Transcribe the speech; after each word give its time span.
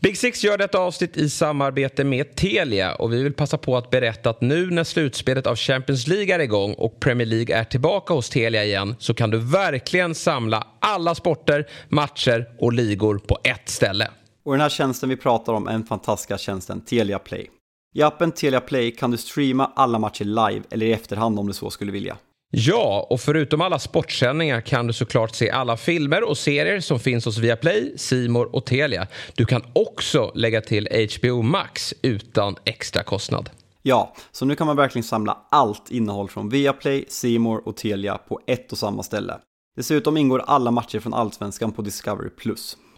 Big 0.00 0.18
Six 0.18 0.44
gör 0.44 0.58
detta 0.58 0.78
avsnitt 0.78 1.16
i 1.16 1.30
samarbete 1.30 2.04
med 2.04 2.34
Telia 2.36 2.94
och 2.94 3.12
vi 3.12 3.22
vill 3.22 3.32
passa 3.32 3.58
på 3.58 3.76
att 3.76 3.90
berätta 3.90 4.30
att 4.30 4.40
nu 4.40 4.70
när 4.70 4.84
slutspelet 4.84 5.46
av 5.46 5.56
Champions 5.56 6.06
League 6.06 6.34
är 6.34 6.38
igång 6.38 6.74
och 6.74 7.00
Premier 7.00 7.26
League 7.26 7.56
är 7.56 7.64
tillbaka 7.64 8.14
hos 8.14 8.30
Telia 8.30 8.64
igen 8.64 8.96
så 8.98 9.14
kan 9.14 9.30
du 9.30 9.38
verkligen 9.38 10.14
samla 10.14 10.66
alla 10.80 11.14
sporter, 11.14 11.68
matcher 11.88 12.48
och 12.58 12.72
ligor 12.72 13.18
på 13.18 13.38
ett 13.44 13.68
ställe. 13.68 14.10
Och 14.44 14.52
den 14.52 14.60
här 14.60 14.68
tjänsten 14.68 15.08
vi 15.08 15.16
pratar 15.16 15.52
om 15.52 15.68
är 15.68 15.72
den 15.72 15.84
fantastiska 15.84 16.38
tjänsten 16.38 16.80
Telia 16.80 17.18
Play. 17.18 17.50
I 17.94 18.02
appen 18.02 18.32
Telia 18.32 18.60
Play 18.60 18.90
kan 18.90 19.10
du 19.10 19.16
streama 19.16 19.72
alla 19.76 19.98
matcher 19.98 20.24
live 20.24 20.62
eller 20.70 20.86
i 20.86 20.92
efterhand 20.92 21.38
om 21.38 21.46
du 21.46 21.52
så 21.52 21.70
skulle 21.70 21.92
vilja. 21.92 22.16
Ja, 22.50 23.06
och 23.10 23.20
förutom 23.20 23.60
alla 23.60 23.78
sportsändningar 23.78 24.60
kan 24.60 24.86
du 24.86 24.92
såklart 24.92 25.34
se 25.34 25.50
alla 25.50 25.76
filmer 25.76 26.28
och 26.28 26.38
serier 26.38 26.80
som 26.80 27.00
finns 27.00 27.24
hos 27.24 27.38
Viaplay, 27.38 27.92
Simor 27.96 28.54
och 28.54 28.66
Telia. 28.66 29.06
Du 29.34 29.44
kan 29.44 29.62
också 29.72 30.32
lägga 30.34 30.60
till 30.60 30.88
HBO 31.18 31.42
Max 31.42 31.94
utan 32.02 32.56
extra 32.64 33.02
kostnad. 33.02 33.50
Ja, 33.82 34.14
så 34.32 34.44
nu 34.44 34.54
kan 34.54 34.66
man 34.66 34.76
verkligen 34.76 35.04
samla 35.04 35.38
allt 35.50 35.90
innehåll 35.90 36.28
från 36.28 36.48
Viaplay, 36.48 37.04
Simor 37.08 37.68
och 37.68 37.76
Telia 37.76 38.18
på 38.18 38.40
ett 38.46 38.72
och 38.72 38.78
samma 38.78 39.02
ställe. 39.02 39.38
Dessutom 39.76 40.16
ingår 40.16 40.42
alla 40.46 40.70
matcher 40.70 41.00
från 41.00 41.14
Allsvenskan 41.14 41.72
på 41.72 41.82
Discovery+. 41.82 42.30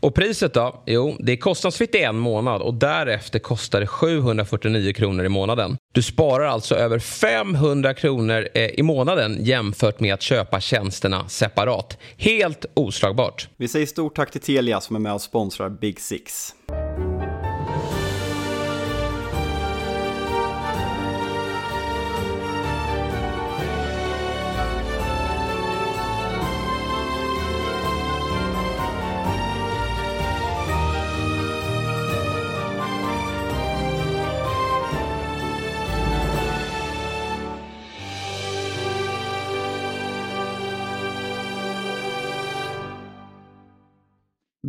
Och 0.01 0.15
priset 0.15 0.55
då? 0.55 0.83
Jo, 0.87 1.17
det 1.19 1.33
är 1.33 1.37
kostnadsfritt 1.37 1.95
i 1.95 2.03
en 2.03 2.19
månad 2.19 2.63
och 2.63 2.75
därefter 2.75 3.39
kostar 3.39 3.81
det 3.81 3.87
749 3.87 4.93
kronor 4.93 5.25
i 5.25 5.29
månaden. 5.29 5.77
Du 5.93 6.03
sparar 6.03 6.47
alltså 6.47 6.75
över 6.75 6.99
500 6.99 7.95
kronor 7.95 8.49
eh, 8.55 8.67
i 8.67 8.83
månaden 8.83 9.45
jämfört 9.45 10.01
med 10.01 10.15
att 10.15 10.23
köpa 10.23 10.61
tjänsterna 10.61 11.29
separat. 11.29 11.99
Helt 12.17 12.67
oslagbart. 12.75 13.49
Vi 13.57 13.69
säger 13.69 13.87
stort 13.87 14.17
tack 14.17 14.31
till 14.31 14.41
Telia 14.41 14.81
som 14.81 14.97
är 14.97 15.01
med 15.01 15.15
och 15.15 15.23
sponsrar 15.23 15.71
Big 15.71 16.01
Six. 16.01 16.55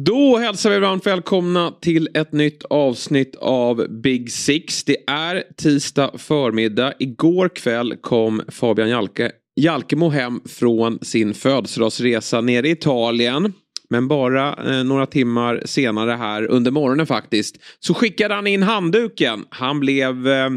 Då 0.06 0.38
hälsar 0.38 0.70
vi 0.70 0.80
varmt 0.80 1.08
välkomna 1.08 1.72
till 1.82 2.10
ett 2.14 2.32
nytt 2.32 2.64
avsnitt 2.64 3.36
av 3.36 3.88
Big 3.90 4.32
Six. 4.32 4.84
Det 4.84 4.98
är 5.08 5.44
tisdag 5.58 6.12
förmiddag. 6.18 6.94
Igår 7.00 7.50
kväll 7.50 7.96
kom 8.02 8.42
Fabian 8.48 8.90
Jalke, 8.90 9.32
Jalkemo 9.56 10.10
hem 10.10 10.42
från 10.46 11.00
sin 11.02 11.34
födelsedagsresa 11.34 12.42
nere 12.42 12.68
i 12.68 12.72
Italien. 12.72 13.54
Men 13.90 14.08
bara 14.08 14.76
eh, 14.76 14.84
några 14.84 15.06
timmar 15.06 15.62
senare 15.66 16.12
här 16.12 16.48
under 16.48 16.72
morgonen 16.72 17.08
faktiskt 17.08 17.58
så 17.80 17.94
skickade 17.94 18.34
han 18.34 18.48
in 18.48 18.64
handduken. 18.64 19.46
Han 19.50 19.80
blev 19.80 20.28
eh, 20.28 20.50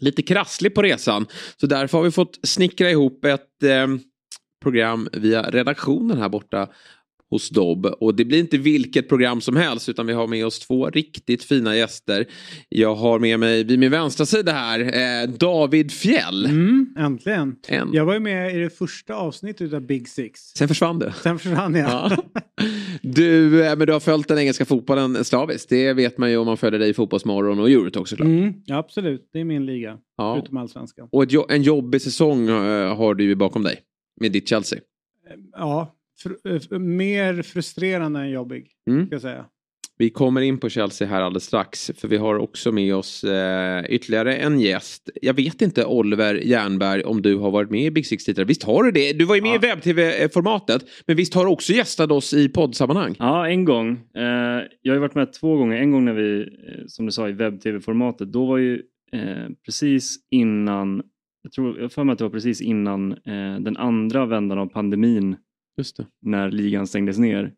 lite 0.00 0.22
krasslig 0.22 0.74
på 0.74 0.82
resan. 0.82 1.26
Så 1.56 1.66
därför 1.66 1.98
har 1.98 2.04
vi 2.04 2.10
fått 2.10 2.38
snickra 2.42 2.90
ihop 2.90 3.24
ett 3.24 3.62
eh, 3.62 3.86
program 4.62 5.08
via 5.12 5.42
redaktionen 5.42 6.18
här 6.18 6.28
borta 6.28 6.68
hos 7.32 7.50
Dobb. 7.50 7.86
Och 7.86 8.14
det 8.14 8.24
blir 8.24 8.38
inte 8.38 8.58
vilket 8.58 9.08
program 9.08 9.40
som 9.40 9.56
helst 9.56 9.88
utan 9.88 10.06
vi 10.06 10.12
har 10.12 10.26
med 10.26 10.46
oss 10.46 10.58
två 10.58 10.90
riktigt 10.90 11.44
fina 11.44 11.76
gäster. 11.76 12.26
Jag 12.68 12.94
har 12.94 13.18
med 13.18 13.40
mig 13.40 13.64
vid 13.64 13.78
min 13.78 13.90
vänstra 13.90 14.26
sida 14.26 14.52
här 14.52 14.80
eh, 14.80 15.28
David 15.30 15.92
Fjell. 15.92 16.44
Mm, 16.44 16.94
äntligen. 16.98 17.56
En. 17.68 17.92
Jag 17.92 18.04
var 18.04 18.14
ju 18.14 18.20
med 18.20 18.56
i 18.56 18.58
det 18.58 18.70
första 18.70 19.14
avsnittet 19.14 19.72
av 19.72 19.80
Big 19.80 20.08
Six. 20.08 20.40
Sen 20.40 20.68
försvann 20.68 20.98
du. 20.98 21.12
Sen 21.22 21.38
försvann 21.38 21.74
jag. 21.74 21.90
Ja. 21.90 22.16
Du, 23.02 23.64
eh, 23.64 23.76
men 23.76 23.86
du 23.86 23.92
har 23.92 24.00
följt 24.00 24.28
den 24.28 24.38
engelska 24.38 24.64
fotbollen 24.64 25.24
slaviskt. 25.24 25.68
Det 25.68 25.92
vet 25.92 26.18
man 26.18 26.30
ju 26.30 26.36
om 26.36 26.46
man 26.46 26.56
följer 26.56 26.80
dig 26.80 26.90
i 26.90 26.94
Fotbollsmorgon 26.94 27.58
och 27.58 27.70
Eurotalk 27.70 28.08
såklart. 28.08 28.26
Mm, 28.26 28.52
ja, 28.66 28.76
absolut, 28.76 29.28
det 29.32 29.40
är 29.40 29.44
min 29.44 29.66
liga. 29.66 29.98
Ja. 30.16 30.34
Förutom 30.34 30.56
allsvenskan. 30.56 31.08
Och 31.12 31.24
jo- 31.28 31.46
en 31.48 31.62
jobbig 31.62 32.02
säsong 32.02 32.48
eh, 32.48 32.96
har 32.96 33.14
du 33.14 33.24
ju 33.24 33.34
bakom 33.34 33.62
dig. 33.62 33.80
Med 34.20 34.32
ditt 34.32 34.48
Chelsea. 34.48 34.78
Ja, 35.52 35.94
fr- 36.24 36.72
eh, 36.72 36.78
mer 36.78 37.42
frustrerande 37.42 38.20
än 38.20 38.30
jobbig. 38.30 38.66
Mm. 38.90 39.06
Ska 39.06 39.14
jag 39.14 39.22
säga. 39.22 39.44
Vi 39.98 40.10
kommer 40.10 40.40
in 40.40 40.58
på 40.58 40.68
Chelsea 40.68 41.08
här 41.08 41.22
alldeles 41.22 41.44
strax. 41.44 41.90
För 41.96 42.08
vi 42.08 42.16
har 42.16 42.34
också 42.34 42.72
med 42.72 42.94
oss 42.94 43.24
eh, 43.24 43.84
ytterligare 43.88 44.36
en 44.36 44.60
gäst. 44.60 45.10
Jag 45.22 45.34
vet 45.34 45.62
inte 45.62 45.84
Oliver 45.84 46.34
Jernberg 46.34 47.02
om 47.04 47.22
du 47.22 47.36
har 47.36 47.50
varit 47.50 47.70
med 47.70 47.84
i 47.84 47.90
Big 47.90 48.06
Six 48.06 48.24
tidigare. 48.24 48.46
Visst 48.46 48.62
har 48.62 48.82
du 48.84 48.90
det? 48.90 49.12
Du 49.12 49.24
var 49.24 49.34
ju 49.34 49.42
med 49.42 49.54
i 49.54 49.58
webb-tv-formatet. 49.58 50.82
Men 51.06 51.16
visst 51.16 51.34
har 51.34 51.44
du 51.44 51.50
också 51.50 51.72
gästat 51.72 52.10
oss 52.10 52.34
i 52.34 52.48
poddsammanhang? 52.48 53.14
Ja, 53.18 53.48
en 53.48 53.64
gång. 53.64 53.90
Eh, 54.16 54.22
jag 54.82 54.92
har 54.92 54.94
ju 54.94 54.98
varit 54.98 55.14
med 55.14 55.32
två 55.32 55.56
gånger. 55.56 55.76
En 55.76 55.90
gång 55.92 56.04
när 56.04 56.14
vi, 56.14 56.40
eh, 56.40 56.46
som 56.86 57.06
du 57.06 57.12
sa, 57.12 57.28
i 57.28 57.32
webb-tv-formatet. 57.32 58.32
Då 58.32 58.46
var 58.46 58.58
ju 58.58 58.82
eh, 59.12 59.48
precis 59.66 60.16
innan, 60.30 61.02
jag 61.42 61.52
tror, 61.52 61.80
jag 61.80 61.92
för 61.92 62.04
mig 62.04 62.12
att 62.12 62.18
det 62.18 62.24
var 62.24 62.30
precis 62.30 62.60
innan 62.60 63.12
eh, 63.12 63.60
den 63.60 63.76
andra 63.76 64.26
vändan 64.26 64.58
av 64.58 64.66
pandemin. 64.66 65.36
När 66.22 66.50
ligan 66.50 66.86
stängdes 66.86 67.18
ner. 67.18 67.54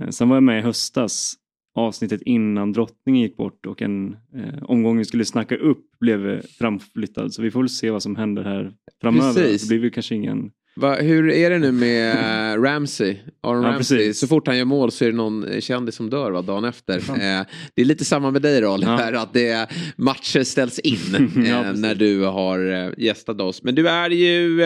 Eh, 0.00 0.08
sen 0.08 0.28
var 0.28 0.36
jag 0.36 0.42
med 0.42 0.58
i 0.58 0.62
höstas, 0.62 1.34
avsnittet 1.74 2.22
innan 2.22 2.72
drottningen 2.72 3.22
gick 3.22 3.36
bort 3.36 3.66
och 3.66 3.82
en 3.82 4.16
eh, 4.34 4.62
omgång 4.62 4.98
vi 4.98 5.04
skulle 5.04 5.24
snacka 5.24 5.56
upp 5.56 5.98
blev 6.00 6.42
framflyttad. 6.42 7.34
Så 7.34 7.42
vi 7.42 7.50
får 7.50 7.60
väl 7.60 7.68
se 7.68 7.90
vad 7.90 8.02
som 8.02 8.16
händer 8.16 8.44
här 8.44 8.74
framöver. 9.00 9.32
Precis. 9.34 9.62
Det 9.62 9.68
blir 9.68 9.78
väl 9.78 9.90
kanske 9.90 10.14
ingen... 10.14 10.50
Va, 10.80 10.94
hur 10.94 11.30
är 11.30 11.50
det 11.50 11.58
nu 11.58 11.72
med 11.72 12.10
eh, 12.54 12.62
Ramsey? 12.62 13.16
Aaron 13.42 13.62
Ja, 13.62 13.68
Ramsey? 13.68 13.98
precis. 13.98 14.20
Så 14.20 14.26
fort 14.26 14.46
han 14.46 14.58
gör 14.58 14.64
mål 14.64 14.90
så 14.90 15.04
är 15.04 15.10
det 15.10 15.16
någon 15.16 15.60
kändis 15.60 15.94
som 15.94 16.10
dör 16.10 16.30
va, 16.30 16.42
dagen 16.42 16.64
efter. 16.64 16.96
Eh, 16.98 17.46
det 17.74 17.82
är 17.82 17.84
lite 17.84 18.04
samma 18.04 18.30
med 18.30 18.42
dig 18.42 18.60
då, 18.60 18.74
Oliver, 18.74 19.12
att 19.12 19.32
det 19.32 19.70
matcher 19.96 20.42
ställs 20.42 20.78
in 20.78 21.32
Ja, 21.48 21.64
eh, 21.64 21.72
när 21.72 21.94
du 21.94 22.22
har 22.24 22.94
gästat 23.00 23.40
oss. 23.40 23.62
Men 23.62 23.74
du 23.74 23.88
är 23.88 24.10
ju 24.10 24.60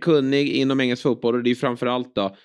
kunnig 0.00 0.48
inom 0.48 0.80
engelsk 0.80 1.02
fotboll 1.02 1.34
och 1.34 1.42
det 1.42 1.50
är 1.50 1.54
framförallt 1.54 2.14
då 2.14 2.36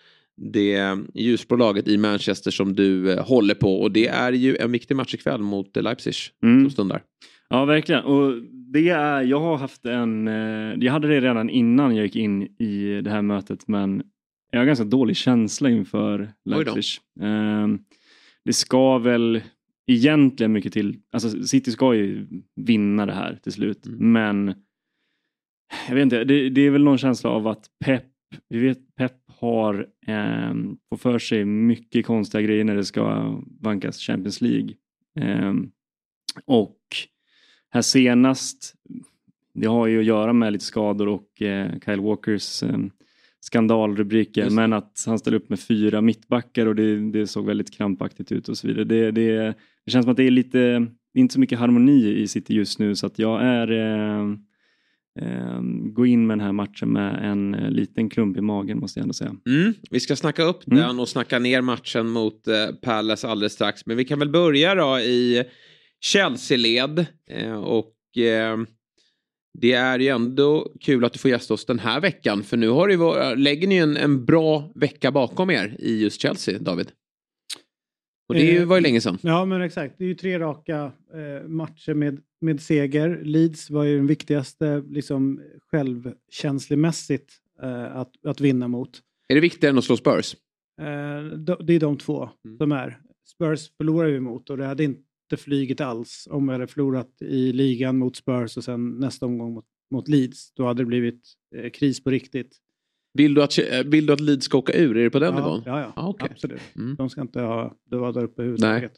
det 0.54 0.98
ljusbolaget 1.14 1.88
i 1.88 1.98
Manchester 1.98 2.52
som 2.52 2.76
du 2.76 3.16
håller 3.20 3.56
på 3.56 3.82
och 3.82 3.92
det 3.92 4.08
är 4.08 4.32
ju 4.32 4.58
en 4.58 4.72
viktig 4.72 4.96
match 4.96 5.14
ikväll 5.14 5.42
mot 5.42 5.76
Leipzig 5.76 6.14
Mm. 6.44 6.64
som 6.64 6.72
stundar. 6.72 7.02
Ja, 7.50 7.66
verkligen. 7.66 8.04
Och 8.04 8.42
det 8.52 8.90
är, 8.90 9.22
jag 9.22 9.40
har 9.40 9.58
haft 9.58 9.86
en, 9.86 10.28
eh, 10.28 10.76
jag 10.86 10.92
hade 10.92 11.08
det 11.08 11.22
redan 11.22 11.50
innan 11.50 11.96
jag 11.96 12.06
gick 12.06 12.16
in 12.16 12.44
i 12.44 13.02
det 13.02 13.10
här 13.10 13.22
mötet 13.22 13.68
men 13.68 14.04
jag 14.52 14.60
har 14.60 14.66
ganska 14.66 14.86
dålig 14.86 15.16
känsla 15.18 15.70
inför. 15.70 16.34
Leipzig. 16.46 16.84
Ehm, 17.22 17.80
Det 18.46 18.54
ska 18.54 18.98
väl 18.98 19.42
egentligen 19.88 20.52
mycket 20.52 20.74
till, 20.74 21.00
alltså 21.14 21.44
City 21.44 21.72
ska 21.72 21.94
ju 21.96 22.28
vinna 22.56 23.06
det 23.06 23.14
här 23.14 23.40
till 23.44 23.52
slut 23.52 23.86
Mm. 23.86 24.12
men 24.12 24.54
jag 25.88 25.96
vet 25.96 26.04
inte, 26.04 26.24
det, 26.24 26.50
det 26.50 26.62
är 26.62 26.70
väl 26.72 26.84
någon 26.84 26.98
känsla 26.98 27.30
av 27.30 27.48
att 27.48 27.66
Pep, 27.86 28.06
vi 28.50 28.60
vet 28.60 28.96
Pep 28.96 29.14
har 29.28 29.88
um, 30.08 30.78
får 30.90 30.98
för 30.98 31.20
sig 31.20 31.46
mycket 31.46 32.06
konstiga 32.06 32.42
grejer 32.42 32.64
när 32.64 32.76
det 32.76 32.86
ska 32.86 33.36
vankas 33.62 33.98
Champions 34.00 34.42
League. 34.42 34.70
Ehm, 35.20 35.72
och 36.46 36.78
här 37.70 37.82
senast, 37.82 38.74
det 39.54 39.68
har 39.68 39.88
ju 39.88 40.00
att 40.00 40.06
göra 40.06 40.34
med 40.34 40.54
lite 40.54 40.66
skador 40.66 41.08
och 41.08 41.42
eh, 41.42 41.72
Kyle 41.86 42.02
Walkers 42.02 42.64
eh, 42.64 42.78
skandalrubriker, 43.40 44.50
men 44.50 44.74
att 44.74 45.04
han 45.06 45.20
ställer 45.20 45.38
upp 45.38 45.50
med 45.50 45.60
fyra 45.60 46.02
mittbackar 46.02 46.66
och 46.66 46.76
det, 46.76 47.12
det 47.12 47.28
såg 47.28 47.46
väldigt 47.46 47.72
krampaktigt 47.74 48.32
ut 48.32 48.50
och 48.50 48.58
så 48.58 48.68
vidare. 48.68 48.84
Det, 48.84 49.12
det, 49.12 49.56
det 49.86 49.92
känns 49.92 50.04
som 50.04 50.12
att 50.12 50.18
det 50.18 50.24
är 50.24 50.32
lite, 50.32 50.88
inte 51.14 51.34
så 51.34 51.40
mycket 51.40 51.60
harmoni 51.60 52.08
i 52.22 52.28
City 52.28 52.54
just 52.54 52.80
nu 52.80 52.96
så 52.96 53.06
att 53.06 53.20
jag 53.20 53.42
är 53.44 53.72
eh, 53.72 54.30
eh, 55.20 55.62
gå 55.84 56.06
in 56.06 56.28
med 56.28 56.38
den 56.38 56.46
här 56.46 56.52
matchen 56.54 56.90
med 56.94 57.32
en 57.32 57.56
eh, 57.56 57.70
liten 57.72 58.10
klump 58.10 58.38
i 58.38 58.42
magen 58.42 58.80
måste 58.80 59.00
jag 59.00 59.04
ändå 59.04 59.14
säga. 59.14 59.36
Mm, 59.46 59.74
vi 59.92 60.00
ska 60.00 60.16
snacka 60.16 60.44
upp 60.44 60.68
Mm. 60.68 60.80
den 60.80 61.00
och 61.00 61.10
snacka 61.10 61.40
ner 61.40 61.62
matchen 61.62 62.10
mot 62.10 62.48
eh, 62.48 62.56
Palace 62.82 63.28
alldeles 63.28 63.54
strax. 63.54 63.86
Men 63.86 63.98
vi 63.98 64.06
kan 64.06 64.20
väl 64.20 64.30
börja 64.30 64.76
då 64.76 65.00
i 65.00 65.44
Chelsea-led. 66.02 67.06
Eh, 67.30 67.54
och 67.64 68.18
eh, 68.18 68.58
det 69.60 69.72
är 69.74 70.00
ju 70.00 70.08
ändå 70.08 70.74
kul 70.82 71.06
att 71.06 71.14
du 71.14 71.20
får 71.20 71.32
gästa 71.32 71.54
oss 71.54 71.66
den 71.66 71.80
här 71.80 72.02
veckan. 72.02 72.44
För 72.44 72.58
nu 72.58 72.70
har 72.70 72.88
det 72.88 73.36
lägger 73.36 73.68
ni 73.68 73.76
en, 73.76 73.98
en 73.98 74.26
bra 74.26 74.72
vecka 74.76 75.12
bakom 75.12 75.50
er 75.50 75.76
i 75.80 76.02
just 76.02 76.22
Chelsea, 76.22 76.60
David. 76.60 76.92
Och 78.30 78.36
det 78.36 78.58
Eh, 78.58 78.66
var 78.66 78.76
ju 78.76 78.82
länge 78.82 79.02
sedan. 79.02 79.18
Ja, 79.22 79.46
men 79.46 79.62
exakt. 79.62 79.96
Det 79.98 80.04
är 80.04 80.08
ju 80.08 80.16
tre 80.16 80.40
raka 80.40 80.92
eh, 81.14 81.48
matcher 81.48 81.94
med, 81.94 82.22
med 82.42 82.62
seger. 82.62 83.20
Leeds 83.24 83.70
var 83.70 83.84
ju 83.84 83.98
den 83.98 84.08
viktigaste 84.08 84.84
liksom, 84.90 85.42
självkänslemässigt 85.72 87.34
eh, 87.62 87.96
att, 87.96 88.26
att 88.26 88.42
vinna 88.42 88.68
mot. 88.68 89.00
Är 89.28 89.36
det 89.36 89.42
viktigare 89.42 89.72
än 89.72 89.78
att 89.78 89.84
slå 89.84 89.98
Spurs? 89.98 90.36
De- 91.38 91.58
det 91.66 91.74
är 91.74 91.80
de 91.80 91.98
två 91.98 92.30
Mm. 92.46 92.58
som 92.58 92.72
är. 92.72 93.00
Spurs 93.36 93.72
förlorar 93.78 94.08
vi 94.10 94.20
mot 94.20 94.50
och 94.50 94.58
det 94.58 94.66
hade 94.66 94.84
inte 94.84 95.02
inte 95.32 95.44
flygit 95.44 95.82
alls 95.82 96.28
om 96.32 96.48
vi 96.48 96.54
hade 96.54 96.68
förlorat 96.68 97.22
i 97.22 97.54
ligan 97.54 97.98
mot 97.98 98.16
Spurs 98.16 98.58
och 98.58 98.64
sen 98.64 98.90
nästa 98.90 99.26
omgång 99.26 99.54
mot, 99.54 99.66
mot 99.92 100.08
Leeds. 100.08 100.54
Då 100.54 100.66
hade 100.66 100.82
det 100.82 100.86
blivit 100.86 101.22
eh, 101.56 101.70
kris 101.70 102.04
på 102.04 102.10
riktigt. 102.10 102.58
Vill 103.14 103.34
du, 103.34 103.44
att, 103.44 103.58
vill 103.86 104.06
du 104.06 104.14
att 104.14 104.20
Leeds 104.20 104.46
ska 104.46 104.58
åka 104.58 104.74
ur? 104.74 104.98
Är 104.98 105.04
det 105.04 105.10
på 105.10 105.20
den 105.20 105.34
ja, 105.34 105.40
nivån? 105.40 105.64
Ja, 105.66 105.82
ja. 105.82 105.94
Ah, 105.96 106.10
okay. 106.10 106.30
absolut. 106.32 106.62
Mm. 106.76 106.96
De 106.96 107.10
ska 107.10 107.22
inte 107.22 107.42
ha, 107.42 107.76
det 107.90 107.98
var 107.98 108.14
där 108.14 108.24
uppe 108.24 108.42
överhuvudtaget. 108.42 108.94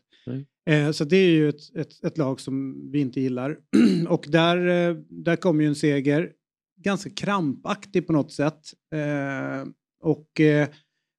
Eh, 0.70 0.92
så 0.92 1.04
det 1.04 1.18
är 1.18 1.30
ju 1.30 1.50
ett, 1.50 1.76
ett, 1.76 2.04
ett, 2.04 2.18
lag 2.18 2.40
som 2.40 2.90
vi 2.92 3.00
inte 3.00 3.22
gillar. 3.22 3.58
och 4.08 4.26
där, 4.28 4.90
eh, 4.90 4.96
där 5.10 5.36
kom 5.36 5.62
ju 5.62 5.68
en 5.68 5.76
seger, 5.76 6.32
ganska 6.78 7.10
krampaktig 7.10 8.08
på 8.08 8.14
något 8.14 8.32
sätt. 8.32 8.74
Eh, 8.94 9.70
och, 10.02 10.40
eh, 10.40 10.68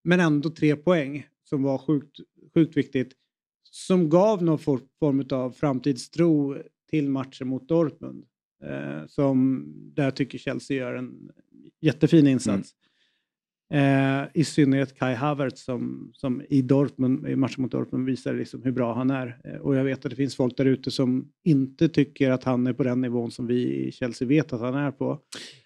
men 0.05 0.20
ändå 0.20 0.50
tre 0.50 0.76
poäng 0.76 1.26
som 1.44 1.62
var 1.62 1.79
sjukt, 1.79 2.17
sjukt 2.55 2.76
viktigt. 2.76 3.12
Som 3.75 4.09
gav 4.09 4.43
någon 4.43 4.59
form 4.59 5.27
av 5.31 5.51
framtidstro 5.51 6.57
till 6.91 7.09
matchen 7.09 7.49
mot 7.49 7.69
Dortmund. 7.69 8.25
Eh, 8.65 9.07
som 9.07 9.65
där 9.95 10.11
tycker 10.11 10.39
Chelsea 10.39 10.77
gör 10.77 10.95
en 10.95 11.31
jättefin 11.81 12.27
insats. 12.27 12.75
Eh, 13.73 14.25
I 14.35 14.45
synnerhet 14.45 14.99
Kai 14.99 15.15
Havertz 15.15 15.65
som, 15.65 16.11
som 16.15 16.43
i, 16.49 16.63
Dortmund, 16.63 17.29
i 17.29 17.37
matchen 17.37 17.63
mot 17.63 17.71
Dortmund 17.71 18.07
visar 18.07 18.35
liksom 18.35 18.63
hur 18.63 18.73
bra 18.73 18.95
han 18.95 19.11
är. 19.11 19.39
Eh, 19.45 19.61
och 19.61 19.77
jag 19.77 19.85
vet 19.85 20.05
att 20.05 20.11
det 20.11 20.17
finns 20.17 20.37
folk 20.37 20.57
där 20.57 20.65
ute 20.65 20.91
som 20.91 21.29
inte 21.45 21.89
tycker 21.89 22.31
att 22.31 22.45
han 22.45 22.67
är 22.67 22.73
på 22.73 22.83
den 22.83 23.01
nivån 23.01 23.31
som 23.31 23.47
vi 23.47 23.87
i 23.87 23.93
Chelsea 23.93 24.29
vet 24.29 24.53
att 24.53 24.61
han 24.61 24.75
är 24.75 24.91
på. 24.91 25.19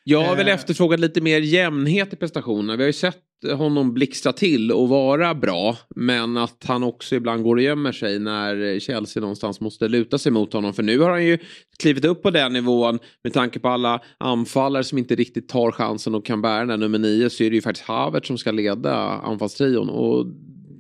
Jag 0.05 0.25
har 0.25 0.37
väl 0.37 0.49
efterfrågat 0.49 1.01
lite 1.01 1.21
mer 1.21 1.41
jämnhet 1.41 2.13
i 2.13 2.17
prestationerna. 2.17 2.77
Vi 2.77 2.83
har 2.83 2.87
ju 2.87 2.93
sett 2.93 3.23
honom 3.45 3.95
blixtra 3.95 4.33
till 4.33 4.73
och 4.73 4.89
vara 4.89 5.35
bra. 5.35 5.77
Men 5.97 6.37
att 6.37 6.65
han 6.65 6.83
också 6.83 7.15
ibland 7.15 7.43
går 7.43 7.57
och 7.57 7.63
gömmer 7.63 7.93
sig 7.93 8.19
när 8.19 8.79
Chelsea 8.79 9.21
någonstans 9.21 9.61
måste 9.61 9.89
luta 9.89 10.19
sig 10.19 10.33
mot 10.33 10.53
honom. 10.53 10.75
För 10.75 10.83
nu 10.83 10.99
har 10.99 11.11
han 11.11 11.25
ju 11.25 11.39
klivit 11.79 12.05
upp 12.05 12.23
på 12.23 12.31
den 12.31 12.53
nivån 12.53 12.99
med 13.25 13.33
tanke 13.33 13.59
på 13.59 13.69
alla 13.69 14.03
anfallare 14.19 14.85
som 14.85 14.99
inte 14.99 15.15
riktigt 15.15 15.49
tar 15.49 15.73
chansen 15.73 16.15
och 16.15 16.27
kan 16.27 16.43
bära 16.43 16.67
den 16.67 16.81
nummer 16.81 16.99
nio 16.99 17.31
så 17.31 17.45
är 17.45 17.51
det 17.51 17.57
ju 17.57 17.63
faktiskt 17.63 17.87
Havert 17.87 18.27
som 18.27 18.39
ska 18.39 18.53
leda 18.53 18.95
anfallstrion. 19.09 19.89
Och 19.89 20.27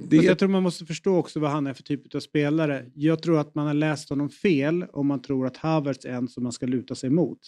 det... 0.08 0.16
Jag 0.16 0.38
tror 0.38 0.48
man 0.48 0.62
måste 0.62 0.86
förstå 0.86 1.16
också 1.16 1.40
vad 1.40 1.50
han 1.50 1.66
är 1.66 1.74
för 1.74 1.82
typ 1.82 2.14
av 2.14 2.20
spelare. 2.20 2.84
Jag 2.94 3.22
tror 3.22 3.38
att 3.38 3.54
man 3.54 3.66
har 3.66 3.74
läst 3.74 4.10
honom 4.10 4.28
fel 4.28 4.84
om 4.92 5.06
man 5.06 5.22
tror 5.22 5.46
att 5.46 5.56
Havertz 5.56 6.04
är 6.04 6.10
en 6.10 6.28
som 6.28 6.42
man 6.42 6.52
ska 6.52 6.66
luta 6.66 6.94
sig 6.94 7.10
mot. 7.10 7.38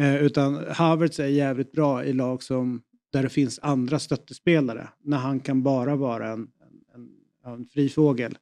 Eh, 0.00 0.22
utan 0.22 0.64
Havertz 0.70 1.20
är 1.20 1.26
jävligt 1.26 1.72
bra 1.72 2.04
i 2.04 2.12
lag 2.12 2.42
som 2.42 2.82
där 3.14 3.22
det 3.22 3.28
finns 3.28 3.58
andra 3.62 3.98
stöttespelare 3.98 4.88
när 5.02 5.16
han 5.16 5.40
kan 5.40 5.62
bara 5.62 5.96
vara 5.96 6.32
en, 6.32 6.48
en, 6.94 7.10
en 7.44 7.66
fri 7.66 7.88
fågel. 7.88 8.38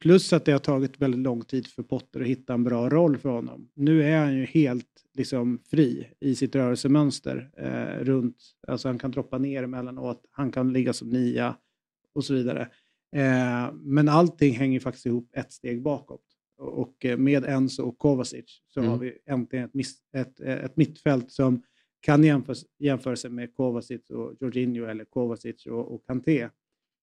Plus 0.00 0.32
att 0.32 0.44
det 0.44 0.52
har 0.52 0.58
tagit 0.58 1.00
väldigt 1.00 1.20
lång 1.20 1.44
tid 1.44 1.66
för 1.66 1.82
Potter 1.82 2.20
att 2.20 2.26
hitta 2.26 2.54
en 2.54 2.64
bra 2.64 2.88
roll 2.88 3.18
för 3.18 3.28
honom. 3.28 3.68
Nu 3.74 4.02
är 4.02 4.18
han 4.18 4.36
ju 4.36 4.44
helt 4.44 4.86
liksom, 5.14 5.58
fri 5.70 6.08
i 6.20 6.34
sitt 6.34 6.54
rörelsemönster. 6.54 7.50
Eh, 7.56 8.04
runt, 8.04 8.36
alltså 8.66 8.88
han 8.88 8.98
kan 8.98 9.10
droppa 9.10 9.38
ner 9.38 9.62
emellanåt, 9.62 10.24
han 10.30 10.52
kan 10.52 10.72
ligga 10.72 10.92
som 10.92 11.08
nia 11.08 11.56
och 12.14 12.24
så 12.24 12.34
vidare. 12.34 12.62
Eh, 13.16 13.72
men 13.72 14.08
allting 14.08 14.54
hänger 14.54 14.80
faktiskt 14.80 15.06
ihop 15.06 15.30
ett 15.32 15.52
steg 15.52 15.82
bakåt. 15.82 16.24
Och, 16.58 16.78
och 16.78 17.04
eh, 17.04 17.16
med 17.16 17.44
Enzo 17.44 17.82
och 17.82 17.98
Kovacic 17.98 18.62
så 18.68 18.80
mm. 18.80 18.92
har 18.92 18.98
vi 18.98 19.18
äntligen 19.26 19.64
ett, 19.64 19.74
miss, 19.74 19.96
ett, 20.16 20.40
ett 20.40 20.76
mittfält 20.76 21.32
som 21.32 21.62
kan 22.08 22.24
jämföras, 22.24 22.64
jämföra 22.78 23.16
sig 23.16 23.30
med 23.30 23.54
Kovacic 23.56 24.10
och 24.10 24.34
Jorginho 24.40 24.86
eller 24.86 25.04
Kovacic 25.04 25.66
och, 25.66 25.94
och 25.94 26.06
Kanté. 26.06 26.42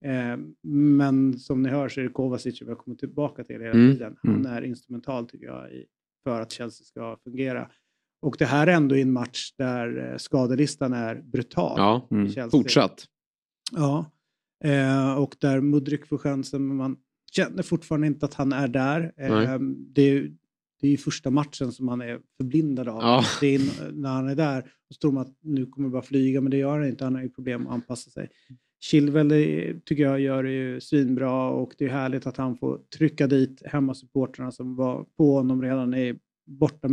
Eh, 0.04 0.36
men 0.62 1.38
som 1.38 1.62
ni 1.62 1.68
hör 1.68 1.88
så 1.88 2.00
är 2.00 2.04
det 2.04 2.10
Kovacic 2.10 2.58
som 2.58 2.68
jag 2.68 2.78
kommer 2.78 2.96
tillbaka 2.96 3.44
till 3.44 3.60
hela 3.60 3.74
mm. 3.74 3.92
tiden. 3.92 4.16
Han 4.22 4.34
mm. 4.34 4.52
är 4.52 4.62
instrumental 4.62 5.28
tycker 5.28 5.46
jag 5.46 5.72
i, 5.72 5.86
för 6.24 6.40
att 6.40 6.52
Chelsea 6.52 6.84
ska 6.84 7.16
fungera. 7.24 7.70
Och 8.22 8.36
det 8.38 8.44
här 8.44 8.66
är 8.66 8.72
ändå 8.72 8.96
en 8.96 9.12
match 9.12 9.52
där 9.58 10.10
eh, 10.12 10.16
skadelistan 10.16 10.92
är 10.92 11.14
brutal. 11.14 11.74
Ja, 11.76 12.08
mm. 12.10 12.50
fortsatt. 12.50 13.04
Ja, 13.72 14.10
eh, 14.64 15.18
och 15.18 15.36
där 15.40 15.60
Mudryk 15.60 16.06
får 16.06 16.18
chansen, 16.18 16.68
men 16.68 16.76
man 16.76 16.96
känner 17.32 17.62
fortfarande 17.62 18.06
inte 18.06 18.26
att 18.26 18.34
han 18.34 18.52
är 18.52 18.68
där. 18.68 19.12
Eh, 19.16 19.58
det, 19.94 20.30
det 20.80 20.86
är 20.86 20.90
ju 20.90 20.96
första 20.96 21.30
matchen 21.30 21.72
som 21.72 21.88
han 21.88 22.00
är 22.00 22.20
förblindad 22.36 22.88
av. 22.88 23.02
Ja. 23.02 23.24
Det 23.40 23.54
är 23.54 23.92
när 23.92 24.10
han 24.10 24.28
är 24.28 24.34
där. 24.34 24.60
Och 24.60 24.94
så 24.94 24.98
tror 24.98 25.12
man 25.12 25.22
att 25.22 25.36
nu 25.40 25.66
kommer 25.66 25.88
bara 25.88 26.02
flyga, 26.02 26.40
men 26.40 26.50
det 26.50 26.56
gör 26.56 26.78
han 26.78 26.88
inte. 26.88 27.04
Han 27.04 27.14
har 27.14 27.22
ju 27.22 27.30
problem 27.30 27.66
att 27.66 27.72
anpassa 27.72 28.10
sig. 28.10 28.28
Chilwell 28.80 29.30
tycker 29.84 30.02
jag 30.02 30.20
gör 30.20 30.42
det 30.42 30.52
ju 30.52 30.80
svinbra 30.80 31.48
och 31.48 31.74
det 31.78 31.84
är 31.84 31.88
härligt 31.88 32.26
att 32.26 32.36
han 32.36 32.56
får 32.56 32.78
trycka 32.98 33.26
dit 33.26 33.62
hemmasupportrarna 33.64 34.52
som 34.52 34.76
var 34.76 35.04
på 35.16 35.34
honom 35.34 35.62
redan 35.62 35.94
i 35.94 36.18
borta. 36.46 36.88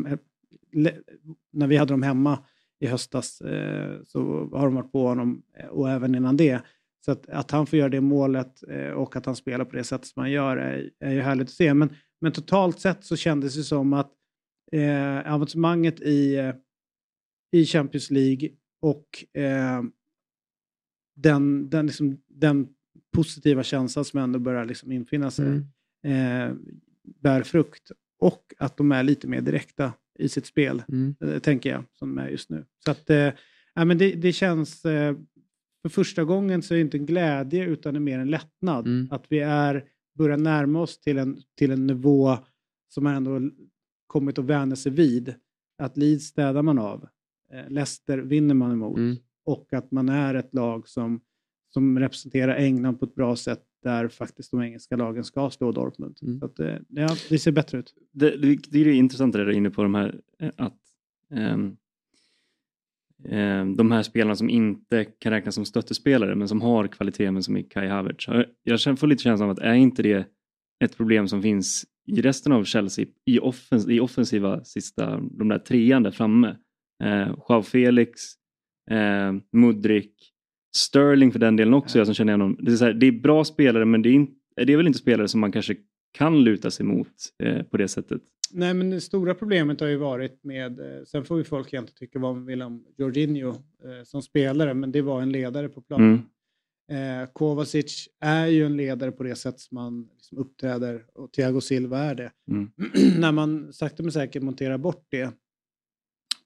När 1.52 1.68
vi 1.68 1.78
hade 1.78 1.94
dem 1.94 2.04
hemma 2.04 2.40
i 2.80 2.88
höstas 2.88 3.42
eh, 3.42 4.04
så 4.04 4.50
har 4.54 4.66
de 4.66 4.76
varit 4.76 4.92
på 4.92 5.08
honom 5.08 5.44
eh, 5.58 5.68
och 5.68 5.90
även 5.90 6.16
innan 6.16 6.38
det. 6.38 6.62
Så 7.06 7.12
att, 7.12 7.30
att 7.30 7.52
han 7.52 7.66
får 7.66 7.80
göra 7.80 7.90
det 7.90 8.02
målet 8.02 8.64
eh, 8.70 8.92
och 8.92 9.16
att 9.16 9.26
han 9.26 9.36
spelar 9.36 9.66
på 9.66 9.76
det 9.76 9.84
sätt 9.84 10.06
som 10.06 10.20
han 10.20 10.32
gör 10.32 10.58
är, 10.58 10.90
är 11.00 11.14
ju 11.14 11.22
härligt 11.22 11.48
att 11.48 11.54
se. 11.54 11.74
Men 11.74 11.90
men 12.24 12.32
totalt 12.32 12.80
sett 12.80 13.04
så 13.04 13.16
kändes 13.16 13.56
det 13.56 13.64
som 13.64 13.94
att 13.94 14.12
eh, 14.72 15.34
avancemanget 15.34 16.02
i, 16.02 16.36
eh, 16.36 16.54
i 17.52 17.66
Champions 17.66 18.12
League 18.12 18.50
och 18.82 19.38
eh, 19.42 19.84
den, 21.16 21.70
den, 21.70 21.86
liksom, 21.86 22.22
den 22.28 22.68
positiva 23.14 23.64
känslan 23.64 24.06
som 24.06 24.20
ändå 24.20 24.40
börjar 24.40 24.66
liksom 24.66 24.92
infinna 24.92 25.32
sig 25.32 25.46
mm. 25.46 25.66
eh, 26.04 26.56
bär 27.20 27.44
frukt. 27.44 27.92
Och 28.20 28.54
att 28.58 28.78
de 28.78 28.92
är 28.92 29.04
lite 29.04 29.28
mer 29.28 29.42
direkta 29.42 29.94
i 30.20 30.30
sitt 30.30 30.46
spel, 30.46 30.84
mm. 30.88 31.16
eh, 31.22 31.40
tänker 31.40 31.70
jag, 31.70 31.84
som 31.94 32.16
de 32.16 32.22
är 32.22 32.30
just 32.30 32.50
nu. 32.50 32.66
Så 32.86 32.92
att, 32.92 33.10
eh, 33.10 33.34
men 33.76 33.98
det, 33.98 34.12
det 34.12 34.34
känns, 34.34 34.86
eh, 34.86 35.16
för 35.82 35.90
första 35.90 36.24
gången 36.24 36.62
så 36.62 36.74
är 36.74 36.76
det 36.76 36.82
inte 36.82 36.98
en 36.98 37.06
glädje 37.06 37.66
utan 37.66 37.94
det 37.94 37.98
är 37.98 38.02
mer 38.02 38.20
en 38.20 38.30
lättnad. 38.30 38.88
Mm. 38.88 39.08
Att 39.12 39.26
vi 39.30 39.40
är 39.40 39.93
börjar 40.14 40.38
närma 40.38 40.82
oss 40.82 41.00
till 41.00 41.18
en, 41.18 41.42
till 41.58 41.72
en 41.72 41.88
nivå 41.88 42.38
som 42.90 43.04
man 43.04 43.16
ändå 43.16 43.50
kommit 44.08 44.40
att 44.40 44.46
vänja 44.46 44.76
sig 44.76 44.92
vid. 44.92 45.34
Att 45.78 45.98
Leeds 45.98 46.26
städar 46.26 46.62
man 46.62 46.80
av, 46.80 47.08
eh, 47.52 47.70
Leicester 47.70 48.18
vinner 48.18 48.56
man 48.56 48.72
emot 48.72 48.98
mm. 48.98 49.16
och 49.46 49.74
att 49.74 49.92
man 49.92 50.10
är 50.10 50.36
ett 50.36 50.54
lag 50.54 50.88
som, 50.88 51.22
som 51.74 52.00
representerar 52.00 52.56
England 52.56 52.98
på 52.98 53.06
ett 53.06 53.16
bra 53.16 53.36
sätt 53.36 53.64
där 53.84 54.08
faktiskt 54.08 54.52
de 54.52 54.62
engelska 54.62 54.96
lagen 54.96 55.24
ska 55.24 55.50
slå 55.50 55.72
Dortmund. 55.72 56.18
Mm. 56.22 56.40
Så 56.40 56.46
att, 56.46 56.60
eh, 56.60 56.78
ja, 56.90 57.16
det 57.30 57.40
ser 57.40 57.52
bättre 57.52 57.78
ut. 57.78 57.94
Det, 58.12 58.38
det, 58.38 58.60
det 58.70 58.80
är 58.80 58.88
intressant 58.88 59.34
det 59.34 59.46
du 59.46 59.52
är 59.52 59.56
inne 59.56 59.70
på, 59.70 59.84
de 59.84 59.96
här, 59.96 60.22
eh, 60.40 60.52
att 60.58 60.80
um, 61.30 61.78
de 63.76 63.92
här 63.92 64.04
spelarna 64.04 64.36
som 64.36 64.50
inte 64.50 65.06
kan 65.20 65.32
räknas 65.32 65.56
som 65.56 65.66
stöttespelare 65.66 66.36
men 66.36 66.48
som 66.48 66.62
har 66.62 66.88
kvalitet 66.88 67.32
men 67.32 67.44
som 67.44 67.58
är 67.58 67.62
Kai 67.62 67.88
Havertz. 67.88 68.28
Jag 68.64 69.00
får 69.00 69.08
lite 69.08 69.24
känslan 69.24 69.50
av 69.50 69.54
att 69.56 69.64
är 69.64 69.74
inte 69.74 70.04
det 70.04 70.28
ett 70.84 70.98
problem 70.98 71.28
som 71.28 71.42
finns 71.42 71.86
i 72.08 72.22
resten 72.22 72.52
av 72.52 72.64
Chelsea 72.64 73.06
i, 73.26 73.40
offens 73.40 73.90
i 73.90 74.00
offensiva 74.00 74.64
sista, 74.64 75.20
de 75.20 75.48
där 75.48 75.60
trean 75.60 76.04
där 76.04 76.12
framme. 76.12 76.56
Eh, 77.04 77.28
Joao 77.50 77.62
Felix, 77.62 78.22
eh, 78.92 79.34
Mudrik, 79.52 80.14
Sterling 80.76 81.32
för 81.32 81.40
den 81.40 81.56
delen 81.56 81.74
också, 81.74 81.98
jag 81.98 82.08
som 82.08 82.16
känner 82.16 82.34
honom. 82.34 82.58
Det 82.62 82.72
är, 82.72 82.76
så 82.76 82.86
här, 82.86 82.94
det 82.94 83.06
är 83.06 83.12
bra 83.12 83.44
spelare 83.44 83.86
men 83.86 84.02
det 84.02 84.10
är, 84.10 84.14
in, 84.14 84.28
det 84.56 84.74
är 84.74 84.78
väl 84.78 84.88
inte 84.88 85.00
spelare 85.00 85.28
som 85.28 85.42
man 85.42 85.52
kanske 85.52 85.76
kan 86.18 86.44
luta 86.44 86.72
sig 86.72 86.86
mot 86.86 87.08
eh, 87.44 87.64
på 87.64 87.78
det 87.78 87.88
sättet. 87.88 88.22
Nej, 88.56 88.74
men 88.74 88.90
det 88.90 89.02
stora 89.02 89.36
problemet 89.36 89.80
har 89.80 89.88
ju 89.88 89.98
varit 89.98 90.44
med, 90.44 90.80
eh, 90.80 91.04
sen 91.04 91.26
får 91.26 91.38
ju 91.38 91.44
folk 91.44 91.74
egentligen 91.74 91.98
tycka 91.98 92.20
vad 92.20 92.36
man 92.36 92.46
vill 92.46 92.62
om 92.62 92.86
Jorginho 92.98 93.50
eh, 93.50 94.04
som 94.04 94.22
spelare, 94.22 94.74
men 94.74 94.92
det 94.92 95.02
var 95.02 95.22
en 95.22 95.32
ledare 95.32 95.70
på 95.70 95.82
planen. 95.82 96.08
Mm. 96.08 97.22
Eh, 97.22 97.30
Kovacic 97.34 98.10
är 98.20 98.48
ju 98.48 98.66
en 98.66 98.78
ledare 98.78 99.12
på 99.12 99.24
det 99.24 99.36
sätt 99.36 99.60
som 99.60 99.76
man 99.76 100.10
liksom 100.14 100.38
uppträder 100.38 101.06
och 101.14 101.32
Thiago 101.34 101.62
Silva 101.62 102.00
är 102.00 102.16
det. 102.16 102.32
Mm. 102.52 102.72
När 103.20 103.32
man 103.32 103.74
sakta 103.74 104.04
men 104.04 104.12
säkert 104.12 104.44
monterar 104.44 104.78
bort 104.78 105.06
det 105.10 105.32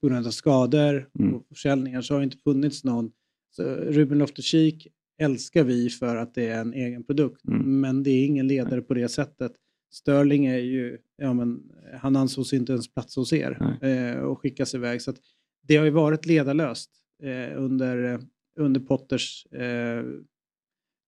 på 0.02 0.08
grund 0.08 0.28
av 0.28 0.32
skador 0.32 1.10
mm. 1.20 1.36
och 1.36 1.48
försäljningar 1.50 2.02
så 2.02 2.14
har 2.14 2.20
det 2.20 2.24
inte 2.24 2.38
funnits 2.38 2.84
någon. 2.84 3.12
Så 3.52 3.64
Ruben 3.64 4.22
Loftus-Cheek 4.22 4.88
älskar 5.18 5.64
vi 5.64 5.90
för 5.90 6.16
att 6.16 6.34
det 6.34 6.48
är 6.48 6.62
en 6.62 6.74
egen 6.74 7.04
produkt, 7.04 7.48
mm. 7.48 7.82
men 7.82 8.04
det 8.04 8.12
är 8.12 8.26
ingen 8.26 8.48
ledare 8.48 8.82
på 8.82 8.94
det 8.94 9.10
sättet. 9.10 9.52
Sterling 9.98 10.46
är 10.46 10.58
ju, 10.58 10.98
ja 11.18 11.34
men 11.34 11.64
han 11.94 12.16
ansågs 12.16 12.54
inte 12.54 12.72
ens 12.72 12.94
platsa 12.94 13.22
hos 13.22 13.34
er 13.34 13.78
eh, 13.82 14.20
och 14.20 14.40
skickas 14.40 14.76
iväg. 14.76 15.02
Så 15.02 15.14
det 15.62 15.76
har 15.76 15.86
ju 15.86 15.92
varit 15.92 16.26
ledarlöst 16.26 16.92
eh, 17.24 17.62
under, 17.64 18.20
under 18.60 18.80
Potters 18.80 19.46
eh, 19.46 20.04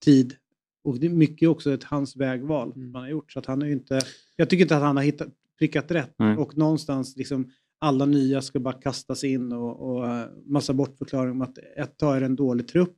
tid. 0.06 0.36
Och 0.84 1.00
det 1.00 1.08
är 1.08 1.12
mycket 1.12 1.50
också 1.50 1.74
ett 1.74 1.84
hans 1.84 2.16
vägval 2.16 2.74
mm. 2.76 2.92
man 2.92 3.02
har 3.02 3.10
gjort. 3.10 3.32
Så 3.32 3.40
att 3.40 3.46
han 3.46 3.62
är 3.62 3.68
inte, 3.68 4.02
jag 4.36 4.50
tycker 4.50 4.62
inte 4.62 4.76
att 4.76 4.84
han 4.84 4.98
har 4.98 5.04
hittat, 5.04 5.28
prickat 5.60 5.92
rätt. 5.92 6.14
Nej. 6.18 6.38
Och 6.38 6.58
någonstans 6.58 7.18
liksom 7.18 7.52
alla 7.80 8.06
nya 8.06 8.42
ska 8.42 8.60
bara 8.60 8.82
kastas 8.82 9.24
in 9.24 9.52
och, 9.52 9.80
och 9.80 10.04
uh, 10.04 10.26
massa 10.46 10.74
bortförklaringar 10.74 11.32
om 11.32 11.42
att 11.42 11.58
ett 11.78 11.98
tag 11.98 12.16
är 12.16 12.20
det 12.20 12.26
en 12.26 12.36
dålig 12.36 12.68
trupp 12.68 12.96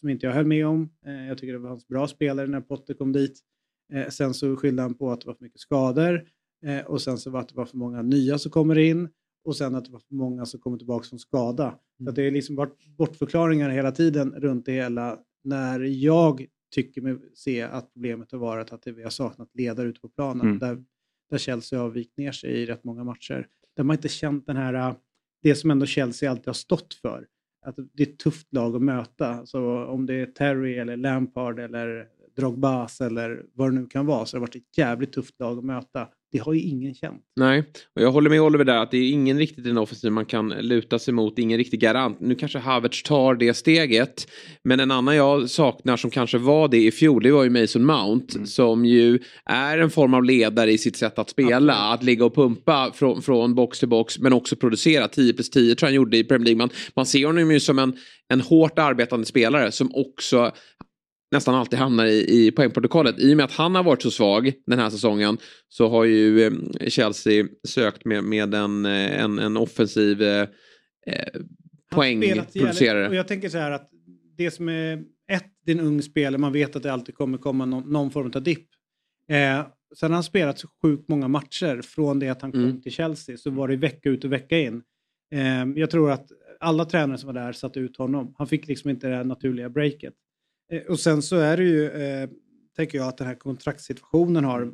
som 0.00 0.08
inte 0.08 0.26
jag 0.26 0.32
höll 0.32 0.46
med 0.46 0.66
om. 0.66 0.90
Eh, 1.06 1.26
jag 1.28 1.38
tycker 1.38 1.52
det 1.52 1.58
var 1.58 1.80
bra 1.88 2.08
spelare 2.08 2.46
när 2.46 2.60
Potter 2.60 2.94
kom 2.94 3.12
dit. 3.12 3.40
Eh, 3.92 4.08
sen 4.08 4.34
så 4.34 4.56
skyllde 4.56 4.82
han 4.82 4.94
på 4.94 5.10
att 5.10 5.20
det 5.20 5.26
var 5.26 5.34
för 5.34 5.44
mycket 5.44 5.60
skador 5.60 6.28
eh, 6.66 6.86
och 6.86 7.02
sen 7.02 7.18
så 7.18 7.30
var 7.30 7.42
det 7.48 7.54
var 7.54 7.66
för 7.66 7.76
många 7.76 8.02
nya 8.02 8.38
som 8.38 8.50
kommer 8.50 8.78
in 8.78 9.08
och 9.44 9.56
sen 9.56 9.74
att 9.74 9.84
det 9.84 9.90
var 9.90 9.98
för 9.98 10.14
många 10.14 10.46
som 10.46 10.60
kommer 10.60 10.78
tillbaka 10.78 11.08
från 11.08 11.18
skada. 11.18 11.64
Mm. 11.64 11.78
Så 12.06 12.10
det 12.10 12.24
har 12.24 12.30
liksom 12.30 12.56
varit 12.56 12.86
bortförklaringar 12.96 13.70
hela 13.70 13.92
tiden 13.92 14.32
runt 14.32 14.66
det 14.66 14.72
hela 14.72 15.18
när 15.44 15.80
jag 15.80 16.46
tycker 16.74 17.02
mig 17.02 17.16
se 17.34 17.62
att 17.62 17.92
problemet 17.92 18.32
har 18.32 18.38
varit 18.38 18.72
att 18.72 18.86
vi 18.86 19.02
har 19.02 19.10
saknat 19.10 19.48
ledare 19.54 19.88
ute 19.88 20.00
på 20.00 20.08
planen. 20.08 20.46
Mm. 20.46 20.58
Där, 20.58 20.84
där 21.30 21.38
Chelsea 21.38 21.78
har 21.78 21.90
vikt 21.90 22.16
ner 22.16 22.32
sig 22.32 22.50
i 22.50 22.66
rätt 22.66 22.84
många 22.84 23.04
matcher. 23.04 23.46
Där 23.76 23.84
man 23.84 23.96
inte 23.96 24.08
känt 24.08 24.46
den 24.46 24.56
här, 24.56 24.94
det 25.42 25.54
som 25.54 25.70
ändå 25.70 25.86
Chelsea 25.86 26.30
alltid 26.30 26.46
har 26.46 26.52
stått 26.52 26.94
för. 26.94 27.26
Att 27.66 27.76
det 27.92 28.02
är 28.02 28.06
ett 28.06 28.18
tufft 28.18 28.52
lag 28.52 28.76
att 28.76 28.82
möta. 28.82 29.46
Så 29.46 29.84
om 29.84 30.06
det 30.06 30.14
är 30.14 30.26
Terry 30.26 30.74
eller 30.74 30.96
Lampard 30.96 31.58
eller 31.58 32.08
Drogbas 32.36 33.00
eller 33.00 33.42
vad 33.54 33.72
det 33.72 33.80
nu 33.80 33.86
kan 33.86 34.06
vara 34.06 34.26
så 34.26 34.36
har 34.36 34.40
det 34.40 34.42
varit 34.46 34.56
ett 34.56 34.78
jävligt 34.78 35.12
tufft 35.12 35.40
lag 35.40 35.58
att 35.58 35.64
möta. 35.64 36.08
Det 36.32 36.38
har 36.38 36.52
ju 36.52 36.60
ingen 36.60 36.94
känt. 36.94 37.22
Nej, 37.36 37.64
och 37.96 38.02
jag 38.02 38.12
håller 38.12 38.30
med 38.30 38.42
Oliver 38.42 38.64
där 38.64 38.76
att 38.76 38.90
det 38.90 38.96
är 38.96 39.10
ingen 39.10 39.38
riktigt 39.38 39.66
en 39.66 39.78
offensiv 39.78 40.12
man 40.12 40.26
kan 40.26 40.48
luta 40.48 40.98
sig 40.98 41.14
mot, 41.14 41.38
ingen 41.38 41.58
riktig 41.58 41.80
garant. 41.80 42.20
Nu 42.20 42.34
kanske 42.34 42.58
Havertz 42.58 43.02
tar 43.02 43.34
det 43.34 43.54
steget, 43.54 44.28
men 44.64 44.80
en 44.80 44.90
annan 44.90 45.16
jag 45.16 45.50
saknar 45.50 45.96
som 45.96 46.10
kanske 46.10 46.38
var 46.38 46.68
det 46.68 46.86
i 46.86 46.90
fjol, 46.90 47.22
det 47.22 47.30
var 47.30 47.44
ju 47.44 47.50
Mason 47.50 47.84
Mount 47.84 48.34
mm. 48.34 48.46
som 48.46 48.84
ju 48.84 49.18
är 49.44 49.78
en 49.78 49.90
form 49.90 50.14
av 50.14 50.24
ledare 50.24 50.72
i 50.72 50.78
sitt 50.78 50.96
sätt 50.96 51.18
att 51.18 51.30
spela, 51.30 51.72
Absolut. 51.72 51.94
att 51.94 52.02
ligga 52.02 52.24
och 52.24 52.34
pumpa 52.34 52.92
från, 52.94 53.22
från 53.22 53.54
box 53.54 53.78
till 53.78 53.88
box, 53.88 54.18
men 54.18 54.32
också 54.32 54.56
producera. 54.56 55.08
10 55.08 55.32
plus 55.32 55.50
10 55.50 55.74
tror 55.74 55.86
jag 55.86 55.88
han 55.88 55.94
gjorde 55.94 56.16
i 56.16 56.24
Premier 56.24 56.44
League. 56.44 56.58
Man, 56.58 56.70
man 56.96 57.06
ser 57.06 57.26
honom 57.26 57.50
ju 57.50 57.60
som 57.60 57.78
en, 57.78 57.96
en 58.28 58.40
hårt 58.40 58.78
arbetande 58.78 59.26
spelare 59.26 59.72
som 59.72 59.94
också 59.94 60.52
nästan 61.32 61.54
alltid 61.54 61.78
hamnar 61.78 62.06
i, 62.06 62.46
i 62.46 62.50
poängprotokollet. 62.50 63.18
I 63.18 63.32
och 63.32 63.36
med 63.36 63.44
att 63.44 63.52
han 63.52 63.74
har 63.74 63.82
varit 63.82 64.02
så 64.02 64.10
svag 64.10 64.52
den 64.66 64.78
här 64.78 64.90
säsongen 64.90 65.38
så 65.68 65.88
har 65.88 66.04
ju 66.04 66.46
eh, 66.46 66.52
Chelsea 66.88 67.46
sökt 67.68 68.04
med, 68.04 68.24
med 68.24 68.54
en, 68.54 68.86
eh, 68.86 69.22
en, 69.22 69.38
en 69.38 69.56
offensiv 69.56 70.22
eh, 70.22 70.48
eh 71.06 71.40
poängproducerare. 71.90 73.08
Och 73.08 73.14
jag 73.14 73.28
tänker 73.28 73.48
så 73.48 73.58
här 73.58 73.70
att 73.70 73.90
det 74.36 74.50
som 74.50 74.68
är 74.68 75.02
ett, 75.30 75.46
det 75.66 75.72
är 75.72 75.76
en 75.76 75.86
ung 75.86 76.02
spelare, 76.02 76.38
man 76.38 76.52
vet 76.52 76.76
att 76.76 76.82
det 76.82 76.92
alltid 76.92 77.14
kommer 77.14 77.38
komma 77.38 77.64
någon, 77.64 77.92
någon 77.92 78.10
form 78.10 78.32
av 78.34 78.42
dipp. 78.42 78.68
Eh, 79.28 79.66
sen 79.96 80.10
har 80.10 80.14
han 80.14 80.24
spelat 80.24 80.58
så 80.58 80.68
sjukt 80.82 81.08
många 81.08 81.28
matcher 81.28 81.82
från 81.82 82.18
det 82.18 82.28
att 82.28 82.42
han 82.42 82.52
kom 82.52 82.64
mm. 82.64 82.80
till 82.80 82.92
Chelsea 82.92 83.36
så 83.36 83.50
var 83.50 83.68
det 83.68 83.76
vecka 83.76 84.08
ut 84.08 84.24
och 84.24 84.32
vecka 84.32 84.58
in. 84.58 84.82
Eh, 85.34 85.64
jag 85.76 85.90
tror 85.90 86.10
att 86.10 86.26
alla 86.60 86.84
tränare 86.84 87.18
som 87.18 87.26
var 87.26 87.34
där 87.34 87.52
satte 87.52 87.80
ut 87.80 87.96
honom. 87.96 88.34
Han 88.38 88.46
fick 88.46 88.68
liksom 88.68 88.90
inte 88.90 89.08
det 89.08 89.24
naturliga 89.24 89.68
breaket. 89.68 90.14
Eh, 90.70 90.82
och 90.88 91.00
sen 91.00 91.22
så 91.22 91.36
är 91.36 91.56
det 91.56 91.64
ju, 91.64 91.90
eh, 91.90 92.28
tänker 92.76 92.98
jag, 92.98 93.08
att 93.08 93.18
den 93.18 93.26
här 93.26 93.34
kontraktssituationen 93.34 94.44
har, 94.44 94.72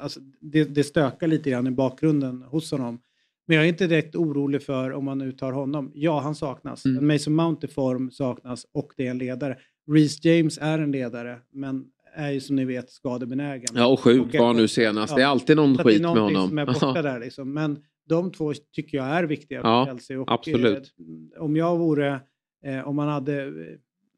alltså, 0.00 0.20
det, 0.40 0.64
det 0.64 0.84
stökar 0.84 1.26
lite 1.26 1.50
grann 1.50 1.66
i 1.66 1.70
bakgrunden 1.70 2.42
hos 2.42 2.70
honom. 2.70 3.00
Men 3.46 3.56
jag 3.56 3.64
är 3.64 3.68
inte 3.68 3.86
direkt 3.86 4.16
orolig 4.16 4.62
för 4.62 4.92
om 4.92 5.04
man 5.04 5.18
nu 5.18 5.32
tar 5.32 5.52
honom. 5.52 5.92
Ja, 5.94 6.20
han 6.20 6.34
saknas. 6.34 6.84
Mm. 6.84 7.06
Mason 7.06 7.34
Mount 7.34 7.66
i 7.66 7.70
form 7.70 8.10
saknas 8.10 8.66
och 8.72 8.92
det 8.96 9.06
är 9.06 9.10
en 9.10 9.18
ledare. 9.18 9.58
Reece 9.90 10.24
James 10.24 10.58
är 10.58 10.78
en 10.78 10.92
ledare, 10.92 11.38
men 11.52 11.84
är 12.14 12.30
ju 12.30 12.40
som 12.40 12.56
ni 12.56 12.64
vet 12.64 12.90
skadebenägen. 12.90 13.68
Ja, 13.74 13.86
och 13.86 14.00
sjuk 14.00 14.38
var 14.38 14.54
nu 14.54 14.68
senast. 14.68 15.10
Ja, 15.10 15.16
det 15.16 15.22
är 15.22 15.26
alltid 15.26 15.56
någon 15.56 15.78
skit 15.78 16.02
med 16.02 16.10
honom. 16.10 16.48
Som 16.48 16.58
är 16.58 16.66
borta 16.66 17.02
där 17.02 17.20
liksom. 17.20 17.52
Men 17.52 17.78
de 18.08 18.32
två 18.32 18.52
tycker 18.72 18.98
jag 18.98 19.06
är 19.06 19.24
viktiga 19.24 19.62
för 19.62 19.68
ja, 19.68 19.86
Chelsea. 19.86 20.20
Och, 20.20 20.32
absolut. 20.32 20.94
Eh, 21.36 21.42
om 21.42 21.56
jag 21.56 21.78
vore, 21.78 22.20
eh, 22.64 22.88
om 22.88 22.96
man 22.96 23.08
hade 23.08 23.52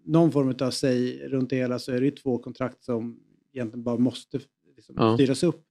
någon 0.05 0.33
form 0.33 0.55
av 0.61 0.71
sig 0.71 1.29
runt 1.29 1.51
det 1.51 1.57
hela 1.57 1.79
så 1.79 1.93
är 1.93 2.01
det 2.01 2.05
ju 2.05 2.11
två 2.11 2.39
kontrakt 2.39 2.85
som 2.85 3.21
egentligen 3.53 3.85
bara 3.85 3.97
måste 3.97 4.41
liksom, 4.77 4.95
ja. 4.99 5.15
styras 5.15 5.43
upp. 5.43 5.65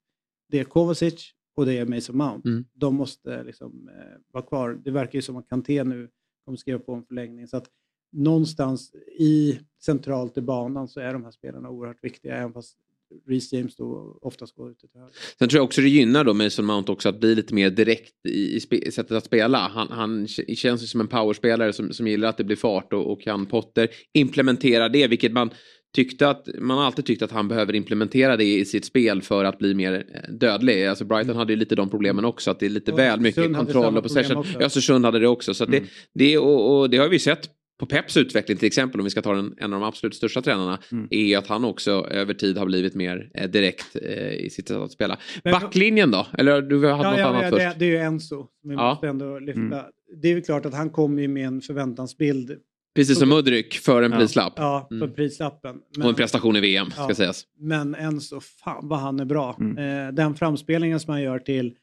Det 0.49 0.59
är 0.59 0.63
Kovacic 0.63 1.33
och 1.55 1.65
det 1.65 1.77
är 1.77 1.85
Mason 1.85 2.17
Mount. 2.17 2.49
Mm. 2.49 2.65
De 2.73 2.95
måste 2.95 3.43
liksom, 3.43 3.89
eh, 3.89 4.19
vara 4.33 4.45
kvar. 4.45 4.81
Det 4.85 4.91
verkar 4.91 5.15
ju 5.15 5.21
som 5.21 5.37
att 5.37 5.49
Kanté 5.49 5.83
nu 5.83 6.09
kommer 6.45 6.57
skriva 6.57 6.79
på 6.79 6.93
en 6.93 7.05
förlängning. 7.05 7.47
Så 7.47 7.57
att 7.57 7.69
någonstans 8.11 8.93
i 9.17 9.59
centralt 9.83 10.37
i 10.37 10.41
banan 10.41 10.87
så 10.87 10.99
är 10.99 11.13
de 11.13 11.23
här 11.23 11.31
spelarna 11.31 11.69
oerhört 11.69 12.03
viktiga. 12.03 12.35
Även 12.35 12.53
fast 12.53 12.77
Reece 13.27 13.53
James 13.53 13.75
då 13.75 14.17
oftast 14.21 14.55
går 14.55 14.71
ute 14.71 14.87
till 14.87 14.99
höger. 14.99 15.13
Sen 15.39 15.49
tror 15.49 15.57
jag 15.57 15.65
också 15.65 15.81
det 15.81 15.89
gynnar 15.89 16.23
då 16.23 16.33
Mason 16.33 16.65
Mount 16.65 16.91
också 16.91 17.09
att 17.09 17.19
bli 17.19 17.35
lite 17.35 17.53
mer 17.53 17.69
direkt 17.69 18.25
i, 18.27 18.55
i 18.55 18.91
sättet 18.91 19.11
att 19.11 19.25
spela. 19.25 19.57
Han, 19.57 19.87
han 19.91 20.27
känns 20.27 20.83
ju 20.83 20.87
som 20.87 21.01
en 21.01 21.07
powerspelare 21.07 21.73
som, 21.73 21.93
som 21.93 22.07
gillar 22.07 22.29
att 22.29 22.37
det 22.37 22.43
blir 22.43 22.55
fart 22.55 22.93
och, 22.93 23.11
och 23.11 23.21
kan 23.21 23.45
Potter 23.45 23.89
implementera 24.13 24.89
det, 24.89 25.07
vilket 25.07 25.31
man 25.31 25.49
tyckte 25.95 26.29
att 26.29 26.47
man 26.59 26.77
har 26.77 26.85
alltid 26.85 27.05
tyckt 27.05 27.21
att 27.21 27.31
han 27.31 27.47
behöver 27.47 27.75
implementera 27.75 28.37
det 28.37 28.43
i 28.43 28.65
sitt 28.65 28.85
spel 28.85 29.21
för 29.21 29.45
att 29.45 29.57
bli 29.57 29.73
mer 29.73 29.93
eh, 29.93 30.33
dödlig. 30.33 30.85
Alltså 30.85 31.05
Brighton 31.05 31.29
mm. 31.29 31.37
hade 31.37 31.53
ju 31.53 31.59
lite 31.59 31.75
de 31.75 31.89
problemen 31.89 32.25
också 32.25 32.51
att 32.51 32.59
det 32.59 32.65
är 32.65 32.69
lite 32.69 32.91
och 32.91 32.99
väl 32.99 33.19
mycket 33.19 33.55
kontroll 33.55 33.97
och 33.97 34.03
possession. 34.03 34.45
Östersund 34.59 35.05
hade 35.05 35.19
det 35.19 35.27
också. 35.27 35.53
Så 35.53 35.65
mm. 35.65 35.83
det, 35.83 35.89
det, 36.13 36.37
och, 36.37 36.79
och 36.79 36.89
det 36.89 36.97
har 36.97 37.09
vi 37.09 37.19
sett 37.19 37.49
på 37.83 37.87
Peps 37.95 38.17
utveckling 38.17 38.57
till 38.57 38.67
exempel, 38.67 39.01
om 39.01 39.03
vi 39.03 39.09
ska 39.09 39.21
ta 39.21 39.33
den, 39.33 39.55
en 39.57 39.73
av 39.73 39.79
de 39.79 39.85
absolut 39.87 40.15
största 40.15 40.41
tränarna, 40.41 40.79
mm. 40.91 41.07
är 41.11 41.37
att 41.37 41.47
han 41.47 41.65
också 41.65 41.91
över 41.91 42.33
tid 42.33 42.57
har 42.57 42.65
blivit 42.65 42.95
mer 42.95 43.29
eh, 43.33 43.49
direkt 43.49 43.95
eh, 44.01 44.33
i 44.33 44.49
sitt 44.49 44.67
sätt 44.67 44.77
att 44.77 44.91
spela. 44.91 45.17
Men, 45.43 45.51
Backlinjen 45.51 46.11
då? 46.11 46.27
Eller 46.37 46.61
du 46.61 46.87
haft 46.87 47.03
ja, 47.03 47.09
något 47.09 47.19
ja, 47.19 47.25
annat 47.25 47.43
ja, 47.43 47.49
först? 47.49 47.61
Det, 47.61 47.75
det 47.79 47.85
är 47.85 47.89
ju 47.89 47.97
Enzo, 47.97 48.47
vi 48.63 48.73
ja. 48.73 48.89
måste 48.89 49.07
ändå 49.07 49.39
lyfta. 49.39 49.61
Mm. 49.61 49.85
Det 50.21 50.27
är 50.27 50.35
ju 50.35 50.41
klart 50.41 50.65
att 50.65 50.73
han 50.73 50.89
kommer 50.89 51.21
ju 51.21 51.27
med 51.27 51.47
en 51.47 51.61
förväntansbild. 51.61 52.57
Precis 52.95 53.19
som 53.19 53.29
Mudryk 53.29 53.73
för 53.73 54.01
en 54.01 54.11
ja. 54.11 54.17
prislapp. 54.17 54.53
Ja, 54.55 54.85
för 54.89 54.95
mm. 54.95 55.13
prislappen. 55.13 55.75
Men, 55.97 56.03
och 56.03 56.09
en 56.09 56.15
prestation 56.15 56.55
i 56.55 56.59
VM, 56.59 56.91
ska 56.91 57.15
sägas. 57.15 57.45
Men 57.59 57.95
Enzo, 57.95 58.39
fan 58.39 58.87
vad 58.87 58.99
han 58.99 59.19
är 59.19 59.25
bra. 59.25 59.57
Mm. 59.59 60.07
Eh, 60.07 60.13
den 60.13 60.35
framspelningen 60.35 60.99
som 60.99 61.11
han 61.11 61.21
gör 61.21 61.39
till 61.39 61.75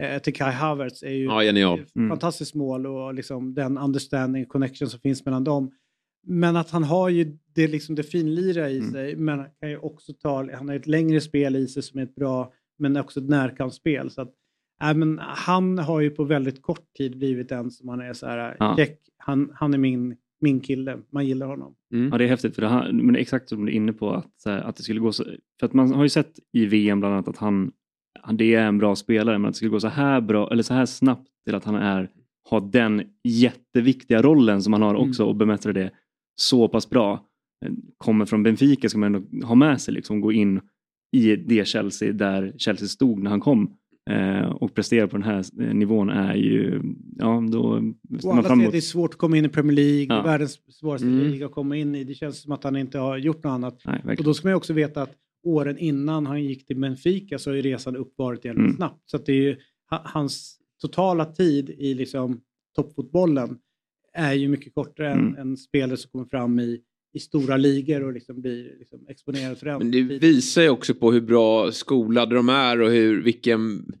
eh, 0.00 0.18
till 0.18 0.34
Kai 0.34 0.52
Havertz 0.52 1.02
är 1.02 1.10
ju 1.10 1.24
ja, 1.24 1.42
genial. 1.42 1.84
Mm. 1.96 2.08
fantastiskt 2.08 2.54
mål 2.54 2.86
och 2.86 3.14
liksom 3.14 3.54
den 3.54 3.78
understanding 3.78 4.46
connection 4.46 4.88
som 4.88 5.00
finns 5.00 5.24
mellan 5.24 5.44
dem. 5.44 5.72
Men 6.26 6.56
att 6.56 6.70
han 6.70 6.84
har 6.84 7.08
ju 7.08 7.38
det, 7.54 7.68
liksom 7.68 7.94
det 7.94 8.02
finlira 8.02 8.70
i 8.70 8.78
mm. 8.78 8.90
sig, 8.92 9.16
men 9.16 9.38
han 9.38 9.48
kan 9.60 9.70
ju 9.70 9.78
också 9.78 10.12
ta, 10.12 10.52
han 10.52 10.68
har 10.68 10.76
ett 10.76 10.86
längre 10.86 11.20
spel 11.20 11.56
i 11.56 11.66
sig 11.66 11.82
som 11.82 11.98
är 11.98 12.02
ett 12.02 12.14
bra, 12.14 12.52
men 12.78 12.96
också 12.96 13.20
ett 13.20 13.28
närkampsspel. 13.28 14.10
Så 14.10 14.22
att, 14.22 14.32
äh, 14.82 14.94
men 14.94 15.18
han 15.22 15.78
har 15.78 16.00
ju 16.00 16.10
på 16.10 16.24
väldigt 16.24 16.62
kort 16.62 16.94
tid 16.96 17.18
blivit 17.18 17.52
en 17.52 17.70
som 17.70 17.86
man 17.86 18.00
är 18.00 18.12
så 18.12 18.26
här, 18.26 18.56
ja. 18.58 18.76
check, 18.76 18.98
han, 19.18 19.50
han 19.54 19.74
är 19.74 19.78
min, 19.78 20.16
min 20.40 20.60
kille, 20.60 20.98
man 21.10 21.26
gillar 21.26 21.46
honom. 21.46 21.74
Mm. 21.92 22.08
Ja 22.12 22.18
det 22.18 22.24
är 22.24 22.28
häftigt, 22.28 22.54
för 22.54 22.62
det, 22.62 22.68
här, 22.68 22.92
men 22.92 23.12
det 23.12 23.18
är 23.18 23.22
exakt 23.22 23.48
som 23.48 23.66
du 23.66 23.72
är 23.72 23.76
inne 23.76 23.92
på, 23.92 24.10
att, 24.10 24.46
att 24.46 24.76
det 24.76 24.82
skulle 24.82 25.00
gå 25.00 25.12
så, 25.12 25.24
för 25.60 25.66
att 25.66 25.72
man 25.72 25.92
har 25.92 26.02
ju 26.02 26.08
sett 26.08 26.32
i 26.52 26.66
VM 26.66 27.00
bland 27.00 27.14
annat 27.14 27.28
att 27.28 27.36
han, 27.36 27.72
det 28.32 28.54
är 28.54 28.66
en 28.66 28.78
bra 28.78 28.96
spelare, 28.96 29.38
men 29.38 29.48
att 29.48 29.54
det 29.54 29.56
skulle 29.56 29.70
gå 29.70 29.80
så 29.80 29.88
här 29.88 30.20
bra, 30.20 30.48
eller 30.52 30.62
så 30.62 30.74
här 30.74 30.86
snabbt 30.86 31.28
till 31.44 31.54
att 31.54 31.64
han 31.64 31.74
är, 31.74 32.10
har 32.50 32.60
den 32.60 33.02
jätteviktiga 33.24 34.22
rollen 34.22 34.62
som 34.62 34.72
han 34.72 34.82
har 34.82 34.94
också 34.94 35.22
mm. 35.22 35.30
och 35.30 35.36
bemästra 35.36 35.72
det 35.72 35.90
så 36.40 36.68
pass 36.68 36.90
bra 36.90 37.26
eh, 37.64 37.72
kommer 37.98 38.24
från 38.24 38.42
Benfica 38.42 38.88
ska 38.88 38.98
man 38.98 39.14
ändå 39.14 39.46
ha 39.46 39.54
med 39.54 39.80
sig, 39.80 39.94
liksom, 39.94 40.20
gå 40.20 40.32
in 40.32 40.60
i 41.16 41.36
det 41.36 41.68
Chelsea 41.68 42.12
där 42.12 42.54
Chelsea 42.58 42.88
stod 42.88 43.22
när 43.22 43.30
han 43.30 43.40
kom 43.40 43.76
eh, 44.10 44.48
och 44.48 44.74
prestera 44.74 45.08
på 45.08 45.16
den 45.16 45.26
här 45.26 45.44
eh, 45.60 45.74
nivån 45.74 46.10
är 46.10 46.34
ju, 46.34 46.82
ja 47.18 47.44
då... 47.50 47.60
Och 48.24 48.32
alla 48.32 48.42
säger 48.42 48.66
att 48.66 48.72
det 48.72 48.78
är 48.78 48.80
svårt 48.80 49.10
att 49.10 49.18
komma 49.18 49.36
in 49.36 49.44
i 49.44 49.48
Premier 49.48 49.76
League, 49.76 50.16
ja. 50.16 50.22
världens 50.22 50.60
svåraste 50.68 51.06
mm. 51.06 51.18
liga 51.18 51.46
att 51.46 51.52
komma 51.52 51.76
in 51.76 51.94
i. 51.94 52.04
Det 52.04 52.14
känns 52.14 52.42
som 52.42 52.52
att 52.52 52.64
han 52.64 52.76
inte 52.76 52.98
har 52.98 53.18
gjort 53.18 53.44
något 53.44 53.50
annat. 53.50 53.82
Nej, 53.84 54.16
och 54.18 54.24
då 54.24 54.34
ska 54.34 54.48
man 54.48 54.52
ju 54.52 54.56
också 54.56 54.72
veta 54.72 55.02
att 55.02 55.14
åren 55.46 55.78
innan 55.78 56.26
han 56.26 56.44
gick 56.44 56.66
till 56.66 56.76
Benfica 56.76 57.38
så 57.38 57.50
har 57.50 57.54
ju 57.54 57.62
resan 57.62 57.96
upp 57.96 58.12
varit 58.16 58.44
jävligt 58.44 58.64
mm. 58.64 58.76
snabbt. 58.76 59.10
Så 59.10 59.16
att 59.16 59.26
det 59.26 59.32
är 59.32 59.42
ju 59.42 59.56
hans 59.88 60.58
totala 60.80 61.24
tid 61.24 61.70
i 61.70 61.94
liksom 61.94 62.40
toppfotbollen 62.76 63.58
är 64.14 64.32
ju 64.32 64.48
mycket 64.48 64.74
kortare 64.74 65.12
mm. 65.12 65.34
än 65.34 65.38
en 65.38 65.56
spelare 65.56 65.96
som 65.96 66.10
kommer 66.10 66.24
fram 66.24 66.60
i, 66.60 66.80
i 67.12 67.18
stora 67.18 67.56
ligor 67.56 68.02
och 68.04 68.12
liksom 68.12 68.40
blir 68.40 68.78
liksom 68.78 69.06
exponerad 69.08 69.58
för 69.58 69.66
den. 69.66 69.78
Men 69.78 69.90
det 69.90 70.02
visar 70.02 70.62
ju 70.62 70.68
också 70.68 70.94
på 70.94 71.12
hur 71.12 71.20
bra 71.20 71.72
skolade 71.72 72.34
de 72.34 72.48
är 72.48 72.80
och 72.80 72.90
hur, 72.90 73.22
vilken 73.22 73.92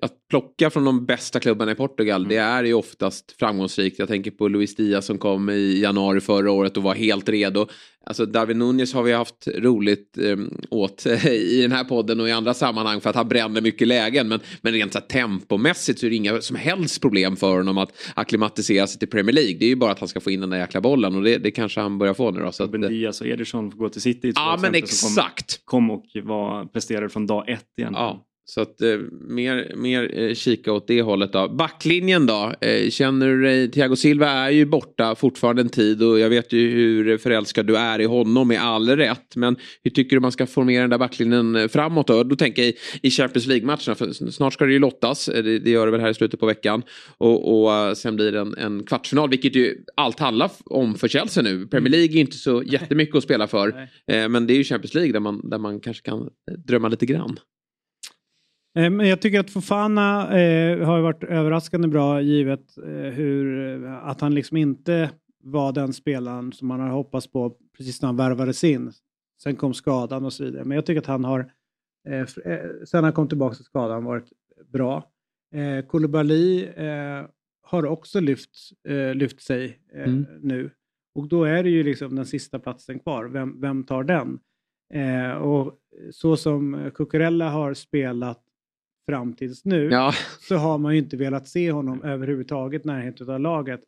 att 0.00 0.12
plocka 0.30 0.70
från 0.70 0.84
de 0.84 1.06
bästa 1.06 1.40
klubbarna 1.40 1.72
i 1.72 1.74
Portugal, 1.74 2.20
mm. 2.20 2.28
det 2.28 2.36
är 2.36 2.64
ju 2.64 2.74
oftast 2.74 3.32
framgångsrikt. 3.38 3.98
Jag 3.98 4.08
tänker 4.08 4.30
på 4.30 4.48
Luis 4.48 4.76
Diaz 4.76 5.06
som 5.06 5.18
kom 5.18 5.50
i 5.50 5.80
januari 5.80 6.20
förra 6.20 6.50
året 6.50 6.76
och 6.76 6.82
var 6.82 6.94
helt 6.94 7.28
redo. 7.28 7.66
Alltså 8.06 8.26
Darwin 8.26 8.58
Nunez 8.58 8.94
har 8.94 9.02
vi 9.02 9.12
haft 9.12 9.48
roligt 9.48 10.18
eh, 10.18 10.36
åt 10.70 11.06
i 11.30 11.62
den 11.62 11.72
här 11.72 11.84
podden 11.84 12.20
och 12.20 12.28
i 12.28 12.32
andra 12.32 12.54
sammanhang 12.54 13.00
för 13.00 13.10
att 13.10 13.16
han 13.16 13.28
bränner 13.28 13.60
mycket 13.60 13.88
lägen. 13.88 14.28
Men, 14.28 14.40
men 14.62 14.72
rent 14.72 14.92
så 14.92 14.98
här, 14.98 15.06
tempomässigt 15.06 15.98
så 15.98 16.06
är 16.06 16.10
det 16.10 16.16
inga 16.16 16.40
som 16.40 16.56
helst 16.56 17.00
problem 17.00 17.36
för 17.36 17.56
honom 17.56 17.78
att 17.78 17.92
acklimatisera 18.14 18.86
sig 18.86 18.98
till 18.98 19.08
Premier 19.08 19.34
League. 19.34 19.56
Det 19.58 19.64
är 19.64 19.68
ju 19.68 19.76
bara 19.76 19.92
att 19.92 19.98
han 19.98 20.08
ska 20.08 20.20
få 20.20 20.30
in 20.30 20.40
den 20.40 20.50
där 20.50 20.58
jäkla 20.58 20.80
bollen 20.80 21.16
och 21.16 21.22
det, 21.22 21.38
det 21.38 21.50
kanske 21.50 21.80
han 21.80 21.98
börjar 21.98 22.14
få 22.14 22.30
nu 22.30 22.40
då. 22.40 22.52
Så 22.52 22.64
att, 22.64 22.72
Diaz 22.72 23.20
och 23.20 23.26
Ederson 23.26 23.70
får 23.70 23.78
gå 23.78 23.88
till 23.88 24.02
City. 24.02 24.32
Ja 24.34 24.58
men 24.62 24.74
exakt. 24.74 25.64
Kom, 25.64 25.88
kom 25.88 25.90
och 25.90 26.04
var, 26.22 26.64
presterade 26.64 27.08
från 27.08 27.26
dag 27.26 27.48
ett 27.48 27.78
igen. 27.78 27.92
Ja. 27.94 28.26
Så 28.50 28.60
att 28.60 28.82
eh, 28.82 28.98
mer, 29.28 29.72
mer 29.76 30.18
eh, 30.18 30.34
kika 30.34 30.72
åt 30.72 30.86
det 30.86 31.02
hållet 31.02 31.32
då. 31.32 31.48
Backlinjen 31.48 32.26
då? 32.26 32.52
Eh, 32.60 32.90
känner 32.90 33.26
du 33.26 33.42
dig, 33.42 33.70
Thiago 33.70 33.96
Silva 33.96 34.28
är 34.28 34.50
ju 34.50 34.64
borta 34.64 35.14
fortfarande 35.14 35.62
en 35.62 35.68
tid 35.68 36.02
och 36.02 36.18
jag 36.18 36.30
vet 36.30 36.52
ju 36.52 36.70
hur 36.70 37.18
förälskad 37.18 37.66
du 37.66 37.76
är 37.76 37.98
i 37.98 38.04
honom 38.04 38.48
med 38.48 38.62
all 38.62 38.88
rätt. 38.88 39.36
Men 39.36 39.56
hur 39.82 39.90
tycker 39.90 40.16
du 40.16 40.20
man 40.20 40.32
ska 40.32 40.46
formera 40.46 40.80
den 40.80 40.90
där 40.90 40.98
backlinjen 40.98 41.56
eh, 41.56 41.68
framåt 41.68 42.06
då? 42.06 42.22
Då 42.22 42.36
tänker 42.36 42.62
jag 42.62 42.68
i, 42.70 42.76
i 43.02 43.10
Champions 43.10 43.46
League-matcherna, 43.46 43.94
för 43.94 44.30
snart 44.30 44.52
ska 44.52 44.64
det 44.64 44.72
ju 44.72 44.78
lottas. 44.78 45.28
Eh, 45.28 45.42
det, 45.44 45.58
det, 45.58 45.70
gör 45.70 45.86
det 45.86 45.92
väl 45.92 46.00
här 46.00 46.10
i 46.10 46.14
slutet 46.14 46.40
på 46.40 46.46
veckan. 46.46 46.82
Och, 47.18 47.62
och 47.62 47.88
uh, 47.88 47.94
sen 47.94 48.16
blir 48.16 48.32
det 48.32 48.40
en, 48.40 48.54
en 48.58 48.84
kvartsfinal, 48.84 49.30
vilket 49.30 49.56
ju 49.56 49.76
allt 49.94 50.20
handlar 50.20 50.50
om 50.64 50.94
för 50.94 51.08
Chelsea 51.08 51.42
nu. 51.42 51.66
Premier 51.66 51.90
League 51.90 52.16
är 52.16 52.20
inte 52.20 52.36
så 52.36 52.62
jättemycket 52.66 53.16
att 53.16 53.24
spela 53.24 53.46
för. 53.46 53.88
Eh, 54.06 54.28
men 54.28 54.46
det 54.46 54.52
är 54.52 54.56
ju 54.56 54.64
Champions 54.64 54.94
League 54.94 55.12
där 55.12 55.20
man, 55.20 55.50
där 55.50 55.58
man 55.58 55.80
kanske 55.80 56.02
kan 56.02 56.28
drömma 56.66 56.88
lite 56.88 57.06
grann. 57.06 57.38
Eh, 58.74 58.90
men 58.90 59.08
jag 59.08 59.22
tycker 59.22 59.40
att 59.40 59.50
Fofana 59.50 60.38
eh, 60.40 60.86
har 60.86 61.00
varit 61.00 61.24
överraskande 61.24 61.88
bra 61.88 62.20
givet 62.20 62.78
eh, 62.78 62.92
hur, 62.92 63.84
eh, 63.84 64.08
att 64.08 64.20
han 64.20 64.34
liksom 64.34 64.56
inte 64.56 65.10
var 65.42 65.72
den 65.72 65.92
spelaren 65.92 66.52
som 66.52 66.68
man 66.68 66.80
har 66.80 66.88
hoppats 66.88 67.26
på 67.26 67.56
precis 67.76 68.02
när 68.02 68.06
han 68.06 68.16
värvades 68.16 68.64
in. 68.64 68.92
Sen 69.42 69.56
kom 69.56 69.74
skadan 69.74 70.24
och 70.24 70.32
så 70.32 70.44
vidare. 70.44 70.64
Men 70.64 70.74
jag 70.74 70.86
tycker 70.86 71.00
att 71.00 71.06
han 71.06 71.24
har, 71.24 71.52
eh, 72.08 72.26
sen 72.84 73.04
han 73.04 73.12
kom 73.12 73.28
tillbaka 73.28 73.54
till 73.54 73.64
skadan, 73.64 74.04
varit 74.04 74.32
bra. 74.72 75.10
Eh, 75.54 75.86
Koulibaly 75.86 76.64
eh, 76.64 77.24
har 77.62 77.86
också 77.86 78.20
lyft, 78.20 78.50
eh, 78.88 79.14
lyft 79.14 79.42
sig 79.42 79.78
mm. 79.94 80.26
nu. 80.40 80.70
Och 81.14 81.28
då 81.28 81.44
är 81.44 81.62
det 81.62 81.70
ju 81.70 81.82
liksom 81.82 82.16
den 82.16 82.26
sista 82.26 82.58
platsen 82.58 82.98
kvar. 82.98 83.24
Vem, 83.24 83.60
vem 83.60 83.84
tar 83.84 84.04
den? 84.04 84.38
och 85.40 85.78
så 86.10 86.36
som 86.36 86.90
Cucurella 86.94 87.50
har 87.50 87.74
spelat 87.74 88.42
fram 89.10 89.32
tills 89.32 89.64
nu 89.64 89.90
ja. 89.90 90.12
så 90.40 90.56
har 90.56 90.78
man 90.78 90.92
ju 90.92 90.98
inte 90.98 91.16
velat 91.16 91.48
se 91.48 91.72
honom 91.72 92.02
överhuvudtaget 92.02 92.84
närheten 92.84 93.30
av 93.30 93.40
laget. 93.40 93.80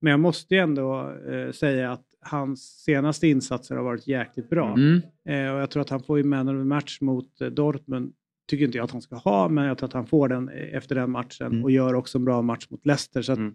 Men 0.00 0.10
jag 0.10 0.20
måste 0.20 0.54
ju 0.54 0.60
ändå 0.60 1.12
eh, 1.30 1.52
säga 1.52 1.92
att 1.92 2.04
hans 2.20 2.82
senaste 2.84 3.28
insatser 3.28 3.76
har 3.76 3.82
varit 3.82 4.06
jäkligt 4.06 4.50
bra. 4.50 4.74
Mm. 4.74 5.02
Eh, 5.28 5.54
och 5.54 5.60
jag 5.60 5.70
tror 5.70 5.80
att 5.80 5.90
han 5.90 6.02
får 6.02 6.18
ju 6.18 6.24
man 6.24 6.48
of 6.48 6.52
the 6.52 6.64
match 6.64 7.00
mot 7.00 7.40
eh, 7.40 7.48
Dortmund. 7.48 8.12
Tycker 8.48 8.64
inte 8.64 8.78
jag 8.78 8.84
att 8.84 8.90
han 8.90 9.02
ska 9.02 9.16
ha, 9.16 9.48
men 9.48 9.64
jag 9.64 9.78
tror 9.78 9.86
att 9.86 9.92
han 9.92 10.06
får 10.06 10.28
den 10.28 10.48
eh, 10.48 10.76
efter 10.76 10.94
den 10.94 11.10
matchen 11.10 11.46
mm. 11.46 11.64
och 11.64 11.70
gör 11.70 11.94
också 11.94 12.18
en 12.18 12.24
bra 12.24 12.42
match 12.42 12.66
mot 12.70 12.86
Leicester. 12.86 13.22
Så 13.22 13.32
mm. 13.32 13.54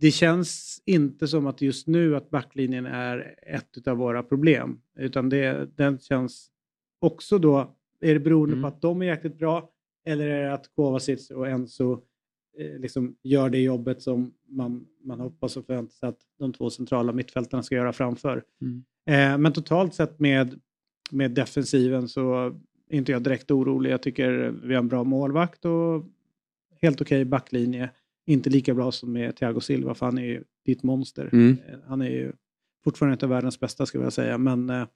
Det 0.00 0.10
känns 0.10 0.82
inte 0.86 1.28
som 1.28 1.46
att 1.46 1.62
just 1.62 1.86
nu 1.86 2.16
att 2.16 2.30
backlinjen 2.30 2.86
är 2.86 3.34
ett 3.46 3.88
av 3.88 3.96
våra 3.96 4.22
problem. 4.22 4.80
Utan 4.98 5.28
det, 5.28 5.76
den 5.76 5.98
känns 5.98 6.50
också 7.00 7.38
då, 7.38 7.74
är 8.00 8.14
det 8.14 8.20
beroende 8.20 8.54
på 8.54 8.58
mm. 8.58 8.68
att 8.68 8.80
de 8.80 9.02
är 9.02 9.06
jäkligt 9.06 9.38
bra 9.38 9.70
eller 10.08 10.26
är 10.26 10.42
det 10.42 10.52
att 10.52 10.70
Kovacic 10.74 11.30
och 11.30 11.48
Enzo 11.48 11.92
eh, 12.58 12.78
liksom 12.78 13.16
gör 13.22 13.50
det 13.50 13.58
jobbet 13.58 14.02
som 14.02 14.34
man, 14.48 14.86
man 15.04 15.20
hoppas 15.20 15.56
och 15.56 15.66
förväntar 15.66 15.94
sig 15.94 16.08
att 16.08 16.18
de 16.38 16.52
två 16.52 16.70
centrala 16.70 17.12
mittfältarna 17.12 17.62
ska 17.62 17.74
göra 17.74 17.92
framför. 17.92 18.44
Mm. 18.60 18.84
Eh, 19.06 19.38
men 19.38 19.52
totalt 19.52 19.94
sett 19.94 20.18
med, 20.18 20.60
med 21.10 21.30
defensiven 21.30 22.08
så 22.08 22.34
är 22.88 22.96
inte 22.96 23.12
jag 23.12 23.22
direkt 23.22 23.50
orolig. 23.50 23.90
Jag 23.90 24.02
tycker 24.02 24.54
vi 24.64 24.74
har 24.74 24.82
en 24.82 24.88
bra 24.88 25.04
målvakt 25.04 25.64
och 25.64 26.04
helt 26.82 27.00
okej 27.00 27.22
okay 27.22 27.24
backlinje. 27.24 27.90
Inte 28.26 28.50
lika 28.50 28.74
bra 28.74 28.92
som 28.92 29.12
med 29.12 29.36
Thiago 29.36 29.60
Silva, 29.60 29.94
för 29.94 30.06
han 30.06 30.18
är 30.18 30.24
ju 30.24 30.44
ditt 30.64 30.82
monster. 30.82 31.30
Mm. 31.32 31.56
Eh, 31.68 31.78
han 31.86 32.00
är 32.00 32.10
ju 32.10 32.32
fortfarande 32.84 33.12
inte 33.12 33.26
världens 33.26 33.60
bästa, 33.60 33.86
skulle 33.86 34.04
jag 34.04 34.12
säga. 34.12 34.38
Men 34.38 34.70
eh, 34.70 34.86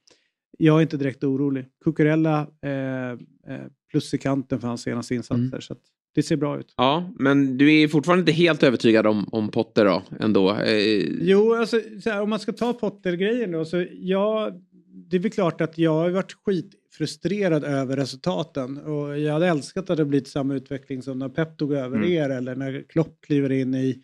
jag 0.59 0.79
är 0.79 0.83
inte 0.83 0.97
direkt 0.97 1.25
orolig. 1.25 1.67
Cucurella 1.85 2.47
eh, 2.61 3.11
eh, 3.53 3.67
plus 3.93 4.15
i 4.15 4.19
kanten 4.19 4.61
för 4.61 4.69
hans 4.69 4.83
senaste 4.83 5.15
insatser. 5.15 5.43
Mm. 5.43 5.61
Så 5.61 5.77
det 6.15 6.23
ser 6.23 6.37
bra 6.37 6.59
ut. 6.59 6.75
Ja, 6.77 7.13
men 7.19 7.59
du 7.59 7.81
är 7.81 7.89
fortfarande 7.89 8.21
inte 8.21 8.33
helt 8.33 8.63
övertygad 8.63 9.07
om, 9.07 9.29
om 9.33 9.49
Potter 9.49 9.85
då 9.85 10.03
ändå? 10.21 10.57
Eh... 10.57 10.99
Jo, 11.21 11.55
alltså, 11.55 11.81
här, 12.05 12.23
om 12.23 12.31
man 12.31 12.39
ska 12.39 12.53
ta 12.53 12.73
Potter-grejen 12.73 13.53
då. 13.53 13.65
Så 13.65 13.87
jag, 13.91 14.63
det 15.11 15.17
är 15.17 15.21
väl 15.21 15.31
klart 15.31 15.61
att 15.61 15.79
jag 15.79 15.95
har 15.95 16.11
varit 16.11 16.33
skitfrustrerad 16.33 17.65
över 17.65 17.97
resultaten. 17.97 18.79
Och 18.79 19.19
jag 19.19 19.33
hade 19.33 19.49
älskat 19.49 19.91
att 19.91 19.97
det 19.97 20.05
blivit 20.05 20.29
samma 20.29 20.55
utveckling 20.55 21.03
som 21.03 21.19
när 21.19 21.29
Pep 21.29 21.59
tog 21.59 21.73
över 21.73 21.97
mm. 21.97 22.13
er 22.13 22.31
eller 22.31 22.55
när 22.55 22.85
Klopp 22.89 23.21
kliver 23.21 23.53
in 23.53 23.75
i 23.75 24.03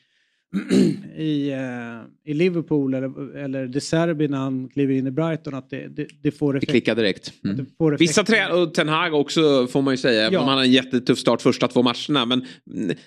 i, 1.16 1.52
uh, 1.52 2.04
i 2.24 2.34
Liverpool 2.34 2.94
eller, 2.94 3.36
eller 3.36 3.66
De 3.66 3.80
Serbi 3.80 4.28
när 4.28 4.38
han 4.38 4.68
kliver 4.68 4.94
in 4.94 5.06
i 5.06 5.10
Brighton 5.10 5.54
att 5.54 5.70
det, 5.70 5.88
det, 5.88 6.06
det 6.22 6.30
får 6.30 6.56
effekt. 6.56 6.66
Det 6.66 6.72
klickar 6.72 6.94
direkt. 6.94 7.32
Mm. 7.44 7.66
Det 7.78 7.96
Vissa 7.98 8.24
tränare, 8.24 8.62
och 8.62 8.74
Ten 8.74 8.88
Hag 8.88 9.14
också 9.14 9.66
får 9.66 9.82
man 9.82 9.94
ju 9.94 9.98
säga, 9.98 10.20
ja. 10.20 10.26
även 10.26 10.40
om 10.40 10.48
han 10.48 10.56
har 10.56 10.64
en 10.64 10.72
jättetuff 10.72 11.18
start 11.18 11.42
första 11.42 11.68
två 11.68 11.82
matcherna. 11.82 12.26
Men 12.26 12.44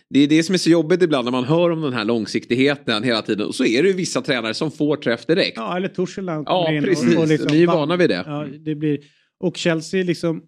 det 0.09 0.19
är 0.19 0.27
det 0.27 0.43
som 0.43 0.53
är 0.53 0.57
så 0.57 0.69
jobbigt 0.69 1.01
ibland 1.01 1.25
när 1.25 1.31
man 1.31 1.43
hör 1.43 1.69
om 1.69 1.81
den 1.81 1.93
här 1.93 2.05
långsiktigheten 2.05 3.03
hela 3.03 3.21
tiden. 3.21 3.47
Och 3.47 3.55
så 3.55 3.65
är 3.65 3.83
det 3.83 3.89
ju 3.89 3.95
vissa 3.95 4.21
tränare 4.21 4.53
som 4.53 4.71
får 4.71 4.95
träff 4.95 5.25
direkt. 5.25 5.57
Ja, 5.57 5.77
eller 5.77 5.87
Tuchel 5.87 6.25
Ja, 6.25 6.71
in 6.71 6.83
precis. 6.83 7.15
Och, 7.15 7.21
och 7.21 7.27
liksom, 7.27 7.51
Vi 7.51 7.63
är 7.63 7.67
vana 7.67 7.97
vid 7.97 8.09
det. 8.09 8.23
Ja, 8.25 8.47
det 8.59 8.75
blir, 8.75 8.99
och 9.39 9.57
Chelsea, 9.57 10.03
liksom, 10.03 10.43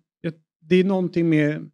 det 0.70 0.76
är 0.76 0.84
någonting 0.84 1.30
med 1.30 1.70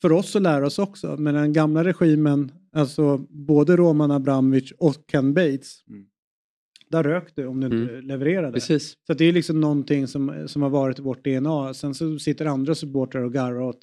för 0.00 0.12
oss 0.12 0.36
att 0.36 0.42
lära 0.42 0.66
oss 0.66 0.78
också, 0.78 1.16
men 1.18 1.34
den 1.34 1.52
gamla 1.52 1.84
regimen 1.84 2.52
Alltså 2.78 3.18
både 3.28 3.76
Roman 3.76 4.10
Abramovic 4.10 4.72
och 4.78 4.94
Ken 5.12 5.34
Bates. 5.34 5.84
Mm. 5.88 6.06
Där 6.90 7.02
rök 7.02 7.36
du 7.36 7.46
om 7.46 7.60
du 7.60 7.66
inte 7.66 7.92
mm. 7.92 8.04
levererade. 8.04 8.52
Precis. 8.52 8.96
Så 9.06 9.14
det 9.14 9.24
är 9.24 9.32
liksom 9.32 9.60
någonting 9.60 10.08
som, 10.08 10.48
som 10.48 10.62
har 10.62 10.70
varit 10.70 10.98
vårt 10.98 11.24
DNA. 11.24 11.74
Sen 11.74 11.94
så 11.94 12.18
sitter 12.18 12.46
andra 12.46 12.74
supportrar 12.74 13.22
och 13.22 13.32
garvar 13.32 13.60
åt, 13.60 13.80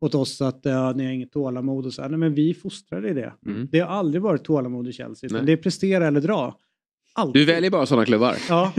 åt 0.00 0.14
oss 0.14 0.40
att 0.40 0.60
ja, 0.62 0.92
ni 0.92 1.04
har 1.04 1.12
inget 1.12 1.32
tålamod 1.32 1.86
och 1.86 1.92
så. 1.92 2.08
Nej, 2.08 2.18
men 2.18 2.34
vi 2.34 2.54
fostrade 2.54 3.10
i 3.10 3.14
det. 3.14 3.32
Mm. 3.46 3.68
Det 3.72 3.80
har 3.80 3.88
aldrig 3.88 4.22
varit 4.22 4.44
tålamod 4.44 4.88
i 4.88 4.92
Chelsea. 4.92 5.42
Det 5.42 5.52
är 5.52 5.56
prestera 5.56 6.06
eller 6.06 6.20
dra. 6.20 6.58
Alltid. 7.16 7.42
Du 7.42 7.52
väljer 7.52 7.70
bara 7.70 7.86
sådana 7.86 8.04
klubbar? 8.04 8.36
Ja, 8.48 8.72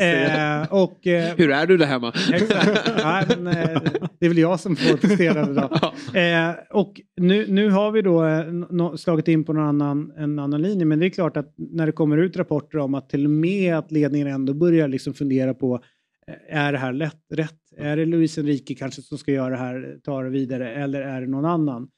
eh, 0.00 0.72
och, 0.72 1.06
eh, 1.06 1.36
Hur 1.36 1.50
är 1.50 1.66
du 1.66 1.76
där 1.76 1.86
hemma? 1.86 2.12
Exakt. 2.32 2.90
Ja, 2.98 3.22
men, 3.28 3.46
eh, 3.46 3.82
det 4.18 4.26
är 4.26 4.28
väl 4.28 4.38
jag 4.38 4.60
som 4.60 4.76
får 4.76 4.96
prestera 4.96 5.50
idag. 5.50 5.80
Eh, 6.14 6.54
och 6.70 7.00
nu, 7.16 7.46
nu 7.48 7.70
har 7.70 7.90
vi 7.90 8.02
då 8.02 8.24
eh, 8.24 8.94
slagit 8.96 9.28
in 9.28 9.44
på 9.44 9.52
någon 9.52 9.64
annan, 9.64 10.12
en 10.16 10.38
annan 10.38 10.62
linje, 10.62 10.84
men 10.84 10.98
det 10.98 11.06
är 11.06 11.10
klart 11.10 11.36
att 11.36 11.54
när 11.56 11.86
det 11.86 11.92
kommer 11.92 12.16
ut 12.16 12.36
rapporter 12.36 12.78
om 12.78 12.94
att 12.94 13.10
till 13.10 13.24
och 13.24 13.30
med 13.30 13.78
att 13.78 13.92
ledningen 13.92 14.28
ändå 14.28 14.54
börjar 14.54 14.88
liksom 14.88 15.14
fundera 15.14 15.54
på 15.54 15.80
eh, 16.26 16.58
är 16.58 16.72
det 16.72 16.78
här 16.78 16.92
lätt, 16.92 17.22
rätt? 17.34 17.60
Är 17.76 17.96
det 17.96 18.06
Luis 18.06 18.38
Enrique 18.38 18.74
kanske 18.74 19.02
som 19.02 19.18
ska 19.18 19.32
göra 19.32 19.50
det 19.50 19.56
här, 19.56 19.96
ta 20.04 20.22
det 20.22 20.30
vidare, 20.30 20.74
eller 20.74 21.00
är 21.00 21.20
det 21.20 21.26
någon 21.26 21.44
annan? 21.44 21.88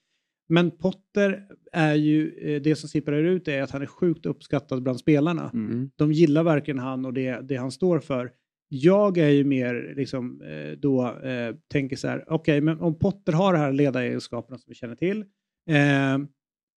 Men 0.49 0.71
Potter 0.71 1.43
är 1.73 1.95
ju, 1.95 2.35
eh, 2.39 2.63
det 2.63 2.77
som 2.77 2.89
sipprar 2.89 3.23
ut 3.23 3.49
är 3.49 3.63
att 3.63 3.71
han 3.71 3.83
är 3.83 3.87
sjukt 3.87 4.27
uppskattad 4.27 4.83
bland 4.83 4.99
spelarna. 4.99 5.51
Mm. 5.55 5.91
De 5.97 6.13
gillar 6.13 6.43
verkligen 6.43 6.79
han 6.79 7.05
och 7.05 7.13
det, 7.13 7.41
det 7.41 7.57
han 7.57 7.71
står 7.71 7.99
för. 7.99 8.33
Jag 8.69 9.19
är 9.19 9.29
ju 9.29 9.45
mer 9.45 9.95
liksom 9.97 10.43
eh, 10.43 10.79
då 10.79 11.19
eh, 11.23 11.55
tänker 11.69 11.97
så 11.97 12.09
här, 12.09 12.25
okej, 12.27 12.35
okay, 12.35 12.61
men 12.61 12.81
om 12.81 12.99
Potter 12.99 13.33
har 13.33 13.53
de 13.53 13.59
här 13.59 13.73
ledaregenskaperna 13.73 14.59
som 14.59 14.65
vi 14.69 14.75
känner 14.75 14.95
till, 14.95 15.25
eh, 15.71 16.19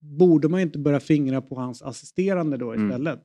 borde 0.01 0.49
man 0.49 0.59
inte 0.59 0.79
börja 0.79 0.99
fingra 0.99 1.41
på 1.41 1.55
hans 1.55 1.81
assisterande 1.81 2.57
då 2.57 2.71
mm. 2.71 2.85
istället? 2.85 3.21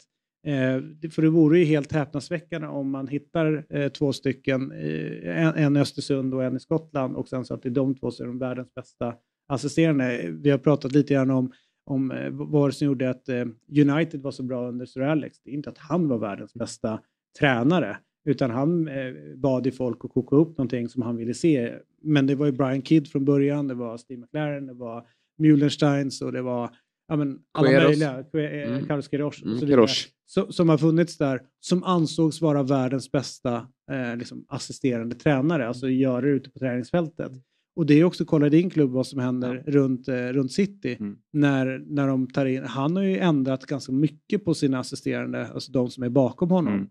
Mm. 0.46 0.94
Eh, 1.02 1.10
för 1.10 1.22
det 1.22 1.30
vore 1.30 1.58
ju 1.58 1.64
helt 1.64 1.92
häpnadsväckande 1.92 2.66
om 2.66 2.90
man 2.90 3.08
hittar 3.08 3.66
eh, 3.70 3.88
två 3.88 4.12
stycken, 4.12 4.72
en, 4.72 5.54
en 5.54 5.76
i 5.76 5.80
Östersund 5.80 6.34
och 6.34 6.44
en 6.44 6.56
i 6.56 6.60
Skottland 6.60 7.16
och 7.16 7.28
sen 7.28 7.44
så 7.44 7.54
att 7.54 7.62
det 7.62 7.68
är 7.68 7.70
de 7.70 7.94
två 7.94 8.10
som 8.10 8.24
är 8.24 8.28
de 8.28 8.38
världens 8.38 8.74
bästa 8.74 9.14
assisterande. 9.48 10.30
Vi 10.30 10.50
har 10.50 10.58
pratat 10.58 10.92
lite 10.92 11.14
grann 11.14 11.30
om, 11.30 11.52
om 11.86 12.10
eh, 12.10 12.30
vad 12.30 12.74
som 12.74 12.86
gjorde 12.86 13.10
att 13.10 13.28
eh, 13.28 13.44
United 13.78 14.22
var 14.22 14.30
så 14.30 14.42
bra 14.42 14.68
under 14.68 14.86
Sir 14.86 15.00
Alex. 15.00 15.40
Det 15.44 15.50
är 15.50 15.54
inte 15.54 15.70
att 15.70 15.78
han 15.78 16.08
var 16.08 16.18
världens 16.18 16.54
bästa 16.54 17.00
tränare, 17.38 17.96
utan 18.24 18.50
han 18.50 18.88
eh, 18.88 19.14
bad 19.36 19.66
i 19.66 19.70
folk 19.70 20.04
att 20.04 20.10
koka 20.10 20.36
upp 20.36 20.58
någonting 20.58 20.88
som 20.88 21.02
han 21.02 21.16
ville 21.16 21.34
se. 21.34 21.74
Men 22.02 22.26
det 22.26 22.34
var 22.34 22.46
ju 22.46 22.52
Brian 22.52 22.82
Kidd 22.82 23.08
från 23.08 23.24
början, 23.24 23.68
det 23.68 23.74
var 23.74 23.96
Steve 23.96 24.20
McLaren, 24.20 24.66
det 24.66 24.74
var 24.74 25.06
Muhlensteins 25.38 26.22
och 26.22 26.32
det 26.32 26.42
var 26.42 26.70
ja, 27.08 27.16
men, 27.16 27.38
alla 27.52 27.68
Queros. 27.68 27.84
möjliga, 27.84 28.24
mm. 28.68 28.86
Carlos 28.86 29.08
Queiroz 29.08 29.42
och 29.42 29.48
så 29.48 29.48
mm, 29.48 29.66
vidare, 29.66 29.88
så, 30.26 30.52
som 30.52 30.68
har 30.68 30.78
funnits 30.78 31.18
där, 31.18 31.40
som 31.60 31.84
ansågs 31.84 32.40
vara 32.40 32.62
världens 32.62 33.12
bästa 33.12 33.66
eh, 33.90 34.16
liksom, 34.16 34.44
assisterande 34.48 35.16
tränare, 35.16 35.68
alltså 35.68 35.88
göra 35.88 36.20
det 36.20 36.28
ute 36.28 36.50
på 36.50 36.58
träningsfältet. 36.58 37.32
Och 37.78 37.86
det 37.86 37.94
är 37.94 38.04
också, 38.04 38.24
kolla 38.24 38.48
din 38.48 38.70
klubb 38.70 38.90
vad 38.90 39.06
som 39.06 39.18
händer 39.18 39.62
ja. 39.66 39.72
runt, 39.72 40.08
eh, 40.08 40.14
runt 40.14 40.52
City. 40.52 40.96
Mm. 41.00 41.18
När, 41.32 41.84
när 41.86 42.06
de 42.06 42.26
tar 42.26 42.46
in, 42.46 42.64
han 42.64 42.96
har 42.96 43.02
ju 43.02 43.18
ändrat 43.18 43.66
ganska 43.66 43.92
mycket 43.92 44.44
på 44.44 44.54
sina 44.54 44.78
assisterande, 44.78 45.46
alltså 45.46 45.72
de 45.72 45.90
som 45.90 46.02
är 46.02 46.08
bakom 46.08 46.50
honom. 46.50 46.74
Mm. 46.74 46.88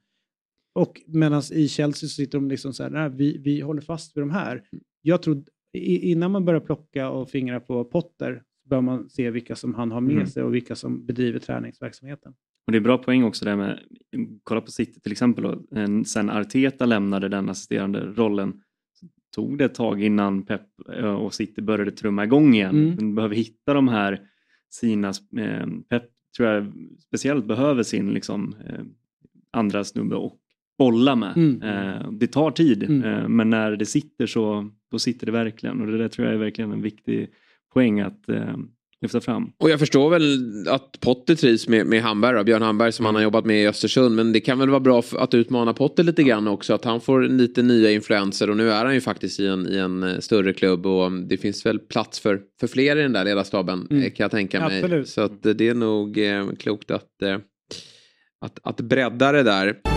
Och 0.74 1.02
medan 1.08 1.42
i 1.52 1.68
Chelsea 1.68 2.10
så 2.10 2.14
sitter 2.14 2.38
de 2.38 2.48
liksom 2.48 2.74
så 2.74 2.84
här, 2.84 2.90
nej, 2.90 3.10
vi, 3.10 3.38
vi 3.38 3.62
håller 3.62 3.82
fast 3.82 4.18
vid 4.18 4.22
de 4.22 4.30
här. 4.30 4.52
Mm. 4.52 4.84
Jag 5.02 5.22
tror, 5.22 5.44
innan 5.74 6.32
man 6.32 6.46
börjar 6.46 6.62
plocka 6.62 7.10
och 7.10 7.30
fingra 7.30 7.60
på 7.60 7.86
Potter, 7.86 8.44
så 8.64 8.70
bör 8.70 8.82
man 8.82 9.10
se 9.10 9.32
vilka 9.32 9.56
som 9.56 9.74
han 9.76 9.92
har 9.92 10.02
med 10.02 10.16
mm. 10.16 10.28
sig 10.28 10.44
och 10.44 10.56
vilka 10.56 10.76
som 10.76 11.06
bedriver 11.06 11.40
träningsverksamheten. 11.40 12.34
Och 12.66 12.72
Det 12.72 12.78
är 12.78 12.82
bra 12.82 12.98
poäng 12.98 13.24
också 13.24 13.46
där 13.46 13.56
med, 13.56 13.80
kolla 14.44 14.62
på 14.62 14.72
City 14.72 15.00
till 15.00 15.12
exempel, 15.12 15.44
då, 15.44 15.64
sen 16.06 16.30
Arteta 16.30 16.86
lämnade 16.86 17.30
den 17.30 17.50
assisterande 17.50 18.00
rollen 18.00 18.62
tog 19.38 19.58
det 19.58 19.66
ett 19.66 19.76
tag 19.76 20.04
innan 20.04 20.44
Pep 20.44 20.62
eh, 20.94 21.14
och 21.14 21.34
City 21.34 21.62
började 21.62 21.92
trumma 21.92 22.24
igång 22.24 22.54
igen. 22.54 22.76
Mm. 22.76 22.96
De 22.96 23.16
behöver 23.16 23.36
hitta 23.36 23.74
de 23.74 23.88
här 23.88 24.22
sina... 24.70 25.08
Eh, 25.38 25.68
Pep 25.90 26.04
tror 26.38 26.50
jag 26.50 26.74
speciellt 27.00 27.46
behöver 27.46 27.84
sin 27.84 28.14
liksom, 28.14 28.56
eh, 28.66 28.84
andra 29.52 29.84
snubbe 29.84 30.16
och 30.16 30.38
bolla 30.78 31.16
med. 31.16 31.38
Mm. 31.38 31.62
Eh, 31.62 32.12
det 32.12 32.28
tar 32.28 32.52
tid 32.52 32.84
mm. 32.84 33.04
eh, 33.04 33.28
men 33.28 33.50
när 33.50 33.72
det 33.72 33.86
sitter 33.86 34.26
så 34.26 34.70
då 34.92 35.00
sitter 35.00 35.26
det 35.26 35.32
verkligen 35.32 35.82
och 35.82 35.88
det 35.88 35.98
där 35.98 36.08
tror 36.08 36.28
jag 36.28 36.36
är 36.36 36.40
verkligen 36.40 36.72
en 36.72 36.82
viktig 36.82 37.30
poäng 37.74 38.00
att 38.00 38.30
eh, 38.30 38.58
lyfta 39.02 39.22
fram. 39.22 39.52
Och 39.58 39.70
jag 39.70 39.80
förstår 39.80 40.10
väl 40.10 40.68
att 40.68 41.00
Potter 41.00 41.36
trivs 41.36 41.68
med, 41.68 41.86
med 41.86 42.02
Hamberg, 42.02 42.44
Björn 42.44 42.62
Hamberg 42.62 42.92
som 42.92 43.06
han 43.06 43.16
har 43.16 43.22
jobbat 43.22 43.46
med 43.46 43.64
i 43.64 43.68
Östersund. 43.68 44.16
Men 44.16 44.34
det 44.34 44.40
kan 44.40 44.60
väl 44.60 44.70
vara 44.70 44.80
bra 44.80 45.04
att 45.18 45.34
utmana 45.34 45.74
Potter 45.74 46.04
lite 46.04 46.24
grann 46.24 46.48
också. 46.48 46.74
Att 46.74 46.86
han 46.86 47.02
får 47.02 47.22
lite 47.22 47.62
nya 47.62 47.92
influenser 47.92 48.50
och 48.50 48.58
nu 48.58 48.72
är 48.72 48.86
han 48.86 48.94
ju 48.94 49.02
faktiskt 49.02 49.40
i 49.40 49.48
en, 49.48 49.74
i 49.74 49.78
en 49.78 50.04
eh, 50.04 50.20
större 50.20 50.54
klubb. 50.54 50.86
Och 50.86 51.12
det 51.12 51.38
finns 51.38 51.66
väl 51.66 51.80
plats 51.80 52.20
för, 52.20 52.42
för 52.60 52.68
fler 52.68 52.98
i 52.98 53.02
den 53.02 53.14
där 53.14 53.26
ledarstaben 53.26 53.88
mm. 53.90 54.04
kan 54.04 54.24
jag 54.24 54.32
tänka 54.32 54.60
mig. 54.60 54.84
Absolut. 54.84 55.10
Så 55.10 55.22
att 55.22 55.44
det 55.44 55.68
är 55.68 55.74
nog 55.74 56.18
eh, 56.18 56.48
klokt 56.60 56.92
att, 56.92 57.22
eh, 57.22 57.38
att, 58.42 58.60
att 58.64 58.82
bredda 58.82 59.32
det 59.32 59.44
där. 59.44 59.97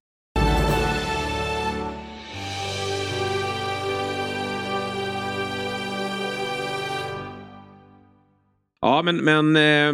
Ja, 8.81 9.01
men, 9.01 9.17
men 9.17 9.55
eh, 9.55 9.93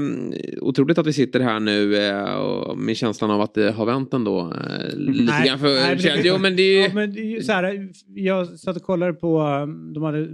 otroligt 0.61 0.97
att 0.97 1.07
vi 1.07 1.13
sitter 1.13 1.39
här 1.39 1.59
nu 1.59 1.95
eh, 1.95 2.35
och 2.35 2.77
med 2.77 2.97
känslan 2.97 3.31
av 3.31 3.41
att 3.41 3.53
det 3.53 3.71
har 3.71 3.85
vänt 3.85 4.13
ändå. 4.13 4.39
Eh, 4.39 4.97
lite 4.97 5.23
nej, 5.23 5.47
grann 5.47 5.59
för 5.59 5.75
nej, 5.75 5.99
men 6.03 6.23
det, 6.23 6.27
jo, 6.27 6.37
men 6.37 6.55
det, 6.55 6.73
ja, 6.73 6.93
men 6.93 7.13
det 7.13 7.45
så 7.45 7.51
här, 7.51 7.89
Jag 8.15 8.47
satt 8.59 8.75
och 8.75 8.83
kollade 8.83 9.13
på, 9.13 9.41
um, 9.41 9.93
de 9.93 10.03
hade, 10.03 10.27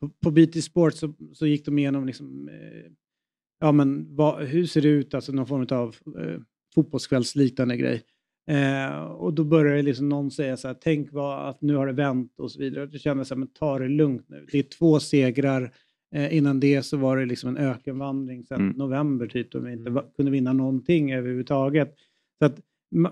på, 0.00 0.10
på 0.22 0.30
BT 0.30 0.62
Sport 0.62 0.94
så, 0.94 1.14
så 1.32 1.46
gick 1.46 1.64
de 1.64 1.78
igenom 1.78 2.06
liksom, 2.06 2.48
eh, 2.48 2.92
ja, 3.60 3.72
men 3.72 4.16
vad, 4.16 4.44
hur 4.44 4.66
ser 4.66 4.82
det 4.82 4.88
ut, 4.88 5.14
alltså 5.14 5.32
någon 5.32 5.46
form 5.46 5.66
av 5.70 5.96
eh, 6.20 6.40
fotbollskvällsliknande 6.74 7.76
grej. 7.76 8.02
Eh, 8.50 9.02
och 9.02 9.34
då 9.34 9.44
började 9.44 9.82
liksom 9.82 10.08
någon 10.08 10.30
säga 10.30 10.56
så 10.56 10.68
här, 10.68 10.76
tänk 10.80 11.12
vad, 11.12 11.48
att 11.48 11.62
nu 11.62 11.74
har 11.74 11.86
det 11.86 11.92
vänt 11.92 12.40
och 12.40 12.50
så 12.50 12.58
vidare. 12.58 12.82
Och 12.82 12.90
då 12.90 12.98
kände 12.98 13.20
jag 13.20 13.26
så 13.26 13.34
här, 13.34 13.38
men 13.38 13.48
ta 13.48 13.78
det 13.78 13.88
lugnt 13.88 14.28
nu. 14.28 14.46
Det 14.52 14.58
är 14.58 14.62
två 14.62 15.00
segrar 15.00 15.72
Eh, 16.14 16.36
innan 16.36 16.60
det 16.60 16.82
så 16.82 16.96
var 16.96 17.16
det 17.16 17.26
liksom 17.26 17.48
en 17.48 17.56
ökenvandring 17.56 18.44
sedan 18.44 18.60
mm. 18.60 18.76
november 18.76 19.26
typ, 19.26 19.52
då 19.52 19.58
vi 19.58 19.72
inte 19.72 19.90
mm. 19.90 20.04
kunde 20.16 20.30
vinna 20.30 20.52
någonting 20.52 21.12
överhuvudtaget. 21.12 21.94
Så 22.38 22.44
att 22.44 22.60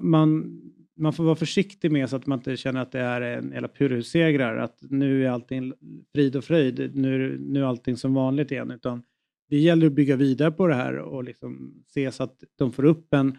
man, 0.01 0.61
man 0.97 1.13
får 1.13 1.25
vara 1.25 1.37
försiktig 1.37 1.93
med 1.93 2.11
så 2.11 2.17
att 2.17 2.27
man 2.27 2.39
inte 2.39 2.57
känner 2.57 2.83
att 2.83 2.93
det 2.93 3.01
är 3.01 3.21
en 3.21 3.53
jävla 3.53 3.69
purhussegrar, 3.69 4.57
att 4.57 4.79
nu 4.81 5.27
är 5.27 5.31
allting 5.31 5.73
frid 6.15 6.37
och 6.37 6.45
fröjd, 6.45 6.91
nu, 6.95 7.39
nu 7.39 7.61
är 7.61 7.65
allting 7.65 7.97
som 7.97 8.15
vanligt 8.15 8.51
igen, 8.51 8.71
utan 8.71 9.03
det 9.49 9.59
gäller 9.59 9.87
att 9.87 9.93
bygga 9.93 10.17
vidare 10.17 10.51
på 10.51 10.67
det 10.67 10.75
här 10.75 10.99
och 10.99 11.25
liksom 11.25 11.83
se 11.87 12.13
så 12.13 12.23
att 12.23 12.45
de 12.57 12.73
får 12.73 12.85
upp 12.85 13.15
en, 13.15 13.39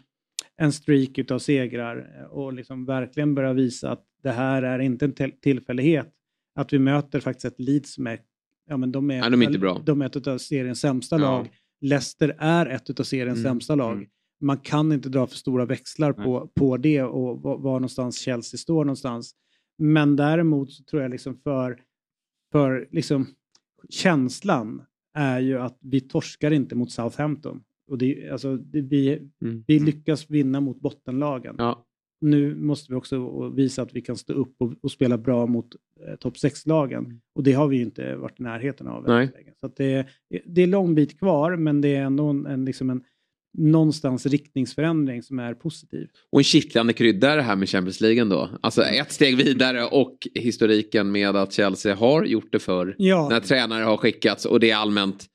en 0.57 0.71
streak 0.71 1.31
av 1.31 1.39
segrar 1.39 2.27
och 2.31 2.53
liksom 2.53 2.85
verkligen 2.85 3.35
börja 3.35 3.53
visa 3.53 3.91
att 3.91 4.05
det 4.23 4.31
här 4.31 4.63
är 4.63 4.79
inte 4.79 5.05
en 5.05 5.31
tillfällighet. 5.41 6.13
Att 6.55 6.73
vi 6.73 6.79
möter 6.79 7.19
faktiskt 7.19 7.45
ett 7.45 7.59
Leeds 7.59 7.93
som 7.93 8.07
är 8.07 8.19
ja, 8.67 8.77
men 8.77 8.91
de, 8.91 9.11
är, 9.11 9.21
Nej, 9.21 9.31
de 9.31 9.41
är 9.41 9.45
inte 9.45 9.59
bra. 9.59 9.81
De 9.85 10.01
är 10.01 10.05
ett 10.05 10.27
av 10.27 10.37
seriens 10.37 10.79
sämsta 10.79 11.15
ja. 11.15 11.21
lag. 11.21 11.49
Leicester 11.81 12.35
är 12.39 12.65
ett 12.65 12.99
av 12.99 13.03
seriens 13.03 13.39
mm. 13.39 13.49
sämsta 13.49 13.75
lag. 13.75 13.93
Mm. 13.93 14.07
Man 14.41 14.57
kan 14.57 14.91
inte 14.91 15.09
dra 15.09 15.27
för 15.27 15.35
stora 15.35 15.65
växlar 15.65 16.13
på, 16.13 16.51
på 16.55 16.77
det 16.77 17.03
och 17.03 17.41
var, 17.41 17.57
var 17.57 17.73
någonstans 17.73 18.19
Chelsea 18.19 18.57
står 18.57 18.85
någonstans. 18.85 19.35
Men 19.77 20.15
däremot 20.15 20.71
så 20.71 20.83
tror 20.83 21.01
jag 21.01 21.11
liksom 21.11 21.39
för, 21.43 21.79
för 22.51 22.87
liksom 22.91 23.27
känslan 23.89 24.81
är 25.13 25.39
ju 25.39 25.59
att 25.59 25.77
vi 25.81 26.01
torskar 26.01 26.51
inte 26.51 26.75
mot 26.75 26.91
Southampton. 26.91 27.63
Och 27.91 27.97
det, 27.97 28.29
alltså, 28.29 28.57
det, 28.57 28.81
vi, 28.81 29.29
mm. 29.41 29.63
vi 29.67 29.79
lyckas 29.79 30.29
vinna 30.29 30.61
mot 30.61 30.81
bottenlagen. 30.81 31.55
Ja 31.57 31.87
nu 32.21 32.55
måste 32.55 32.91
vi 32.91 32.95
också 32.95 33.49
visa 33.49 33.81
att 33.81 33.93
vi 33.93 34.01
kan 34.01 34.17
stå 34.17 34.33
upp 34.33 34.55
och, 34.57 34.73
och 34.81 34.91
spela 34.91 35.17
bra 35.17 35.45
mot 35.45 35.75
eh, 36.07 36.15
topp 36.15 36.33
6-lagen. 36.35 37.05
Mm. 37.05 37.19
Och 37.35 37.43
det 37.43 37.53
har 37.53 37.67
vi 37.67 37.77
ju 37.77 37.83
inte 37.83 38.15
varit 38.15 38.39
i 38.39 38.43
närheten 38.43 38.87
av. 38.87 39.03
Nej. 39.07 39.29
Så 39.59 39.67
det, 39.67 40.07
det 40.45 40.63
är 40.63 40.67
lång 40.67 40.95
bit 40.95 41.19
kvar, 41.19 41.55
men 41.55 41.81
det 41.81 41.95
är 41.95 42.01
ändå 42.01 42.25
en, 42.27 42.45
en, 42.45 42.65
liksom 42.65 42.89
en 42.89 43.03
någonstans 43.57 44.25
riktningsförändring 44.25 45.23
som 45.23 45.39
är 45.39 45.53
positiv. 45.53 46.07
Och 46.29 46.39
en 46.39 46.43
kittlande 46.43 46.93
krydda 46.93 47.35
det 47.35 47.41
här 47.41 47.55
med 47.55 47.69
Champions 47.69 48.01
League 48.01 48.23
då. 48.23 48.49
Alltså 48.61 48.83
ett 48.83 49.11
steg 49.11 49.37
vidare 49.37 49.83
och 49.85 50.27
historiken 50.33 51.11
med 51.11 51.35
att 51.35 51.53
Chelsea 51.53 51.95
har 51.95 52.23
gjort 52.23 52.51
det 52.51 52.59
för 52.59 52.95
ja. 52.97 53.29
när 53.29 53.39
tränare 53.39 53.83
har 53.83 53.97
skickats 53.97 54.45
och 54.45 54.59
det 54.59 54.71
är 54.71 54.75
allmänt 54.75 55.25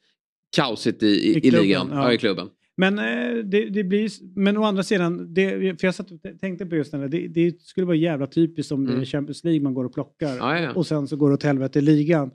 kaosigt 0.56 1.02
i, 1.02 1.06
i, 1.06 1.34
I, 1.34 1.46
i 1.46 1.50
ligan, 1.50 1.88
ja. 1.92 1.96
ja. 1.96 2.12
i 2.12 2.18
klubben. 2.18 2.48
Men, 2.76 2.98
eh, 2.98 3.44
det, 3.44 3.68
det, 3.70 3.84
blir, 3.84 4.10
men 4.34 4.56
å 4.56 4.64
andra 4.64 4.82
sidan, 4.82 5.34
det, 5.34 5.80
för 5.80 5.86
jag 5.86 5.94
satt 5.94 6.10
och 6.10 6.40
tänkte 6.40 6.66
på 6.66 6.76
just 6.76 6.92
det, 6.92 7.08
det, 7.08 7.28
det 7.28 7.60
skulle 7.62 7.86
vara 7.86 7.96
jävla 7.96 8.26
typiskt 8.26 8.72
om 8.72 8.84
det 8.84 8.92
är 8.92 8.94
mm. 8.94 9.06
Champions 9.06 9.44
League 9.44 9.62
man 9.62 9.74
går 9.74 9.84
och 9.84 9.94
plockar 9.94 10.36
ja, 10.36 10.60
ja. 10.60 10.72
och 10.72 10.86
sen 10.86 11.08
så 11.08 11.16
går 11.16 11.28
det 11.28 11.34
åt 11.34 11.42
helvete 11.42 11.78
i 11.78 11.82
ligan. 11.82 12.30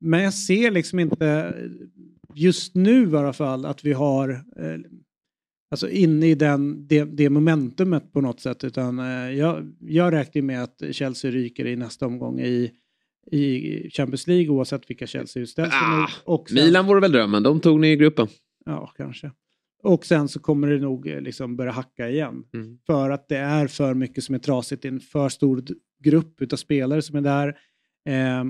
Men 0.00 0.22
jag 0.22 0.34
ser 0.34 0.70
liksom 0.70 0.98
inte, 0.98 1.54
just 2.34 2.74
nu 2.74 3.10
i 3.10 3.16
alla 3.16 3.32
fall, 3.32 3.66
att 3.66 3.84
vi 3.84 3.92
har 3.92 4.30
eh, 4.30 4.78
alltså 5.70 5.88
inne 5.88 6.26
i 6.26 6.34
den, 6.34 6.86
det, 6.86 7.04
det 7.04 7.30
momentumet 7.30 8.12
på 8.12 8.20
något 8.20 8.40
sätt. 8.40 8.64
Utan 8.64 8.98
eh, 8.98 9.30
jag, 9.38 9.72
jag 9.80 10.12
räknar 10.12 10.42
med 10.42 10.62
att 10.62 10.82
Chelsea 10.90 11.30
ryker 11.30 11.66
i 11.66 11.76
nästa 11.76 12.06
omgång 12.06 12.40
i, 12.40 12.70
i 13.30 13.90
Champions 13.90 14.26
League 14.26 14.48
oavsett 14.48 14.90
vilka 14.90 15.06
Chelsea 15.06 15.42
utställs 15.42 15.72
ah, 15.72 16.44
Milan 16.50 16.86
vore 16.86 17.00
väl 17.00 17.12
drömmen, 17.12 17.42
de 17.42 17.60
tog 17.60 17.80
ni 17.80 17.92
i 17.92 17.96
gruppen. 17.96 18.28
Ja, 18.64 18.92
kanske. 18.96 19.30
Och 19.82 20.06
sen 20.06 20.28
så 20.28 20.40
kommer 20.40 20.68
det 20.68 20.78
nog 20.78 21.08
eh, 21.08 21.20
liksom 21.20 21.56
börja 21.56 21.72
hacka 21.72 22.08
igen. 22.08 22.44
Mm. 22.54 22.78
För 22.86 23.10
att 23.10 23.28
det 23.28 23.36
är 23.36 23.66
för 23.66 23.94
mycket 23.94 24.24
som 24.24 24.34
är 24.34 24.38
trasigt. 24.38 24.82
Det 24.82 24.88
är 24.88 24.92
en 24.92 25.00
för 25.00 25.28
stor 25.28 25.64
grupp 26.02 26.52
av 26.52 26.56
spelare 26.56 27.02
som 27.02 27.16
är 27.16 27.20
där. 27.20 27.48
Eh, 28.08 28.44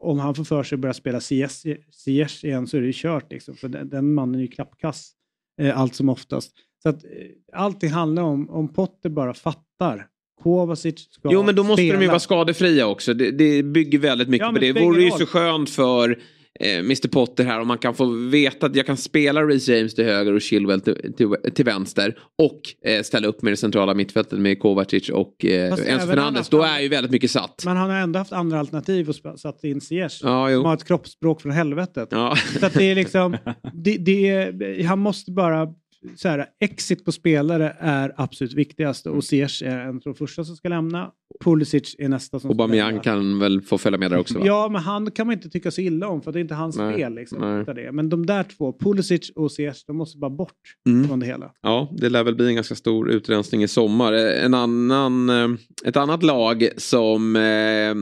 om 0.00 0.18
han 0.18 0.34
får 0.34 0.44
för 0.44 0.62
sig 0.62 0.76
att 0.76 0.80
börja 0.80 0.94
spela 0.94 1.20
CS, 1.20 1.62
CS 1.90 2.44
igen 2.44 2.66
så 2.66 2.76
är 2.76 2.80
det 2.80 2.86
ju 2.86 2.92
kört. 2.96 3.32
Liksom, 3.32 3.54
för 3.54 3.68
den, 3.68 3.88
den 3.88 4.14
mannen 4.14 4.34
är 4.34 4.42
ju 4.42 4.48
klappkass 4.48 5.12
eh, 5.60 5.78
allt 5.78 5.94
som 5.94 6.08
oftast. 6.08 6.52
Så 6.82 6.88
att, 6.88 7.04
eh, 7.04 7.10
allting 7.52 7.90
handlar 7.90 8.22
om, 8.22 8.50
om 8.50 8.68
Potter 8.72 9.10
bara 9.10 9.34
fattar 9.34 10.06
Kovacic 10.42 11.08
ska 11.10 11.28
Jo 11.32 11.42
men 11.42 11.54
då 11.54 11.62
måste 11.62 11.82
spela. 11.82 11.98
de 11.98 12.04
ju 12.04 12.08
vara 12.08 12.20
skadefria 12.20 12.86
också. 12.86 13.14
Det, 13.14 13.30
det 13.30 13.62
bygger 13.62 13.98
väldigt 13.98 14.28
mycket 14.28 14.46
ja, 14.46 14.52
på 14.52 14.58
det. 14.58 14.72
Det 14.72 14.80
vore 14.80 15.02
ju 15.02 15.10
så 15.10 15.26
skönt 15.26 15.70
för 15.70 16.18
Mr 16.62 17.08
Potter 17.08 17.44
här 17.44 17.60
och 17.60 17.66
man 17.66 17.78
kan 17.78 17.94
få 17.94 18.04
veta 18.06 18.66
att 18.66 18.76
jag 18.76 18.86
kan 18.86 18.96
spela 18.96 19.42
Reece 19.42 19.68
James 19.68 19.94
till 19.94 20.04
höger 20.04 20.32
och 20.32 20.40
Chilwell 20.42 20.80
till, 20.80 21.14
till, 21.16 21.36
till 21.54 21.64
vänster 21.64 22.18
och 22.38 22.90
eh, 22.90 23.02
ställa 23.02 23.28
upp 23.28 23.42
med 23.42 23.52
det 23.52 23.56
centrala 23.56 23.94
mittfältet 23.94 24.38
med 24.38 24.60
Kovacic 24.60 25.08
och 25.08 25.44
eh, 25.44 25.72
Enzo 25.72 26.06
Fernandes. 26.06 26.48
Då 26.48 26.62
är 26.62 26.80
ju 26.80 26.88
väldigt 26.88 27.12
mycket 27.12 27.30
satt. 27.30 27.62
Men 27.64 27.76
han 27.76 27.90
har 27.90 27.96
ändå 27.96 28.18
haft 28.18 28.32
andra 28.32 28.60
alternativ 28.60 29.08
och 29.08 29.40
satt 29.40 29.64
in 29.64 29.80
Ziyech 29.80 30.20
ja, 30.22 30.48
som 30.48 30.64
har 30.64 30.74
ett 30.74 30.84
kroppsspråk 30.84 31.42
från 31.42 31.52
helvetet. 31.52 32.08
Ja. 32.10 32.36
Så 32.60 32.66
att 32.66 32.74
det 32.74 32.84
är 32.84 32.94
liksom, 32.94 33.36
det, 33.72 33.96
det 33.96 34.28
är, 34.28 34.84
han 34.84 34.98
måste 34.98 35.30
bara 35.30 35.68
så 36.16 36.28
här, 36.28 36.46
exit 36.60 37.04
på 37.04 37.12
spelare 37.12 37.76
är 37.78 38.14
absolut 38.16 38.54
viktigast 38.54 39.06
och 39.06 39.24
Ziyech 39.24 39.62
är 39.62 39.78
en 39.78 39.96
av 39.96 40.00
de 40.04 40.14
första 40.14 40.44
som 40.44 40.56
ska 40.56 40.68
lämna. 40.68 41.10
Pulisic 41.44 41.96
är 41.98 42.08
nästa 42.08 42.40
som 42.40 42.50
Aubameyang 42.50 43.00
kan 43.00 43.38
väl 43.38 43.60
få 43.62 43.78
följa 43.78 43.98
med 43.98 44.10
där 44.10 44.18
också? 44.18 44.38
Va? 44.38 44.46
Ja, 44.46 44.68
men 44.72 44.82
han 44.82 45.10
kan 45.10 45.26
man 45.26 45.32
inte 45.32 45.50
tycka 45.50 45.70
så 45.70 45.80
illa 45.80 46.08
om 46.08 46.22
för 46.22 46.32
det 46.32 46.38
är 46.38 46.40
inte 46.40 46.54
hans 46.54 46.76
nej, 46.76 46.94
spel. 46.94 47.14
Liksom, 47.14 47.64
det. 47.66 47.92
Men 47.92 48.08
de 48.08 48.26
där 48.26 48.42
två, 48.42 48.72
Pulisic 48.72 49.30
och 49.30 49.52
Ziyech, 49.52 49.84
de 49.86 49.96
måste 49.96 50.18
bara 50.18 50.30
bort 50.30 50.76
mm. 50.86 51.08
från 51.08 51.20
det 51.20 51.26
hela. 51.26 51.52
Ja, 51.62 51.88
det 51.92 52.08
lär 52.08 52.24
väl 52.24 52.34
bli 52.34 52.46
en 52.46 52.54
ganska 52.54 52.74
stor 52.74 53.10
utrensning 53.10 53.62
i 53.62 53.68
sommar. 53.68 54.12
En 54.12 54.54
annan, 54.54 55.30
eh, 55.30 55.48
ett 55.84 55.96
annat 55.96 56.22
lag 56.22 56.68
som 56.76 57.36
eh, 57.36 57.94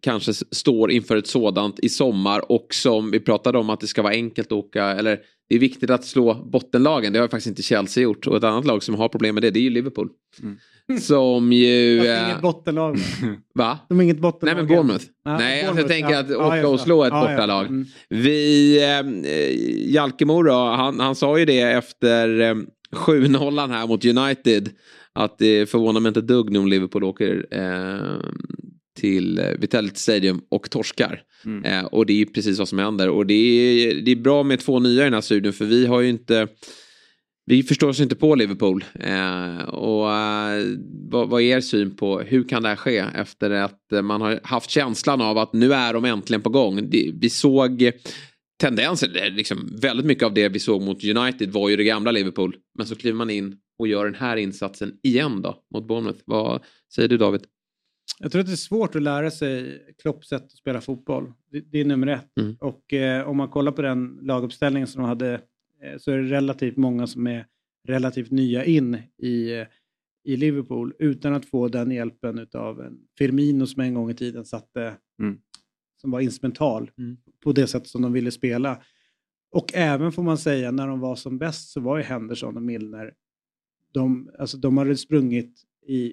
kanske 0.00 0.32
står 0.34 0.90
inför 0.90 1.16
ett 1.16 1.26
sådant 1.26 1.78
i 1.78 1.88
sommar 1.88 2.52
och 2.52 2.66
som 2.74 3.10
vi 3.10 3.20
pratade 3.20 3.58
om 3.58 3.70
att 3.70 3.80
det 3.80 3.86
ska 3.86 4.02
vara 4.02 4.12
enkelt 4.12 4.46
att 4.48 4.52
åka, 4.52 4.84
eller 4.84 5.18
det 5.48 5.54
är 5.54 5.58
viktigt 5.58 5.90
att 5.90 6.04
slå 6.04 6.34
bottenlagen. 6.34 7.12
Det 7.12 7.18
har 7.18 7.28
faktiskt 7.28 7.46
inte 7.46 7.62
Chelsea 7.62 8.02
gjort. 8.02 8.26
Och 8.26 8.36
ett 8.36 8.44
annat 8.44 8.64
lag 8.64 8.82
som 8.82 8.94
har 8.94 9.08
problem 9.08 9.34
med 9.34 9.42
det, 9.42 9.50
det 9.50 9.58
är 9.58 9.62
ju 9.62 9.70
Liverpool. 9.70 10.08
Mm. 10.42 10.56
Som 11.00 11.52
ju... 11.52 12.00
De 12.00 12.08
har 12.08 12.24
inget 12.24 12.36
eh, 12.36 12.40
bottenlag. 12.40 12.98
Va? 13.54 13.78
De 13.88 13.94
har 13.94 14.02
inget 14.02 14.18
bottenlag. 14.18 14.54
Nej 14.54 14.64
men 14.64 14.76
Bournemouth. 14.76 15.04
Ja, 15.24 15.38
Nej, 15.38 15.62
Bournemouth, 15.62 15.80
jag 15.80 15.88
tänker 15.88 16.12
ja. 16.12 16.20
att 16.20 16.30
åka 16.30 16.56
ja, 16.56 16.66
och 16.66 16.80
slå 16.80 17.04
ett 17.04 17.12
bortalag. 17.12 17.66
Mm. 17.66 17.86
Vi... 18.08 18.76
Eh, 18.82 19.94
Jalkemo 19.94 20.42
då, 20.42 20.52
han, 20.52 21.00
han 21.00 21.14
sa 21.14 21.38
ju 21.38 21.44
det 21.44 21.60
efter 21.60 22.40
eh, 22.40 22.54
7-0 22.96 23.68
här 23.68 23.86
mot 23.86 24.04
United. 24.04 24.70
Att 25.12 25.38
det 25.38 25.70
förvånar 25.70 26.00
mig 26.00 26.08
inte 26.08 26.20
dugg 26.20 26.50
nu 26.50 26.58
om 26.58 26.68
Liverpool 26.68 27.04
åker 27.04 27.46
eh, 27.50 28.20
till 28.98 29.38
eh, 29.38 29.44
Vitality 29.58 29.98
Stadium 29.98 30.40
och 30.48 30.70
torskar. 30.70 31.22
Mm. 31.44 31.64
Eh, 31.64 31.84
och 31.84 32.06
det 32.06 32.20
är 32.20 32.24
precis 32.24 32.58
vad 32.58 32.68
som 32.68 32.78
händer. 32.78 33.08
Och 33.08 33.26
det 33.26 33.34
är, 33.34 33.94
det 33.94 34.10
är 34.10 34.16
bra 34.16 34.42
med 34.42 34.60
två 34.60 34.78
nya 34.78 35.00
i 35.02 35.04
den 35.04 35.14
här 35.14 35.20
studion 35.20 35.52
för 35.52 35.64
vi 35.64 35.86
har 35.86 36.00
ju 36.00 36.08
inte 36.08 36.48
vi 37.46 37.62
förstår 37.62 37.88
oss 37.88 38.00
inte 38.00 38.16
på 38.16 38.34
Liverpool. 38.34 38.84
Eh, 39.00 39.68
och 39.68 40.12
eh, 40.12 40.64
vad, 41.10 41.28
vad, 41.28 41.42
är 41.42 41.56
er 41.56 41.60
syn 41.60 41.96
på 41.96 42.20
hur 42.20 42.48
kan 42.48 42.62
det 42.62 42.68
här 42.68 42.76
ske 42.76 43.04
efter 43.14 43.50
att 43.50 43.80
man 44.02 44.20
har 44.20 44.40
haft 44.42 44.70
känslan 44.70 45.20
av 45.20 45.38
att 45.38 45.52
nu 45.52 45.72
är 45.72 45.92
de 45.92 46.04
äntligen 46.04 46.42
på 46.42 46.50
gång. 46.50 46.90
Det, 46.90 47.10
vi 47.14 47.30
såg 47.30 47.92
tendenser, 48.60 49.30
liksom, 49.30 49.76
väldigt 49.82 50.06
mycket 50.06 50.24
av 50.24 50.34
det 50.34 50.48
vi 50.48 50.58
såg 50.58 50.82
mot 50.82 51.04
United 51.04 51.52
var 51.52 51.68
ju 51.68 51.76
det 51.76 51.84
gamla 51.84 52.10
Liverpool. 52.10 52.56
Men 52.78 52.86
så 52.86 52.94
kliver 52.94 53.16
man 53.16 53.30
in 53.30 53.56
och 53.78 53.88
gör 53.88 54.04
den 54.04 54.14
här 54.14 54.36
insatsen 54.36 54.92
igen 55.02 55.42
då 55.42 55.56
mot 55.74 55.88
Bournemouth. 55.88 56.20
Vad 56.24 56.62
säger 56.94 57.08
du 57.08 57.16
David? 57.16 57.40
Jag 58.20 58.32
tror 58.32 58.40
att 58.40 58.46
det 58.46 58.52
är 58.52 58.56
svårt 58.56 58.94
att 58.94 59.02
lära 59.02 59.30
sig 59.30 59.84
Klopps 60.02 60.28
sätt 60.28 60.44
att 60.44 60.52
spela 60.52 60.80
fotboll. 60.80 61.32
Det, 61.50 61.60
det 61.60 61.80
är 61.80 61.84
nummer 61.84 62.06
ett. 62.06 62.38
Mm. 62.40 62.56
Och 62.60 62.92
eh, 62.92 63.28
om 63.28 63.36
man 63.36 63.48
kollar 63.48 63.72
på 63.72 63.82
den 63.82 64.18
laguppställningen 64.22 64.86
som 64.86 65.02
de 65.02 65.08
hade 65.08 65.34
eh, 65.82 65.98
så 65.98 66.10
är 66.10 66.18
det 66.18 66.30
relativt 66.30 66.76
många 66.76 67.06
som 67.06 67.26
är 67.26 67.46
relativt 67.88 68.30
nya 68.30 68.64
in 68.64 68.94
i, 69.18 69.64
i 70.24 70.36
Liverpool 70.36 70.94
utan 70.98 71.34
att 71.34 71.46
få 71.46 71.68
den 71.68 71.90
hjälpen 71.90 72.46
av 72.52 72.80
en 72.80 72.98
Firmino 73.18 73.66
som 73.66 73.82
en 73.82 73.94
gång 73.94 74.10
i 74.10 74.14
tiden 74.14 74.44
satte, 74.44 74.94
mm. 75.20 75.38
som 76.00 76.10
var 76.10 76.20
instrumental 76.20 76.90
mm. 76.98 77.16
på 77.44 77.52
det 77.52 77.66
sätt 77.66 77.86
som 77.86 78.02
de 78.02 78.12
ville 78.12 78.30
spela. 78.30 78.82
Och 79.50 79.74
även 79.74 80.12
får 80.12 80.22
man 80.22 80.38
säga 80.38 80.70
när 80.70 80.86
de 80.88 81.00
var 81.00 81.16
som 81.16 81.38
bäst 81.38 81.70
så 81.70 81.80
var 81.80 81.96
ju 81.96 82.02
Henderson 82.02 82.56
och 82.56 82.62
Milner, 82.62 83.14
de, 83.92 84.30
alltså, 84.38 84.56
de 84.56 84.78
hade 84.78 84.96
sprungit 84.96 85.62
i 85.86 86.12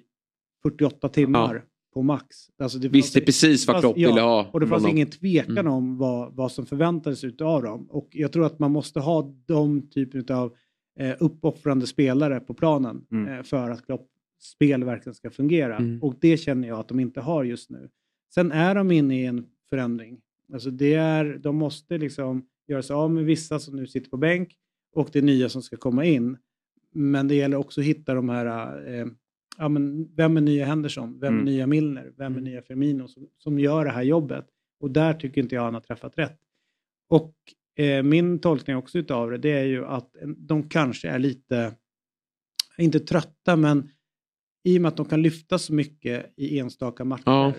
48 0.62 1.08
timmar. 1.08 1.54
Ja 1.54 1.62
på 1.96 2.02
max. 2.02 2.36
Alltså 2.58 2.78
det 2.78 2.88
Visste 2.88 3.18
fanns, 3.18 3.26
precis 3.26 3.66
vad 3.66 3.80
Klopp 3.80 3.98
ja, 3.98 4.08
ville 4.08 4.20
ha. 4.20 4.50
Och 4.52 4.60
det 4.60 4.66
fanns 4.66 4.86
ingen 4.86 5.10
tvekan 5.10 5.58
mm. 5.58 5.72
om 5.72 5.98
vad, 5.98 6.34
vad 6.34 6.52
som 6.52 6.66
förväntades 6.66 7.24
av 7.24 7.62
dem. 7.62 7.86
Och 7.90 8.08
jag 8.10 8.32
tror 8.32 8.46
att 8.46 8.58
man 8.58 8.70
måste 8.70 9.00
ha 9.00 9.34
de 9.46 9.90
typen 9.90 10.36
av 10.36 10.54
eh, 10.98 11.14
uppoffrande 11.20 11.86
spelare 11.86 12.40
på 12.40 12.54
planen 12.54 13.06
mm. 13.12 13.34
eh, 13.34 13.42
för 13.42 13.70
att 13.70 13.86
Klopps 13.86 14.10
spel 14.40 14.84
verkligen 14.84 15.14
ska 15.14 15.30
fungera. 15.30 15.76
Mm. 15.76 16.02
Och 16.02 16.14
det 16.20 16.36
känner 16.36 16.68
jag 16.68 16.78
att 16.78 16.88
de 16.88 17.00
inte 17.00 17.20
har 17.20 17.44
just 17.44 17.70
nu. 17.70 17.88
Sen 18.34 18.52
är 18.52 18.74
de 18.74 18.90
inne 18.90 19.20
i 19.20 19.24
en 19.24 19.46
förändring. 19.70 20.20
Alltså 20.52 20.70
det 20.70 20.94
är, 20.94 21.38
de 21.42 21.56
måste 21.56 21.98
liksom 21.98 22.46
göra 22.68 22.82
sig 22.82 22.94
av 22.94 23.10
med 23.10 23.24
vissa 23.24 23.58
som 23.58 23.76
nu 23.76 23.86
sitter 23.86 24.10
på 24.10 24.16
bänk 24.16 24.54
och 24.94 25.08
det 25.12 25.22
nya 25.22 25.48
som 25.48 25.62
ska 25.62 25.76
komma 25.76 26.04
in. 26.04 26.36
Men 26.92 27.28
det 27.28 27.34
gäller 27.34 27.56
också 27.56 27.80
att 27.80 27.86
hitta 27.86 28.14
de 28.14 28.28
här 28.28 28.46
eh, 28.94 29.06
ja, 29.58 29.68
men 29.68 30.14
vem 30.14 30.36
är 30.36 30.40
nya 30.40 30.66
Henderson, 30.66 31.20
vem 31.20 31.34
mm. 31.34 31.40
är 31.40 31.50
nya 31.50 31.66
Milner, 31.66 32.12
vem 32.16 32.32
är 32.32 32.38
mm. 32.38 32.44
nya 32.44 32.62
Firmino 32.62 33.08
som, 33.08 33.28
som 33.38 33.58
gör 33.58 33.84
det 33.84 33.90
här 33.90 34.02
jobbet. 34.02 34.46
Och 34.80 34.90
där 34.90 35.14
tycker 35.14 35.40
inte 35.40 35.54
jag 35.54 35.62
han 35.62 35.74
har 35.74 35.80
träffat 35.80 36.18
rätt. 36.18 36.38
Och 37.08 37.34
eh, 37.76 38.02
min 38.02 38.38
tolkning 38.38 38.76
också 38.76 38.98
utav 38.98 39.30
det, 39.30 39.38
det 39.38 39.52
är 39.52 39.64
ju 39.64 39.84
att 39.84 40.16
de 40.36 40.68
kanske 40.68 41.08
är 41.08 41.18
lite, 41.18 41.74
inte 42.78 43.00
trötta, 43.00 43.56
men 43.56 43.90
i 44.64 44.78
och 44.78 44.82
med 44.82 44.88
att 44.88 44.96
de 44.96 45.06
kan 45.06 45.22
lyfta 45.22 45.58
så 45.58 45.74
mycket 45.74 46.32
i 46.36 46.58
enstaka 46.58 47.04
matcher 47.04 47.22
ja. 47.24 47.54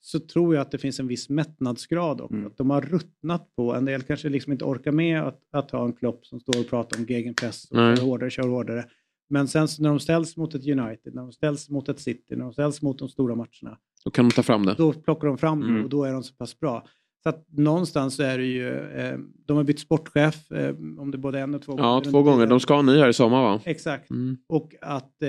så 0.00 0.20
tror 0.20 0.54
jag 0.54 0.62
att 0.62 0.70
det 0.70 0.78
finns 0.78 1.00
en 1.00 1.06
viss 1.06 1.28
mättnadsgrad 1.28 2.20
också. 2.20 2.34
Mm. 2.34 2.46
Att 2.46 2.56
de 2.56 2.70
har 2.70 2.80
ruttnat 2.80 3.56
på, 3.56 3.74
en 3.74 3.84
del 3.84 4.02
kanske 4.02 4.28
liksom 4.28 4.52
inte 4.52 4.64
orkar 4.64 4.92
med 4.92 5.22
att, 5.22 5.40
att 5.50 5.70
ha 5.70 5.84
en 5.84 5.92
klopp 5.92 6.26
som 6.26 6.40
står 6.40 6.60
och 6.60 6.68
pratar 6.68 6.98
om 6.98 7.04
gegenpress 7.04 7.70
och 7.70 7.76
kör 7.76 8.04
hårdare, 8.04 8.30
kör 8.30 8.48
hårdare. 8.48 8.84
Men 9.32 9.48
sen 9.48 9.68
när 9.78 9.88
de 9.88 10.00
ställs 10.00 10.36
mot 10.36 10.54
ett 10.54 10.66
United, 10.66 11.14
när 11.14 11.22
de 11.22 11.32
ställs 11.32 11.70
mot 11.70 11.88
ett 11.88 12.00
City, 12.00 12.36
när 12.36 12.44
de 12.44 12.52
ställs 12.52 12.82
mot 12.82 12.98
de 12.98 13.08
stora 13.08 13.34
matcherna. 13.34 13.78
Då 14.04 14.10
kan 14.10 14.28
de 14.28 14.34
ta 14.34 14.42
fram 14.42 14.66
det. 14.66 14.74
Då 14.78 14.92
plockar 14.92 15.28
de 15.28 15.38
fram 15.38 15.62
mm. 15.62 15.74
det 15.74 15.82
och 15.82 15.90
då 15.90 16.04
är 16.04 16.12
de 16.12 16.22
så 16.22 16.34
pass 16.34 16.60
bra. 16.60 16.86
Så 17.22 17.28
att 17.28 17.46
någonstans 17.50 18.20
är 18.20 18.38
det 18.38 18.44
ju, 18.44 18.78
eh, 18.78 19.18
de 19.46 19.56
har 19.56 19.64
bytt 19.64 19.80
sportchef, 19.80 20.52
eh, 20.52 20.74
om 20.98 21.10
det 21.10 21.16
är 21.16 21.18
både 21.18 21.40
en 21.40 21.54
och 21.54 21.62
två 21.62 21.72
gånger. 21.72 21.88
Ja, 21.88 22.00
två 22.10 22.22
gånger. 22.22 22.46
De 22.46 22.60
ska 22.60 22.74
ha 22.74 22.82
ny 22.82 22.98
här 22.98 23.08
i 23.08 23.12
sommar 23.12 23.42
va? 23.42 23.60
Exakt. 23.64 24.10
Mm. 24.10 24.36
Och 24.48 24.74
att 24.80 25.22
eh, 25.22 25.28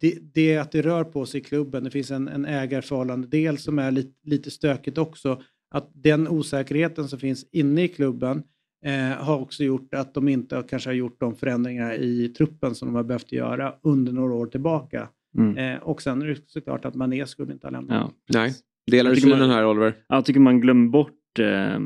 det, 0.00 0.18
det, 0.34 0.58
att 0.58 0.72
det 0.72 0.82
rör 0.82 1.04
på 1.04 1.26
sig 1.26 1.40
i 1.40 1.44
klubben, 1.44 1.84
det 1.84 1.90
finns 1.90 2.10
en, 2.10 2.28
en 2.28 2.44
ägarförhållande 2.44 3.28
del 3.28 3.58
som 3.58 3.78
är 3.78 3.90
lite, 3.90 4.14
lite 4.24 4.50
stökigt 4.50 4.98
också. 4.98 5.42
Att 5.70 5.90
den 5.94 6.28
osäkerheten 6.28 7.08
som 7.08 7.18
finns 7.18 7.46
inne 7.52 7.82
i 7.82 7.88
klubben 7.88 8.42
eh, 8.84 9.24
har 9.24 9.38
också 9.40 9.64
gjort 9.64 9.94
att 9.94 10.14
de 10.14 10.28
inte 10.28 10.64
kanske 10.68 10.88
har 10.88 10.94
gjort 10.94 11.20
de 11.20 11.34
förändringar 11.34 11.94
i 11.94 12.28
truppen 12.28 12.74
som 12.74 12.88
de 12.88 12.94
har 12.94 13.04
behövt 13.04 13.32
göra 13.32 13.74
under 13.82 14.12
några 14.12 14.34
år 14.34 14.46
tillbaka. 14.46 15.08
Mm. 15.38 15.56
Eh, 15.56 15.82
och 15.82 16.02
sen 16.02 16.22
är 16.22 16.26
det 16.26 16.38
såklart 16.46 16.84
att 16.84 16.94
Mané 16.94 17.26
skulle 17.26 17.52
inte 17.52 17.66
ha 17.66 17.72
lämnat. 17.72 18.12
Ja, 18.26 18.38
Nej. 18.38 18.54
Delar 18.90 19.10
du 19.10 19.20
synen 19.20 19.50
här 19.50 19.66
Oliver? 19.66 19.94
Jag 20.08 20.24
tycker 20.24 20.40
man 20.40 20.60
glömmer 20.60 20.88
bort 20.88 21.38
eh, 21.38 21.78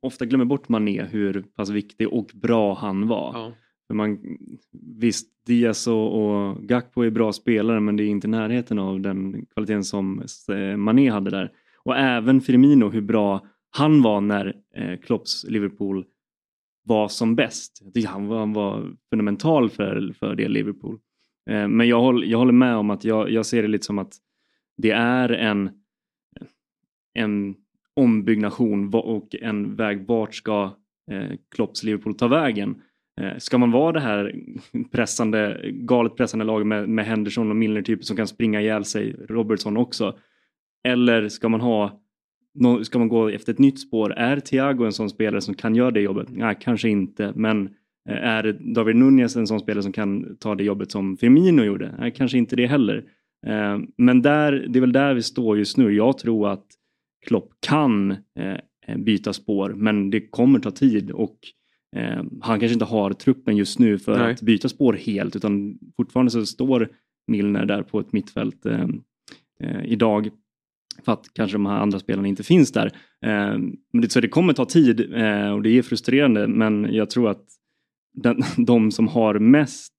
ofta 0.00 0.26
glömmer 0.26 0.44
bort 0.44 0.68
Mané 0.68 1.02
hur 1.02 1.42
pass 1.42 1.70
viktig 1.70 2.12
och 2.12 2.30
bra 2.34 2.74
han 2.74 3.08
var. 3.08 3.32
Ja. 3.34 3.52
För 3.86 3.94
man, 3.94 4.18
visst, 4.98 5.28
Diaz 5.46 5.86
och, 5.86 6.24
och 6.24 6.56
Gakpo 6.62 7.02
är 7.02 7.10
bra 7.10 7.32
spelare 7.32 7.80
men 7.80 7.96
det 7.96 8.04
är 8.04 8.08
inte 8.08 8.28
närheten 8.28 8.78
av 8.78 9.00
den 9.00 9.46
kvaliteten 9.46 9.84
som 9.84 10.22
eh, 10.48 10.76
Mané 10.76 11.10
hade 11.10 11.30
där. 11.30 11.52
Och 11.82 11.96
även 11.96 12.40
Firmino, 12.40 12.88
hur 12.88 13.00
bra 13.00 13.46
han 13.76 14.02
var 14.02 14.20
när 14.20 14.54
eh, 14.74 14.98
Klopps 14.98 15.44
Liverpool 15.48 16.04
var 16.84 17.08
som 17.08 17.36
bäst. 17.36 17.82
Han 18.06 18.26
var, 18.26 18.38
han 18.38 18.52
var 18.52 18.92
fundamental 19.10 19.70
för, 19.70 20.14
för 20.18 20.34
det 20.34 20.48
Liverpool. 20.48 20.98
Eh, 21.50 21.68
men 21.68 21.88
jag, 21.88 22.00
håll, 22.00 22.30
jag 22.30 22.38
håller 22.38 22.52
med 22.52 22.76
om 22.76 22.90
att 22.90 23.04
jag, 23.04 23.30
jag 23.30 23.46
ser 23.46 23.62
det 23.62 23.68
lite 23.68 23.84
som 23.84 23.98
att 23.98 24.12
det 24.76 24.90
är 24.90 25.28
en, 25.28 25.70
en 27.14 27.54
ombyggnation 27.94 28.94
och 28.94 29.34
en 29.34 29.76
väg 29.76 30.06
vart 30.06 30.34
ska 30.34 30.76
eh, 31.10 31.36
Klopps 31.54 31.82
Liverpool 31.82 32.14
ta 32.14 32.28
vägen. 32.28 32.82
Eh, 33.20 33.38
ska 33.38 33.58
man 33.58 33.70
vara 33.70 33.92
det 33.92 34.00
här 34.00 34.34
pressande, 34.92 35.60
galet 35.72 36.16
pressande 36.16 36.44
laget 36.44 36.66
med, 36.66 36.88
med 36.88 37.06
Henderson 37.06 37.50
och 37.50 37.56
Milner 37.56 37.82
typ 37.82 38.04
som 38.04 38.16
kan 38.16 38.26
springa 38.26 38.60
ihjäl 38.60 38.84
sig, 38.84 39.12
Robertson 39.28 39.76
också? 39.76 40.18
Eller 40.84 41.28
ska 41.28 41.48
man 41.48 41.60
ha 41.60 42.05
Ska 42.82 42.98
man 42.98 43.08
gå 43.08 43.28
efter 43.28 43.52
ett 43.52 43.58
nytt 43.58 43.80
spår? 43.80 44.12
Är 44.12 44.40
Thiago 44.40 44.84
en 44.84 44.92
sån 44.92 45.10
spelare 45.10 45.40
som 45.40 45.54
kan 45.54 45.74
göra 45.74 45.90
det 45.90 46.00
jobbet? 46.00 46.28
Nej, 46.30 46.56
kanske 46.60 46.88
inte. 46.88 47.32
Men 47.36 47.66
eh, 48.08 48.16
är 48.16 48.58
David 48.74 48.96
Nunez 48.96 49.36
en 49.36 49.46
sån 49.46 49.60
spelare 49.60 49.82
som 49.82 49.92
kan 49.92 50.36
ta 50.36 50.54
det 50.54 50.64
jobbet 50.64 50.90
som 50.90 51.16
Firmino 51.16 51.62
gjorde? 51.62 51.94
Nej, 51.98 52.12
kanske 52.16 52.38
inte 52.38 52.56
det 52.56 52.66
heller. 52.66 53.04
Eh, 53.46 53.78
men 53.96 54.22
där, 54.22 54.52
det 54.68 54.78
är 54.78 54.80
väl 54.80 54.92
där 54.92 55.14
vi 55.14 55.22
står 55.22 55.58
just 55.58 55.76
nu. 55.76 55.92
Jag 55.94 56.18
tror 56.18 56.48
att 56.48 56.66
Klopp 57.26 57.50
kan 57.66 58.10
eh, 58.10 58.96
byta 58.96 59.32
spår, 59.32 59.74
men 59.76 60.10
det 60.10 60.20
kommer 60.20 60.58
ta 60.58 60.70
tid 60.70 61.10
och 61.10 61.38
han 62.40 62.60
kanske 62.60 62.72
inte 62.72 62.84
har 62.84 63.12
truppen 63.12 63.56
just 63.56 63.78
nu 63.78 63.98
för 63.98 64.18
Nej. 64.18 64.32
att 64.32 64.42
byta 64.42 64.68
spår 64.68 64.92
helt 64.92 65.36
utan 65.36 65.78
fortfarande 65.96 66.30
så 66.30 66.46
står 66.46 66.88
Milner 67.26 67.66
där 67.66 67.82
på 67.82 68.00
ett 68.00 68.12
mittfält 68.12 68.66
idag 69.84 70.30
för 71.04 71.12
att 71.12 71.26
kanske 71.34 71.54
de 71.54 71.66
här 71.66 71.78
andra 71.78 71.98
spelarna 71.98 72.28
inte 72.28 72.42
finns 72.42 72.72
där. 72.72 72.92
Eh, 73.26 73.58
så 74.08 74.20
det 74.20 74.28
kommer 74.28 74.52
ta 74.52 74.64
tid 74.64 75.14
eh, 75.14 75.50
och 75.50 75.62
det 75.62 75.78
är 75.78 75.82
frustrerande 75.82 76.46
men 76.48 76.94
jag 76.94 77.10
tror 77.10 77.30
att 77.30 77.44
den, 78.14 78.42
de 78.66 78.90
som 78.90 79.08
har 79.08 79.38
mest 79.38 79.92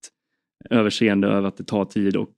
överseende 0.69 1.27
över 1.27 1.47
att 1.47 1.57
det 1.57 1.63
tar 1.63 1.85
tid 1.85 2.15
och 2.15 2.33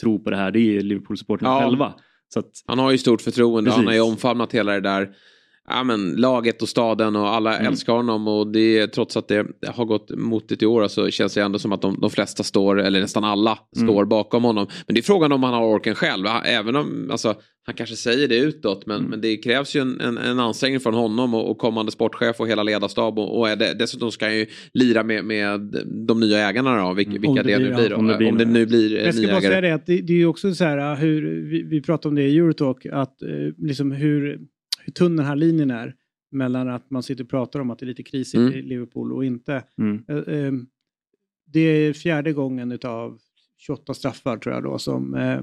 tror 0.00 0.18
på 0.18 0.30
det 0.30 0.36
här 0.36 0.50
det 0.50 0.60
är 0.60 0.80
Liverpool-supportrarna 0.80 1.54
ja. 1.54 1.60
själva. 1.60 1.94
Så 2.28 2.38
att, 2.40 2.50
han 2.66 2.78
har 2.78 2.90
ju 2.90 2.98
stort 2.98 3.22
förtroende, 3.22 3.70
precis. 3.70 3.76
han 3.76 3.86
har 3.86 3.94
ju 3.94 4.00
omfamnat 4.00 4.54
hela 4.54 4.72
det 4.72 4.80
där 4.80 5.14
ja, 5.66 5.84
men, 5.84 6.12
laget 6.12 6.62
och 6.62 6.68
staden 6.68 7.16
och 7.16 7.28
alla 7.28 7.56
mm. 7.56 7.72
älskar 7.72 7.92
honom 7.92 8.28
och 8.28 8.46
det, 8.46 8.86
trots 8.86 9.16
att 9.16 9.28
det 9.28 9.46
har 9.66 9.84
gått 9.84 10.10
motigt 10.10 10.62
i 10.62 10.66
år 10.66 10.88
så 10.88 11.10
känns 11.10 11.34
det 11.34 11.42
ändå 11.42 11.58
som 11.58 11.72
att 11.72 11.82
de, 11.82 12.00
de 12.00 12.10
flesta 12.10 12.42
står, 12.42 12.80
eller 12.80 13.00
nästan 13.00 13.24
alla, 13.24 13.58
mm. 13.76 13.88
står 13.88 14.04
bakom 14.04 14.44
honom. 14.44 14.66
Men 14.86 14.94
det 14.94 15.00
är 15.00 15.02
frågan 15.02 15.32
om 15.32 15.42
han 15.42 15.54
har 15.54 15.64
orken 15.64 15.94
själv. 15.94 16.26
Även 16.44 16.76
om, 16.76 17.08
alltså, 17.10 17.34
han 17.66 17.74
kanske 17.74 17.96
säger 17.96 18.28
det 18.28 18.38
utåt 18.38 18.86
men, 18.86 18.96
mm. 18.96 19.10
men 19.10 19.20
det 19.20 19.36
krävs 19.36 19.76
ju 19.76 19.80
en, 19.80 20.00
en, 20.00 20.18
en 20.18 20.40
ansträngning 20.40 20.80
från 20.80 20.94
honom 20.94 21.34
och, 21.34 21.50
och, 21.50 21.58
kommande 21.58 21.92
sportchef 21.92 22.40
och 22.40 22.48
hela 22.48 22.62
ledarstab 22.62 23.18
och, 23.18 23.40
och 23.40 23.58
det, 23.58 23.74
dessutom 23.78 24.10
ska 24.12 24.24
han 24.24 24.36
ju 24.36 24.46
lira 24.74 25.02
med, 25.02 25.24
med 25.24 25.60
de 26.08 26.20
nya 26.20 26.48
ägarna 26.48 26.76
då, 26.76 26.94
vilka, 26.94 27.12
vilka 27.12 27.42
det, 27.42 27.42
det, 27.42 27.58
nu 27.58 27.74
blir. 27.74 27.90
Då, 27.90 27.96
om, 27.96 28.06
det 28.06 28.16
blir, 28.16 28.28
om 28.28 28.38
det 28.38 28.44
nu 28.44 28.66
blir 28.66 29.04
Jag 29.04 29.14
ska 29.14 29.26
bara 29.26 29.40
säga 29.40 29.60
det 29.60 29.74
att 29.74 29.86
det, 29.86 30.00
det 30.00 30.12
är 30.12 30.16
ju 30.16 30.26
också 30.26 30.54
så 30.54 30.64
här 30.64 30.96
hur, 30.96 31.48
vi, 31.50 31.62
vi 31.62 31.82
pratade 31.82 32.08
om 32.08 32.14
det 32.14 32.22
i 32.22 32.38
Eurotalk, 32.38 32.86
att 32.86 33.22
eh, 33.22 33.28
liksom 33.58 33.92
hur 33.92 34.38
hur 34.86 34.92
tunn 34.92 35.16
den 35.16 35.26
här 35.26 35.36
linjen 35.36 35.70
är. 35.70 35.94
mellan 36.30 36.68
att 36.68 36.90
man 36.90 37.02
sitter 37.02 37.24
och 37.24 37.30
pratar 37.30 37.60
om 37.60 37.70
att 37.70 37.78
det 37.78 37.84
är 37.84 37.88
lite 37.88 38.02
krisigt 38.02 38.38
Mm. 38.40 38.52
i 38.54 38.62
Liverpool 38.62 39.12
och 39.12 39.24
inte. 39.24 39.64
Mm. 39.78 40.04
Eh, 40.08 40.16
eh, 40.16 40.52
Det 41.46 41.60
är 41.60 41.92
fjärde 41.92 42.32
gången 42.32 42.72
utav 42.72 43.18
28 43.56 43.94
straffar 43.94 44.36
tror 44.36 44.54
jag 44.54 44.64
då 44.64 44.78
som 44.78 45.14
eh, 45.14 45.40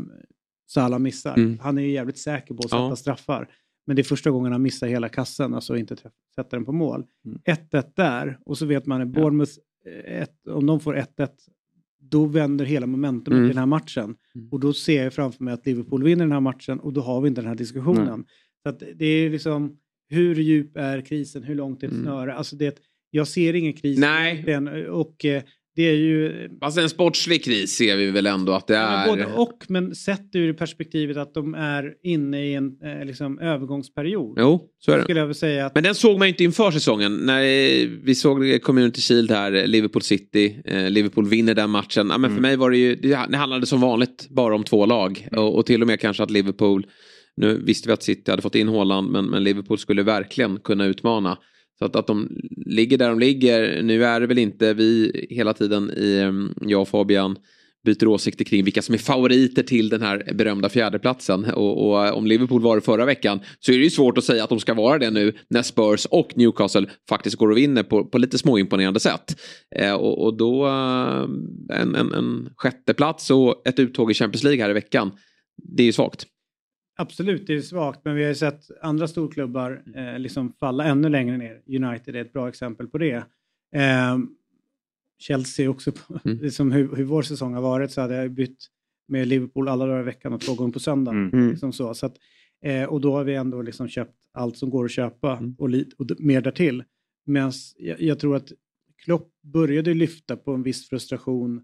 Salah 0.67 0.99
missar. 0.99 1.37
Mm. 1.37 1.59
Han 1.59 1.77
är 1.77 1.81
ju 1.81 1.91
jävligt 1.91 2.17
säker 2.17 2.53
på 2.53 2.63
att 2.63 2.69
sätta 2.69 2.81
Ja. 2.81 2.95
straffar. 2.95 3.49
Men 3.87 3.95
det 3.95 4.01
är 4.01 4.03
första 4.03 4.31
gången 4.31 4.51
han 4.51 4.61
missar 4.61 4.87
hela 4.87 5.09
kassen, 5.09 5.53
alltså 5.53 5.77
inte 5.77 5.95
sätter 6.35 6.57
den 6.57 6.65
på 6.65 6.71
mål. 6.71 7.05
Mm. 7.25 7.39
1-1 7.45 7.91
där 7.95 8.39
och 8.45 8.57
så 8.57 8.65
vet 8.65 8.85
man 8.85 9.01
att 9.01 9.07
Bournemouth, 9.07 9.51
ett, 10.05 10.47
om 10.47 10.65
de 10.65 10.79
får 10.79 10.95
1-1, 10.97 11.29
då 11.99 12.25
vänder 12.25 12.65
hela 12.65 12.87
momentumet 12.87 13.37
Mm. 13.37 13.45
i 13.45 13.47
den 13.47 13.57
här 13.57 13.65
matchen. 13.65 14.15
Mm. 14.35 14.49
Och 14.51 14.59
då 14.59 14.73
ser 14.73 15.03
jag 15.03 15.13
framför 15.13 15.43
mig 15.43 15.53
att 15.53 15.65
Liverpool 15.65 16.03
vinner 16.03 16.25
den 16.25 16.31
här 16.31 16.39
matchen 16.39 16.79
och 16.79 16.93
då 16.93 17.01
har 17.01 17.21
vi 17.21 17.27
inte 17.27 17.41
den 17.41 17.47
här 17.47 17.55
diskussionen. 17.55 18.19
Nej. 18.19 18.25
Så 18.63 18.69
att 18.69 18.83
det 18.95 19.05
är 19.05 19.29
liksom, 19.29 19.77
hur 20.09 20.35
djup 20.35 20.77
är 20.77 21.01
krisen, 21.01 21.43
hur 21.43 21.55
långt 21.55 21.83
är 21.83 21.87
ett 21.87 21.93
Mm. 21.93 22.05
snöre? 22.05 22.33
Alltså 22.33 22.55
det, 22.55 22.79
jag 23.11 23.27
ser 23.27 23.53
ingen 23.53 23.73
kris 23.73 23.99
Nej. 23.99 24.31
egentligen, 24.31 24.87
och 24.89 25.25
eh, 25.25 25.43
det 25.75 25.83
är 25.83 25.95
ju 25.95 26.49
Fast 26.61 26.77
en 26.77 26.89
sportslig 26.89 27.43
kris 27.43 27.75
ser 27.75 27.97
vi 27.97 28.11
väl 28.11 28.25
ändå 28.25 28.51
att 28.51 28.67
det 28.67 28.75
är. 28.75 29.07
Både 29.07 29.25
och, 29.25 29.63
men 29.67 29.95
sett 29.95 30.35
ur 30.35 30.53
perspektivet 30.53 31.17
att 31.17 31.33
de 31.33 31.53
är 31.55 31.93
inne 32.03 32.45
i 32.45 32.53
en 32.53 32.77
eh, 32.83 33.05
liksom, 33.05 33.39
övergångsperiod. 33.39 34.37
Jo, 34.39 34.69
så 34.79 34.91
är 34.91 34.97
det. 34.97 35.03
Skulle 35.03 35.19
jag 35.19 35.25
vilja 35.27 35.33
säga 35.39 35.65
att 35.65 35.75
Men 35.75 35.83
den 35.83 35.95
såg 35.95 36.19
man 36.19 36.27
inte 36.27 36.43
inför 36.43 36.71
säsongen. 36.71 37.15
När 37.15 37.41
eh, 37.41 37.89
vi 38.03 38.15
såg 38.15 38.61
Community 38.61 39.01
Shield 39.01 39.31
här, 39.31 39.51
eh, 39.53 39.67
Liverpool 39.67 40.01
City, 40.01 40.61
eh, 40.65 40.89
Liverpool 40.89 41.27
vinner 41.27 41.53
den 41.55 41.69
matchen. 41.69 42.07
Ja, 42.09 42.17
men 42.17 42.29
För 42.29 42.37
Mm. 42.37 42.41
mig 42.41 42.55
var 42.57 42.71
det 42.71 42.77
ju, 42.77 42.95
det 42.95 43.13
handlade 43.35 43.65
som 43.65 43.81
vanligt 43.81 44.27
bara 44.29 44.55
om 44.55 44.63
två 44.63 44.85
lag. 44.85 45.27
Och, 45.31 45.55
och 45.55 45.65
till 45.65 45.81
och 45.81 45.87
med 45.87 45.99
kanske 45.99 46.23
att 46.23 46.31
Liverpool, 46.31 46.85
nu 47.37 47.61
visste 47.65 47.89
vi 47.89 47.93
att 47.93 48.03
City 48.03 48.31
hade 48.31 48.41
fått 48.41 48.55
in 48.55 48.67
Haaland, 48.67 49.11
men, 49.11 49.25
men 49.25 49.43
Liverpool 49.43 49.77
skulle 49.77 50.03
verkligen 50.03 50.59
kunna 50.59 50.85
utmana. 50.85 51.37
Så 51.79 51.85
att, 51.85 51.95
att 51.95 52.07
de 52.07 52.37
ligger 52.65 52.97
där 52.97 53.09
de 53.09 53.19
ligger, 53.19 53.83
nu 53.83 54.05
är 54.05 54.19
det 54.19 54.27
väl 54.27 54.37
inte 54.37 54.73
vi 54.73 55.11
hela 55.29 55.53
tiden 55.53 55.91
i, 55.97 56.19
ehm, 56.19 56.53
jag 56.61 56.81
och 56.81 56.87
Fabian, 56.87 57.37
byter 57.83 58.07
åsikter 58.07 58.45
kring 58.45 58.63
vilka 58.63 58.81
som 58.81 58.95
är 58.95 58.99
favoriter 58.99 59.63
till 59.63 59.89
den 59.89 60.01
här 60.01 60.33
berömda 60.33 60.69
fjärdeplatsen. 60.69 61.45
Och, 61.45 61.87
och 61.87 62.05
eh, 62.05 62.13
om 62.13 62.27
Liverpool 62.27 62.61
var 62.61 62.75
det 62.75 62.81
förra 62.81 63.05
veckan 63.05 63.39
så 63.59 63.71
är 63.71 63.77
det 63.77 63.83
ju 63.83 63.89
svårt 63.89 64.17
att 64.17 64.23
säga 64.23 64.43
att 64.43 64.49
de 64.49 64.59
ska 64.59 64.73
vara 64.73 64.99
det 64.99 65.09
nu 65.09 65.33
när 65.47 65.61
Spurs 65.61 66.05
och 66.05 66.37
Newcastle 66.37 66.87
faktiskt 67.09 67.35
går 67.35 67.51
och 67.51 67.57
vinner 67.57 67.83
på, 67.83 68.05
på 68.05 68.17
lite 68.17 68.37
småimponerande 68.37 68.99
sätt. 68.99 69.41
Eh, 69.75 69.93
och, 69.93 70.25
och 70.25 70.37
då 70.37 70.67
eh, 70.67 71.23
en, 71.79 71.95
en, 71.95 72.13
en 72.13 72.49
sjätteplats 72.55 73.31
och 73.31 73.67
ett 73.67 73.79
uttåg 73.79 74.11
i 74.11 74.13
Champions 74.13 74.43
League 74.43 74.63
här 74.63 74.69
i 74.69 74.73
veckan. 74.73 75.11
Det 75.77 75.83
är 75.83 75.87
ju 75.87 75.93
svagt 75.93 76.25
absolut, 76.95 77.47
det 77.47 77.53
är 77.53 77.61
svagt, 77.61 77.99
men 78.05 78.15
vi 78.15 78.21
har 78.21 78.29
ju 78.29 78.35
sett 78.35 78.63
andra 78.81 79.07
storklubbar 79.07 79.83
eh, 79.95 80.19
liksom 80.19 80.53
falla 80.59 80.83
ännu 80.83 81.09
längre 81.09 81.37
ner. 81.37 81.61
United 81.67 82.15
är 82.15 82.21
ett 82.21 82.33
bra 82.33 82.49
exempel 82.49 82.87
på 82.87 82.97
det. 82.97 83.23
Eh, 83.75 84.17
Chelsea 85.19 85.69
också, 85.69 85.91
på, 85.91 86.19
Mm. 86.25 86.37
liksom 86.37 86.71
hur, 86.71 86.95
hur 86.95 87.03
vår 87.03 87.21
säsong 87.21 87.53
har 87.53 87.61
varit 87.61 87.91
så 87.91 88.01
hade 88.01 88.15
jag 88.15 88.31
bytt 88.31 88.57
med 89.07 89.27
Liverpool 89.27 89.67
alla 89.67 89.85
dagar 89.85 89.99
i 89.99 90.03
veckan 90.03 90.33
och 90.33 90.41
två 90.41 90.53
gånger 90.55 90.73
på 90.73 90.79
söndagen. 90.79 91.29
Mm. 91.33 91.49
Liksom 91.49 91.73
så. 91.73 91.93
Så 91.93 92.05
att, 92.05 92.15
eh, 92.65 92.83
och 92.83 93.01
då 93.01 93.13
har 93.15 93.23
vi 93.23 93.35
ändå 93.35 93.61
liksom 93.61 93.87
köpt 93.87 94.15
allt 94.31 94.57
som 94.57 94.69
går 94.69 94.85
att 94.85 94.91
köpa 94.91 95.37
Mm. 95.37 95.55
och, 95.57 95.69
li- 95.69 95.91
och 95.97 96.05
mer 96.19 96.41
därtill. 96.41 96.83
Medan 97.25 97.51
jag, 97.77 98.01
jag 98.01 98.19
tror 98.19 98.35
att 98.35 98.51
Klopp 99.03 99.31
började 99.41 99.93
lyfta 99.93 100.37
på 100.37 100.53
en 100.53 100.63
viss 100.63 100.89
frustration 100.89 101.61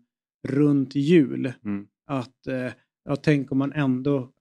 runt 0.47 0.95
jul. 0.95 1.53
Mm. 1.65 1.87
Att 2.07 2.47
eh, 2.47 2.71
ja, 3.05 3.15
tänk 3.15 3.51
om 3.51 3.57
man 3.57 3.73
ändå 3.73 4.31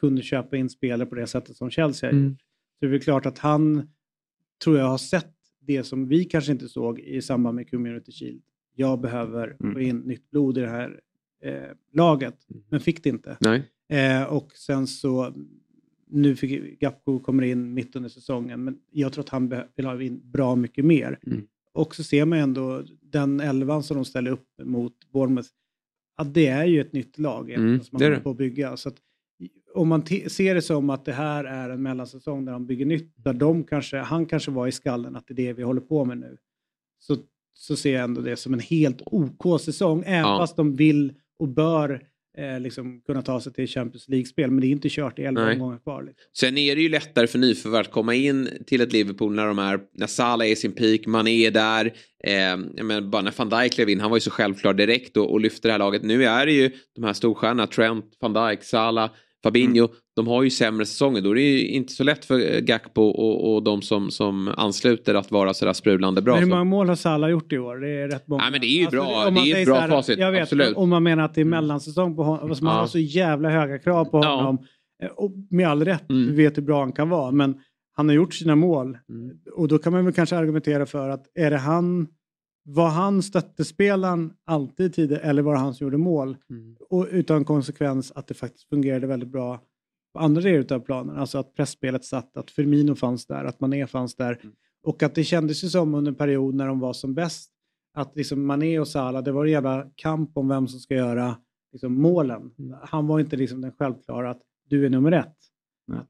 kunde 0.00 0.22
köpa 0.22 0.56
in 0.56 0.70
spelare 0.70 1.06
på 1.08 1.14
det 1.14 1.26
sättet 1.26 1.56
som 1.56 1.70
Chelsea 1.70 2.08
har 2.10 2.12
Mm. 2.18 2.28
gjort. 2.30 2.40
Så 2.40 2.46
det 2.80 2.86
är 2.86 2.90
väl 2.90 3.00
klart 3.00 3.26
att 3.26 3.38
han, 3.38 3.88
tror 4.64 4.78
jag, 4.78 4.86
har 4.86 4.98
sett 4.98 5.34
det 5.60 5.84
som 5.84 6.08
vi 6.08 6.24
kanske 6.24 6.52
inte 6.52 6.68
såg 6.68 7.00
i 7.00 7.22
samband 7.22 7.54
med 7.56 7.70
Community 7.70 8.12
Shield. 8.12 8.42
Jag 8.74 9.00
behöver 9.00 9.56
Mm. 9.60 9.72
få 9.74 9.80
in 9.80 9.98
nytt 9.98 10.30
blod 10.30 10.58
i 10.58 10.60
det 10.60 10.68
här 10.68 11.00
eh, 11.42 11.54
laget, 11.92 12.46
Mm. 12.50 12.62
men 12.68 12.80
fick 12.80 13.02
det 13.04 13.08
inte. 13.10 13.36
Nej. 13.40 13.62
Eh, 13.88 14.22
och 14.24 14.52
sen 14.56 14.86
så, 14.86 15.34
nu 16.06 16.36
fick 16.36 16.80
Gapko 16.80 17.18
kommer 17.18 17.42
in 17.42 17.74
mitt 17.74 17.96
under 17.96 18.08
säsongen, 18.08 18.64
men 18.64 18.78
jag 18.90 19.12
tror 19.12 19.24
att 19.24 19.28
han 19.28 19.54
vill 19.76 19.86
ha 19.86 20.02
in 20.02 20.20
bra 20.24 20.56
mycket 20.56 20.84
mer. 20.84 21.18
Mm. 21.26 21.46
Och 21.72 21.94
så 21.94 22.02
ser 22.04 22.24
man 22.24 22.38
ändå 22.38 22.82
den 23.00 23.40
elvan 23.40 23.82
som 23.82 23.94
de 23.96 24.04
ställer 24.04 24.30
upp 24.30 24.46
mot 24.62 24.92
Bournemouth, 25.12 25.48
att 26.16 26.34
det 26.34 26.46
är 26.46 26.64
ju 26.64 26.80
ett 26.80 26.92
nytt 26.92 27.18
lag 27.18 27.50
Mm, 27.50 27.80
som 27.80 27.88
man 27.92 28.02
håller 28.02 28.16
det. 28.16 28.22
på 28.22 28.30
att 28.30 28.36
bygga. 28.36 28.76
Så 28.76 28.88
att, 28.88 28.96
om 29.74 29.88
man 29.88 30.06
ser 30.28 30.54
det 30.54 30.62
som 30.62 30.90
att 30.90 31.04
det 31.04 31.12
här 31.12 31.44
är 31.44 31.70
en 31.70 31.82
mellansäsong 31.82 32.44
där 32.44 32.52
de 32.52 32.66
bygger 32.66 32.86
nytt, 32.86 33.12
där 33.16 33.32
de 33.32 33.64
kanske, 33.64 33.96
han 33.96 34.26
kanske 34.26 34.50
var 34.50 34.66
i 34.66 34.72
skallen 34.72 35.16
att 35.16 35.24
det 35.26 35.32
är 35.32 35.36
det 35.46 35.52
vi 35.52 35.62
håller 35.62 35.80
på 35.80 36.04
med 36.04 36.18
nu, 36.18 36.36
så, 36.98 37.16
så 37.54 37.76
ser 37.76 37.94
jag 37.94 38.04
ändå 38.04 38.20
det 38.20 38.36
som 38.36 38.54
en 38.54 38.60
helt 38.60 39.02
OK-säsong, 39.06 40.02
även 40.06 40.20
Ja. 40.20 40.38
fast 40.38 40.56
de 40.56 40.76
vill 40.76 41.12
och 41.38 41.48
bör 41.48 42.02
eh, 42.38 42.60
liksom 42.60 43.00
kunna 43.06 43.22
ta 43.22 43.40
sig 43.40 43.52
till 43.52 43.66
Champions 43.66 44.08
League-spel. 44.08 44.50
Men 44.50 44.60
det 44.60 44.66
är 44.66 44.70
inte 44.70 44.88
kört 44.88 45.18
i 45.18 45.22
elva 45.22 45.52
omgångar 45.52 45.78
kvar. 45.78 46.02
Liksom. 46.02 46.24
Sen 46.36 46.58
är 46.58 46.76
det 46.76 46.82
ju 46.82 46.88
lättare 46.88 47.26
för 47.26 47.38
nyförvärv 47.38 47.80
att 47.80 47.90
komma 47.90 48.14
in 48.14 48.48
till 48.66 48.80
ett 48.80 48.92
Liverpool 48.92 49.34
när 49.34 49.46
de 49.46 49.58
är, 49.58 49.80
när 49.92 50.06
Salah 50.06 50.46
är 50.46 50.52
i 50.52 50.56
sin 50.56 50.72
peak, 50.72 51.06
man 51.06 51.26
är 51.26 51.50
där. 51.50 51.86
Eh, 52.24 52.56
menar, 52.84 53.00
bara 53.00 53.22
när 53.22 53.34
van 53.38 53.48
Dijk 53.48 53.72
klev 53.72 53.88
in, 53.88 54.00
han 54.00 54.10
var 54.10 54.16
ju 54.16 54.20
så 54.20 54.30
självklar 54.30 54.74
direkt 54.74 55.16
och, 55.16 55.32
och 55.32 55.40
lyfte 55.40 55.68
det 55.68 55.72
här 55.72 55.78
laget. 55.78 56.02
Nu 56.02 56.24
är 56.24 56.46
det 56.46 56.52
ju 56.52 56.70
de 56.94 57.04
här 57.04 57.12
storstjärnorna, 57.12 57.66
Trent, 57.66 58.04
van 58.20 58.32
Dijk, 58.32 58.62
Salah, 58.64 59.10
Fabinho. 59.42 59.88
De 60.16 60.26
har 60.26 60.42
ju 60.42 60.50
sämre 60.50 60.86
säsonger. 60.86 61.20
Då 61.20 61.30
är 61.30 61.34
det 61.34 61.40
ju 61.40 61.68
inte 61.68 61.92
så 61.92 62.04
lätt 62.04 62.24
för 62.24 62.54
eh, 62.54 62.60
Gakpo 62.60 63.02
och, 63.02 63.54
och 63.54 63.62
de 63.62 63.82
som, 63.82 64.10
som 64.10 64.48
ansluter 64.56 65.14
att 65.14 65.30
vara 65.30 65.54
sådär 65.54 65.72
sprudlande 65.72 66.22
bra. 66.22 66.34
Men 66.34 66.42
hur 66.42 66.50
många 66.50 66.64
mål 66.64 66.88
har 66.88 66.96
Salah 66.96 67.30
gjort 67.30 67.52
i 67.52 67.58
år? 67.58 67.76
Det 67.76 67.88
är 67.88 68.08
rätt 68.08 68.28
många. 68.28 68.44
Ja, 68.44 68.50
men 68.50 68.60
det 68.60 68.66
är 68.66 68.80
ju 68.80 68.86
bra. 68.86 69.26
om 69.28 69.34
man 69.34 69.44
Det 69.44 69.50
är 69.52 69.58
ett 69.60 69.66
bra 69.66 69.78
här, 69.78 69.88
facit, 69.88 70.18
Jag 70.18 70.32
vet, 70.32 70.42
absolut. 70.42 70.76
om 70.76 70.88
man 70.88 71.02
menar 71.02 71.24
att 71.24 71.34
det 71.34 71.40
är 71.40 71.44
mellansäsong 71.44 72.16
på 72.16 72.22
honom, 72.22 72.48
alltså 72.48 72.64
man 72.64 72.74
Ja. 72.74 72.80
har 72.80 72.86
så 72.86 72.98
jävla 72.98 73.50
höga 73.50 73.78
krav 73.78 74.04
på 74.04 74.18
Ja. 74.24 74.36
honom. 74.36 74.58
Eh, 75.02 75.08
Och 75.08 75.32
med 75.50 75.68
all 75.68 75.84
rätt, 75.84 76.10
Mm. 76.10 76.26
vi 76.36 76.42
vet 76.42 76.56
hur 76.56 76.62
bra 76.62 76.80
han 76.80 76.92
kan 76.92 77.08
vara, 77.08 77.30
men 77.30 77.54
han 77.96 78.08
har 78.08 78.14
gjort 78.16 78.34
sina 78.34 78.56
mål. 78.56 78.86
Mm. 78.86 79.30
Och 79.56 79.68
då 79.68 79.78
kan 79.78 79.92
man 79.92 80.04
väl 80.04 80.14
kanske 80.14 80.36
argumentera 80.36 80.86
för 80.86 81.08
att 81.08 81.22
är 81.38 81.50
det 81.50 81.56
han, 81.58 82.06
var 82.70 82.88
han 82.88 83.22
stöttespelaren 83.22 84.32
alltid 84.44 84.94
tidigare 84.94 85.22
eller 85.22 85.42
var 85.42 85.52
det 85.52 85.58
han 85.58 85.74
som 85.74 85.84
gjorde 85.84 85.98
mål? 85.98 86.36
Mm. 86.50 86.76
Och 86.90 87.06
utan 87.10 87.44
konsekvens 87.44 88.12
att 88.12 88.26
det 88.26 88.34
faktiskt 88.34 88.68
fungerade 88.68 89.06
väldigt 89.06 89.28
bra 89.28 89.60
på 90.12 90.20
andra 90.20 90.42
delar 90.42 90.76
av 90.76 90.80
planen. 90.80 91.16
Alltså 91.16 91.38
att 91.38 91.54
pressspelet 91.54 92.04
satt, 92.04 92.36
att 92.36 92.50
Firmino 92.50 92.94
fanns 92.94 93.26
där, 93.26 93.44
att 93.44 93.60
Mané 93.60 93.86
fanns 93.86 94.16
där. 94.16 94.38
Mm. 94.42 94.54
Och 94.82 95.02
att 95.02 95.14
det 95.14 95.24
kändes 95.24 95.64
ju 95.64 95.68
som 95.68 95.94
under 95.94 96.12
en 96.12 96.16
period 96.16 96.54
när 96.54 96.66
de 96.66 96.80
var 96.80 96.92
som 96.92 97.14
bäst 97.14 97.50
att 97.94 98.16
liksom 98.16 98.46
Mané 98.46 98.78
och 98.78 98.88
Salah, 98.88 99.22
det 99.22 99.32
var 99.32 99.44
en 99.44 99.52
jävla 99.52 99.86
kamp 99.94 100.36
om 100.36 100.48
vem 100.48 100.68
som 100.68 100.80
ska 100.80 100.94
göra 100.94 101.36
liksom, 101.72 102.02
målen. 102.02 102.50
Mm. 102.58 102.76
Han 102.82 103.06
var 103.06 103.20
inte 103.20 103.36
liksom 103.36 103.60
den 103.60 103.72
självklara 103.72 104.30
att 104.30 104.42
du 104.68 104.86
är 104.86 104.90
nummer 104.90 105.12
ett. 105.12 105.36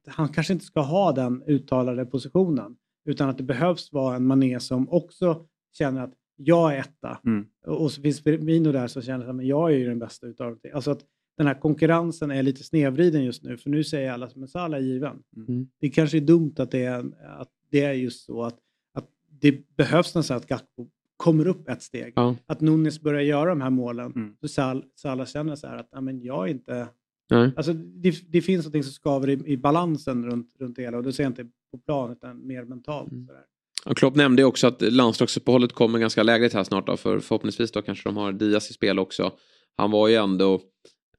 Han 0.06 0.28
kanske 0.28 0.52
inte 0.52 0.64
ska 0.64 0.80
ha 0.80 1.12
den 1.12 1.42
uttalade 1.46 2.06
positionen. 2.06 2.76
Utan 3.04 3.28
att 3.28 3.38
det 3.38 3.44
behövs 3.44 3.92
vara 3.92 4.16
en 4.16 4.26
Mané 4.26 4.60
som 4.60 4.88
också 4.88 5.46
känner 5.72 6.04
att 6.04 6.14
jag 6.38 6.74
är 6.74 6.78
etta. 6.78 7.20
Mm. 7.24 7.46
Och 7.66 7.92
så 7.92 8.02
finns 8.02 8.22
Firmino 8.22 8.72
där 8.72 8.86
som 8.86 9.02
känner 9.02 9.26
att 9.26 9.46
jag 9.46 9.72
är 9.72 9.76
ju 9.76 9.88
den 9.88 9.98
bästa 9.98 10.26
utav 10.26 10.50
dem. 10.50 10.70
Alltså 10.74 10.90
att 10.90 11.04
den 11.36 11.46
här 11.46 11.54
konkurrensen 11.54 12.30
är 12.30 12.42
lite 12.42 12.64
snedvriden 12.64 13.24
just 13.24 13.42
nu. 13.42 13.56
För 13.56 13.70
nu 13.70 13.84
säger 13.84 14.12
alla 14.12 14.28
som 14.28 14.42
en 14.42 14.48
Salah 14.48 14.78
är 14.78 14.84
given. 14.84 15.22
Mm. 15.36 15.68
Det 15.80 15.88
kanske 15.88 16.16
är 16.16 16.20
dumt 16.20 16.54
att 16.58 16.70
det 16.70 16.84
är, 16.84 16.98
att 17.38 17.48
det 17.70 17.84
är 17.84 17.92
just 17.92 18.24
så 18.24 18.42
att, 18.42 18.58
att 18.94 19.08
det 19.40 19.76
behövs 19.76 20.14
nästan 20.14 20.36
att 20.36 20.46
Gakpo 20.46 20.86
kommer 21.16 21.46
upp 21.46 21.68
ett 21.68 21.82
steg. 21.82 22.12
Ja. 22.16 22.36
Att 22.46 22.60
Nunes 22.60 23.00
börjar 23.00 23.22
göra 23.22 23.48
de 23.48 23.60
här 23.60 23.70
målen. 23.70 24.12
Mm. 24.12 24.36
Så 24.40 24.48
Sal, 24.48 24.84
Salah 24.94 25.26
känner 25.26 25.56
så 25.56 25.66
här 25.66 25.76
att 25.76 26.04
men 26.04 26.22
jag 26.22 26.44
är 26.44 26.50
inte... 26.50 26.88
Nej. 27.30 27.52
Alltså, 27.56 27.72
det, 27.72 28.32
det 28.32 28.42
finns 28.42 28.66
något 28.66 28.84
som 28.84 28.92
skaver 28.92 29.28
i, 29.30 29.52
i 29.52 29.56
balansen 29.56 30.30
runt, 30.30 30.54
runt 30.58 30.76
det 30.76 30.82
hela. 30.82 30.96
Och 30.96 31.02
det 31.02 31.12
ser 31.12 31.22
jag 31.22 31.30
inte 31.30 31.46
på 31.70 31.78
plan 31.78 32.12
utan 32.12 32.46
mer 32.46 32.64
mentalt. 32.64 33.12
Mm. 33.12 33.26
Sådär. 33.26 33.44
Och 33.90 33.96
Klopp 33.96 34.16
nämnde 34.16 34.44
också 34.44 34.66
att 34.66 34.82
landslagsuppehållet 34.82 35.72
kommer 35.72 35.98
ganska 35.98 36.22
lägligt 36.22 36.54
här 36.54 36.64
snart 36.64 36.86
då, 36.86 36.96
för 36.96 37.20
förhoppningsvis 37.20 37.72
då 37.72 37.82
kanske 37.82 38.08
de 38.08 38.16
har 38.16 38.32
Diaz 38.32 38.70
i 38.70 38.72
spel 38.72 38.98
också. 38.98 39.32
Han 39.76 39.90
var 39.90 40.08
ju 40.08 40.14
ändå 40.14 40.60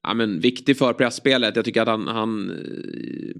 ja, 0.02 0.14
men, 0.14 0.40
viktig 0.40 0.76
för 0.76 0.92
pressspelet. 0.92 1.56
Jag 1.56 1.64
tycker 1.64 1.82
att 1.82 1.88
han, 1.88 2.08
han 2.08 2.50
eh, 2.50 3.36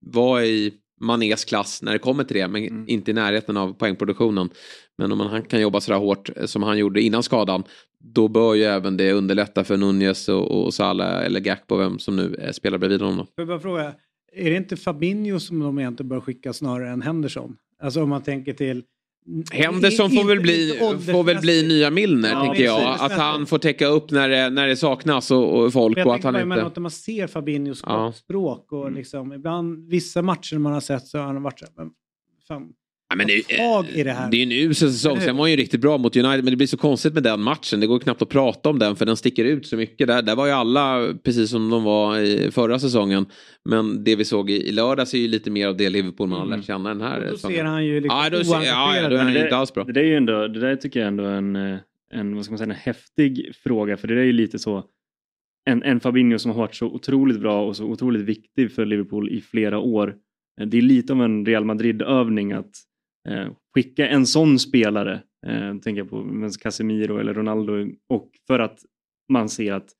var 0.00 0.40
i 0.42 0.74
Manés 1.00 1.44
klass 1.44 1.82
när 1.82 1.92
det 1.92 1.98
kommer 1.98 2.24
till 2.24 2.36
det, 2.36 2.48
men 2.48 2.62
Mm. 2.62 2.84
inte 2.88 3.10
i 3.10 3.14
närheten 3.14 3.56
av 3.56 3.72
poängproduktionen. 3.72 4.50
Men 4.98 5.12
om 5.12 5.20
han 5.20 5.42
kan 5.42 5.60
jobba 5.60 5.80
sådär 5.80 5.98
hårt 5.98 6.30
eh, 6.36 6.46
som 6.46 6.62
han 6.62 6.78
gjorde 6.78 7.02
innan 7.02 7.22
skadan, 7.22 7.62
då 7.98 8.28
bör 8.28 8.54
ju 8.54 8.62
även 8.64 8.96
det 8.96 9.12
underlätta 9.12 9.64
för 9.64 9.76
Nunez 9.76 10.28
och, 10.28 10.50
och 10.64 10.74
Salah 10.74 11.24
eller 11.26 11.40
Gakpo, 11.40 11.76
vem 11.76 11.98
som 11.98 12.16
nu 12.16 12.34
eh, 12.34 12.52
spelar 12.52 12.78
bredvid 12.78 13.00
honom. 13.00 13.16
då. 13.16 13.26
Jag 13.36 13.46
bara 13.48 13.60
fråga, 13.60 13.94
är 14.32 14.50
det 14.50 14.56
inte 14.56 14.76
Fabinho 14.76 15.40
som 15.40 15.60
de 15.60 15.78
egentligen 15.78 16.08
bör 16.08 16.20
skicka 16.20 16.52
snarare 16.52 16.90
än 16.90 17.02
Henderson? 17.02 17.56
Alltså 17.82 18.02
om 18.02 18.08
man 18.08 18.22
tänker 18.22 18.52
till... 18.52 18.82
Henderson 19.52 20.10
får 20.10 20.24
väl 20.24 20.40
bli, 20.40 20.78
får 21.12 21.24
väl 21.24 21.38
bli 21.38 21.68
nya 21.68 21.90
Milner, 21.90 22.30
Ja, 22.30 22.44
tänker 22.44 22.64
jag. 22.64 22.80
precis. 22.84 23.02
Att 23.02 23.12
han 23.12 23.46
får 23.46 23.58
täcka 23.58 23.86
upp 23.86 24.10
när 24.10 24.28
det, 24.28 24.50
när 24.50 24.66
det 24.66 24.76
saknas 24.76 25.30
och, 25.30 25.58
och 25.58 25.72
folk 25.72 25.98
jag 25.98 26.06
och 26.06 26.14
att 26.14 26.24
han 26.24 26.34
inte... 26.36 26.46
när 26.46 26.80
man 26.80 26.90
ser 26.90 27.26
Fabinhos 27.26 27.82
Ja. 27.86 28.12
språk 28.12 28.72
och 28.72 28.92
liksom, 28.92 29.32
ibland 29.32 29.88
vissa 29.88 30.22
matcher 30.22 30.58
man 30.58 30.72
har 30.72 30.80
sett 30.80 31.06
så 31.06 31.18
har 31.18 31.24
han 31.24 31.42
varit 31.42 31.58
så 31.58 31.64
här, 31.66 31.72
men 31.76 31.90
fan, 32.48 32.72
men 33.16 33.26
det, 33.26 33.42
tag 33.42 33.86
i 33.94 34.02
det 34.02 34.12
här. 34.12 34.30
Det 34.30 34.36
är 34.36 34.42
en 34.42 34.52
usel 34.52 34.92
säsong. 34.92 35.20
Sen 35.20 35.36
var 35.36 35.46
ju 35.46 35.56
riktigt 35.56 35.80
bra 35.80 35.98
mot 35.98 36.16
United. 36.16 36.44
Men 36.44 36.52
det 36.52 36.56
blir 36.56 36.66
så 36.66 36.76
konstigt 36.76 37.14
med 37.14 37.22
den 37.22 37.42
matchen. 37.42 37.80
Det 37.80 37.86
går 37.86 37.98
knappt 37.98 38.22
att 38.22 38.28
prata 38.28 38.68
om 38.68 38.78
den 38.78 38.96
för 38.96 39.06
den 39.06 39.16
sticker 39.16 39.44
ut 39.44 39.66
så 39.66 39.76
mycket. 39.76 40.06
Där, 40.06 40.22
där 40.22 40.36
var 40.36 40.46
ju 40.46 40.52
alla 40.52 41.14
precis 41.24 41.50
som 41.50 41.70
de 41.70 41.84
var 41.84 42.18
i 42.18 42.50
förra 42.50 42.78
säsongen. 42.78 43.26
Men 43.64 44.04
det 44.04 44.16
vi 44.16 44.24
såg 44.24 44.50
i, 44.50 44.68
i 44.68 44.72
lördags 44.72 45.14
är 45.14 45.18
ju 45.18 45.28
lite 45.28 45.50
mer 45.50 45.68
av 45.68 45.76
det 45.76 45.90
Liverpool 45.90 46.28
man 46.28 46.40
har 46.40 46.56
lärt 46.56 46.64
känna 46.64 46.88
den 46.88 47.00
här 47.00 47.28
Då 47.30 47.36
ser 47.36 47.64
han 47.64 47.86
ju 47.86 48.00
liksom 48.00 48.18
ja, 48.18 48.30
då, 48.30 48.44
ser, 48.44 48.62
ja, 48.62 49.08
då 49.08 49.16
är 49.16 49.18
han 49.18 49.36
inte 49.36 49.56
alls 49.56 49.74
bra. 49.74 49.84
Det, 49.84 49.92
där 49.92 50.00
är 50.00 50.06
ju 50.06 50.16
ändå, 50.16 50.48
det 50.48 50.60
där 50.60 50.76
tycker 50.76 51.00
jag 51.00 51.06
ändå 51.06 51.24
är 51.24 51.36
en, 51.36 51.56
en, 52.14 52.36
vad 52.36 52.44
ska 52.44 52.52
man 52.52 52.58
säga, 52.58 52.70
en 52.70 52.76
häftig 52.76 53.52
fråga. 53.62 53.96
För 53.96 54.08
det 54.08 54.14
där 54.14 54.20
är 54.20 54.26
ju 54.26 54.32
lite 54.32 54.58
så 54.58 54.84
en, 55.64 55.82
en 55.82 56.00
Fabinho 56.00 56.38
som 56.38 56.50
har 56.50 56.58
varit 56.58 56.74
så 56.74 56.86
otroligt 56.86 57.40
bra 57.40 57.66
och 57.66 57.76
så 57.76 57.84
otroligt 57.84 58.22
viktig 58.22 58.72
för 58.72 58.84
Liverpool 58.84 59.30
i 59.30 59.40
flera 59.40 59.78
år. 59.78 60.14
Det 60.66 60.78
är 60.78 60.82
lite 60.82 61.12
av 61.12 61.22
en 61.22 61.46
Real 61.46 61.64
Madrid-övning 61.64 62.52
att 62.52 62.66
eh, 62.66 62.70
skicka 63.74 64.08
en 64.08 64.26
sån 64.26 64.58
spelare, 64.58 65.22
eh, 65.46 65.78
tänker 65.78 65.96
jag 65.96 66.10
på 66.10 66.50
Casemiro 66.60 67.18
eller 67.18 67.34
Ronaldo, 67.34 67.72
och 68.08 68.30
för 68.46 68.58
att 68.58 68.78
man 69.28 69.48
ser 69.48 69.72
att 69.72 69.90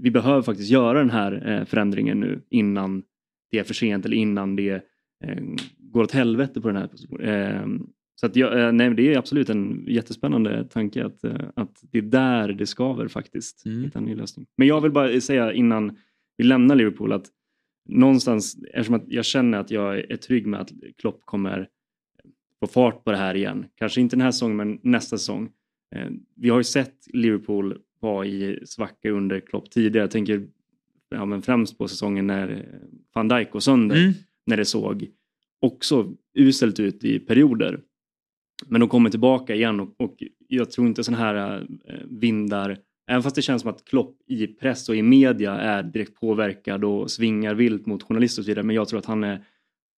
vi 0.00 0.10
behöver 0.10 0.42
faktiskt 0.42 0.70
göra 0.70 0.98
den 0.98 1.10
här 1.10 1.48
eh, 1.48 1.64
förändringen 1.64 2.20
nu 2.20 2.42
innan 2.50 3.02
det 3.50 3.58
är 3.58 3.64
för 3.64 3.74
sent 3.74 4.04
eller 4.04 4.16
innan 4.16 4.56
det 4.56 4.84
eh, 5.24 5.42
går 5.78 6.02
åt 6.02 6.12
helvete 6.12 6.60
på 6.60 6.68
den 6.68 6.76
här 6.76 6.86
positionen. 6.86 7.28
Eh, 7.28 7.86
så 8.20 8.26
att 8.26 8.36
jag, 8.36 8.60
eh, 8.60 8.72
nej, 8.72 8.94
det 8.94 9.14
är 9.14 9.18
absolut 9.18 9.50
en 9.50 9.84
jättespännande 9.88 10.64
tanke 10.64 11.06
att, 11.06 11.24
eh, 11.24 11.40
att 11.56 11.80
det 11.92 11.98
är 11.98 12.02
där 12.02 12.52
det 12.52 12.66
skaver 12.66 13.08
faktiskt. 13.08 13.66
Mm. 13.66 13.84
Hitta 13.84 13.98
en 13.98 14.04
ny 14.04 14.14
lösning. 14.14 14.46
Men 14.56 14.68
jag 14.68 14.80
vill 14.80 14.92
bara 14.92 15.20
säga 15.20 15.52
innan 15.52 15.96
vi 16.36 16.44
lämnar 16.44 16.74
Liverpool 16.74 17.12
att 17.12 17.26
någonstans, 17.88 18.56
eftersom 18.72 18.94
att 18.94 19.04
jag 19.08 19.24
känner 19.24 19.58
att 19.58 19.70
jag 19.70 19.98
är 19.98 20.16
trygg 20.16 20.46
med 20.46 20.60
att 20.60 20.70
Klopp 20.98 21.20
kommer 21.24 21.68
få 22.60 22.66
fart 22.66 23.04
på 23.04 23.10
det 23.10 23.16
här 23.16 23.34
igen. 23.34 23.66
Kanske 23.74 24.00
inte 24.00 24.16
den 24.16 24.24
här 24.24 24.30
säsongen 24.30 24.56
men 24.56 24.78
nästa 24.82 25.18
säsong. 25.18 25.50
Eh, 25.96 26.08
vi 26.36 26.48
har 26.48 26.58
ju 26.58 26.64
sett 26.64 27.06
Liverpool 27.12 27.78
vara 28.00 28.26
i 28.26 28.66
svacka 28.66 29.10
under 29.10 29.40
Klopp 29.40 29.70
tidigare. 29.70 30.04
Jag 30.04 30.10
tänker 30.10 30.46
ja, 31.08 31.24
men 31.24 31.42
främst 31.42 31.78
på 31.78 31.88
säsongen 31.88 32.26
när 32.26 32.68
van 33.14 33.28
Dijk 33.28 33.50
går 33.50 33.60
sönder. 33.60 33.96
Mm. 33.96 34.12
När 34.46 34.56
det 34.56 34.64
såg 34.64 35.08
också 35.60 36.12
uselt 36.34 36.80
ut 36.80 37.04
i 37.04 37.18
perioder. 37.18 37.80
Men 38.66 38.80
de 38.80 38.88
kommer 38.88 39.10
tillbaka 39.10 39.54
igen 39.54 39.80
och, 39.80 39.94
och 40.00 40.22
jag 40.48 40.70
tror 40.70 40.86
inte 40.86 41.04
sådana 41.04 41.24
här 41.24 41.66
äh, 41.84 41.94
vindar, 42.04 42.78
även 43.10 43.22
fast 43.22 43.36
det 43.36 43.42
känns 43.42 43.62
som 43.62 43.70
att 43.70 43.84
Klopp 43.84 44.16
i 44.26 44.46
press 44.46 44.88
och 44.88 44.96
i 44.96 45.02
media 45.02 45.52
är 45.52 45.82
direkt 45.82 46.20
påverkad 46.20 46.84
och 46.84 47.10
svingar 47.10 47.54
vilt 47.54 47.86
mot 47.86 48.02
journalister 48.02 48.42
och 48.42 48.44
så 48.44 48.50
vidare, 48.50 48.66
men 48.66 48.76
jag 48.76 48.88
tror 48.88 48.98
att 48.98 49.06
han 49.06 49.24
är 49.24 49.44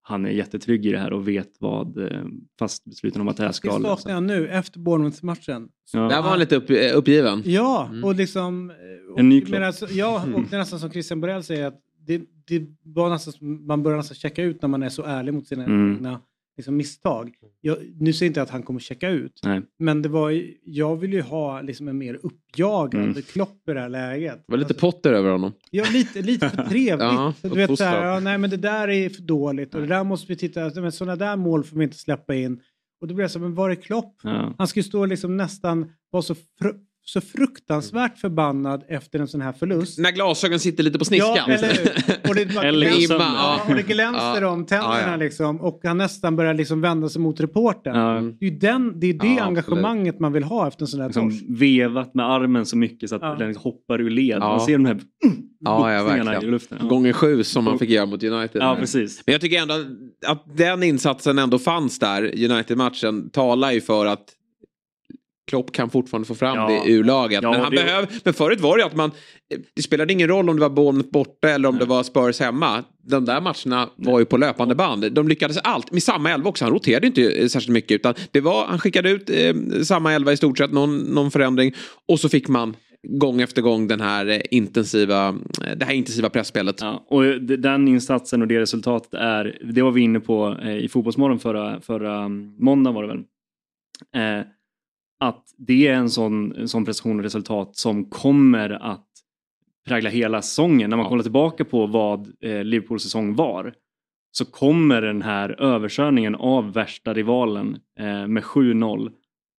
han 0.09 0.27
är 0.27 0.31
jättetrygg 0.31 0.87
i 0.87 0.93
det 0.93 0.99
här 0.99 1.13
och 1.13 1.29
vet 1.29 1.57
vad 1.59 1.99
eh, 1.99 2.23
fast 2.59 2.85
besluten 2.85 3.21
om 3.21 3.29
att 3.29 3.37
det 3.37 3.43
här 3.43 3.53
ska. 3.53 3.79
Det 4.05 4.21
nu 4.21 4.49
efter 4.49 4.81
Bournemouth-matchen. 4.81 5.69
Ja. 5.93 6.01
Där 6.01 6.23
var 6.23 6.31
han 6.31 6.39
lite 6.39 6.57
upp, 6.57 6.71
eh, 6.71 6.97
uppgiven. 6.97 7.43
Ja, 7.45 7.89
mm. 7.91 8.05
och 8.05 8.15
liksom... 8.15 8.73
Och, 9.13 9.19
en 9.19 9.29
ny 9.29 9.41
Klopp. 9.41 9.63
Alltså, 9.63 9.87
ja, 9.91 10.25
och 10.35 10.43
det 10.51 10.57
är 10.57 10.59
nästan 10.59 10.79
som 10.79 10.91
Christian 10.91 11.21
Borell 11.21 11.43
säger 11.43 11.67
att 11.67 11.81
det, 12.07 12.23
det 12.49 12.67
var 12.83 13.11
nästan, 13.11 13.67
man 13.67 13.83
börjar 13.83 13.97
nästan 13.97 14.15
checka 14.15 14.43
ut 14.43 14.63
när 14.63 14.69
man 14.69 14.83
är 14.83 14.89
så 14.89 15.05
ärlig 15.05 15.35
mot 15.35 15.47
sina 15.47 15.65
mm. 15.65 15.95
egna 15.95 16.21
liksom, 16.59 16.77
misstag. 16.77 17.35
Jag, 17.61 17.79
nu 18.01 18.13
säger 18.13 18.27
jag 18.27 18.31
inte 18.31 18.43
att 18.43 18.51
han 18.51 18.63
kommer 18.63 18.81
checka 18.81 19.11
ut, 19.11 19.41
Nej. 19.45 19.63
men 19.79 20.03
det 20.03 20.09
var, 20.09 20.43
jag 20.65 20.97
vill 20.97 21.13
ju 21.13 21.23
ha 21.23 21.61
liksom, 21.61 21.89
en 21.89 21.99
mer 21.99 22.19
uppjagande 22.23 23.09
mm. 23.09 23.23
Klopp 23.23 23.69
i 23.69 23.73
det 23.73 23.81
här 23.81 23.89
läget. 23.89 24.35
Det 24.35 24.53
var 24.53 24.59
lite 24.59 24.69
alltså, 24.69 24.81
Potter 24.81 25.13
över 25.13 25.31
honom. 25.31 25.53
Ja, 25.71 25.85
lite, 25.93 26.23
lite 26.23 26.51
för 26.51 26.63
trevligt. 26.69 27.01
ja, 27.01 27.35
du 27.43 27.49
vet, 27.49 27.79
så 27.79 27.85
här, 27.85 28.07
ja, 28.07 28.21
nej, 28.21 28.39
men 28.39 28.51
det 28.51 28.57
där 28.57 28.89
är 28.89 29.09
för 29.09 29.23
dåligt 29.23 29.75
och 29.75 29.81
det 29.81 29.87
där 29.87 30.05
måste 30.05 30.27
vi 30.27 30.37
titta, 30.37 30.71
men 30.75 30.93
sådana 30.93 31.17
där 31.17 31.37
mål 31.37 31.65
får 31.65 31.77
vi 31.77 31.85
inte 31.85 31.99
släppa 31.99 32.35
in. 32.35 32.61
Och 33.01 33.09
då 33.09 33.15
blir 33.15 33.25
jag 33.25 33.31
så 33.31 33.39
men 33.39 33.55
var 33.55 33.71
är 33.71 33.75
Klopp? 33.75 34.15
Ja. 34.23 34.55
Han 34.59 34.69
ska 34.69 34.81
ju 34.81 34.85
stå 34.85 35.07
liksom 35.07 35.37
nästan, 35.37 35.93
vara 36.11 36.23
så 36.23 36.35
så 37.09 37.21
fruktansvärt 37.21 38.19
förbannad 38.19 38.85
efter 38.89 39.19
en 39.19 39.29
sån 39.29 39.41
här 39.41 39.53
förlust. 39.53 39.99
När 39.99 40.13
glasögonen 40.13 40.61
sitter 40.61 40.83
lite 40.83 40.99
på 40.99 41.05
sniskan. 41.05 41.37
Ja, 41.37 41.53
eller 41.53 41.69
hur? 41.69 42.29
Och 42.29 42.35
det, 42.35 42.45
glänser, 42.73 43.15
ja, 43.19 43.61
och 43.69 43.75
det 43.75 43.83
glänser 43.83 44.43
ja. 44.43 44.49
om 44.49 44.67
tänderna 44.67 45.01
ja, 45.01 45.11
ja. 45.11 45.17
liksom. 45.17 45.61
Och 45.61 45.81
han 45.85 45.99
nästan 45.99 46.37
börjar 46.37 46.55
liksom 46.55 46.81
vända 46.81 47.09
sig 47.09 47.21
mot 47.21 47.41
reportern. 47.41 47.97
Ja. 47.97 48.33
Det 48.41 48.47
är 48.47 48.51
den, 48.51 49.01
det, 49.01 49.07
är 49.07 49.15
det 49.15 49.41
engagemanget 49.41 50.09
absolut. 50.09 50.21
man 50.21 50.33
vill 50.33 50.45
ha 50.45 50.69
efter 50.69 50.83
en 50.83 50.87
sån 50.87 51.01
här 51.01 51.09
liksom 51.09 51.31
torsk. 51.31 51.45
Vevat 51.49 52.15
med 52.15 52.27
armen 52.31 52.67
så 52.67 52.77
mycket 52.77 53.11
så 53.11 53.17
att 53.17 53.39
den 53.39 53.57
hoppar 53.57 54.01
ur 54.01 54.11
led. 54.11 54.39
Man 54.39 54.61
ser 54.61 54.73
de 54.73 54.85
här 54.85 55.01
ja, 55.61 55.93
ja, 55.93 56.05
verkligen. 56.05 56.43
i 56.43 56.47
luften. 56.47 56.89
Gånger 56.89 57.13
sju 57.13 57.45
som 57.45 57.65
man 57.65 57.79
fick 57.79 57.91
göra 57.91 58.07
mot 58.07 58.23
United. 58.23 58.63
Ja, 58.63 58.77
precis. 58.81 59.23
Men 59.27 59.33
jag 59.33 59.41
tycker 59.41 59.59
ändå 59.59 59.75
att 60.27 60.57
den 60.57 60.83
insatsen 60.83 61.39
ändå 61.39 61.59
fanns 61.59 61.99
där, 61.99 62.51
United-matchen, 62.51 63.31
talar 63.31 63.73
ju 63.73 63.81
för 63.81 64.07
att 64.07 64.35
Klopp 65.49 65.73
kan 65.73 65.91
fortfarande 65.91 66.29
få 66.29 66.35
fram 66.35 66.57
ja. 66.57 66.69
det 66.69 66.91
ur 66.93 67.05
laget. 67.05 67.43
Ja, 67.43 67.51
men, 67.51 67.61
han 67.61 67.71
det... 67.71 67.77
behöver, 67.77 68.09
men 68.25 68.35
förut 68.35 68.61
var 68.61 68.77
det 68.77 68.81
ju 68.81 68.87
att 68.87 68.97
man... 68.97 69.11
Det 69.75 69.83
spelade 69.83 70.13
ingen 70.13 70.29
roll 70.29 70.51
om 70.51 70.57
det 70.57 70.63
var 70.63 70.71
Bournemouth 70.71 71.11
borta 71.11 71.49
eller 71.49 71.69
om 71.69 71.75
Nej. 71.75 71.85
det 71.85 71.89
var 71.89 72.03
Spurs 72.03 72.41
hemma. 72.41 72.85
De 73.03 73.25
där 73.25 73.41
matcherna 73.41 73.89
var 73.97 74.19
ju 74.19 74.25
på 74.25 74.37
löpande 74.37 74.75
band. 74.75 75.13
De 75.13 75.29
lyckades 75.29 75.59
allt, 75.59 75.93
med 75.93 76.03
samma 76.03 76.31
elva 76.31 76.49
också. 76.49 76.65
Han 76.65 76.75
roterade 76.75 77.07
inte 77.07 77.49
särskilt 77.49 77.73
mycket. 77.73 77.91
Utan 77.91 78.15
det 78.31 78.41
var, 78.41 78.67
han 78.67 78.79
skickade 78.79 79.11
ut 79.11 79.31
eh, 79.31 79.83
samma 79.83 80.13
elva 80.13 80.33
i 80.33 80.37
stort 80.37 80.59
sett, 80.59 80.73
någon, 80.73 80.99
någon 80.99 81.31
förändring. 81.31 81.73
Och 82.09 82.21
så 82.21 82.29
fick 82.29 82.49
man 82.49 82.77
gång 83.03 83.41
efter 83.41 83.63
gång 83.63 83.89
den 83.89 84.01
här 84.01 84.27
eh, 84.27 84.41
intensiva, 84.51 85.29
eh, 85.65 85.77
det 85.77 85.85
här 85.85 85.93
intensiva 85.93 86.31
pressspelet. 86.31 86.81
Ja, 86.81 87.05
och 87.09 87.41
den 87.41 87.89
insatsen 87.89 88.43
och 88.43 88.49
det 88.49 88.61
resultatet 88.61 89.15
är, 89.15 89.59
det 89.73 89.83
var 89.83 89.91
vi 89.91 90.01
inne 90.01 90.21
på 90.21 90.57
eh, 90.63 90.77
i 90.77 90.89
Fotbollsmorgon 90.89 91.39
förra, 91.39 91.81
förra 91.81 92.19
mm, 92.19 92.55
måndagen 92.59 92.95
var 92.95 93.03
det 93.03 93.09
väl. 93.09 93.25
Eh, 94.15 94.47
att 95.19 95.45
det 95.57 95.87
är 95.87 95.95
en 95.95 96.11
sån, 96.11 96.57
en 96.57 96.69
sån 96.69 96.85
prestation 96.85 97.17
och 97.17 97.23
resultat 97.23 97.77
som 97.77 98.05
kommer 98.05 98.71
att 98.71 99.07
prägla 99.87 100.11
hela 100.11 100.43
säsongen. 100.43 100.91
När 100.91 100.97
man 100.97 101.05
ja. 101.05 101.11
kollar 101.11 101.23
tillbaka 101.23 101.65
på 101.65 101.87
vad 101.87 102.33
eh, 102.41 102.65
Liverpools 102.65 103.03
säsong 103.03 103.35
var 103.35 103.75
så 104.33 104.45
kommer 104.45 105.03
den 105.03 105.23
här 105.23 105.61
överkörningen 105.61 106.35
av 106.35 106.73
värsta 106.73 107.15
rivalen 107.15 107.79
eh, 107.99 108.27
med 108.27 108.43
7-0 108.43 109.11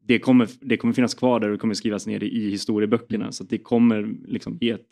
det 0.09 0.19
kommer, 0.19 0.49
det 0.61 0.77
kommer 0.77 0.93
finnas 0.93 1.13
kvar 1.13 1.39
där 1.39 1.49
och 1.49 1.59
kommer 1.59 1.73
skrivas 1.73 2.07
ner 2.07 2.23
i 2.23 2.49
historieböckerna 2.49 3.23
mm. 3.23 3.31
så 3.31 3.43
det 3.43 3.57
kommer 3.57 4.15
liksom 4.27 4.57
ge 4.61 4.69
ett 4.69 4.87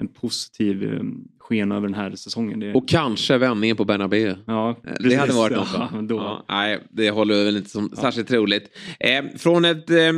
en 0.00 0.08
positiv 0.08 0.84
eh, 0.84 1.00
sken 1.38 1.72
över 1.72 1.88
den 1.88 1.94
här 1.94 2.10
säsongen. 2.10 2.60
Det... 2.60 2.74
Och 2.74 2.88
kanske 2.88 3.38
vändningen 3.38 3.76
på 3.76 3.84
Bernabéu. 3.84 4.36
Ja, 4.46 4.76
precis. 4.82 5.06
det 5.08 5.14
hade 5.14 5.32
varit 5.32 5.56
något. 5.56 5.68
Ja, 5.74 5.90
då. 6.02 6.16
Ja, 6.16 6.44
nej, 6.48 6.80
det 6.90 7.10
håller 7.10 7.44
väl 7.44 7.56
inte 7.56 7.70
som 7.70 7.90
ja. 7.94 8.00
särskilt 8.02 8.28
troligt. 8.28 8.70
Eh, 9.00 9.24
från 9.38 9.64
ett, 9.64 9.90
eh, 9.90 10.12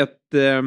ett 0.00 0.34
eh, 0.34 0.62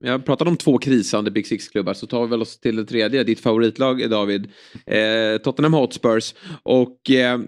jag 0.00 0.24
pratade 0.24 0.50
om 0.50 0.56
två 0.56 0.78
krisande 0.78 1.30
Big 1.30 1.46
Six-klubbar 1.46 1.94
så 1.94 2.06
tar 2.06 2.24
vi 2.24 2.30
väl 2.30 2.42
oss 2.42 2.60
till 2.60 2.76
det 2.76 2.84
tredje, 2.84 3.24
ditt 3.24 3.40
favoritlag 3.40 4.10
David. 4.10 4.48
Eh, 4.86 5.38
Tottenham 5.44 5.74
Hotspurs. 5.74 6.34
Och 6.62 7.10
eh, 7.10 7.38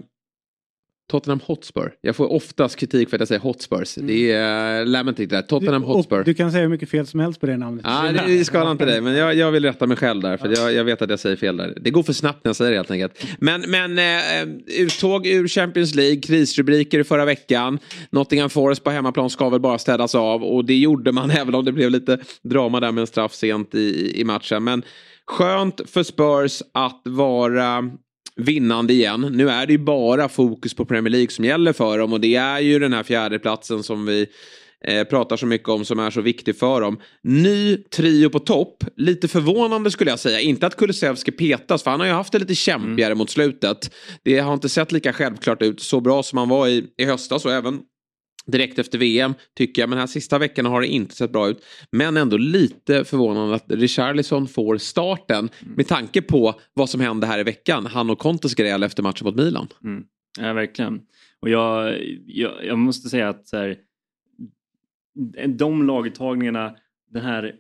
Tottenham 1.11 1.41
Hotspur. 1.47 1.93
Jag 2.01 2.17
får 2.17 2.33
oftast 2.33 2.77
kritik 2.77 3.11
för 3.11 3.17
att 3.17 3.21
jag 3.21 3.29
säger 3.29 3.41
Hotspurs. 3.41 3.97
Mm. 3.97 4.07
Det 4.07 4.33
är 4.33 4.81
uh, 4.81 4.87
Lamentic 4.87 5.29
där. 5.29 5.43
Tottenham 5.43 5.83
Hotspur. 5.83 6.25
du 6.25 6.35
kan 6.35 6.53
säga 6.53 6.63
hur 6.63 6.69
mycket 6.69 6.91
fel 6.91 7.07
som 7.07 7.21
helst 7.21 7.41
på 7.41 7.47
det 7.47 7.57
namnet. 7.57 7.85
Ah, 7.89 8.03
det, 8.03 8.25
det 8.27 8.45
skadar 8.45 8.71
inte 8.71 8.85
dig, 8.85 9.01
men 9.01 9.15
jag, 9.15 9.35
jag, 9.35 9.51
vill 9.51 9.65
rätta 9.65 9.87
mig 9.87 9.97
själv 9.97 10.23
där. 10.23 10.37
För 10.37 10.49
jag, 10.49 10.73
jag, 10.73 10.85
vet 10.85 11.03
att 11.03 11.11
jag 11.11 11.19
säger 11.19 11.37
fel 11.37 11.57
där. 11.57 11.79
Det 11.81 11.91
går 11.91 12.03
för 12.03 12.13
snabbt 12.13 12.45
när 12.45 12.49
jag 12.49 12.57
säger 12.57 12.71
det 12.71 12.77
helt 12.77 12.91
enkelt. 12.91 13.27
Men, 13.39 13.61
men 13.61 13.99
uh, 13.99 14.55
uttåg 14.79 15.27
ur 15.27 15.49
Champions 15.49 15.95
League, 15.95 16.21
krisrubriker 16.21 17.03
förra 17.03 17.25
veckan. 17.25 17.79
Nottingham 18.11 18.51
Forest 18.51 18.85
på 18.85 18.91
hemmaplan 18.91 19.31
ska 19.31 19.49
väl 19.49 19.61
bara 19.61 19.79
städas 19.79 20.15
av. 20.15 20.45
Och 20.45 20.65
det 20.65 20.77
gjorde 20.77 21.13
man 21.13 21.31
även 21.41 21.55
om 21.55 21.65
det 21.65 21.73
blev 21.73 21.91
lite 21.91 22.19
drama 22.43 22.81
där 22.81 22.93
med 22.93 23.01
en 23.01 23.07
straff 23.07 23.33
sent 23.33 23.75
i, 23.75 24.21
i 24.21 24.25
matchen. 24.25 24.65
Men 24.65 24.83
skönt 25.27 25.81
för 25.87 26.03
Spurs 26.03 26.63
att 26.73 27.03
vara 27.05 27.91
vinnande 28.41 28.93
igen. 28.93 29.21
Nu 29.21 29.51
är 29.51 29.67
det 29.67 29.73
ju 29.73 29.79
bara 29.79 30.29
fokus 30.29 30.75
på 30.75 30.85
Premier 30.85 31.11
League 31.11 31.31
som 31.31 31.45
gäller 31.45 31.73
för 31.73 31.99
dem 31.99 32.13
och 32.13 32.21
det 32.21 32.35
är 32.35 32.61
ju 32.61 32.79
den 32.79 32.93
här 32.93 33.03
fjärdeplatsen 33.03 33.83
som 33.83 34.07
vi 34.07 34.27
eh, 34.85 35.05
pratar 35.05 35.37
så 35.37 35.47
mycket 35.47 35.69
om 35.69 35.85
som 35.85 35.99
är 35.99 36.11
så 36.11 36.21
viktig 36.21 36.59
för 36.59 36.81
dem. 36.81 37.01
Ny 37.23 37.77
trio 37.77 38.31
på 38.31 38.39
topp. 38.39 38.85
Lite 38.97 39.29
förvånande 39.29 39.91
skulle 39.91 40.11
jag 40.11 40.19
säga. 40.19 40.41
Inte 40.41 40.67
att 40.67 40.77
Kulusevski 40.77 41.33
petas 41.33 41.83
för 41.83 41.91
han 41.91 42.01
har 42.01 42.07
ju 42.07 42.13
haft 42.13 42.33
det 42.33 42.39
lite 42.39 42.55
kämpigare 42.55 43.13
mm. 43.13 43.19
mot 43.19 43.31
slutet. 43.31 43.95
Det 44.25 44.39
har 44.39 44.55
inte 44.55 44.69
sett 44.69 44.93
lika 44.93 45.13
självklart 45.13 45.63
ut. 45.63 45.81
Så 45.81 46.01
bra 46.01 46.23
som 46.23 46.39
han 46.39 46.49
var 46.49 46.69
i, 46.69 46.85
i 46.97 47.05
höstas 47.05 47.45
och 47.45 47.53
även 47.53 47.81
direkt 48.47 48.79
efter 48.79 48.99
VM 48.99 49.35
tycker 49.57 49.83
jag. 49.83 49.89
Men 49.89 49.99
här 49.99 50.07
sista 50.07 50.39
veckan 50.39 50.67
har 50.67 50.81
det 50.81 50.87
inte 50.87 51.15
sett 51.15 51.33
bra 51.33 51.49
ut. 51.49 51.65
Men 51.93 52.17
ändå 52.17 52.37
lite 52.37 53.05
förvånande 53.05 53.55
att 53.55 53.65
Richarlison 53.69 54.49
får 54.49 54.79
starten 54.79 55.39
mm. 55.39 55.75
med 55.77 55.89
tanke 55.89 56.23
på 56.23 56.61
vad 56.75 56.91
som 56.91 57.01
hände 57.01 57.27
här 57.27 57.39
i 57.39 57.43
veckan. 57.43 57.87
Han 57.87 58.11
och 58.11 58.19
Contes 58.19 58.55
gräl 58.55 58.83
efter 58.83 59.03
matchen 59.03 59.25
mot 59.27 59.37
Milan. 59.37 59.69
Mm. 59.85 60.05
Ja, 60.39 60.53
verkligen. 60.53 61.01
Och 61.41 61.51
jag, 61.51 61.99
jag, 62.27 62.65
jag 62.65 62.79
måste 62.79 63.09
säga 63.09 63.29
att 63.29 63.53
här, 63.53 63.77
de 65.49 65.87
laguttagningarna, 65.87 66.75
den 67.11 67.23
här, 67.23 67.55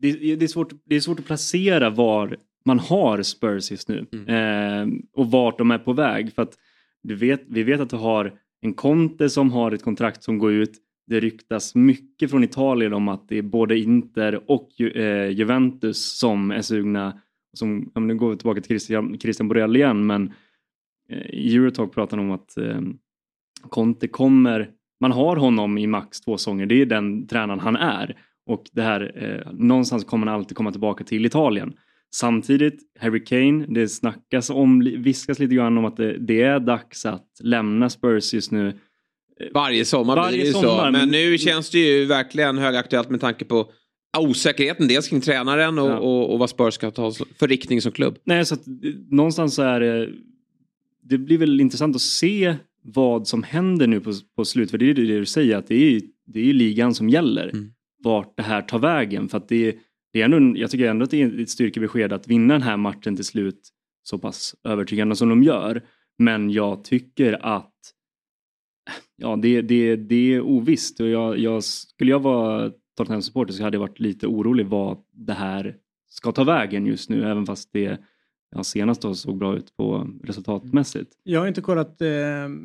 det, 0.00 0.12
det, 0.36 0.44
är 0.44 0.48
svårt, 0.48 0.72
det 0.84 0.96
är 0.96 1.00
svårt 1.00 1.18
att 1.18 1.26
placera 1.26 1.90
var 1.90 2.36
man 2.64 2.78
har 2.78 3.22
Spurs 3.22 3.70
just 3.70 3.88
nu 3.88 4.06
mm. 4.12 4.28
eh, 4.28 4.98
och 5.12 5.30
vart 5.30 5.58
de 5.58 5.70
är 5.70 5.78
på 5.78 5.92
väg. 5.92 6.34
För 6.34 6.42
att 6.42 6.58
du 7.02 7.14
vet, 7.14 7.42
vi 7.46 7.62
vet 7.62 7.80
att 7.80 7.90
du 7.90 7.96
har 7.96 8.32
en 8.62 8.74
Conte 8.74 9.30
som 9.30 9.52
har 9.52 9.72
ett 9.72 9.82
kontrakt 9.82 10.22
som 10.22 10.38
går 10.38 10.52
ut. 10.52 10.78
Det 11.06 11.20
ryktas 11.20 11.74
mycket 11.74 12.30
från 12.30 12.44
Italien 12.44 12.92
om 12.92 13.08
att 13.08 13.28
det 13.28 13.38
är 13.38 13.42
både 13.42 13.78
Inter 13.78 14.50
och 14.50 14.80
eh, 14.80 15.30
Juventus 15.30 16.18
som 16.18 16.50
är 16.50 16.62
sugna. 16.62 17.20
Som, 17.54 17.90
nu 17.94 18.14
går 18.14 18.30
vi 18.30 18.36
tillbaka 18.36 18.60
till 18.60 18.68
Christian, 18.68 19.18
Christian 19.18 19.48
Borrell 19.48 19.76
igen, 19.76 20.06
men 20.06 20.32
eh, 21.08 21.30
i 21.30 21.56
Eurotalk 21.56 21.92
pratar 21.94 22.18
om 22.18 22.30
att 22.30 22.56
eh, 22.56 22.80
Conte 23.68 24.08
kommer, 24.08 24.70
man 25.00 25.12
har 25.12 25.36
honom 25.36 25.78
i 25.78 25.86
max 25.86 26.20
två 26.20 26.38
säsonger, 26.38 26.66
det 26.66 26.74
är 26.74 26.86
den 26.86 27.26
tränaren 27.26 27.60
han 27.60 27.76
är. 27.76 28.16
Och 28.46 28.64
det 28.72 28.82
här, 28.82 29.12
eh, 29.14 29.52
någonstans 29.52 30.04
kommer 30.04 30.26
han 30.26 30.34
alltid 30.34 30.56
komma 30.56 30.70
tillbaka 30.70 31.04
till 31.04 31.26
Italien. 31.26 31.74
Samtidigt, 32.14 32.80
Harry 33.00 33.24
Kane, 33.24 33.66
det 33.68 33.88
snackas 33.88 34.50
om, 34.50 34.80
viskas 34.80 35.38
lite 35.38 35.54
grann 35.54 35.78
om 35.78 35.84
att 35.84 35.96
det, 35.96 36.18
det 36.18 36.42
är 36.42 36.60
dags 36.60 37.06
att 37.06 37.26
lämna 37.40 37.90
Spurs 37.90 38.34
just 38.34 38.50
nu. 38.50 38.78
Varje 39.54 39.84
sommar 39.84 40.16
Varje 40.16 40.32
blir 40.32 40.40
det 40.40 40.46
ju 40.46 40.52
så. 40.52 40.90
Men 40.92 41.08
nu 41.08 41.38
känns 41.38 41.70
det 41.70 41.78
ju 41.78 42.04
verkligen 42.04 42.58
högaktuellt 42.58 43.10
med 43.10 43.20
tanke 43.20 43.44
på 43.44 43.70
osäkerheten 44.18 44.88
dels 44.88 45.08
kring 45.08 45.20
tränaren 45.20 45.78
och, 45.78 45.90
ja. 45.90 45.98
och, 45.98 46.32
och, 46.32 46.38
vad 46.38 46.50
Spurs 46.50 46.74
ska 46.74 46.90
ta 46.90 47.12
för 47.38 47.48
riktning 47.48 47.82
som 47.82 47.92
klubb. 47.92 48.18
Nej, 48.24 48.46
så 48.46 48.54
att, 48.54 48.62
någonstans 49.10 49.54
så 49.54 49.62
är 49.62 49.80
det, 49.80 50.08
det 51.02 51.18
blir 51.18 51.38
väl 51.38 51.60
intressant 51.60 51.96
att 51.96 52.02
se 52.02 52.54
vad 52.82 53.28
som 53.28 53.42
händer 53.42 53.86
nu 53.86 54.00
på, 54.00 54.12
på 54.36 54.44
slut. 54.44 54.70
För 54.70 54.78
det 54.78 54.90
är 54.90 54.94
det 54.94 55.18
du 55.18 55.26
säger, 55.26 55.56
att 55.56 55.68
det 55.68 55.74
är, 55.74 56.00
det 56.26 56.50
är 56.50 56.52
ligan 56.52 56.94
som 56.94 57.08
gäller. 57.08 57.48
Mm. 57.48 57.72
Vart 58.02 58.36
det 58.36 58.42
här 58.42 58.62
tar 58.62 58.78
vägen. 58.78 59.28
För 59.28 59.38
att 59.38 59.48
det, 59.48 59.76
det 60.12 60.20
är 60.20 60.24
ändå, 60.24 60.58
jag 60.58 60.70
tycker 60.70 60.88
ändå 60.88 61.04
att 61.04 61.10
det 61.10 61.22
är 61.22 61.40
ett 61.40 61.50
styrkebesked 61.50 62.12
att 62.12 62.28
vinna 62.28 62.54
den 62.54 62.62
här 62.62 62.76
matchen 62.76 63.16
till 63.16 63.24
slut 63.24 63.68
så 64.02 64.18
pass 64.18 64.54
övertygande 64.64 65.16
som 65.16 65.28
de 65.28 65.42
gör. 65.42 65.82
Men 66.18 66.50
jag 66.50 66.84
tycker 66.84 67.46
att 67.46 67.72
ja, 69.16 69.36
det, 69.36 69.62
det, 69.62 69.96
det 69.96 70.34
är 70.34 70.40
ovisst 70.40 71.00
och 71.00 71.08
jag, 71.08 71.38
jag, 71.38 71.64
skulle 71.64 72.10
jag 72.10 72.20
vara 72.20 72.72
Tottenham-supporter 72.96 73.52
så 73.52 73.62
hade 73.62 73.74
jag 73.74 73.80
varit 73.80 74.00
lite 74.00 74.26
orolig 74.26 74.66
vad 74.66 74.98
det 75.10 75.32
här 75.32 75.76
ska 76.08 76.32
ta 76.32 76.44
vägen 76.44 76.86
just 76.86 77.10
nu 77.10 77.30
även 77.30 77.46
fast 77.46 77.72
det 77.72 78.00
ja, 78.54 78.64
senast 78.64 79.02
då 79.02 79.14
såg 79.14 79.38
bra 79.38 79.56
ut 79.56 79.76
på 79.76 80.08
resultatmässigt. 80.24 81.12
Jag 81.22 81.40
har 81.40 81.48
inte 81.48 81.60
kollat 81.60 82.00
eh, 82.00 82.08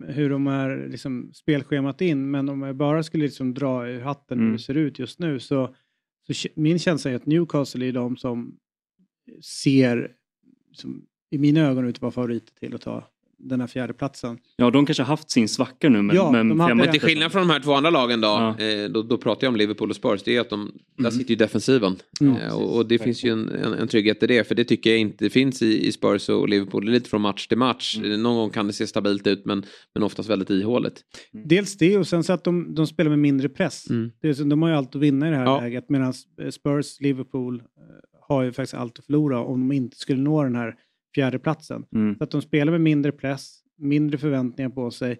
hur 0.08 0.30
de 0.30 0.48
är 0.48 0.88
liksom, 0.88 1.32
spelschemat 1.34 2.02
in 2.02 2.32
men 2.32 2.50
om 2.50 2.62
jag 2.62 2.76
bara 2.76 3.04
skulle 3.04 3.24
liksom 3.24 3.54
dra 3.54 3.88
ur 3.88 4.02
hatten 4.02 4.38
mm. 4.38 4.50
hur 4.50 4.58
det 4.58 4.64
ser 4.64 4.78
ut 4.78 5.00
just 5.00 5.20
nu 5.20 5.39
så, 5.39 5.76
så 6.34 6.48
min 6.56 6.80
känsla 6.80 7.12
är 7.12 7.16
att 7.16 7.26
Newcastle 7.26 7.86
är 7.86 7.92
de 7.92 8.18
som 8.18 8.60
ser 9.42 10.16
som, 10.72 11.06
i 11.30 11.38
mina 11.38 11.60
ögon 11.62 11.86
ut 11.86 11.96
att 11.96 12.02
vara 12.02 12.12
favoriter 12.12 12.54
till 12.54 12.76
att 12.76 12.82
ta 12.82 13.12
den 13.40 13.60
här 13.60 13.68
fjärde 13.68 13.94
platsen. 13.94 14.38
Ja, 14.56 14.72
de 14.72 14.86
kanske 14.86 15.04
haft 15.04 15.30
sin 15.30 15.50
svacka 15.50 15.90
nu. 15.90 16.02
Men, 16.02 16.16
ja, 16.16 16.32
men, 16.32 16.58
men 16.58 16.92
till 16.92 17.02
skillnad 17.02 17.32
från 17.32 17.42
de 17.42 17.54
här 17.54 17.60
två 17.60 17.74
andra 17.74 17.90
lagen 17.90 18.22
då, 18.22 18.28
ja. 18.28 18.60
eh, 18.66 18.90
då, 18.90 19.02
då, 19.04 19.18
pratar 19.18 19.48
jag 19.48 19.52
om 19.52 19.56
Liverpool 19.56 19.90
och 19.90 19.96
Spurs, 19.96 20.24
det 20.24 20.36
är 20.36 20.42
att 20.42 20.50
de, 20.50 20.62
mm. 20.62 20.74
där 20.98 21.10
sitter 21.10 21.30
ju 21.30 21.36
defensiven. 21.36 21.96
Mm. 22.22 22.36
Eh, 22.36 22.56
och, 22.56 22.76
och, 22.76 22.88
det 22.88 23.00
finns 23.00 23.24
ju 23.24 23.32
en, 23.32 23.50
en, 23.50 23.74
en, 23.74 23.88
trygghet 23.88 24.24
i 24.24 24.28
det, 24.28 24.48
för 24.48 24.56
det 24.56 24.64
tycker 24.64 24.90
jag 24.90 25.00
inte 25.00 25.30
finns 25.30 25.62
i, 25.62 25.88
i 25.88 25.92
Spurs 25.92 26.30
och 26.30 26.50
Liverpool. 26.50 26.86
Det 26.86 26.92
är 26.92 26.94
lite 26.94 27.10
från 27.10 27.22
match 27.22 27.48
till 27.48 27.58
match. 27.58 27.98
Mm. 27.98 28.24
Någon 28.24 28.36
gång 28.36 28.50
kan 28.50 28.68
det 28.68 28.74
se 28.74 28.88
stabilt 28.88 29.28
ut, 29.28 29.46
men, 29.46 29.66
men 29.94 30.04
oftast 30.04 30.30
väldigt 30.30 30.50
ihåligt. 30.50 31.02
Mm. 31.34 31.48
Dels 31.48 31.78
det, 31.78 31.98
och 31.98 32.08
sen 32.08 32.24
så 32.24 32.34
att 32.34 32.44
de, 32.44 32.76
de 32.76 32.88
spelar 32.88 33.10
med 33.10 33.20
mindre 33.20 33.50
press. 33.50 33.90
Mm. 33.90 34.12
Det, 34.22 34.50
de 34.50 34.62
har 34.62 34.70
ju 34.70 34.76
allt 34.76 34.96
att 34.96 35.02
vinna 35.02 35.28
i 35.28 35.32
det 35.32 35.38
här 35.38 35.46
ja. 35.46 35.62
läget, 35.62 35.90
medan 35.90 36.14
Spurs, 36.52 37.00
Liverpool 37.00 37.56
eh, 37.56 37.62
har 38.28 38.44
ju 38.44 38.52
faktiskt 38.52 38.74
allt 38.74 39.00
att 39.00 39.06
förlora 39.06 39.40
om 39.40 39.68
de 39.68 39.76
inte 39.76 39.98
skulle 39.98 40.22
nå 40.22 40.44
den 40.44 40.56
här 40.56 40.76
fjärde 41.18 41.39
platsen. 41.39 41.86
Mm. 41.95 42.18
Så 42.18 42.24
att 42.24 42.32
de 42.32 42.41
spelar 42.41 42.72
med 42.72 42.82
mindre 42.82 43.11
press, 43.11 43.59
mindre 43.78 44.18
förväntningar 44.18 44.70
på 44.70 44.91
sig. 44.91 45.20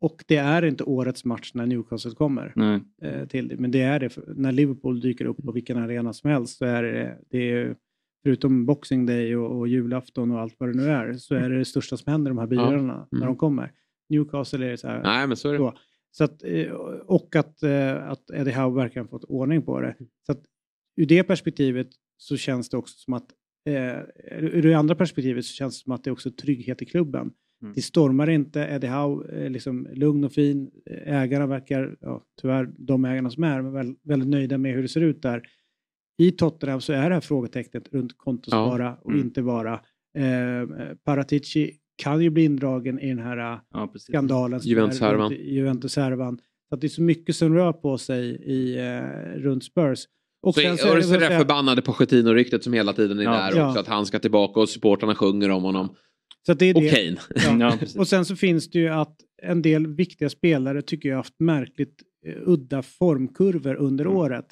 Och 0.00 0.24
det 0.28 0.36
är 0.36 0.64
inte 0.64 0.84
årets 0.84 1.24
match 1.24 1.50
när 1.54 1.66
Newcastle 1.66 2.10
kommer 2.10 2.52
eh, 3.02 3.26
till 3.26 3.48
det. 3.48 3.56
Men 3.56 3.70
det 3.70 3.82
är 3.82 4.00
det. 4.00 4.16
När 4.36 4.52
Liverpool 4.52 5.00
dyker 5.00 5.24
upp 5.24 5.44
på 5.44 5.52
vilken 5.52 5.78
arena 5.78 6.12
som 6.12 6.30
helst 6.30 6.58
så 6.58 6.64
är 6.64 6.82
det, 6.82 7.18
det 7.30 7.52
är, 7.52 7.76
förutom 8.22 8.66
Boxing 8.66 9.06
Day 9.06 9.36
och, 9.36 9.58
och, 9.58 9.68
julafton 9.68 10.30
och 10.30 10.40
allt 10.40 10.54
vad 10.58 10.68
det 10.68 10.76
nu 10.76 10.88
är, 10.88 11.12
så 11.12 11.34
är 11.34 11.50
det 11.50 11.58
det 11.58 11.64
största 11.64 11.96
som 11.96 12.12
händer 12.12 12.30
i 12.30 12.34
de 12.34 12.38
här 12.38 12.46
byarna 12.46 12.68
ja. 12.70 12.78
mm. 12.78 13.06
när 13.10 13.26
de 13.26 13.36
kommer. 13.36 13.72
Newcastle 14.08 14.66
är 14.66 14.70
det 14.70 14.76
så 14.76 14.88
här. 14.88 15.02
Nej, 15.02 15.26
men 15.26 15.36
så 15.36 15.48
är 15.48 15.52
det. 15.52 15.58
Så. 15.58 15.74
Så 16.10 16.24
att, 16.24 16.42
eh, 16.44 16.72
och 17.06 17.36
att, 17.36 17.62
eh, 17.62 18.08
att 18.08 18.30
Eddie 18.30 18.52
Howe 18.52 18.82
verkligen 18.82 19.08
fått 19.08 19.24
ordning 19.24 19.62
på 19.62 19.80
det. 19.80 19.96
Så 20.26 20.32
att, 20.32 20.42
ur 20.96 21.06
det 21.06 21.24
perspektivet 21.24 21.88
så 22.16 22.36
känns 22.36 22.68
det 22.70 22.76
också 22.76 22.98
som 22.98 23.14
att, 23.14 23.26
ur 24.30 24.62
det 24.62 24.74
andra 24.74 24.94
perspektivet 24.94 25.44
så 25.44 25.54
känns 25.54 25.78
det 25.78 25.84
som 25.84 25.92
att 25.92 26.04
det 26.04 26.10
är 26.10 26.12
också 26.12 26.30
trygghet 26.30 26.82
i 26.82 26.84
klubben. 26.84 27.32
Mm. 27.62 27.74
Det 27.74 27.82
stormar 27.82 28.30
inte. 28.30 28.60
Eddie 28.60 28.86
Howe 28.86 29.44
är 29.44 29.50
liksom 29.50 29.88
lugn 29.92 30.24
och 30.24 30.32
fin. 30.32 30.70
Ägarna 31.04 31.46
verkar, 31.46 31.96
ja, 32.00 32.24
tyvärr 32.40 32.70
de 32.78 33.04
ägarna 33.04 33.30
som 33.30 33.44
är, 33.44 33.62
men 33.62 33.96
väldigt 34.02 34.28
nöjda 34.28 34.58
med 34.58 34.74
hur 34.74 34.82
det 34.82 34.88
ser 34.88 35.00
ut 35.00 35.22
där. 35.22 35.42
I 36.18 36.30
Tottenham 36.30 36.80
så 36.80 36.92
är 36.92 37.08
det 37.08 37.14
här 37.14 37.20
frågetecknet 37.20 37.88
runt 37.92 38.18
kontos 38.18 38.52
ja. 38.52 38.66
vara 38.66 38.94
och 38.94 39.10
mm. 39.10 39.26
inte 39.26 39.42
vara. 39.42 39.80
Eh, 40.18 40.94
Paratici 41.04 41.72
kan 41.96 42.22
ju 42.22 42.30
bli 42.30 42.44
indragen 42.44 42.98
i 42.98 43.08
den 43.08 43.18
här 43.18 43.60
ja, 43.70 43.92
skandalen. 43.94 44.60
Juventus-härvan. 44.62 45.32
Juventus-härvan. 45.32 46.38
Så 46.68 46.74
att 46.74 46.80
det 46.80 46.86
är 46.86 46.88
så 46.88 47.02
mycket 47.02 47.36
som 47.36 47.54
rör 47.54 47.72
på 47.72 47.98
sig 47.98 48.24
i, 48.30 48.78
eh, 48.78 49.40
runt 49.40 49.64
Spurs. 49.64 50.06
Och 50.42 50.54
så, 50.54 50.60
sen 50.60 50.78
så 50.78 50.88
är 50.88 50.96
det, 50.96 51.28
det 51.28 51.38
förbannade 51.38 51.82
Pochettino-ryktet 51.82 52.64
som 52.64 52.72
hela 52.72 52.92
tiden 52.92 53.18
är 53.18 53.22
ja, 53.22 53.30
där 53.30 53.56
ja. 53.56 53.68
också. 53.68 53.80
Att 53.80 53.86
han 53.86 54.06
ska 54.06 54.18
tillbaka 54.18 54.60
och 54.60 54.68
supportarna 54.68 55.14
sjunger 55.14 55.50
om 55.50 55.62
honom. 55.62 55.96
Så 56.46 56.54
det 56.54 56.66
är 56.66 56.76
och 56.76 56.90
Kane. 56.90 57.16
Ja. 57.60 57.78
och 58.00 58.08
sen 58.08 58.24
så 58.24 58.36
finns 58.36 58.70
det 58.70 58.78
ju 58.78 58.88
att 58.88 59.16
en 59.42 59.62
del 59.62 59.86
viktiga 59.86 60.30
spelare 60.30 60.82
tycker 60.82 61.08
jag 61.08 61.16
har 61.16 61.22
haft 61.22 61.40
märkligt 61.40 62.02
uh, 62.26 62.34
udda 62.48 62.82
formkurvor 62.82 63.74
under 63.74 64.04
mm. 64.04 64.16
året. 64.16 64.46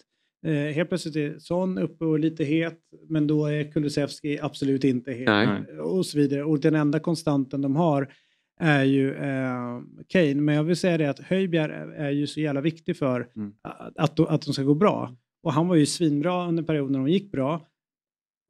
Uh, 0.47 0.53
helt 0.53 0.89
plötsligt 0.89 1.17
är 1.17 1.39
Son 1.39 1.79
uppe 1.79 2.05
och 2.05 2.19
lite 2.19 2.45
het, 2.45 2.79
men 3.09 3.27
då 3.27 3.47
är 3.47 3.73
Kulusevski 3.73 4.39
absolut 4.43 4.85
inte 4.85 5.13
het. 5.13 5.27
Nej. 5.27 5.81
Och 5.81 6.07
så 6.07 6.19
vidare. 6.19 6.45
Och 6.45 6.61
den 6.61 6.75
enda 6.75 7.01
konstanten 7.01 7.61
de 7.61 7.77
har 7.77 8.13
är 8.61 8.85
ju 8.85 9.11
uh, 9.11 9.81
Kane. 10.09 10.35
Men 10.35 10.55
jag 10.55 10.65
vill 10.65 10.77
säga 10.77 10.99
det 10.99 11.11
att 11.11 11.19
Höjbjerg 11.19 11.73
är, 11.97 12.11
ju 12.11 12.27
så 12.27 12.41
jävla 12.41 12.61
viktig 12.61 12.97
för 12.97 13.29
mm. 13.37 13.53
att, 13.63 13.99
att, 13.99 14.21
att 14.21 14.43
de 14.43 14.53
ska 14.53 14.63
gå 14.63 14.75
bra. 14.75 15.17
Och 15.43 15.53
han 15.53 15.69
var 15.69 15.77
ju 15.77 15.87
svinbra 15.87 16.49
under 16.49 16.63
perioden 16.63 16.93
när 16.93 16.99
de 16.99 17.09
gick 17.09 17.33
bra. 17.33 17.67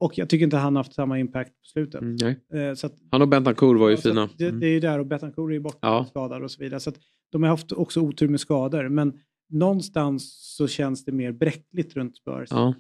Och 0.01 0.18
jag 0.18 0.28
tycker 0.28 0.45
inte 0.45 0.57
han 0.57 0.76
haft 0.76 0.95
samma 0.95 1.18
impact 1.18 1.51
på 1.51 1.64
slutet. 1.64 2.01
Mm, 2.01 2.36
eh, 2.53 2.70
att, 2.70 2.95
han 3.11 3.22
och 3.22 3.28
Bentancourt 3.28 3.80
var 3.80 3.91
ju 3.91 3.97
fina. 3.97 4.28
Det, 4.38 4.49
mm. 4.49 4.61
det, 4.61 4.66
är 4.66 4.70
ju 4.70 4.80
där 4.80 4.99
och 4.99 5.07
Bentancourt 5.07 5.51
är 5.51 5.55
ju 5.55 5.61
borta 5.61 5.78
ja. 5.80 6.07
skadad 6.09 6.43
och 6.43 6.51
så 6.51 6.62
vidare. 6.62 6.80
Så 6.80 6.91
att 6.91 6.97
de 7.32 7.43
har 7.43 7.51
haft 7.51 7.72
också 7.72 8.01
otur 8.01 8.28
med 8.28 8.41
skador. 8.41 8.88
Men 8.88 9.20
någonstans 9.49 10.55
så 10.57 10.68
känns 10.68 11.05
det 11.05 11.12
mer 11.12 11.32
bräckligt 11.32 11.97
runt 11.97 12.16
Spurs. 12.16 12.49
Ja. 12.51 12.74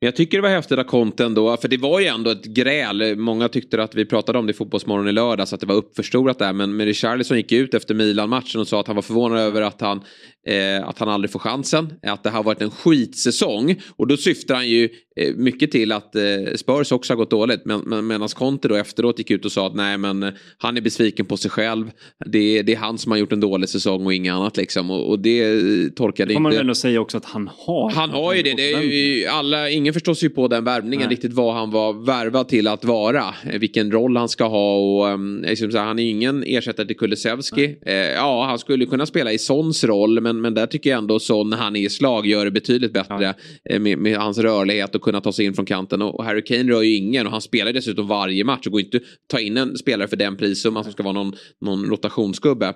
Men 0.00 0.06
jag 0.06 0.16
tycker 0.16 0.38
det 0.38 0.42
var 0.42 0.48
häftigt 0.48 0.78
att 0.78 0.86
Conte 0.86 1.24
ändå, 1.24 1.56
för 1.56 1.68
det 1.68 1.76
var 1.76 2.00
ju 2.00 2.06
ändå 2.06 2.30
ett 2.30 2.44
gräl. 2.44 3.16
Många 3.16 3.48
tyckte 3.48 3.82
att 3.82 3.94
vi 3.94 4.04
pratade 4.04 4.38
om 4.38 4.46
det 4.46 4.50
i 4.50 4.54
Fotbollsmorgon 4.54 5.08
i 5.08 5.12
lördags, 5.12 5.52
att 5.52 5.60
det 5.60 5.66
var 5.66 5.74
uppförstorat 5.74 6.38
där. 6.38 6.52
Men, 6.52 6.80
Richarlison 6.86 7.36
gick 7.36 7.52
ut 7.52 7.74
efter 7.74 7.94
Milan-matchen 7.94 8.60
och 8.60 8.68
sa 8.68 8.80
att 8.80 8.86
han 8.86 8.96
var 8.96 9.02
förvånad 9.02 9.38
över 9.38 9.62
att 9.62 9.80
han, 9.80 10.00
eh, 10.46 10.88
att 10.88 10.98
han 10.98 11.08
aldrig 11.08 11.30
får 11.30 11.38
chansen. 11.38 11.92
Att 12.02 12.22
det 12.22 12.30
har 12.30 12.42
varit 12.42 12.62
en 12.62 12.70
skitsäsong. 12.70 13.80
Och 13.96 14.06
då 14.06 14.16
syftar 14.16 14.54
han 14.54 14.68
ju 14.68 14.88
mycket 15.36 15.70
till 15.70 15.92
att 15.92 16.16
eh, 16.16 16.22
Spurs 16.56 16.92
också 16.92 17.12
har 17.12 17.16
gått 17.16 17.30
dåligt. 17.30 17.64
Men, 17.64 17.80
men, 17.86 18.06
medan 18.06 18.28
Conte 18.28 18.68
då 18.68 18.74
efteråt 18.74 19.18
gick 19.18 19.30
ut 19.30 19.44
och 19.44 19.52
sa 19.52 19.66
att 19.66 19.74
nej 19.74 19.98
men 19.98 20.22
eh, 20.22 20.30
han 20.58 20.76
är 20.76 20.80
besviken 20.80 21.26
på 21.26 21.36
sig 21.36 21.50
själv. 21.50 21.90
Det, 22.26 22.62
det 22.62 22.72
är 22.72 22.76
han 22.76 22.98
som 22.98 23.12
har 23.12 23.18
gjort 23.18 23.32
en 23.32 23.40
dålig 23.40 23.68
säsong 23.68 24.06
och 24.06 24.14
inget 24.14 24.32
annat 24.32 24.56
liksom. 24.56 24.90
Och, 24.90 25.08
och 25.08 25.18
det 25.18 25.96
tolkade 25.96 26.32
inte... 26.32 26.34
Får 26.34 26.40
man 26.40 26.52
väl 26.52 26.60
ändå 26.60 26.74
säga 26.74 27.00
också 27.00 27.16
att 27.16 27.24
han 27.24 27.50
har. 27.56 27.90
Han 27.90 28.10
har 28.10 28.34
ju 28.34 28.42
det. 28.42 28.54
det 28.54 28.72
är 28.72 28.82
ju 28.82 29.26
alla 29.26 29.70
ingen 29.70 29.94
förstår 29.94 30.14
sig 30.14 30.28
på 30.28 30.48
den 30.48 30.64
värvningen 30.64 31.06
Nej. 31.06 31.14
riktigt 31.14 31.32
vad 31.32 31.54
han 31.54 31.70
var 31.70 31.92
värvad 31.92 32.48
till 32.48 32.68
att 32.68 32.84
vara. 32.84 33.34
Eh, 33.50 33.58
vilken 33.58 33.92
roll 33.92 34.16
han 34.16 34.28
ska 34.28 34.44
ha 34.44 34.76
och 34.76 35.18
liksom 35.42 35.72
så 35.72 35.78
han 35.78 35.98
är 35.98 36.10
ingen 36.10 36.44
ersättare 36.46 36.86
till 36.86 36.96
Kulusevski. 36.96 37.76
Eh, 37.86 37.94
ja, 37.94 38.44
han 38.44 38.58
skulle 38.58 38.86
kunna 38.86 39.06
spela 39.06 39.32
i 39.32 39.38
Sons 39.38 39.84
roll 39.84 40.20
men, 40.20 40.40
men 40.40 40.54
där 40.54 40.66
tycker 40.66 40.90
jag 40.90 40.98
ändå 40.98 41.18
Son 41.20 41.50
när 41.50 41.56
han 41.56 41.76
är 41.76 41.80
i 41.80 41.90
slag 41.90 42.26
gör 42.26 42.44
det 42.44 42.50
betydligt 42.50 42.92
bättre 42.92 43.16
ja. 43.20 43.34
eh, 43.74 43.80
med, 43.80 43.98
med, 43.98 44.16
hans 44.16 44.38
rörlighet 44.38 44.94
och 44.94 45.02
kunna 45.08 45.20
ta 45.20 45.32
sig 45.32 45.44
in 45.44 45.54
från 45.54 45.66
kanten. 45.66 46.02
Och 46.02 46.24
Harry 46.24 46.44
Kane 46.44 46.72
rör 46.72 46.82
ju 46.82 46.96
ingen 46.96 47.26
och 47.26 47.32
han 47.32 47.40
spelar 47.40 47.72
dessutom 47.72 48.08
varje 48.08 48.44
match 48.44 48.66
och 48.66 48.72
går 48.72 48.80
inte 48.80 49.00
ta 49.26 49.40
in 49.40 49.56
en 49.56 49.76
spelare 49.76 50.08
för 50.08 50.16
den 50.16 50.36
prissumman 50.36 50.84
som 50.84 50.92
ska 50.92 51.02
vara 51.02 51.12
någon, 51.12 51.32
någon 51.60 51.84
rotationsgubbe. 51.84 52.74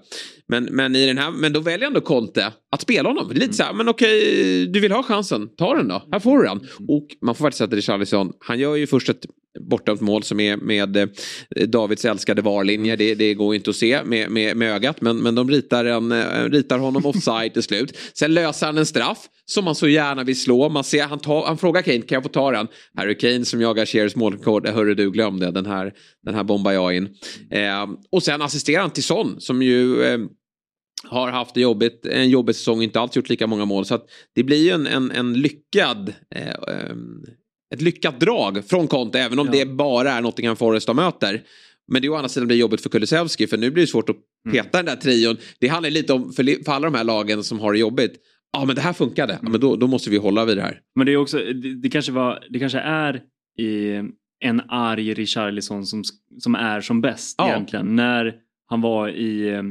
Men, 0.49 0.65
men, 0.65 0.97
i 0.97 1.07
den 1.07 1.19
här, 1.19 1.31
men 1.31 1.53
då 1.53 1.61
väljer 1.61 1.87
ändå 1.87 2.01
Conte 2.01 2.53
att 2.73 2.83
spela 2.83 3.09
honom. 3.09 3.29
Det 3.29 3.35
är 3.35 3.41
lite 3.41 3.53
så 3.53 3.63
här, 3.63 3.73
men 3.73 3.89
okej, 3.89 4.67
du 4.67 4.81
vill 4.81 4.93
ha 4.93 5.03
chansen, 5.03 5.49
ta 5.57 5.75
den 5.75 5.89
då. 5.89 6.03
Här 6.13 6.21
får 6.21 6.39
du 6.39 6.45
den. 6.45 6.61
Och 6.89 7.07
man 7.23 7.35
får 7.35 7.45
faktiskt 7.45 7.59
sätta 7.59 7.77
Richarlison, 7.77 8.33
han 8.39 8.59
gör 8.59 8.77
ju 8.77 8.87
först 8.87 9.09
ett 9.09 9.27
bortdömt 9.61 10.01
mål 10.01 10.23
som 10.23 10.41
är 10.41 10.57
med 10.57 10.97
eh, 10.97 11.09
Davids 11.69 12.05
älskade 12.05 12.43
varlinje. 12.43 12.97
Det, 12.97 13.15
det, 13.15 13.35
går 13.35 13.55
inte 13.55 13.71
att 13.71 13.77
se 13.77 14.05
med, 14.05 14.31
med, 14.31 14.57
med 14.57 14.75
ögat 14.75 15.01
men, 15.01 15.17
men 15.17 15.35
de 15.35 15.51
ritar, 15.51 15.85
en, 15.85 16.13
eh, 16.13 16.45
ritar 16.51 16.79
honom 16.79 17.07
offside 17.07 17.53
till 17.53 17.63
slut. 17.63 17.99
Sen 18.15 18.35
löser 18.35 18.67
han 18.67 18.79
en 18.79 18.87
straff 18.87 19.19
som 19.45 19.65
man 19.65 19.75
så 19.75 19.89
gärna 19.89 20.25
vill 20.25 20.41
slå. 20.41 20.69
Man 20.69 20.85
ser, 20.85 21.03
han, 21.03 21.19
tar, 21.19 21.47
han 21.47 21.59
frågar 21.59 21.83
Kane, 21.83 22.01
kan 22.01 22.17
jag 22.17 22.23
få 22.23 22.29
ta 22.29 22.51
den? 22.51 22.69
Harry 22.95 23.19
Kane 23.19 23.45
som 23.45 23.61
jagar 23.61 23.87
Shears 23.87 24.17
målrekord, 24.17 24.69
hörru 24.69 24.95
du 24.95 25.11
glöm 25.11 25.41
det, 25.41 25.51
den 25.51 25.67
här, 25.67 25.93
den 26.23 26.35
här 26.35 26.45
bombar 26.45 26.73
jag 26.73 26.97
in. 26.97 27.09
Eh, 27.51 27.87
och 28.13 28.23
sen 28.23 28.43
assisterar 28.43 28.81
han 28.81 28.91
till 28.91 29.05
Son 29.05 29.41
som 29.41 29.63
ju 29.63 30.03
eh, 30.03 30.19
har 31.05 31.31
haft 31.31 31.57
jobbigt, 31.57 32.07
en 32.07 32.31
jobbig 32.31 32.55
säsong 32.55 32.79
och 32.79 32.85
inte 32.85 33.01
alls 33.01 33.17
gjort 33.17 33.29
lika 33.29 33.47
många 33.47 33.65
mål. 33.65 33.85
Så 33.85 33.95
att 33.95 34.07
det 34.35 34.43
blir 34.43 34.65
ju 34.65 34.71
en, 34.71 34.87
en, 34.87 35.11
en 35.11 35.33
lyckad 35.33 36.15
eh, 36.35 36.49
ehm, 36.75 37.25
ett 37.73 37.83
lyckat 37.83 38.21
drag 38.21 38.65
från 38.65 38.89
Conte 38.89 39.21
även 39.21 39.39
om 39.39 39.47
ja. 39.47 39.53
det 39.53 39.67
bara 39.67 40.13
är 40.13 40.21
Nottingham 40.21 40.57
Forest 40.57 40.87
de 40.87 40.97
möter. 40.97 41.43
Men 41.89 42.03
det 42.03 42.09
är 42.09 42.11
å 42.11 42.15
andra 42.15 42.29
sidan 42.29 42.47
blir 42.47 42.57
jobbigt 42.57 42.81
för 42.81 42.91
Kulusevski 42.91 43.47
för 43.47 43.57
nu 43.57 43.71
blir 43.71 43.83
det 43.83 43.87
svårt 43.87 44.09
att 44.09 44.17
mm. 44.47 44.57
peta 44.57 44.79
mm. 44.79 44.87
den 44.87 44.95
där 44.95 45.03
trion. 45.03 45.37
Det 45.59 45.69
handlar 45.69 45.91
lite 45.91 46.13
om, 46.13 46.33
för, 46.33 46.65
för 46.65 46.73
alla 46.73 46.91
de 46.91 46.97
här 46.97 47.05
lagen 47.05 47.45
som 47.45 47.61
har 47.61 47.73
det 47.73 47.79
jobbigt, 47.79 48.13
ja 48.53 48.65
men 48.65 48.77
det 48.77 48.83
här 48.83 48.93
funkade, 48.93 49.39
ja, 49.43 49.49
men 49.49 49.61
då, 49.61 49.77
då 49.77 49.87
måste 49.87 50.11
vi 50.11 50.17
hålla 50.17 50.45
vid 50.45 50.57
det 50.57 50.63
här. 50.63 50.81
Men 50.95 51.07
det 51.07 51.13
är 51.13 51.17
också, 51.17 51.39
det, 51.39 51.75
det 51.75 51.91
kanske, 51.91 52.13
var, 52.13 52.45
det 52.51 52.59
kanske 52.59 52.79
är 52.79 53.23
i 53.59 54.03
en 54.45 54.63
arg 54.69 55.15
Richarlison 55.15 55.87
som, 55.87 56.03
som 56.39 56.55
är 56.55 56.81
som 56.81 57.01
bäst 57.01 57.35
ja. 57.39 57.49
egentligen. 57.49 57.97
När 57.97 58.35
han 58.67 58.81
var 58.81 59.09
i 59.09 59.49
eh, 59.49 59.63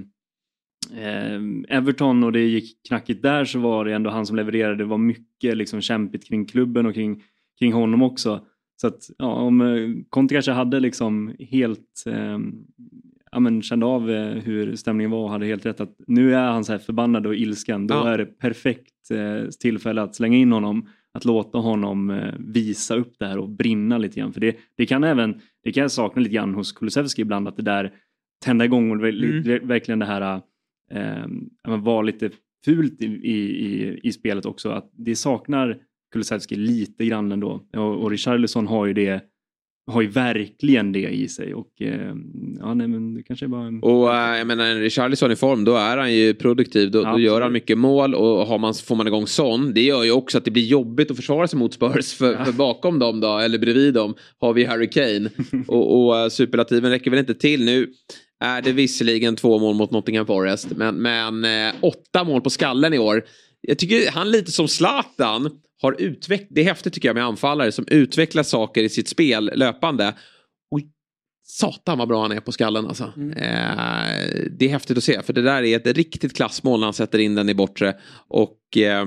Everton 1.78 2.24
och 2.24 2.32
det 2.32 2.41
gick 2.41 2.88
knackigt 2.88 3.22
där 3.22 3.45
så 3.45 3.60
var 3.60 3.86
det 3.86 3.93
ändå 3.93 4.10
han 4.10 4.26
som 4.26 4.36
levererade. 4.36 4.76
Det 4.76 4.86
var 4.86 4.97
mycket 4.97 5.58
liksom 5.58 5.82
kämpigt 5.82 6.28
kring 6.28 6.45
klubben 6.45 6.86
och 6.86 6.93
kring, 6.93 7.24
kring 7.62 7.74
honom 7.74 8.01
också. 8.01 8.45
Så 8.82 8.88
att 8.88 9.09
ja, 9.18 9.34
om 9.34 9.62
eh, 9.62 9.89
Conte 10.09 10.36
kanske 10.36 10.51
hade 10.51 10.80
liksom 10.80 11.36
helt 11.39 12.03
eh, 12.07 12.39
ja, 13.32 13.39
men 13.39 13.62
kände 13.62 13.86
av 13.86 14.12
eh, 14.12 14.28
hur 14.28 14.76
stämningen 14.76 15.12
var 15.12 15.24
och 15.24 15.30
hade 15.30 15.45
helt 15.45 15.66
rätt 15.66 15.82
att 15.82 15.95
nu 16.07 16.36
är 16.36 16.51
han 16.51 16.64
så 16.64 16.72
här 16.72 16.80
förbannad 16.80 17.26
och 17.26 17.36
ilsken. 17.36 17.88
Då 17.88 17.93
ja. 17.93 18.09
är 18.09 18.18
det 18.18 18.26
perfekt 18.26 19.12
eh, 19.12 19.49
tillfälle 19.59 20.01
att 20.01 20.16
slänga 20.16 20.38
in 20.38 20.51
honom. 20.51 20.88
Att 21.14 21.26
låta 21.26 21.57
honom 21.57 22.09
eh, 22.09 22.34
visa 22.39 22.95
upp 22.95 23.14
det 23.20 23.26
här 23.26 23.38
och 23.38 23.49
brinna 23.49 23.97
lite 23.97 24.20
grann. 24.20 24.34
För 24.34 24.41
det, 24.41 24.55
det 24.78 24.86
kan 24.86 25.03
även, 25.03 25.41
det 25.64 25.72
kan 25.72 25.82
jag 25.82 25.91
sakna 25.91 26.22
lite 26.22 26.36
grann 26.36 26.53
hos 26.53 26.72
Kulusevski 26.72 27.22
ibland 27.22 27.47
att 27.47 27.57
det 27.57 27.64
där 27.64 27.93
tända 28.45 28.66
igång 28.66 28.91
och 28.91 29.07
mm. 29.07 29.68
verkligen 29.68 29.99
det 29.99 30.05
här 30.05 30.41
eh, 30.91 31.26
vara 31.78 32.01
lite 32.01 32.30
fult 32.66 33.01
i, 33.01 33.05
i, 33.05 33.99
i 34.03 34.12
spelet 34.12 34.45
också. 34.45 34.70
Att 34.70 34.91
det 34.93 35.16
saknar 35.16 35.78
Kulusevski 36.12 36.55
lite 36.55 37.05
grann 37.05 37.32
ändå. 37.32 37.62
Och, 37.78 38.03
och 38.03 38.12
Richarlison 38.12 38.68
har 38.68 38.86
ju 38.86 38.93
det 38.93 39.22
har 39.88 40.01
ju 40.01 40.07
verkligen 40.07 40.91
det 40.91 41.09
i 41.09 41.28
sig 41.28 41.53
och 41.53 41.82
eh, 41.82 42.16
ja, 42.59 42.74
nej, 42.74 42.88
men 42.88 43.14
det 43.14 43.24
kanske 43.24 43.45
är 43.45 43.47
bara 43.47 43.68
en... 43.68 43.84
Och 43.84 44.16
äh, 44.16 44.38
jag 44.38 44.47
menar, 44.47 44.76
Richarlison 44.76 45.32
i 45.32 45.36
form, 45.36 45.64
då 45.64 45.76
är 45.76 45.97
han 45.97 46.14
ju 46.14 46.34
produktiv. 46.34 46.91
Då, 46.91 47.03
då 47.03 47.20
gör 47.20 47.41
han 47.41 47.53
mycket 47.53 47.78
mål 47.78 48.16
och 48.16 48.47
har 48.47 48.57
man, 48.57 48.74
får 48.74 48.95
man 48.95 49.07
igång 49.07 49.28
sån, 49.28 49.74
det 49.74 49.82
gör 49.82 50.03
ju 50.03 50.12
också 50.12 50.38
att 50.38 50.45
det 50.45 50.51
blir 50.51 50.66
jobbigt 50.66 51.12
att 51.12 51.18
försvara 51.18 51.47
sig 51.47 51.59
mot 51.59 51.74
Spurs. 51.74 52.14
För, 52.14 52.34
ja. 52.34 52.45
för 52.45 52.51
bakom 52.51 52.99
dem 52.99 53.20
då, 53.20 53.38
eller 53.38 53.59
bredvid 53.59 53.93
dem, 53.93 54.16
har 54.39 54.53
vi 54.53 54.66
Harry 54.66 54.89
Kane. 54.89 55.30
och, 55.68 56.05
och 56.05 56.24
uh, 56.24 56.30
superlativen 56.30 56.91
räcker 56.91 57.12
väl 57.12 57.20
inte 57.20 57.34
till 57.34 57.66
nu. 57.66 57.88
Är 58.43 58.62
det 58.62 58.72
visserligen 58.72 59.36
två 59.36 59.59
mål 59.59 59.76
mot 59.76 59.91
Nottingham 59.91 60.26
Forest, 60.26 60.68
men, 60.76 60.95
men 60.95 61.45
eh, 61.45 61.74
åtta 61.82 62.24
mål 62.24 62.41
på 62.41 62.49
skallen 62.49 62.93
i 62.93 62.99
år. 62.99 63.24
Jag 63.62 63.78
tycker 63.78 64.12
han 64.12 64.32
lite 64.32 64.51
som 64.51 64.68
Zlatan 64.68 65.49
har 65.82 66.02
utvecklat, 66.02 66.50
det 66.52 66.62
är 66.62 66.66
häftigt 66.66 66.94
tycker 66.94 67.10
jag 67.10 67.16
med 67.16 67.26
anfallare 67.26 67.72
som 67.72 67.86
utvecklar 67.88 68.44
saker 68.44 68.84
i 68.84 68.90
sitt 68.90 69.08
spel 69.08 69.52
löpande. 69.56 70.14
Och 70.72 70.80
satan 71.44 71.98
vad 71.98 72.08
bra 72.08 72.22
han 72.22 72.32
är 72.32 72.40
på 72.40 72.52
skallen 72.52 72.88
alltså. 72.88 73.14
Mm. 73.18 73.32
Eh, 73.32 74.50
det 74.52 74.66
är 74.66 74.70
häftigt 74.70 74.98
att 74.98 75.04
se 75.04 75.22
för 75.22 75.34
det 75.34 75.42
där 75.42 75.64
är 75.64 75.76
ett 75.76 75.98
riktigt 75.98 76.36
klassmål 76.36 76.80
när 76.80 76.88
han 76.88 76.94
sätter 76.94 77.20
in 77.20 77.36
den 77.36 77.50
i 77.50 77.54
bortre. 77.54 77.94
Och 78.28 78.78
eh, 78.78 79.06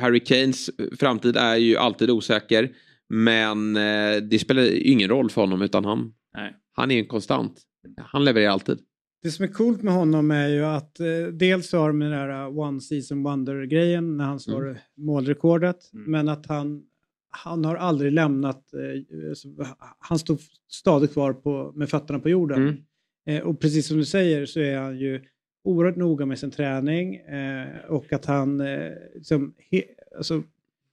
Harry 0.00 0.20
Kanes 0.20 0.70
framtid 0.98 1.36
är 1.36 1.56
ju 1.56 1.76
alltid 1.76 2.10
osäker. 2.10 2.70
Men 3.08 3.76
eh, 3.76 4.16
det 4.30 4.38
spelar 4.38 4.86
ingen 4.86 5.08
roll 5.08 5.30
för 5.30 5.40
honom 5.40 5.62
utan 5.62 5.84
han, 5.84 6.12
Nej. 6.34 6.56
han 6.72 6.90
är 6.90 6.98
en 6.98 7.06
konstant. 7.06 7.60
Han 7.98 8.24
levererar 8.24 8.50
alltid. 8.50 8.78
Det 9.22 9.30
som 9.30 9.44
är 9.44 9.48
coolt 9.48 9.82
med 9.82 9.94
honom 9.94 10.30
är 10.30 10.48
ju 10.48 10.64
att 10.64 11.00
eh, 11.00 11.26
dels 11.32 11.72
har 11.72 11.88
de 11.88 11.98
den 11.98 12.10
där 12.10 12.46
uh, 12.46 12.58
One 12.58 12.80
Season 12.80 13.22
Wonder-grejen 13.22 14.16
när 14.16 14.24
han 14.24 14.40
slår 14.40 14.68
mm. 14.68 14.76
målrekordet. 14.96 15.92
Mm. 15.92 16.10
Men 16.10 16.28
att 16.28 16.46
han, 16.46 16.82
han 17.30 17.64
har 17.64 17.76
aldrig 17.76 18.12
lämnat, 18.12 18.72
eh, 18.74 19.68
han 19.98 20.18
står 20.18 20.38
stadigt 20.68 21.12
kvar 21.12 21.32
på, 21.32 21.72
med 21.74 21.88
fötterna 21.88 22.18
på 22.18 22.28
jorden. 22.28 22.62
Mm. 22.62 22.76
Eh, 23.26 23.42
och 23.48 23.60
precis 23.60 23.86
som 23.86 23.96
du 23.96 24.04
säger 24.04 24.46
så 24.46 24.60
är 24.60 24.78
han 24.78 24.98
ju 24.98 25.24
oerhört 25.64 25.96
noga 25.96 26.26
med 26.26 26.38
sin 26.38 26.50
träning 26.50 27.16
eh, 27.16 27.84
och 27.88 28.12
att 28.12 28.24
han, 28.24 28.60
eh, 28.60 28.90
liksom, 29.14 29.54
he, 29.70 29.82
alltså, 30.16 30.42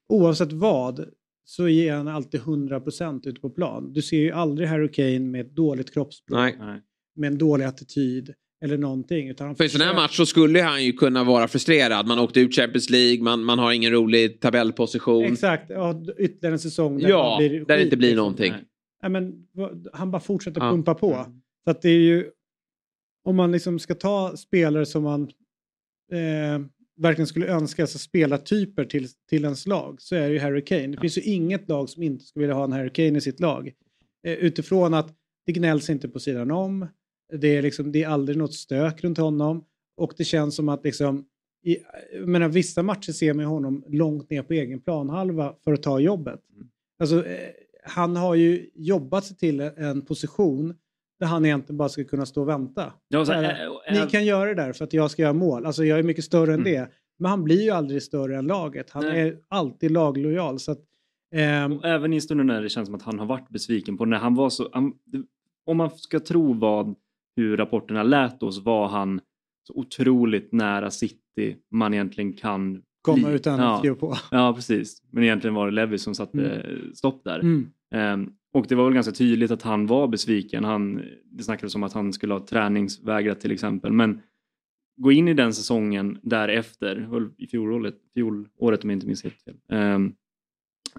oavsett 0.09 0.51
vad, 0.51 1.05
så 1.43 1.67
ger 1.67 1.93
han 1.93 2.07
alltid 2.07 2.41
100% 2.41 3.27
ute 3.27 3.41
på 3.41 3.49
plan. 3.49 3.93
Du 3.93 4.01
ser 4.01 4.17
ju 4.17 4.31
aldrig 4.31 4.67
Harry 4.67 4.91
Kane 4.91 5.19
med 5.19 5.41
ett 5.41 5.55
dåligt 5.55 5.93
kroppsspråk. 5.93 6.39
Nej 6.59 6.81
med 7.19 7.27
en 7.27 7.37
dålig 7.37 7.65
attityd 7.65 8.33
eller 8.61 8.77
någonting. 8.77 9.29
Utan 9.29 9.55
För 9.55 9.63
i 9.63 9.69
sån 9.69 9.81
här 9.81 9.95
match 9.95 10.17
så 10.17 10.25
skulle 10.25 10.61
han 10.61 10.85
ju 10.85 10.93
kunna 10.93 11.23
vara 11.23 11.47
frustrerad. 11.47 12.07
Man 12.07 12.19
åkte 12.19 12.39
ut 12.39 12.55
Champions 12.55 12.89
League, 12.89 13.23
man, 13.23 13.43
man 13.43 13.59
har 13.59 13.71
ingen 13.71 13.91
rolig 13.91 14.41
tabellposition. 14.41 15.23
Exakt, 15.23 15.69
ja, 15.69 16.01
ytterligare 16.17 16.53
en 16.53 16.59
säsong 16.59 16.99
där, 16.99 17.09
ja, 17.09 17.37
det 17.39 17.49
där 17.49 17.77
det 17.77 17.83
inte 17.83 17.97
blir 17.97 18.07
liksom. 18.07 18.17
någonting. 18.17 18.53
Nej. 19.01 19.11
men, 19.11 19.47
han 19.93 20.11
bara 20.11 20.21
fortsätter 20.21 20.61
ja. 20.61 20.71
pumpa 20.71 20.95
på. 20.95 21.25
Så 21.63 21.71
att 21.71 21.81
det 21.81 21.89
är 21.89 21.99
ju, 21.99 22.29
om 23.23 23.35
man 23.35 23.51
liksom 23.51 23.79
ska 23.79 23.95
ta 23.95 24.37
spelare 24.37 24.85
som 24.85 25.03
man 25.03 25.21
eh, 26.11 26.59
verkligen 26.97 27.27
skulle 27.27 27.47
önska, 27.47 27.83
alltså 27.83 27.97
spelartyper 27.97 28.85
till, 28.85 29.07
till 29.29 29.43
ens 29.43 29.67
lag, 29.67 30.01
så 30.01 30.15
är 30.15 30.27
det 30.27 30.33
ju 30.33 30.39
Harry 30.39 30.65
Kane. 30.65 30.87
Det 30.87 30.95
ja. 30.95 31.01
finns 31.01 31.17
ju 31.17 31.21
inget 31.21 31.69
lag 31.69 31.89
som 31.89 32.03
inte 32.03 32.25
skulle 32.25 32.43
vilja 32.43 32.55
ha 32.55 32.63
en 32.63 32.71
Harry 32.71 32.89
Kane 32.89 33.17
i 33.17 33.21
sitt 33.21 33.39
lag. 33.39 33.71
Eh, 34.27 34.33
utifrån 34.33 34.93
att 34.93 35.15
det 35.45 35.51
gnälls 35.51 35.89
inte 35.89 36.09
på 36.09 36.19
sidan 36.19 36.51
om. 36.51 36.87
Det 37.33 37.57
är, 37.57 37.61
liksom, 37.61 37.91
det 37.91 38.03
är 38.03 38.07
aldrig 38.07 38.37
något 38.37 38.53
stök 38.53 39.03
runt 39.03 39.17
honom. 39.17 39.65
Och 39.97 40.13
det 40.17 40.23
känns 40.23 40.55
som 40.55 40.69
att 40.69 40.83
liksom, 40.83 41.25
i, 41.63 41.77
menar, 42.25 42.49
vissa 42.49 42.83
matcher 42.83 43.11
ser 43.11 43.33
man 43.33 43.45
honom 43.45 43.83
långt 43.87 44.29
ner 44.29 44.43
på 44.43 44.53
egen 44.53 44.81
planhalva 44.81 45.55
för 45.63 45.73
att 45.73 45.83
ta 45.83 45.99
jobbet. 45.99 46.39
Mm. 46.55 46.67
Alltså, 46.99 47.25
eh, 47.25 47.49
han 47.83 48.15
har 48.15 48.35
ju 48.35 48.69
jobbat 48.73 49.25
sig 49.25 49.37
till 49.37 49.59
en 49.59 50.01
position 50.01 50.73
där 51.19 51.27
han 51.27 51.45
egentligen 51.45 51.77
bara 51.77 51.89
ska 51.89 52.03
kunna 52.03 52.25
stå 52.25 52.41
och 52.41 52.49
vänta. 52.49 52.93
Så, 53.11 53.33
äh, 53.33 53.61
äh, 53.61 53.71
Ni 53.91 54.09
kan 54.11 54.25
göra 54.25 54.45
det 54.45 54.55
där 54.55 54.73
för 54.73 54.85
att 54.85 54.93
jag 54.93 55.11
ska 55.11 55.21
göra 55.21 55.33
mål. 55.33 55.65
Alltså 55.65 55.85
jag 55.85 55.99
är 55.99 56.03
mycket 56.03 56.23
större 56.23 56.53
mm. 56.53 56.59
än 56.59 56.73
det. 56.73 56.89
Men 57.19 57.29
han 57.29 57.43
blir 57.43 57.61
ju 57.61 57.69
aldrig 57.69 58.03
större 58.03 58.37
än 58.37 58.47
laget. 58.47 58.89
Han 58.89 59.05
Nej. 59.05 59.21
är 59.21 59.37
alltid 59.47 59.91
laglojal. 59.91 60.59
Så 60.59 60.71
att, 60.71 60.79
ähm... 61.35 61.79
även 61.83 62.13
i 62.13 62.21
stunden 62.21 62.47
när 62.47 62.61
det 62.61 62.69
känns 62.69 62.87
som 62.87 62.95
att 62.95 63.01
han 63.01 63.19
har 63.19 63.25
varit 63.25 63.49
besviken 63.49 63.97
på 63.97 64.05
när 64.05 64.17
han 64.17 64.35
var 64.35 64.49
så... 64.49 64.69
Han, 64.73 64.93
om 65.65 65.77
man 65.77 65.89
ska 65.89 66.19
tro 66.19 66.53
vad 66.53 66.95
hur 67.39 67.57
rapporterna 67.57 68.03
lät 68.03 68.43
oss 68.43 68.63
var 68.63 68.87
han 68.87 69.21
så 69.67 69.73
otroligt 69.73 70.51
nära 70.51 70.91
City 70.91 71.55
man 71.71 71.93
egentligen 71.93 72.33
kan 72.33 72.81
Komma 73.01 73.29
utan 73.29 73.59
att 73.59 73.79
skriva 73.79 73.95
på. 73.95 74.17
Ja, 74.31 74.53
precis. 74.53 75.03
Men 75.11 75.23
egentligen 75.23 75.53
var 75.53 75.65
det 75.65 75.71
Levi 75.71 75.97
som 75.97 76.15
satte 76.15 76.51
mm. 76.51 76.95
stopp 76.95 77.23
där. 77.23 77.39
Mm. 77.39 77.69
Um, 77.95 78.33
och 78.53 78.65
det 78.69 78.75
var 78.75 78.83
väl 78.83 78.93
ganska 78.93 79.11
tydligt 79.11 79.51
att 79.51 79.61
han 79.61 79.87
var 79.87 80.07
besviken. 80.07 80.63
Han, 80.63 81.01
det 81.23 81.43
snackades 81.43 81.75
om 81.75 81.83
att 81.83 81.93
han 81.93 82.13
skulle 82.13 82.33
ha 82.33 82.45
träningsvägrat 82.45 83.39
till 83.39 83.51
exempel. 83.51 83.91
Men 83.91 84.21
gå 84.97 85.11
in 85.11 85.27
i 85.27 85.33
den 85.33 85.53
säsongen 85.53 86.19
därefter, 86.21 87.09
i 87.37 87.47
fjolåret, 87.47 87.95
fjolåret 88.13 88.83
om 88.83 88.89
jag 88.89 88.97
inte 88.97 89.07
minns 89.07 89.23
helt 89.23 89.41
fel. 89.41 89.55
Um, 89.71 90.15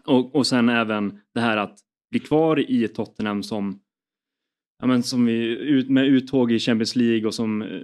och, 0.07 0.35
och 0.35 0.47
sen 0.47 0.69
även 0.69 1.21
det 1.35 1.41
här 1.41 1.57
att 1.57 1.79
bli 2.11 2.21
kvar 2.21 2.71
i 2.71 2.89
Tottenham 2.89 3.43
som 3.43 3.81
ja, 4.81 4.87
men 4.87 5.03
som 5.03 5.27
vi, 5.27 5.59
ut, 5.59 5.89
med 5.89 6.07
uttåg 6.07 6.53
i 6.53 6.59
Champions 6.59 6.97
League 6.97 7.27
och 7.27 7.35
som 7.35 7.63
eh, 7.63 7.83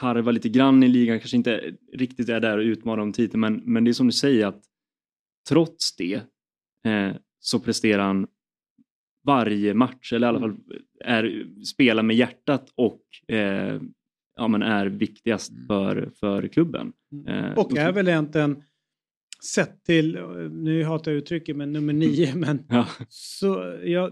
harvar 0.00 0.32
lite 0.32 0.48
grann 0.48 0.82
i 0.82 0.88
ligan, 0.88 1.20
kanske 1.20 1.36
inte 1.36 1.74
riktigt 1.92 2.28
är 2.28 2.40
där 2.40 2.58
och 2.58 2.62
utmanar 2.62 3.02
om 3.02 3.12
titeln, 3.12 3.40
men, 3.40 3.62
men 3.64 3.84
det 3.84 3.90
är 3.90 3.92
som 3.92 4.06
du 4.06 4.12
säger 4.12 4.46
att 4.46 4.62
trots 5.48 5.96
det 5.96 6.14
eh, 6.84 7.12
så 7.40 7.60
presterar 7.60 8.02
han 8.02 8.26
varje 9.24 9.74
match, 9.74 10.12
eller 10.12 10.26
i 10.26 10.28
alla 10.28 10.40
fall 10.40 10.56
är, 11.04 11.46
spelar 11.64 12.02
med 12.02 12.16
hjärtat 12.16 12.72
och 12.74 13.02
eh, 13.34 13.80
ja, 14.36 14.48
men 14.48 14.62
är 14.62 14.86
viktigast 14.86 15.52
mm. 15.52 15.66
för, 15.66 16.10
för 16.20 16.48
klubben. 16.48 16.92
Mm. 17.12 17.26
Eh, 17.26 17.58
och 17.58 17.76
är 17.76 17.92
väl 17.92 18.08
egentligen 18.08 18.62
sett 19.44 19.84
till, 19.84 20.18
nu 20.50 20.84
hatar 20.84 21.10
jag 21.10 21.18
uttrycket, 21.18 21.56
men 21.56 21.72
nummer 21.72 21.92
nio. 21.92 22.34
Men 22.36 22.64
ja. 22.68 22.88
så, 23.08 23.78
ja, 23.84 24.10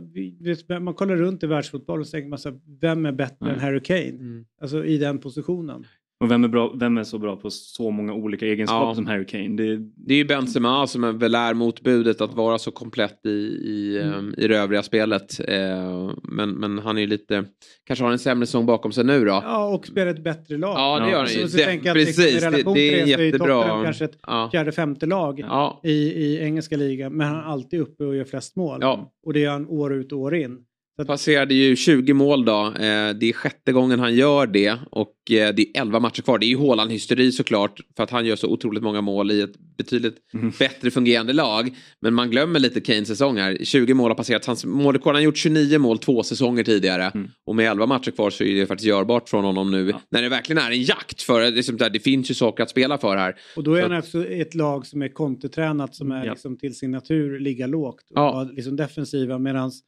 man 0.80 0.94
kollar 0.94 1.16
runt 1.16 1.42
i 1.42 1.46
världsfotboll 1.46 2.00
och 2.00 2.06
så 2.06 2.10
tänker 2.10 2.28
man 2.28 2.38
så 2.38 2.50
här, 2.50 2.60
vem 2.80 3.06
är 3.06 3.12
bättre 3.12 3.36
Nej. 3.40 3.52
än 3.54 3.60
Harry 3.60 3.80
Kane? 3.80 4.00
Mm. 4.00 4.44
Alltså 4.60 4.84
i 4.84 4.98
den 4.98 5.18
positionen. 5.18 5.86
Och 6.22 6.30
vem 6.30 6.44
är, 6.44 6.48
bra, 6.48 6.72
vem 6.76 6.98
är 6.98 7.04
så 7.04 7.18
bra 7.18 7.36
på 7.36 7.50
så 7.50 7.90
många 7.90 8.14
olika 8.14 8.46
egenskaper 8.46 8.86
ja. 8.86 8.94
som 8.94 9.06
Harry 9.06 9.26
Kane? 9.26 9.48
Det, 9.48 9.76
det 9.96 10.14
är 10.14 10.18
ju 10.18 10.24
Benzema 10.24 10.86
som 10.86 11.04
är 11.04 11.12
väl 11.12 11.34
är 11.34 11.54
motbudet 11.54 12.20
att 12.20 12.34
vara 12.34 12.58
så 12.58 12.70
komplett 12.70 13.26
i, 13.26 13.28
i, 13.28 14.00
mm. 14.02 14.18
um, 14.18 14.34
i 14.38 14.48
det 14.48 14.58
övriga 14.58 14.82
spelet. 14.82 15.40
Uh, 15.40 16.14
men, 16.22 16.50
men 16.50 16.78
han 16.78 16.96
är 16.96 17.00
ju 17.00 17.06
lite, 17.06 17.44
kanske 17.84 18.04
har 18.04 18.12
en 18.12 18.18
sämre 18.18 18.46
säsong 18.46 18.66
bakom 18.66 18.92
sig 18.92 19.04
nu 19.04 19.24
då. 19.24 19.30
Ja, 19.44 19.68
och 19.68 19.86
spelar 19.86 20.14
ett 20.14 20.24
bättre 20.24 20.58
lag. 20.58 20.76
Ja, 20.76 21.04
det 21.04 21.10
gör 21.10 21.18
han 21.18 21.28
ju. 21.28 21.46
Det, 21.46 21.90
att, 21.90 21.94
precis, 21.94 22.18
liksom, 22.18 22.52
det, 22.52 22.74
det 22.74 23.00
är 23.00 23.06
jättebra. 23.06 23.84
kanske 23.84 24.04
ett 24.04 24.18
ja. 24.26 24.48
fjärde, 24.52 24.72
femte 24.72 25.06
lag 25.06 25.40
ja. 25.40 25.80
i, 25.84 25.92
i 25.92 26.40
engelska 26.40 26.76
ligan. 26.76 27.12
Men 27.12 27.26
han 27.26 27.36
är 27.36 27.42
alltid 27.42 27.80
uppe 27.80 28.04
och 28.04 28.16
gör 28.16 28.24
flest 28.24 28.56
mål. 28.56 28.78
Ja. 28.80 29.12
Och 29.26 29.32
det 29.32 29.40
gör 29.40 29.52
han 29.52 29.66
år 29.66 29.94
ut 29.94 30.12
och 30.12 30.18
år 30.18 30.34
in. 30.34 30.58
Så... 31.02 31.06
Passerade 31.06 31.54
ju 31.54 31.76
20 31.76 32.12
mål 32.12 32.44
då. 32.44 32.66
Eh, 32.66 33.10
det 33.14 33.28
är 33.28 33.32
sjätte 33.32 33.72
gången 33.72 34.00
han 34.00 34.14
gör 34.14 34.46
det. 34.46 34.78
Och 34.90 35.30
eh, 35.30 35.54
det 35.54 35.62
är 35.62 35.80
11 35.80 36.00
matcher 36.00 36.22
kvar. 36.22 36.38
Det 36.38 36.46
är 36.46 36.48
ju 36.48 36.58
Haaland-hysteri 36.58 37.32
såklart. 37.32 37.80
För 37.96 38.04
att 38.04 38.10
han 38.10 38.26
gör 38.26 38.36
så 38.36 38.48
otroligt 38.48 38.82
många 38.82 39.00
mål 39.00 39.30
i 39.30 39.40
ett 39.40 39.58
betydligt 39.76 40.16
mm. 40.34 40.52
bättre 40.58 40.90
fungerande 40.90 41.32
lag. 41.32 41.76
Men 42.00 42.14
man 42.14 42.30
glömmer 42.30 42.60
lite 42.60 42.80
Kanes 42.80 43.08
säsong 43.08 43.38
här. 43.38 43.58
20 43.62 43.94
mål 43.94 44.10
har 44.10 44.14
passerat. 44.14 44.46
Hans 44.46 44.64
målrekord, 44.64 45.10
han 45.10 45.14
har 45.14 45.22
gjort 45.22 45.36
29 45.36 45.78
mål 45.78 45.98
två 45.98 46.22
säsonger 46.22 46.64
tidigare. 46.64 47.04
Mm. 47.04 47.28
Och 47.46 47.56
med 47.56 47.70
11 47.70 47.86
matcher 47.86 48.10
kvar 48.10 48.30
så 48.30 48.44
är 48.44 48.54
det 48.54 48.66
faktiskt 48.66 48.88
görbart 48.88 49.28
från 49.28 49.44
honom 49.44 49.70
nu. 49.70 49.90
Ja. 49.90 50.00
När 50.10 50.22
det 50.22 50.28
verkligen 50.28 50.62
är 50.62 50.70
en 50.70 50.82
jakt. 50.82 51.22
För 51.22 51.50
liksom, 51.50 51.76
det 51.76 52.00
finns 52.00 52.30
ju 52.30 52.34
saker 52.34 52.62
att 52.62 52.70
spela 52.70 52.98
för 52.98 53.16
här. 53.16 53.34
Och 53.56 53.64
då 53.64 53.74
är 53.74 53.82
han 53.82 53.98
också 53.98 54.26
ett 54.26 54.54
lag 54.54 54.86
som 54.86 55.02
är 55.02 55.08
kontetränat 55.08 55.94
som 55.94 56.12
är 56.12 56.24
ja. 56.24 56.32
liksom, 56.32 56.56
till 56.56 56.74
sin 56.74 56.90
natur 56.90 57.38
ligga 57.38 57.66
lågt. 57.66 58.10
Och 58.10 58.18
ja. 58.18 58.48
liksom 58.52 58.76
defensiva 58.76 59.38
medans 59.38 59.82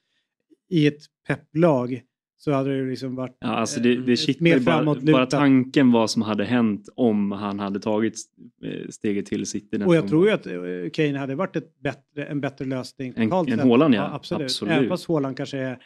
i 0.74 0.86
ett 0.86 1.02
pepplag 1.26 2.02
så 2.36 2.52
hade 2.52 2.70
det 2.70 2.76
ju 2.76 2.90
liksom 2.90 3.14
varit 3.14 3.36
ja, 3.40 3.48
alltså 3.48 3.80
det, 3.80 3.96
det 3.96 4.28
eh, 4.28 4.36
mer 4.38 4.60
bara, 4.60 4.94
bara 5.12 5.26
tanken 5.26 5.92
vad 5.92 6.10
som 6.10 6.22
hade 6.22 6.44
hänt 6.44 6.88
om 6.94 7.32
han 7.32 7.60
hade 7.60 7.80
tagit 7.80 8.14
eh, 8.64 8.88
steget 8.88 9.26
till 9.26 9.46
City. 9.46 9.82
Och 9.86 9.96
jag 9.96 10.08
tror 10.08 10.26
ju 10.26 10.32
att 10.32 10.46
eh, 10.46 10.54
Kane 10.92 11.18
hade 11.18 11.34
varit 11.34 11.56
ett 11.56 11.80
bättre, 11.80 12.26
en 12.26 12.40
bättre 12.40 12.64
lösning. 12.64 13.12
En, 13.16 13.32
en 13.32 13.60
Håland 13.60 13.94
ja. 13.94 13.98
ja. 13.98 14.14
absolut. 14.14 14.44
absolut. 14.44 14.74
Även 14.74 14.88
fast 14.88 15.04
Håland 15.04 15.36
kanske 15.36 15.58
är 15.58 15.78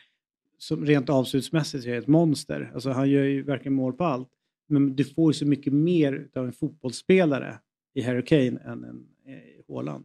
som 0.58 0.86
rent 0.86 1.10
avslutsmässigt 1.10 1.86
är 1.86 1.98
ett 1.98 2.06
monster. 2.06 2.70
Alltså 2.74 2.90
han 2.90 3.10
gör 3.10 3.24
ju 3.24 3.42
verkligen 3.42 3.74
mål 3.74 3.92
på 3.92 4.04
allt. 4.04 4.28
Men 4.68 4.96
du 4.96 5.04
får 5.04 5.30
ju 5.30 5.34
så 5.34 5.46
mycket 5.46 5.72
mer 5.72 6.28
av 6.36 6.46
en 6.46 6.52
fotbollsspelare 6.52 7.58
i 7.94 8.02
Harry 8.02 8.24
Kane 8.24 8.60
än 8.64 8.84
en 8.84 9.06
Håland. 9.68 10.04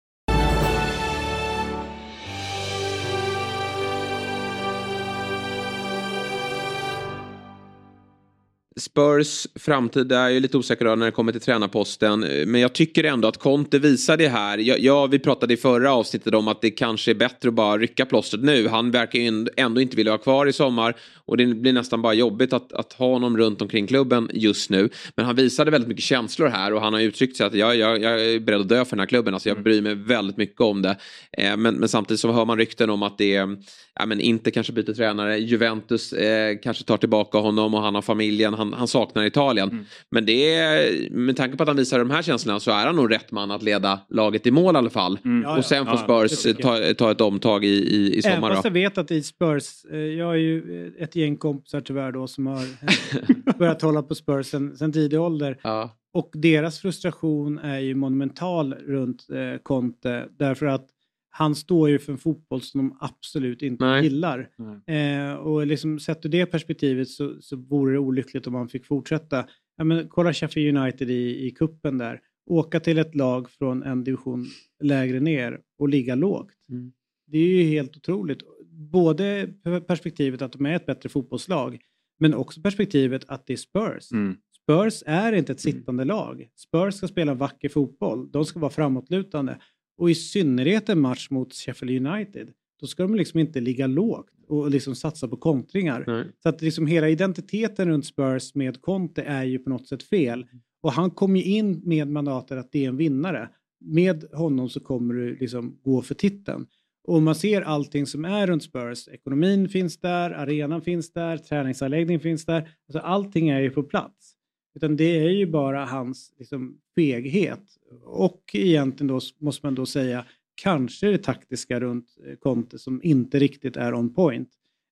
Spurs 8.79 9.47
framtid 9.55 10.11
är 10.11 10.29
ju 10.29 10.39
lite 10.39 10.57
osäker 10.57 10.95
när 10.95 11.05
det 11.05 11.11
kommer 11.11 11.31
till 11.31 11.41
tränarposten. 11.41 12.19
Men 12.19 12.61
jag 12.61 12.73
tycker 12.73 13.03
ändå 13.03 13.27
att 13.27 13.37
Conte 13.37 13.79
visar 13.79 14.17
det 14.17 14.27
här. 14.27 14.57
Ja, 14.57 14.75
ja, 14.79 15.07
vi 15.07 15.19
pratade 15.19 15.53
i 15.53 15.57
förra 15.57 15.93
avsnittet 15.93 16.33
om 16.33 16.47
att 16.47 16.61
det 16.61 16.71
kanske 16.71 17.11
är 17.11 17.15
bättre 17.15 17.49
att 17.49 17.55
bara 17.55 17.77
rycka 17.77 18.05
plåstret 18.05 18.43
nu. 18.43 18.67
Han 18.67 18.91
verkar 18.91 19.19
ju 19.19 19.47
ändå 19.57 19.81
inte 19.81 19.95
vilja 19.95 20.11
vara 20.11 20.21
kvar 20.21 20.45
i 20.45 20.53
sommar. 20.53 20.95
Och 21.25 21.37
det 21.37 21.45
blir 21.45 21.73
nästan 21.73 22.01
bara 22.01 22.13
jobbigt 22.13 22.53
att, 22.53 22.73
att 22.73 22.93
ha 22.93 23.07
honom 23.07 23.37
runt 23.37 23.61
omkring 23.61 23.87
klubben 23.87 24.29
just 24.33 24.69
nu. 24.69 24.89
Men 25.15 25.25
han 25.25 25.35
visade 25.35 25.71
väldigt 25.71 25.87
mycket 25.87 26.03
känslor 26.03 26.47
här 26.47 26.73
och 26.73 26.81
han 26.81 26.93
har 26.93 27.01
uttryckt 27.01 27.37
sig 27.37 27.45
att 27.45 27.53
jag, 27.53 27.75
jag, 27.75 28.01
jag 28.01 28.25
är 28.25 28.39
beredd 28.39 28.61
att 28.61 28.69
dö 28.69 28.85
för 28.85 28.95
den 28.95 28.99
här 28.99 29.07
klubben. 29.07 29.33
Alltså 29.33 29.49
jag 29.49 29.55
mm. 29.55 29.63
bryr 29.63 29.81
mig 29.81 29.95
väldigt 29.95 30.37
mycket 30.37 30.61
om 30.61 30.81
det. 30.81 30.97
Eh, 31.37 31.57
men, 31.57 31.75
men 31.75 31.89
samtidigt 31.89 32.21
så 32.21 32.31
hör 32.31 32.45
man 32.45 32.57
rykten 32.57 32.89
om 32.89 33.03
att 33.03 33.17
det 33.17 33.35
är, 33.35 33.57
ja, 34.01 34.05
men 34.05 34.19
inte 34.19 34.51
kanske 34.51 34.73
byter 34.73 34.93
tränare. 34.93 35.37
Juventus 35.37 36.13
eh, 36.13 36.57
kanske 36.57 36.83
tar 36.83 36.97
tillbaka 36.97 37.37
honom 37.37 37.73
och 37.73 37.81
han 37.81 37.95
har 37.95 38.01
familjen. 38.01 38.53
Han, 38.53 38.73
han 38.73 38.87
saknar 38.87 39.23
Italien. 39.23 39.69
Mm. 39.69 39.85
Men 40.09 40.25
det 40.25 40.53
är, 40.53 41.09
med 41.09 41.37
tanke 41.37 41.57
på 41.57 41.63
att 41.63 41.69
han 41.69 41.77
visar 41.77 41.99
de 41.99 42.09
här 42.09 42.21
känslorna 42.21 42.59
så 42.59 42.71
är 42.71 42.85
han 42.85 42.95
nog 42.95 43.11
rätt 43.11 43.31
man 43.31 43.51
att 43.51 43.63
leda 43.63 43.99
laget 44.09 44.47
i 44.47 44.51
mål 44.51 44.75
i 44.75 44.77
alla 44.77 44.89
fall. 44.89 45.19
Mm. 45.25 45.57
och 45.57 45.65
sen 45.65 45.85
får 45.85 45.97
Spurs 45.97 46.57
ta, 46.61 46.93
ta 46.93 47.11
ett 47.11 47.21
omtag 47.21 47.65
i, 47.65 47.67
i, 47.67 48.17
i 48.17 48.21
sommar. 48.21 48.37
Även 48.37 48.49
fast 48.49 48.65
jag 48.65 48.71
vet 48.71 48.97
att 48.97 49.11
i 49.11 49.23
Spurs, 49.23 49.85
eh, 49.91 49.97
jag 49.97 50.33
är 50.33 50.39
ju 50.39 50.91
ett 50.99 51.15
gäng 51.15 51.37
kompisar 51.37 51.81
tyvärr 51.81 52.11
då 52.11 52.27
som 52.27 52.47
har 52.47 52.65
börjat 53.57 53.81
hålla 53.81 54.03
på 54.03 54.15
Spurs 54.15 54.47
sen, 54.47 54.77
sen 54.77 54.93
tidig 54.93 55.19
ålder. 55.19 55.57
Ja. 55.61 55.97
Och 56.13 56.29
deras 56.33 56.79
frustration 56.79 57.59
är 57.59 57.79
ju 57.79 57.95
monumental 57.95 58.73
runt 58.73 59.27
eh, 59.29 59.61
Conte 59.63 60.25
därför 60.37 60.65
att 60.65 60.87
han 61.33 61.55
står 61.55 61.89
ju 61.89 61.99
för 61.99 62.11
en 62.11 62.17
fotboll 62.17 62.61
som 62.61 62.77
de 62.77 62.97
absolut 62.99 63.61
inte 63.61 63.85
Nej. 63.85 64.03
gillar. 64.03 64.49
Nej. 64.85 65.17
Eh, 65.17 65.33
och 65.33 65.67
liksom, 65.67 65.99
sett 65.99 66.25
ur 66.25 66.29
det 66.29 66.45
perspektivet 66.45 67.09
så, 67.09 67.41
så 67.41 67.55
vore 67.55 67.93
det 67.93 67.99
olyckligt 67.99 68.47
om 68.47 68.55
han 68.55 68.69
fick 68.69 68.85
fortsätta. 68.85 69.45
Ja, 69.77 69.83
men, 69.83 70.09
kolla 70.09 70.33
Sheffield 70.33 70.77
United 70.77 71.09
i, 71.09 71.45
i 71.47 71.51
kuppen 71.51 71.97
där. 71.97 72.21
Åka 72.45 72.79
till 72.79 72.97
ett 72.97 73.15
lag 73.15 73.49
från 73.49 73.83
en 73.83 74.03
division 74.03 74.45
lägre 74.83 75.19
ner 75.19 75.59
och 75.77 75.89
ligga 75.89 76.15
lågt. 76.15 76.51
Mm. 76.69 76.91
Det 77.27 77.37
är 77.37 77.47
ju 77.47 77.63
helt 77.63 77.97
otroligt. 77.97 78.39
Både 78.71 79.53
perspektivet 79.87 80.41
att 80.41 80.51
de 80.51 80.65
är 80.65 80.75
ett 80.75 80.85
bättre 80.85 81.09
fotbollslag 81.09 81.79
men 82.19 82.33
också 82.33 82.61
perspektivet 82.61 83.23
att 83.27 83.47
det 83.47 83.53
är 83.53 83.57
Spurs. 83.57 84.11
Mm. 84.11 84.37
Spurs 84.63 85.03
är 85.05 85.33
inte 85.33 85.51
ett 85.51 85.65
mm. 85.65 85.73
sittande 85.73 86.05
lag. 86.05 86.47
Spurs 86.55 86.95
ska 86.95 87.07
spela 87.07 87.33
vacker 87.33 87.69
fotboll. 87.69 88.31
De 88.31 88.45
ska 88.45 88.59
vara 88.59 88.71
framåtlutande. 88.71 89.57
Och 90.01 90.09
i 90.09 90.15
synnerhet 90.15 90.89
en 90.89 90.99
match 90.99 91.29
mot 91.29 91.53
Sheffield 91.53 92.07
United. 92.07 92.49
Då 92.79 92.87
ska 92.87 93.03
de 93.03 93.15
liksom 93.15 93.39
inte 93.39 93.59
ligga 93.59 93.87
lågt 93.87 94.29
och 94.47 94.71
liksom 94.71 94.95
satsa 94.95 95.27
på 95.27 95.37
kontringar. 95.37 96.03
Nej. 96.07 96.25
Så 96.43 96.49
att 96.49 96.61
liksom 96.61 96.87
hela 96.87 97.09
identiteten 97.09 97.89
runt 97.89 98.05
Spurs 98.05 98.55
med 98.55 98.81
Conte 98.81 99.21
är 99.21 99.43
ju 99.43 99.59
på 99.59 99.69
något 99.69 99.87
sätt 99.87 100.03
fel. 100.03 100.45
Och 100.81 100.91
han 100.91 101.11
kom 101.11 101.35
ju 101.35 101.43
in 101.43 101.81
med 101.83 102.07
mandatet 102.07 102.57
att 102.57 102.71
det 102.71 102.85
är 102.85 102.89
en 102.89 102.97
vinnare. 102.97 103.49
Med 103.79 104.25
honom 104.33 104.69
så 104.69 104.79
kommer 104.79 105.13
du 105.13 105.35
liksom 105.35 105.79
gå 105.83 106.01
för 106.01 106.15
titeln. 106.15 106.65
Och 107.03 107.21
man 107.21 107.35
ser 107.35 107.61
allting 107.61 108.05
som 108.05 108.25
är 108.25 108.47
runt 108.47 108.63
Spurs. 108.63 109.07
Ekonomin 109.07 109.69
finns 109.69 109.97
där, 109.97 110.31
arenan 110.31 110.81
finns 110.81 111.13
där, 111.13 111.37
träningsanläggningen 111.37 112.21
finns 112.21 112.45
där. 112.45 112.69
Alltså 112.87 112.99
allting 112.99 113.49
är 113.49 113.59
ju 113.59 113.69
på 113.69 113.83
plats. 113.83 114.35
Utan 114.75 114.95
det 114.95 115.25
är 115.25 115.29
ju 115.29 115.45
bara 115.45 115.85
hans 115.85 116.33
liksom, 116.37 116.77
feghet. 116.95 117.63
Och 118.03 118.41
egentligen 118.53 119.07
då 119.07 119.19
måste 119.39 119.65
man 119.65 119.75
då 119.75 119.85
säga 119.85 120.25
kanske 120.55 121.07
det 121.07 121.17
taktiska 121.17 121.79
runt 121.79 122.17
eh, 122.25 122.35
Conte 122.35 122.79
som 122.79 123.03
inte 123.03 123.39
riktigt 123.39 123.77
är 123.77 123.93
on 123.93 124.13
point. 124.13 124.49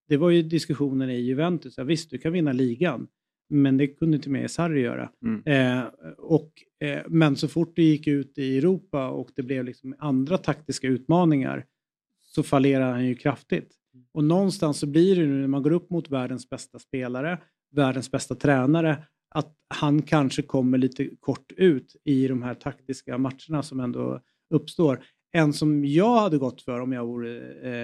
Det 0.08 0.18
var 0.18 0.30
ju 0.30 0.44
diskussionen 0.44 1.10
i 1.10 1.20
Juventus. 1.20 1.78
Ja, 1.78 1.84
visst, 1.84 2.10
du 2.10 2.18
kan 2.18 2.34
vinna 2.34 2.52
ligan. 2.52 3.08
Men 3.50 3.78
det 3.78 3.88
kunde 3.88 4.18
inte 4.18 4.30
med 4.30 4.52
Sarri 4.52 4.82
göra. 4.82 5.10
Mm. 5.24 5.42
Eh, 5.46 5.88
och, 6.18 6.52
eh, 6.80 7.02
men 7.08 7.36
så 7.36 7.48
fort 7.48 7.76
det 7.76 7.84
gick 7.84 8.08
ut 8.08 8.38
i 8.38 8.58
Europa 8.58 9.10
och 9.10 9.30
det 9.36 9.44
blev 9.44 9.66
liksom 9.66 9.96
andra 10.00 10.38
taktiska 10.38 10.88
utmaningar 10.88 11.66
så 12.22 12.44
fallerar 12.44 12.92
han 12.92 13.06
ju 13.06 13.16
kraftigt. 13.16 13.76
Och 14.12 14.24
någonstans 14.24 14.80
så 14.80 14.88
blir 14.88 15.16
det 15.16 15.26
nu 15.26 15.42
när 15.42 15.48
man 15.48 15.64
går 15.64 15.72
upp 15.72 15.90
mot 15.90 16.10
världens 16.10 16.50
bästa 16.50 16.80
spelare, 16.80 17.38
världens 17.72 18.12
bästa 18.12 18.36
tränare, 18.36 19.04
att 19.30 19.56
han 19.68 20.02
kanske 20.02 20.42
kommer 20.42 20.78
lite 20.78 21.10
kort 21.20 21.52
ut 21.58 21.96
i 22.04 22.28
de 22.28 22.44
här 22.44 22.54
taktiska 22.54 23.18
matcherna 23.18 23.64
som 23.64 23.80
ändå 23.80 24.22
uppstår. 24.54 25.04
En 25.32 25.54
som 25.54 25.86
jag 25.86 26.20
hade 26.20 26.38
gått 26.38 26.62
för 26.62 26.80
om 26.80 26.92
jag 26.92 27.06
vore 27.06 27.38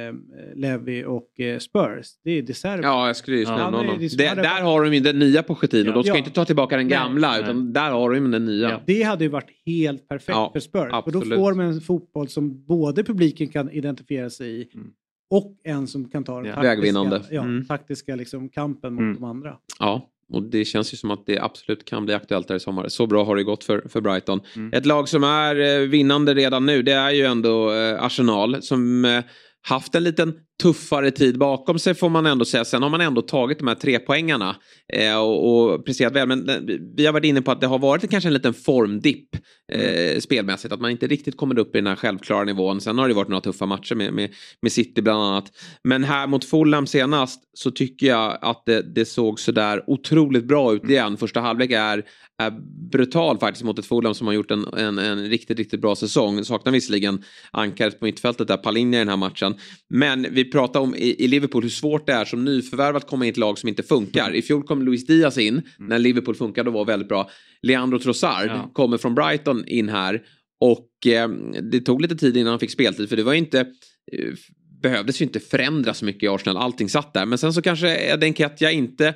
eh, 0.07 0.13
Levi 0.55 1.05
och 1.05 1.39
eh, 1.39 1.59
Spurs, 1.59 2.07
det 2.23 2.31
är 2.31 2.41
Deserbi. 2.41 2.83
Ja, 2.83 3.07
jag 3.07 3.15
skulle 3.15 3.37
just 3.37 3.49
ja. 3.49 3.57
nämna 3.57 3.77
honom. 3.77 3.97
Det, 3.99 4.35
där 4.35 4.61
har 4.61 4.83
de 4.83 4.93
ju 4.93 4.99
den 4.99 5.19
nya 5.19 5.43
Pochettino. 5.43 5.89
Ja. 5.89 5.93
De 5.93 6.03
ska 6.03 6.13
ja. 6.13 6.17
inte 6.17 6.31
ta 6.31 6.45
tillbaka 6.45 6.77
den 6.77 6.87
gamla, 6.87 7.31
Nej. 7.31 7.41
utan 7.41 7.73
där 7.73 7.91
har 7.91 8.13
de 8.13 8.31
den 8.31 8.45
nya. 8.45 8.69
Ja. 8.69 8.81
Det 8.85 9.03
hade 9.03 9.23
ju 9.23 9.29
varit 9.29 9.51
helt 9.65 10.07
perfekt 10.07 10.35
ja, 10.35 10.49
för 10.53 10.59
Spurs. 10.59 10.89
Absolut. 10.91 11.23
För 11.23 11.29
då 11.29 11.41
får 11.41 11.53
man 11.53 11.65
en 11.65 11.81
fotboll 11.81 12.27
som 12.27 12.65
både 12.65 13.03
publiken 13.03 13.47
kan 13.47 13.71
identifiera 13.71 14.29
sig 14.29 14.61
i 14.61 14.69
mm. 14.73 14.91
och 15.29 15.57
en 15.63 15.87
som 15.87 16.09
kan 16.09 16.23
ta 16.23 16.41
den 16.41 16.53
taktiska, 16.55 17.35
ja, 17.35 17.41
mm. 17.41 17.65
taktiska 17.65 18.15
liksom, 18.15 18.49
kampen 18.49 18.93
mot 18.93 19.01
mm. 19.01 19.13
de 19.13 19.23
andra. 19.23 19.57
Ja. 19.79 20.09
Och 20.33 20.43
det 20.43 20.65
känns 20.65 20.93
ju 20.93 20.97
som 20.97 21.11
att 21.11 21.25
det 21.25 21.39
absolut 21.39 21.85
kan 21.85 22.05
bli 22.05 22.13
aktuellt 22.13 22.47
där 22.47 22.55
i 22.55 22.59
sommar. 22.59 22.87
Så 22.87 23.07
bra 23.07 23.25
har 23.25 23.35
det 23.35 23.43
gått 23.43 23.63
för, 23.63 23.89
för 23.89 24.01
Brighton. 24.01 24.41
Mm. 24.55 24.73
Ett 24.73 24.85
lag 24.85 25.09
som 25.09 25.23
är 25.23 25.59
eh, 25.59 25.87
vinnande 25.87 26.33
redan 26.33 26.65
nu 26.65 26.81
det 26.81 26.93
är 26.93 27.11
ju 27.11 27.25
ändå 27.25 27.73
eh, 27.73 28.03
Arsenal 28.03 28.61
som 28.61 29.05
eh, 29.05 29.23
haft 29.61 29.95
en 29.95 30.03
liten 30.03 30.33
tuffare 30.63 31.11
tid 31.11 31.37
bakom 31.37 31.79
sig 31.79 31.93
får 31.95 32.09
man 32.09 32.25
ändå 32.25 32.45
säga. 32.45 32.65
Sen 32.65 32.83
har 32.83 32.89
man 32.89 33.01
ändå 33.01 33.21
tagit 33.21 33.59
de 33.59 33.67
här 33.67 33.75
tre 33.75 33.99
poängarna 33.99 34.55
eh, 34.93 35.17
och, 35.17 35.73
och 35.73 35.85
presterat 35.85 36.13
väl. 36.13 36.27
Men 36.27 36.49
eh, 36.49 36.77
vi 36.97 37.05
har 37.05 37.13
varit 37.13 37.25
inne 37.25 37.41
på 37.41 37.51
att 37.51 37.61
det 37.61 37.67
har 37.67 37.79
varit 37.79 38.09
kanske 38.09 38.29
en 38.29 38.33
liten 38.33 38.53
formdipp 38.53 39.29
eh, 39.71 40.19
spelmässigt. 40.19 40.73
Att 40.73 40.81
man 40.81 40.91
inte 40.91 41.07
riktigt 41.07 41.37
kommer 41.37 41.59
upp 41.59 41.75
i 41.75 41.77
den 41.77 41.87
här 41.87 41.95
självklara 41.95 42.43
nivån. 42.43 42.81
Sen 42.81 42.97
har 42.97 43.07
det 43.07 43.13
varit 43.13 43.27
några 43.27 43.41
tuffa 43.41 43.65
matcher 43.65 43.95
med, 43.95 44.13
med, 44.13 44.33
med 44.61 44.71
City 44.71 45.01
bland 45.01 45.23
annat. 45.23 45.51
Men 45.83 46.03
här 46.03 46.27
mot 46.27 46.45
Fulham 46.45 46.87
senast 46.87 47.41
så 47.53 47.71
tycker 47.71 48.07
jag 48.07 48.37
att 48.41 48.63
det, 48.65 48.95
det 48.95 49.05
såg 49.05 49.39
sådär 49.39 49.83
otroligt 49.87 50.47
bra 50.47 50.73
ut 50.73 50.89
igen. 50.89 51.17
Första 51.17 51.39
halvlek 51.39 51.71
är 51.71 52.03
är 52.37 52.51
brutal 52.91 53.39
faktiskt 53.39 53.65
mot 53.65 53.79
ett 53.79 53.85
Fulham 53.85 54.13
som 54.13 54.27
har 54.27 54.33
gjort 54.33 54.51
en, 54.51 54.67
en, 54.77 54.97
en 54.97 55.29
riktigt, 55.29 55.57
riktigt 55.57 55.81
bra 55.81 55.95
säsong. 55.95 56.43
Saknar 56.43 56.71
visserligen 56.71 57.23
ankaret 57.51 57.99
på 57.99 58.05
mittfältet 58.05 58.47
där, 58.47 58.57
Palinja 58.57 58.99
i 58.99 59.01
den 59.01 59.09
här 59.09 59.17
matchen. 59.17 59.55
Men 59.89 60.27
vi 60.31 60.44
pratar 60.45 60.79
om 60.79 60.95
i, 60.95 61.27
Liverpool 61.27 61.63
hur 61.63 61.69
svårt 61.69 62.07
det 62.07 62.13
är 62.13 62.25
som 62.25 62.45
nyförvärv 62.45 62.95
att 62.95 63.07
komma 63.07 63.25
in 63.25 63.29
i 63.29 63.31
ett 63.31 63.37
lag 63.37 63.57
som 63.57 63.69
inte 63.69 63.83
funkar. 63.83 64.35
I 64.35 64.41
fjol 64.41 64.63
kom 64.63 64.81
Luis 64.81 65.05
Diaz 65.05 65.37
in 65.37 65.53
mm. 65.53 65.63
när 65.79 65.99
Liverpool 65.99 66.35
funkade 66.35 66.69
och 66.69 66.73
var 66.73 66.85
väldigt 66.85 67.09
bra. 67.09 67.29
Leandro 67.61 67.99
Trossard 67.99 68.47
ja. 68.47 68.71
kommer 68.73 68.97
från 68.97 69.15
Brighton 69.15 69.67
in 69.67 69.89
här. 69.89 70.21
Och 70.59 71.07
eh, 71.07 71.29
det 71.71 71.81
tog 71.81 72.01
lite 72.01 72.15
tid 72.15 72.37
innan 72.37 72.49
han 72.49 72.59
fick 72.59 72.71
speltid 72.71 73.09
för 73.09 73.15
det 73.15 73.23
var 73.23 73.33
inte 73.33 73.59
eh, 73.59 74.33
behövdes 74.81 75.21
ju 75.21 75.25
inte 75.25 75.39
förändra 75.39 75.93
så 75.93 76.05
mycket 76.05 76.23
i 76.23 76.27
Arsenal, 76.27 76.57
allting 76.57 76.89
satt 76.89 77.13
där. 77.13 77.25
Men 77.25 77.37
sen 77.37 77.53
så 77.53 77.61
kanske 77.61 78.13
Eden 78.13 78.33
Ketja 78.33 78.71
inte 78.71 79.13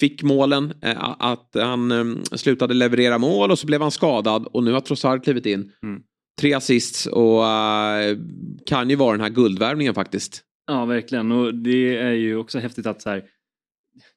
fick 0.00 0.22
målen, 0.22 0.72
eh, 0.82 1.14
att 1.18 1.50
han 1.54 1.92
eh, 1.92 2.22
slutade 2.36 2.74
leverera 2.74 3.18
mål 3.18 3.50
och 3.50 3.58
så 3.58 3.66
blev 3.66 3.80
han 3.82 3.90
skadad 3.90 4.46
och 4.46 4.64
nu 4.64 4.72
har 4.72 4.80
Trossard 4.80 5.24
klivit 5.24 5.46
in. 5.46 5.72
Mm. 5.82 6.02
Tre 6.40 6.54
assists 6.54 7.06
och 7.06 7.40
uh, 7.40 8.18
kan 8.66 8.90
ju 8.90 8.96
vara 8.96 9.12
den 9.12 9.20
här 9.20 9.28
guldvärvningen 9.28 9.94
faktiskt. 9.94 10.42
Ja, 10.66 10.84
verkligen. 10.84 11.32
Och 11.32 11.54
det 11.54 11.96
är 11.96 12.12
ju 12.12 12.36
också 12.36 12.58
häftigt 12.58 12.86
att 12.86 13.02
så 13.02 13.10
här, 13.10 13.24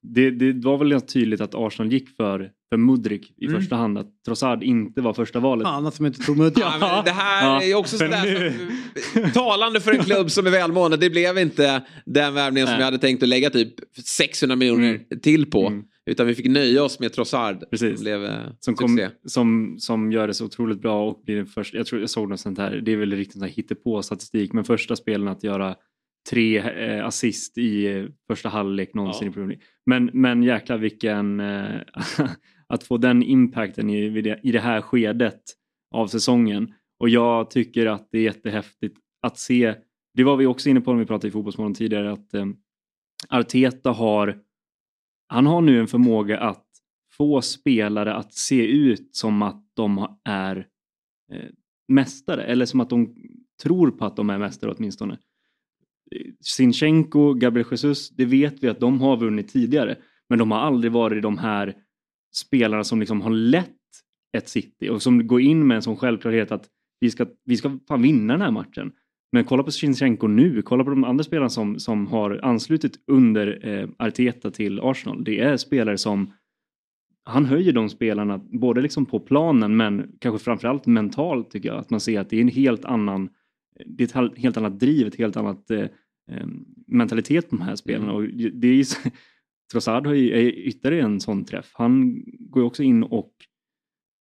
det, 0.02 0.32
det 0.32 0.66
var 0.66 0.78
väl 0.78 0.90
ganska 0.90 1.08
tydligt 1.08 1.42
att 1.42 1.56
Arsenal 1.56 1.92
gick 1.92 2.10
för, 2.10 2.52
för 2.70 2.78
Mudrik 2.78 3.34
i 3.38 3.46
mm. 3.46 3.60
första 3.60 3.76
hand. 3.76 3.98
Att 3.98 4.24
Trossard 4.26 4.64
inte 4.64 5.02
var 5.02 5.14
första 5.14 5.40
valet. 5.40 5.68
Fan 5.68 5.86
att 5.86 5.98
de 5.98 6.06
inte 6.06 6.24
tog 6.24 6.38
Mudrik. 6.38 6.66
Ja, 6.82 7.02
det 7.06 7.12
här 7.12 7.46
ja, 7.46 7.64
är 7.64 7.76
också 7.76 7.98
sådär 7.98 8.24
nu... 8.24 9.30
talande 9.34 9.82
för 9.82 9.92
en 9.92 10.04
klubb 10.04 10.32
som 10.32 10.48
är 10.48 10.52
välmående. 10.52 10.98
Det 10.98 11.10
blev 11.10 11.38
inte 11.38 11.82
den 12.06 12.34
värvningen 12.34 12.68
som 12.68 12.78
vi 12.78 12.84
hade 12.84 12.98
tänkt 12.98 13.24
att 13.24 13.30
lägga 13.30 13.50
typ 13.50 13.74
600 14.06 14.56
miljoner 14.56 14.90
mm. 14.90 15.20
till 15.22 15.52
på. 15.52 15.68
Mm. 15.68 15.84
Utan 16.06 16.28
vi 16.28 16.36
fick 16.36 16.46
nöja 16.46 16.84
oss 16.84 17.00
med 17.00 17.14
Trossard. 17.14 17.70
Precis. 17.70 17.96
Som, 17.96 18.04
blev, 18.04 18.26
eh, 18.26 18.40
som, 18.60 18.76
kom, 18.76 19.10
som, 19.26 19.76
som 19.80 20.12
gör 20.12 20.28
det 20.28 20.34
så 20.34 20.46
otroligt 20.46 20.82
bra 20.82 21.10
och 21.10 21.22
blir 21.26 21.36
den 21.36 21.46
första, 21.46 21.78
jag 21.78 21.86
tror 21.86 22.02
jag 22.02 22.10
såg 22.10 22.30
något 22.30 22.40
sånt 22.40 22.58
här, 22.58 22.82
det 22.86 22.94
är 22.94 22.98
väl 22.98 23.14
riktigt 23.14 23.44
hittepå 23.44 24.02
statistik, 24.02 24.54
men 24.54 24.64
första 24.64 24.96
spelen 24.96 25.28
att 25.28 25.44
göra 25.44 25.76
tre 26.30 26.58
eh, 26.58 27.06
assist 27.06 27.58
i 27.58 27.86
eh, 27.86 28.06
första 28.28 28.50
halvlek 28.50 28.94
någonsin 28.94 29.26
ja. 29.26 29.32
i 29.32 29.34
Premier 29.34 29.50
League. 29.50 29.66
Men, 29.86 30.10
men 30.14 30.44
jäklar 30.44 30.78
vilken... 30.78 31.40
Eh, 31.40 31.82
att 32.68 32.84
få 32.84 32.98
den 32.98 33.24
impacten 33.24 33.90
i, 33.90 34.04
i 34.44 34.52
det 34.52 34.60
här 34.60 34.82
skedet 34.82 35.42
av 35.92 36.08
säsongen. 36.08 36.74
Och 37.00 37.10
jag 37.10 37.50
tycker 37.50 37.86
att 37.86 38.08
det 38.12 38.18
är 38.18 38.24
jättehäftigt 38.24 38.98
att 39.22 39.38
se. 39.38 39.76
Det 40.14 40.24
var 40.24 40.38
vi 40.38 40.46
också 40.46 40.70
inne 40.70 40.82
på 40.82 40.94
när 40.94 41.00
vi 41.00 41.06
pratade 41.06 41.28
i 41.28 41.32
Fotbollsmorgon 41.32 41.74
tidigare 41.74 42.12
att 42.12 42.34
eh, 42.34 42.46
Arteta 43.30 43.92
har 43.92 44.42
han 45.28 45.46
har 45.46 45.62
nu 45.62 45.80
en 45.80 45.88
förmåga 45.88 46.40
att 46.40 46.66
få 47.18 47.42
spelare 47.42 48.16
att 48.16 48.34
se 48.34 48.68
ut 48.68 49.16
som 49.16 49.42
att 49.42 49.64
de 49.74 50.18
är 50.24 50.68
eh, 51.32 51.50
mästare 51.88 52.44
eller 52.44 52.66
som 52.66 52.80
att 52.80 52.90
de 52.90 53.16
tror 53.64 53.92
på 53.92 54.06
att 54.06 54.16
de 54.16 54.30
är 54.30 54.38
mästare 54.38 54.74
åtminstone. 54.78 55.18
Sinchenko, 56.42 57.34
Gabriel 57.34 57.68
Jesus, 57.72 58.10
det 58.10 58.26
vet 58.26 58.64
vi 58.64 58.68
att 58.68 58.80
de 58.80 59.02
har 59.02 59.18
vunnit 59.18 59.48
tidigare. 59.48 59.96
Men 60.30 60.40
de 60.40 60.52
har 60.52 60.60
aldrig 60.60 60.92
varit 60.92 61.24
de 61.24 61.38
här 61.38 61.74
spelarna 62.36 62.84
som 62.84 63.00
liksom 63.00 63.22
har 63.22 63.30
lett 63.30 63.72
ett 64.38 64.50
City 64.50 64.90
och 64.90 65.02
som 65.02 65.28
går 65.28 65.42
in 65.42 65.68
med 65.68 65.76
en 65.76 65.82
sån 65.82 65.98
självklarhet 65.98 66.52
att 66.52 66.70
vi 67.00 67.12
ska, 67.12 67.26
vi 67.46 67.58
ska 67.58 67.80
fan 67.88 68.02
vinna 68.02 68.34
den 68.34 68.42
här 68.42 68.52
matchen. 68.52 68.92
Men 69.32 69.46
kolla 69.46 69.64
på 69.64 69.72
Sinchenko 69.72 70.28
nu, 70.28 70.62
kolla 70.62 70.84
på 70.84 70.90
de 70.90 71.04
andra 71.04 71.24
spelarna 71.24 71.50
som, 71.50 71.80
som 71.80 72.08
har 72.08 72.40
anslutit 72.44 73.00
under 73.08 73.68
eh, 73.68 73.90
Arteta 73.98 74.52
till 74.52 74.80
Arsenal. 74.80 75.24
Det 75.24 75.40
är 75.40 75.58
spelare 75.58 75.98
som 75.98 76.34
han 77.24 77.46
höjer 77.46 77.74
de 77.74 77.90
spelarna 77.90 78.38
både 78.38 78.82
liksom 78.82 79.06
på 79.06 79.20
planen 79.20 79.78
men 79.78 80.12
kanske 80.20 80.44
framförallt 80.44 80.86
mentalt 80.86 81.52
tycker 81.52 81.70
jag. 81.70 81.78
Att 81.78 81.90
man 81.90 82.00
ser 82.00 82.20
att 82.20 82.30
det 82.30 82.38
är 82.38 82.42
en 82.42 82.48
helt 82.48 82.86
annan, 82.86 83.30
det 83.86 84.16
är 84.16 84.26
ett 84.26 84.38
helt 84.38 84.58
annat 84.58 84.80
driv, 84.80 85.08
ett 85.08 85.16
helt 85.16 85.38
annat 85.38 85.72
eh, 85.72 85.86
mentalitet 86.88 87.50
på 87.50 87.56
de 87.56 87.62
här 87.62 87.76
spelarna. 87.76 88.12
Mm. 88.12 88.16
Och 88.16 88.24
det 88.54 88.68
är 88.68 88.86
Trossard 89.72 90.08
har 90.08 90.14
ju, 90.14 90.32
är 90.32 90.50
ytterligare 90.50 91.06
en 91.06 91.20
sån 91.20 91.46
träff. 91.46 91.72
Han 91.74 92.24
går 92.26 92.62
ju 92.62 92.68
också 92.68 92.84
in 92.84 93.04
och 93.04 93.32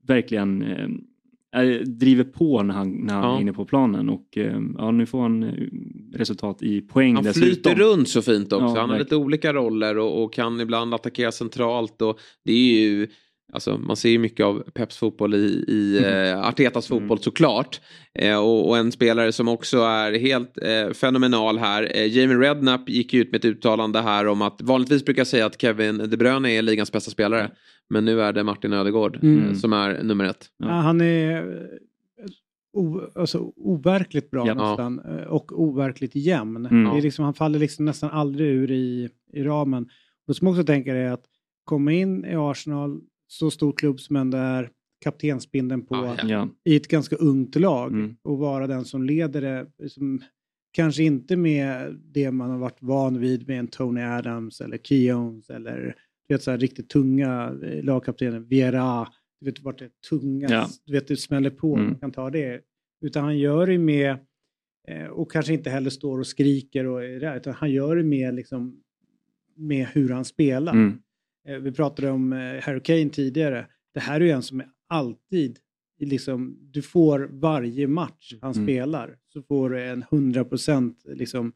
verkligen 0.06 0.62
eh, 0.62 1.80
driver 1.86 2.24
på 2.24 2.62
när 2.62 2.74
han, 2.74 2.92
när 2.92 3.14
han 3.14 3.24
ja. 3.24 3.36
är 3.36 3.40
inne 3.40 3.52
på 3.52 3.64
planen 3.64 4.08
och 4.08 4.38
eh, 4.38 4.60
ja, 4.78 4.90
nu 4.90 5.06
får 5.06 5.22
han 5.22 5.42
eh, 5.42 5.52
resultat 6.12 6.62
i 6.62 6.80
poäng 6.80 7.14
Han 7.14 7.24
dessutom. 7.24 7.48
flyter 7.48 7.74
runt 7.74 8.08
så 8.08 8.22
fint 8.22 8.52
också. 8.52 8.74
Ja, 8.76 8.80
han 8.80 8.90
har 8.90 8.98
lite 8.98 9.16
olika 9.16 9.52
roller 9.52 9.98
och, 9.98 10.24
och, 10.24 10.34
kan 10.34 10.60
ibland 10.60 10.94
attackera 10.94 11.32
centralt 11.32 12.02
och 12.02 12.18
det 12.44 12.52
är 12.52 12.80
ju 12.80 13.08
Alltså, 13.52 13.78
man 13.78 13.96
ser 13.96 14.08
ju 14.08 14.18
mycket 14.18 14.46
av 14.46 14.62
Peps 14.74 14.96
fotboll 14.96 15.34
i, 15.34 15.64
i 15.68 15.98
mm. 15.98 16.38
eh, 16.38 16.48
Artetas 16.48 16.88
fotboll 16.88 17.18
mm. 17.18 17.22
såklart. 17.22 17.80
Eh, 18.18 18.38
och, 18.38 18.68
och, 18.68 18.78
en 18.78 18.92
spelare 18.92 19.32
som 19.32 19.48
också 19.48 19.78
är 19.78 20.18
helt 20.18 20.58
eh, 20.62 20.92
fenomenal 20.92 21.58
här. 21.58 22.06
Jamie 22.06 22.36
Redknapp 22.36 22.88
gick 22.88 23.14
ut 23.14 23.32
med 23.32 23.38
ett 23.38 23.44
uttalande 23.44 24.00
här 24.00 24.26
om 24.26 24.42
att 24.42 24.62
vanligtvis 24.62 25.04
brukar 25.04 25.20
jag 25.20 25.26
säga 25.26 25.46
att 25.46 25.60
Kevin 25.60 25.98
De 25.98 26.16
Bruyne 26.16 26.50
är 26.50 26.62
ligans 26.62 26.92
bästa 26.92 27.10
spelare. 27.10 27.50
Men 27.90 28.04
nu 28.04 28.20
är 28.20 28.32
det 28.32 28.44
Martin 28.44 28.72
Ödegård 28.72 29.18
mm. 29.22 29.54
Som 29.54 29.72
är 29.72 30.02
nummer 30.02 30.24
ett. 30.24 30.46
Ja. 30.58 30.68
Han 30.68 31.00
är 31.00 31.44
o, 32.72 33.00
alltså, 33.14 33.52
overkligt 33.56 34.30
bra 34.30 34.46
ja. 34.46 34.54
nästan 34.54 34.98
och 35.28 35.60
overkligt 35.60 36.14
jämn. 36.14 36.66
Mm. 36.66 36.92
Det 36.92 36.98
är 36.98 37.02
liksom, 37.02 37.24
han 37.24 37.34
faller 37.34 37.58
liksom 37.58 37.84
nästan 37.84 38.10
aldrig 38.10 38.48
ur 38.48 38.70
i, 38.70 39.08
i 39.32 39.42
ramen. 39.42 39.88
Och 40.28 40.36
som 40.36 40.48
också 40.48 40.64
tänker 40.64 40.94
är 40.94 41.12
att 41.12 41.24
komma 41.64 41.92
in 41.92 42.24
i 42.24 42.34
Arsenal 42.34 43.00
så 43.38 43.50
stor 43.50 43.72
klubb 43.72 44.00
som 44.00 44.16
ändå 44.16 44.38
är 44.38 44.70
kaptensbindeln 45.04 45.86
på 45.86 45.94
ah, 45.94 46.16
ja. 46.22 46.48
i 46.64 46.76
ett 46.76 46.88
ganska 46.88 47.16
ungt 47.16 47.56
lag 47.56 47.92
mm. 47.92 48.16
och 48.22 48.38
vara 48.38 48.66
den 48.66 48.84
som 48.84 49.02
leder 49.02 49.40
det. 49.40 49.66
Liksom, 49.78 50.22
kanske 50.72 51.02
inte 51.02 51.36
med 51.36 52.00
det 52.04 52.30
man 52.30 52.50
har 52.50 52.58
varit 52.58 52.82
van 52.82 53.20
vid 53.20 53.48
med 53.48 53.58
en 53.58 53.68
Tony 53.68 54.00
Adams 54.00 54.60
eller 54.60 54.78
Keones 54.78 55.50
eller 55.50 55.96
du 56.28 56.34
vet, 56.34 56.42
så 56.42 56.50
här, 56.50 56.58
riktigt 56.58 56.88
tunga 56.88 57.58
eh, 57.62 57.84
lagkaptener. 57.84 58.38
Viera, 58.38 59.08
du 59.40 59.46
vet 59.46 59.60
vart 59.60 59.78
det 59.78 59.84
är 59.84 59.90
tunga, 60.10 60.48
ja. 60.50 60.68
du 60.86 60.92
vet 60.92 61.08
det 61.08 61.16
smäller 61.16 61.50
på, 61.50 61.74
mm. 61.74 61.86
man 61.86 61.98
kan 61.98 62.12
ta 62.12 62.30
det. 62.30 62.60
Utan 63.00 63.24
han 63.24 63.38
gör 63.38 63.66
det 63.66 63.78
med, 63.78 64.16
eh, 64.88 65.06
och 65.06 65.32
kanske 65.32 65.52
inte 65.52 65.70
heller 65.70 65.90
står 65.90 66.18
och 66.18 66.26
skriker 66.26 66.86
och 66.86 67.04
är 67.04 67.20
där, 67.20 67.36
utan 67.36 67.54
han 67.54 67.70
gör 67.70 67.96
det 67.96 68.02
med, 68.02 68.34
liksom, 68.34 68.80
med 69.56 69.86
hur 69.86 70.08
han 70.08 70.24
spelar. 70.24 70.72
Mm. 70.72 70.98
Eh, 71.48 71.56
vi 71.56 71.72
pratade 71.72 72.10
om 72.10 72.32
eh, 72.32 72.62
Harry 72.62 72.80
Kane 72.80 73.08
tidigare. 73.08 73.66
Det 73.94 74.00
här 74.00 74.20
är 74.20 74.24
ju 74.24 74.30
en 74.30 74.42
som 74.42 74.60
är 74.60 74.66
alltid, 74.88 75.58
liksom, 76.00 76.58
du 76.60 76.82
får 76.82 77.28
varje 77.32 77.88
match 77.88 78.34
han 78.40 78.52
mm. 78.52 78.66
spelar 78.66 79.16
så 79.32 79.42
får 79.42 79.70
du 79.70 79.84
en 79.84 80.04
100% 80.04 80.94
liksom, 81.04 81.52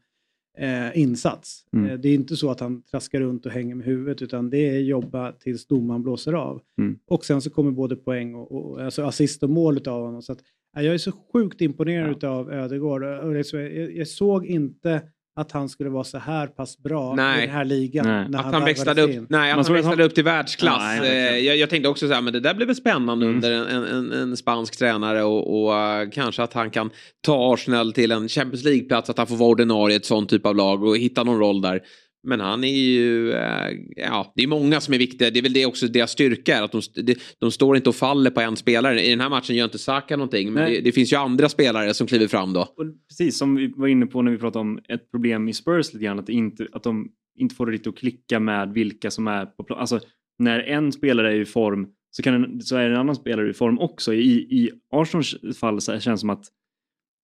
eh, 0.57 0.99
insats. 0.99 1.65
Mm. 1.73 1.89
Eh, 1.89 1.99
det 1.99 2.09
är 2.09 2.15
inte 2.15 2.35
så 2.35 2.51
att 2.51 2.59
han 2.59 2.81
traskar 2.81 3.19
runt 3.19 3.45
och 3.45 3.51
hänger 3.51 3.75
med 3.75 3.85
huvudet 3.85 4.21
utan 4.21 4.49
det 4.49 4.69
är 4.69 4.79
jobba 4.79 5.31
tills 5.31 5.67
domaren 5.67 6.03
blåser 6.03 6.33
av. 6.33 6.61
Mm. 6.77 6.99
Och 7.07 7.25
sen 7.25 7.41
så 7.41 7.49
kommer 7.49 7.71
både 7.71 7.95
poäng 7.95 8.35
och, 8.35 8.51
och 8.51 8.81
alltså 8.81 9.03
assist 9.03 9.43
och 9.43 9.49
mål 9.49 9.87
av 9.87 10.01
honom. 10.05 10.21
Så 10.21 10.31
att, 10.31 10.39
jag 10.73 10.93
är 10.93 10.97
så 10.97 11.11
sjukt 11.11 11.61
imponerad 11.61 12.17
ja. 12.21 12.29
av 12.29 12.51
Ödegård. 12.51 13.03
Jag, 13.03 13.95
jag 13.95 14.07
såg 14.07 14.45
inte 14.45 15.01
att 15.39 15.51
han 15.51 15.69
skulle 15.69 15.89
vara 15.89 16.03
så 16.03 16.17
här 16.17 16.47
pass 16.47 16.77
bra 16.77 17.15
nej. 17.15 17.43
i 17.43 17.45
den 17.45 17.55
här 17.55 17.65
ligan. 17.65 18.07
Nej. 18.07 18.29
När 18.29 18.39
att 18.39 18.45
han, 18.45 18.53
han 18.53 18.65
växlade 18.65 19.01
upp, 19.01 19.29
nej, 19.29 19.51
att 19.51 19.67
han 19.67 19.75
växlade 19.75 20.03
upp 20.03 20.15
till 20.15 20.23
världsklass. 20.23 20.79
Nej, 20.79 21.27
eh, 21.29 21.37
jag, 21.37 21.57
jag, 21.57 21.69
tänkte 21.69 21.89
också 21.89 22.07
så 22.07 22.13
här, 22.13 22.21
men 22.21 22.33
det 22.33 22.39
där 22.39 22.53
blir 22.53 22.65
väl 22.65 22.75
spännande 22.75 23.25
mm. 23.25 23.35
under 23.35 23.51
en, 23.51 23.85
en, 23.85 24.11
en, 24.11 24.37
spansk 24.37 24.77
tränare 24.77 25.23
och, 25.23 25.63
och 25.63 25.71
uh, 25.71 26.09
kanske 26.11 26.43
att 26.43 26.53
han 26.53 26.71
kan 26.71 26.89
ta 27.21 27.53
Arsenal 27.53 27.93
till 27.93 28.11
en 28.11 28.29
Champions 28.29 28.63
League-plats, 28.63 29.09
att 29.09 29.17
han 29.17 29.27
får 29.27 29.35
vara 29.35 29.49
ordinarie 29.49 29.93
i 29.93 29.97
ett 29.97 30.05
sånt 30.05 30.29
typ 30.29 30.45
av 30.45 30.55
lag 30.55 30.83
och 30.83 30.97
hitta 30.97 31.23
någon 31.23 31.39
roll 31.39 31.61
där. 31.61 31.81
Men 32.23 32.39
han 32.39 32.63
är 32.63 32.77
ju, 32.77 33.31
eh, 33.31 33.71
ja, 33.95 34.33
det 34.35 34.43
är 34.43 34.47
många 34.47 34.81
som 34.81 34.93
är 34.93 34.97
viktiga. 34.97 35.29
Det 35.29 35.39
är 35.39 35.43
väl 35.43 35.53
det 35.53 35.65
också 35.65 35.87
deras 35.87 36.11
styrka 36.11 36.57
är. 36.57 36.63
Att 36.63 36.71
de, 36.71 36.81
de, 37.03 37.15
de 37.39 37.51
står 37.51 37.77
inte 37.77 37.89
och 37.89 37.95
faller 37.95 38.31
på 38.31 38.41
en 38.41 38.55
spelare. 38.55 39.05
I 39.05 39.09
den 39.09 39.21
här 39.21 39.29
matchen 39.29 39.55
gör 39.55 39.65
inte 39.65 39.79
Saka 39.79 40.17
någonting. 40.17 40.53
Men 40.53 40.71
det, 40.71 40.81
det, 40.81 40.91
finns 40.91 41.13
ju 41.13 41.17
andra 41.17 41.49
spelare 41.49 41.93
som 41.93 42.07
kliver 42.07 42.27
fram 42.27 42.53
då. 42.53 42.61
Och 42.61 42.85
precis 43.09 43.37
som 43.37 43.55
vi 43.55 43.73
var 43.75 43.87
inne 43.87 44.05
på 44.05 44.21
när 44.21 44.31
vi 44.31 44.37
pratade 44.37 44.61
om 44.61 44.79
ett 44.89 45.11
problem 45.11 45.47
i 45.47 45.53
Spurs 45.53 45.93
lite 45.93 46.05
grann. 46.05 46.19
Att, 46.19 46.29
inte, 46.29 46.67
att 46.71 46.83
de 46.83 47.11
inte 47.37 47.55
får 47.55 47.65
det 47.65 47.71
riktigt 47.71 47.93
att 47.93 47.99
klicka 47.99 48.39
med 48.39 48.73
vilka 48.73 49.11
som 49.11 49.27
är 49.27 49.45
på 49.45 49.63
plan. 49.63 49.79
Alltså 49.79 49.99
när 50.39 50.59
en 50.59 50.91
spelare 50.91 51.31
är 51.31 51.39
i 51.39 51.45
form 51.45 51.87
så, 52.11 52.23
kan 52.23 52.33
en, 52.33 52.61
så 52.61 52.75
är 52.75 52.89
en 52.89 52.95
annan 52.95 53.15
spelare 53.15 53.49
i 53.49 53.53
form 53.53 53.79
också. 53.79 54.13
I, 54.13 54.31
i 54.31 54.71
Arsenals 54.91 55.59
fall 55.59 55.81
så 55.81 55.91
känns 55.99 56.05
det 56.05 56.17
som 56.17 56.29
att, 56.29 56.45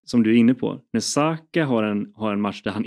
som 0.05 0.23
du 0.23 0.31
är 0.31 0.37
inne 0.37 0.53
på, 0.53 0.81
när 0.93 0.99
Saka 0.99 1.65
har 1.65 1.83
en, 1.83 2.11
har 2.15 2.33
en 2.33 2.41
match 2.41 2.61
där 2.61 2.71
han 2.71 2.85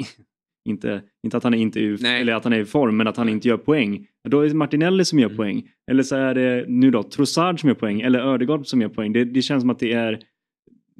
inte, 0.68 1.02
inte 1.22 1.36
att 1.36 1.42
han 1.44 1.54
är 1.54 1.58
inte 1.58 1.80
ur, 1.80 2.04
eller 2.06 2.34
att 2.34 2.44
han 2.44 2.52
är 2.52 2.58
i 2.60 2.64
form, 2.64 2.96
men 2.96 3.06
att 3.06 3.16
han 3.16 3.28
inte 3.28 3.48
gör 3.48 3.56
poäng. 3.56 4.06
Då 4.28 4.40
är 4.40 4.48
det 4.48 4.54
Martinelli 4.54 5.04
som 5.04 5.18
gör 5.18 5.26
Mm. 5.26 5.36
poäng. 5.36 5.68
Eller 5.90 6.02
så 6.02 6.16
är 6.16 6.34
det 6.34 6.64
nu 6.68 6.90
då 6.90 7.02
Trossard 7.02 7.60
som 7.60 7.68
gör 7.68 7.74
poäng, 7.74 8.00
eller 8.00 8.18
Ödegaard 8.20 8.66
som 8.66 8.80
gör 8.80 8.88
poäng. 8.88 9.12
Det, 9.12 9.24
det 9.24 9.42
känns 9.42 9.62
som 9.62 9.70
att 9.70 9.78
det 9.78 9.92
är 9.92 10.20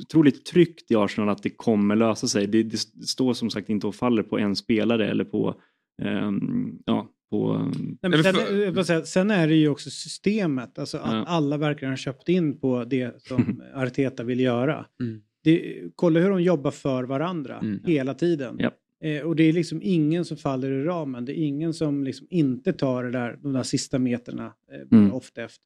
otroligt 0.00 0.44
tryggt 0.46 0.90
i 0.90 0.94
Arsenal 0.96 1.28
att 1.28 1.42
det 1.42 1.50
kommer 1.50 1.96
lösa 1.96 2.26
sig. 2.26 2.46
Det, 2.46 2.62
det 2.62 2.76
står 3.06 3.32
som 3.34 3.50
sagt 3.50 3.68
inte 3.68 3.86
och 3.86 3.94
faller 3.94 4.22
på 4.22 4.38
en 4.38 4.56
spelare 4.56 5.08
eller 5.10 5.24
på 5.24 5.60
ehm, 6.02 6.78
ja, 6.86 7.08
på... 7.30 7.70
Nej, 8.02 8.10
men 8.10 8.24
sen, 8.24 8.84
säga, 8.84 9.02
sen 9.02 9.30
är 9.30 9.48
det 9.48 9.54
ju 9.54 9.68
också 9.68 9.90
systemet, 9.90 10.78
alltså 10.78 10.96
att 10.98 11.12
Ja. 11.12 11.24
alla 11.26 11.56
verkligen 11.56 11.92
har 11.92 11.96
köpt 11.96 12.28
in 12.28 12.60
på 12.60 12.84
det 12.84 13.22
som 13.22 13.62
Arteta 13.74 14.24
vill 14.24 14.40
göra. 14.40 14.86
Mm. 15.02 15.20
Det, 15.44 15.82
kolla 15.94 16.20
hur 16.20 16.30
de 16.30 16.42
jobbar 16.42 16.70
för 16.70 17.04
varandra 17.04 17.58
Mm. 17.62 17.80
hela 17.84 18.14
tiden. 18.14 18.56
Ja. 18.58 18.70
Eh, 19.04 19.22
och 19.22 19.36
det 19.36 19.42
är 19.44 19.52
liksom 19.52 19.80
ingen 19.82 20.24
som 20.24 20.36
faller 20.36 20.70
i 20.70 20.84
ramen. 20.84 21.24
Det 21.24 21.38
är 21.40 21.44
ingen 21.44 21.74
som 21.74 22.04
liksom 22.04 22.26
inte 22.30 22.72
tar 22.72 23.04
det 23.04 23.10
där, 23.10 23.38
de 23.42 23.52
där 23.52 23.62
sista 23.62 23.98
meterna 23.98 24.54
eh, 24.72 24.98
Mm. 24.98 25.12
ofta 25.12 25.42
efter. 25.44 25.64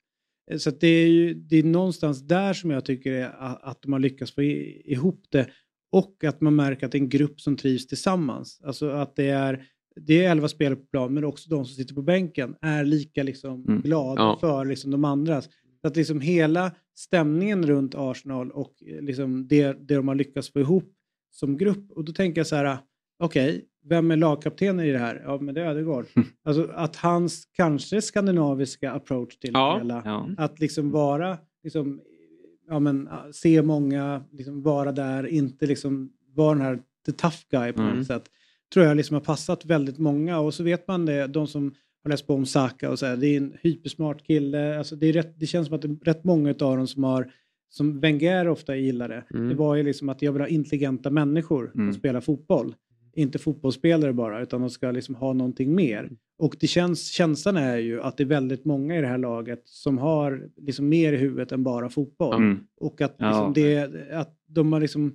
Eh, 0.51 0.59
Så 0.59 0.69
att 0.69 0.81
det 0.81 0.87
är 0.87 1.09
ju 1.09 1.35
det 1.35 1.57
är 1.57 1.63
någonstans 1.63 2.21
där 2.23 2.53
som 2.53 2.71
jag 2.71 2.85
tycker 2.85 3.13
är 3.13 3.27
a- 3.39 3.59
att 3.63 3.83
de 3.83 3.93
har 3.93 4.01
lyckats 4.01 4.33
få 4.35 4.43
i- 4.43 4.93
ihop 4.93 5.25
det. 5.29 5.47
Och 5.93 6.25
att 6.25 6.41
man 6.41 6.57
märker 6.57 6.87
att 6.87 6.93
det 6.93 6.99
är 6.99 7.03
en 7.03 7.09
grupp 7.09 7.41
som 7.41 7.57
trivs 7.57 7.87
tillsammans. 7.87 8.61
Alltså 8.65 8.89
att 8.91 9.17
det 9.17 9.29
är, 9.29 9.65
det 10.01 10.25
är 10.25 10.31
elva 10.31 10.49
spelare 10.49 10.77
på 10.77 10.87
plan 10.87 11.15
men 11.15 11.25
också 11.25 11.51
de 11.51 11.65
som 11.67 11.75
sitter 11.77 11.95
på 11.95 12.03
bänken 12.03 12.55
är 12.61 12.85
lika 12.85 13.23
liksom 13.23 13.65
Mm. 13.69 13.81
glada 13.83 14.23
Ja. 14.23 14.37
för 14.41 14.65
liksom 14.65 14.91
de 14.91 15.05
andras. 15.05 15.49
Så 15.81 15.87
att 15.89 15.97
liksom 15.97 16.21
hela 16.21 16.73
stämningen 16.95 17.67
runt 17.67 17.95
Arsenal 17.95 18.51
och 18.51 18.75
eh, 18.87 19.03
liksom 19.03 19.49
det, 19.49 19.73
det 19.89 19.95
de 19.95 20.09
har 20.09 20.15
lyckats 20.15 20.53
få 20.53 20.61
ihop 20.61 20.93
som 21.31 21.57
grupp. 21.57 21.91
Och 21.91 22.05
då 22.05 22.13
tänker 22.13 22.41
jag 22.41 22.47
så 22.47 22.57
här, 22.57 22.79
okej, 23.25 23.65
vem 23.85 24.11
är 24.11 24.17
lagkaptenen 24.17 24.87
i 24.87 24.93
det 24.93 24.99
här? 24.99 25.23
Ja, 25.25 25.39
men 25.41 25.55
det 25.55 25.61
är 25.61 25.67
Ödegaard. 25.67 26.07
Alltså 26.45 26.69
att 26.75 26.97
hans 26.97 27.49
kanske 27.53 28.03
skandinaviska 28.03 28.93
approach 28.93 29.37
till 29.37 29.51
Ja. 29.55 29.73
det 29.75 29.79
hela, 29.79 30.03
Ja. 30.05 30.29
att 30.39 30.61
liksom 30.61 30.91
vara, 30.91 31.39
liksom, 31.65 32.01
ja 32.69 32.79
men 32.79 33.09
se 33.33 33.63
många, 33.63 34.23
liksom 34.33 34.63
vara 34.63 34.93
där, 34.93 35.27
inte 35.27 35.67
liksom 35.67 36.13
vara 36.35 36.53
den 36.55 36.63
här 36.63 36.79
the 37.07 37.13
tough 37.13 37.37
guy 37.51 37.73
på 37.73 37.83
Mm. 37.83 37.99
något 37.99 38.07
sätt. 38.07 38.25
Tror 38.75 38.87
jag 38.87 38.97
liksom 38.97 39.15
har 39.15 39.21
passat 39.21 39.65
väldigt 39.65 39.99
många 39.99 40.39
och 40.41 40.55
så 40.55 40.63
vet 40.65 40.89
man 40.89 41.07
det, 41.07 41.27
de 41.27 41.47
som 41.47 41.75
har 42.03 42.11
läst 42.11 42.27
på 42.27 42.35
om 42.35 42.47
Saka 42.47 42.91
och 42.91 42.99
så 42.99 43.07
här, 43.07 43.17
det 43.17 43.27
är 43.27 43.37
en 43.37 43.55
hypersmart 43.63 44.27
kille, 44.27 44.79
alltså 44.79 44.97
det, 44.97 45.07
är 45.07 45.13
rätt, 45.13 45.41
det 45.41 45.47
känns 45.47 45.67
som 45.67 45.77
att 45.77 45.83
det 45.83 45.89
är 45.89 46.05
rätt 46.05 46.25
många 46.25 46.51
av 46.51 46.57
dem 46.57 46.87
som 46.87 47.05
har 47.05 47.31
som 47.69 48.01
Wenger 48.01 48.49
ofta 48.49 48.77
gillade, 48.77 49.25
Mm. 49.35 49.49
det 49.49 49.55
var 49.55 49.75
ju 49.77 49.83
liksom 49.83 50.09
att 50.09 50.23
jag 50.23 50.33
vill 50.33 50.43
ha 50.43 50.49
intelligenta 50.49 51.11
människor 51.11 51.73
Mm. 51.75 51.93
som 51.93 51.99
spelar 51.99 52.21
fotboll. 52.21 52.75
Inte 53.15 53.39
fotbollsspelare 53.39 54.13
bara, 54.13 54.43
utan 54.43 54.61
de 54.61 54.71
ska 54.71 54.91
liksom 54.91 55.15
ha 55.15 55.33
någonting 55.33 55.75
mer. 55.75 56.11
Och 56.39 56.57
det 56.61 56.67
känns, 56.67 57.11
känslan 57.11 57.57
är 57.57 57.77
ju 57.77 58.03
att 58.03 58.17
det 58.17 58.23
är 58.23 58.27
väldigt 58.27 58.65
många 58.65 58.99
i 58.99 59.01
det 59.01 59.07
här 59.07 59.19
laget 59.19 59.63
som 59.65 59.99
har 59.99 60.49
liksom 60.57 60.89
mer 60.89 61.13
i 61.13 61.17
huvudet 61.17 61.53
än 61.53 61.63
bara 61.63 61.89
fotboll. 61.89 62.37
Mm. 62.37 62.59
Och 62.81 63.01
att, 63.01 63.15
Ja. 63.19 63.27
liksom 63.27 63.53
det, 63.53 64.13
att 64.13 64.37
de 64.47 64.73
har 64.73 64.81
liksom, 64.81 65.15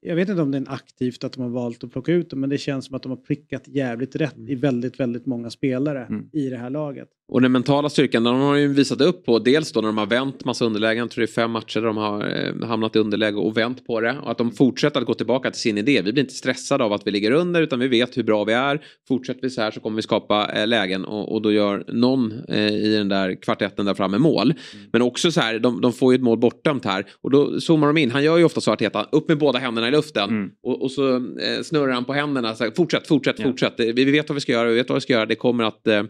jag 0.00 0.16
vet 0.16 0.28
inte 0.28 0.42
om 0.42 0.50
det 0.50 0.58
är 0.58 0.64
aktivt 0.72 1.24
att 1.24 1.32
de 1.32 1.42
har 1.42 1.48
valt 1.48 1.84
att 1.84 1.92
plocka 1.92 2.12
ut 2.12 2.30
dem, 2.30 2.40
men 2.40 2.50
det 2.50 2.58
känns 2.58 2.86
som 2.86 2.94
att 2.96 3.02
de 3.02 3.08
har 3.10 3.16
prickat 3.16 3.68
jävligt 3.68 4.16
rätt 4.16 4.38
i 4.48 4.54
väldigt, 4.54 5.00
väldigt 5.00 5.26
många 5.26 5.50
spelare 5.50 6.04
Mm. 6.04 6.28
i 6.32 6.48
det 6.50 6.56
här 6.56 6.70
laget. 6.70 7.08
Och 7.28 7.42
den 7.42 7.52
mentala 7.52 7.88
styrkan 7.88 8.24
den 8.24 8.34
har 8.34 8.54
de 8.54 8.60
ju 8.60 8.68
visat 8.68 9.00
upp 9.00 9.24
på 9.24 9.38
dels 9.38 9.72
då 9.72 9.80
när 9.80 9.88
de 9.88 9.98
har 9.98 10.06
vänt 10.06 10.44
massa 10.44 10.64
underlägen. 10.64 10.98
Jag 10.98 11.10
tror 11.10 11.22
det 11.22 11.30
är 11.30 11.34
fem 11.34 11.50
matcher 11.50 11.80
där 11.80 11.86
de 11.86 11.96
har 11.96 12.36
eh, 12.62 12.68
hamnat 12.68 12.96
i 12.96 12.98
underläge 12.98 13.36
och 13.36 13.56
vänt 13.56 13.86
på 13.86 14.00
det. 14.00 14.16
Och 14.22 14.30
att 14.30 14.38
de 14.38 14.52
fortsätter 14.52 15.00
att 15.00 15.06
gå 15.06 15.14
tillbaka 15.14 15.50
till 15.50 15.60
sin 15.60 15.78
idé. 15.78 16.02
Vi 16.02 16.12
blir 16.12 16.22
inte 16.22 16.34
stressade 16.34 16.84
av 16.84 16.92
att 16.92 17.06
vi 17.06 17.10
ligger 17.10 17.30
under 17.30 17.62
utan 17.62 17.78
vi 17.78 17.88
vet 17.88 18.16
hur 18.16 18.22
bra 18.22 18.44
vi 18.44 18.52
är. 18.52 18.80
Fortsätter 19.08 19.40
vi 19.42 19.50
så 19.50 19.60
här 19.60 19.70
så 19.70 19.80
kommer 19.80 19.96
vi 19.96 20.02
skapa 20.02 20.50
eh, 20.54 20.66
lägen 20.66 21.04
och, 21.04 21.32
och 21.32 21.42
då 21.42 21.52
gör 21.52 21.84
någon 21.88 22.32
eh, 22.48 22.72
i 22.72 22.96
den 22.96 23.08
där 23.08 23.42
kvartetten 23.42 23.86
där 23.86 23.94
framme 23.94 24.18
mål. 24.18 24.54
Men 24.92 25.02
också 25.02 25.32
så 25.32 25.40
här, 25.40 25.58
de, 25.58 25.80
de 25.80 25.92
får 25.92 26.12
ju 26.12 26.16
ett 26.16 26.22
mål 26.22 26.38
bortdömt 26.38 26.84
här. 26.84 27.06
Och 27.22 27.30
då 27.30 27.60
zoomar 27.60 27.86
de 27.86 27.96
in. 27.96 28.10
Han 28.10 28.24
gör 28.24 28.38
ju 28.38 28.44
ofta 28.44 28.60
så 28.60 28.72
Arteta, 28.72 29.06
upp 29.12 29.28
med 29.28 29.38
båda 29.38 29.58
händerna 29.58 29.88
i 29.88 29.90
luften. 29.90 30.30
Mm. 30.30 30.50
Och, 30.62 30.82
och 30.82 30.90
så 30.90 31.16
eh, 31.16 31.62
snurrar 31.62 31.92
han 31.92 32.04
på 32.04 32.12
händerna. 32.12 32.54
Så 32.54 32.64
här, 32.64 32.70
fortsätt, 32.76 33.06
fortsätt, 33.06 33.38
Ja. 33.38 33.44
fortsätt. 33.44 33.74
Vi, 33.78 33.92
vi 33.92 34.04
vet 34.04 34.28
vad 34.28 34.34
vi 34.34 34.40
ska 34.40 34.52
göra, 34.52 34.68
vi 34.68 34.74
vet 34.74 34.88
vad 34.88 34.96
vi 34.96 35.00
ska 35.00 35.12
göra. 35.12 35.26
Det 35.26 35.34
kommer 35.34 35.64
att, 35.64 35.86
eh, 35.86 36.02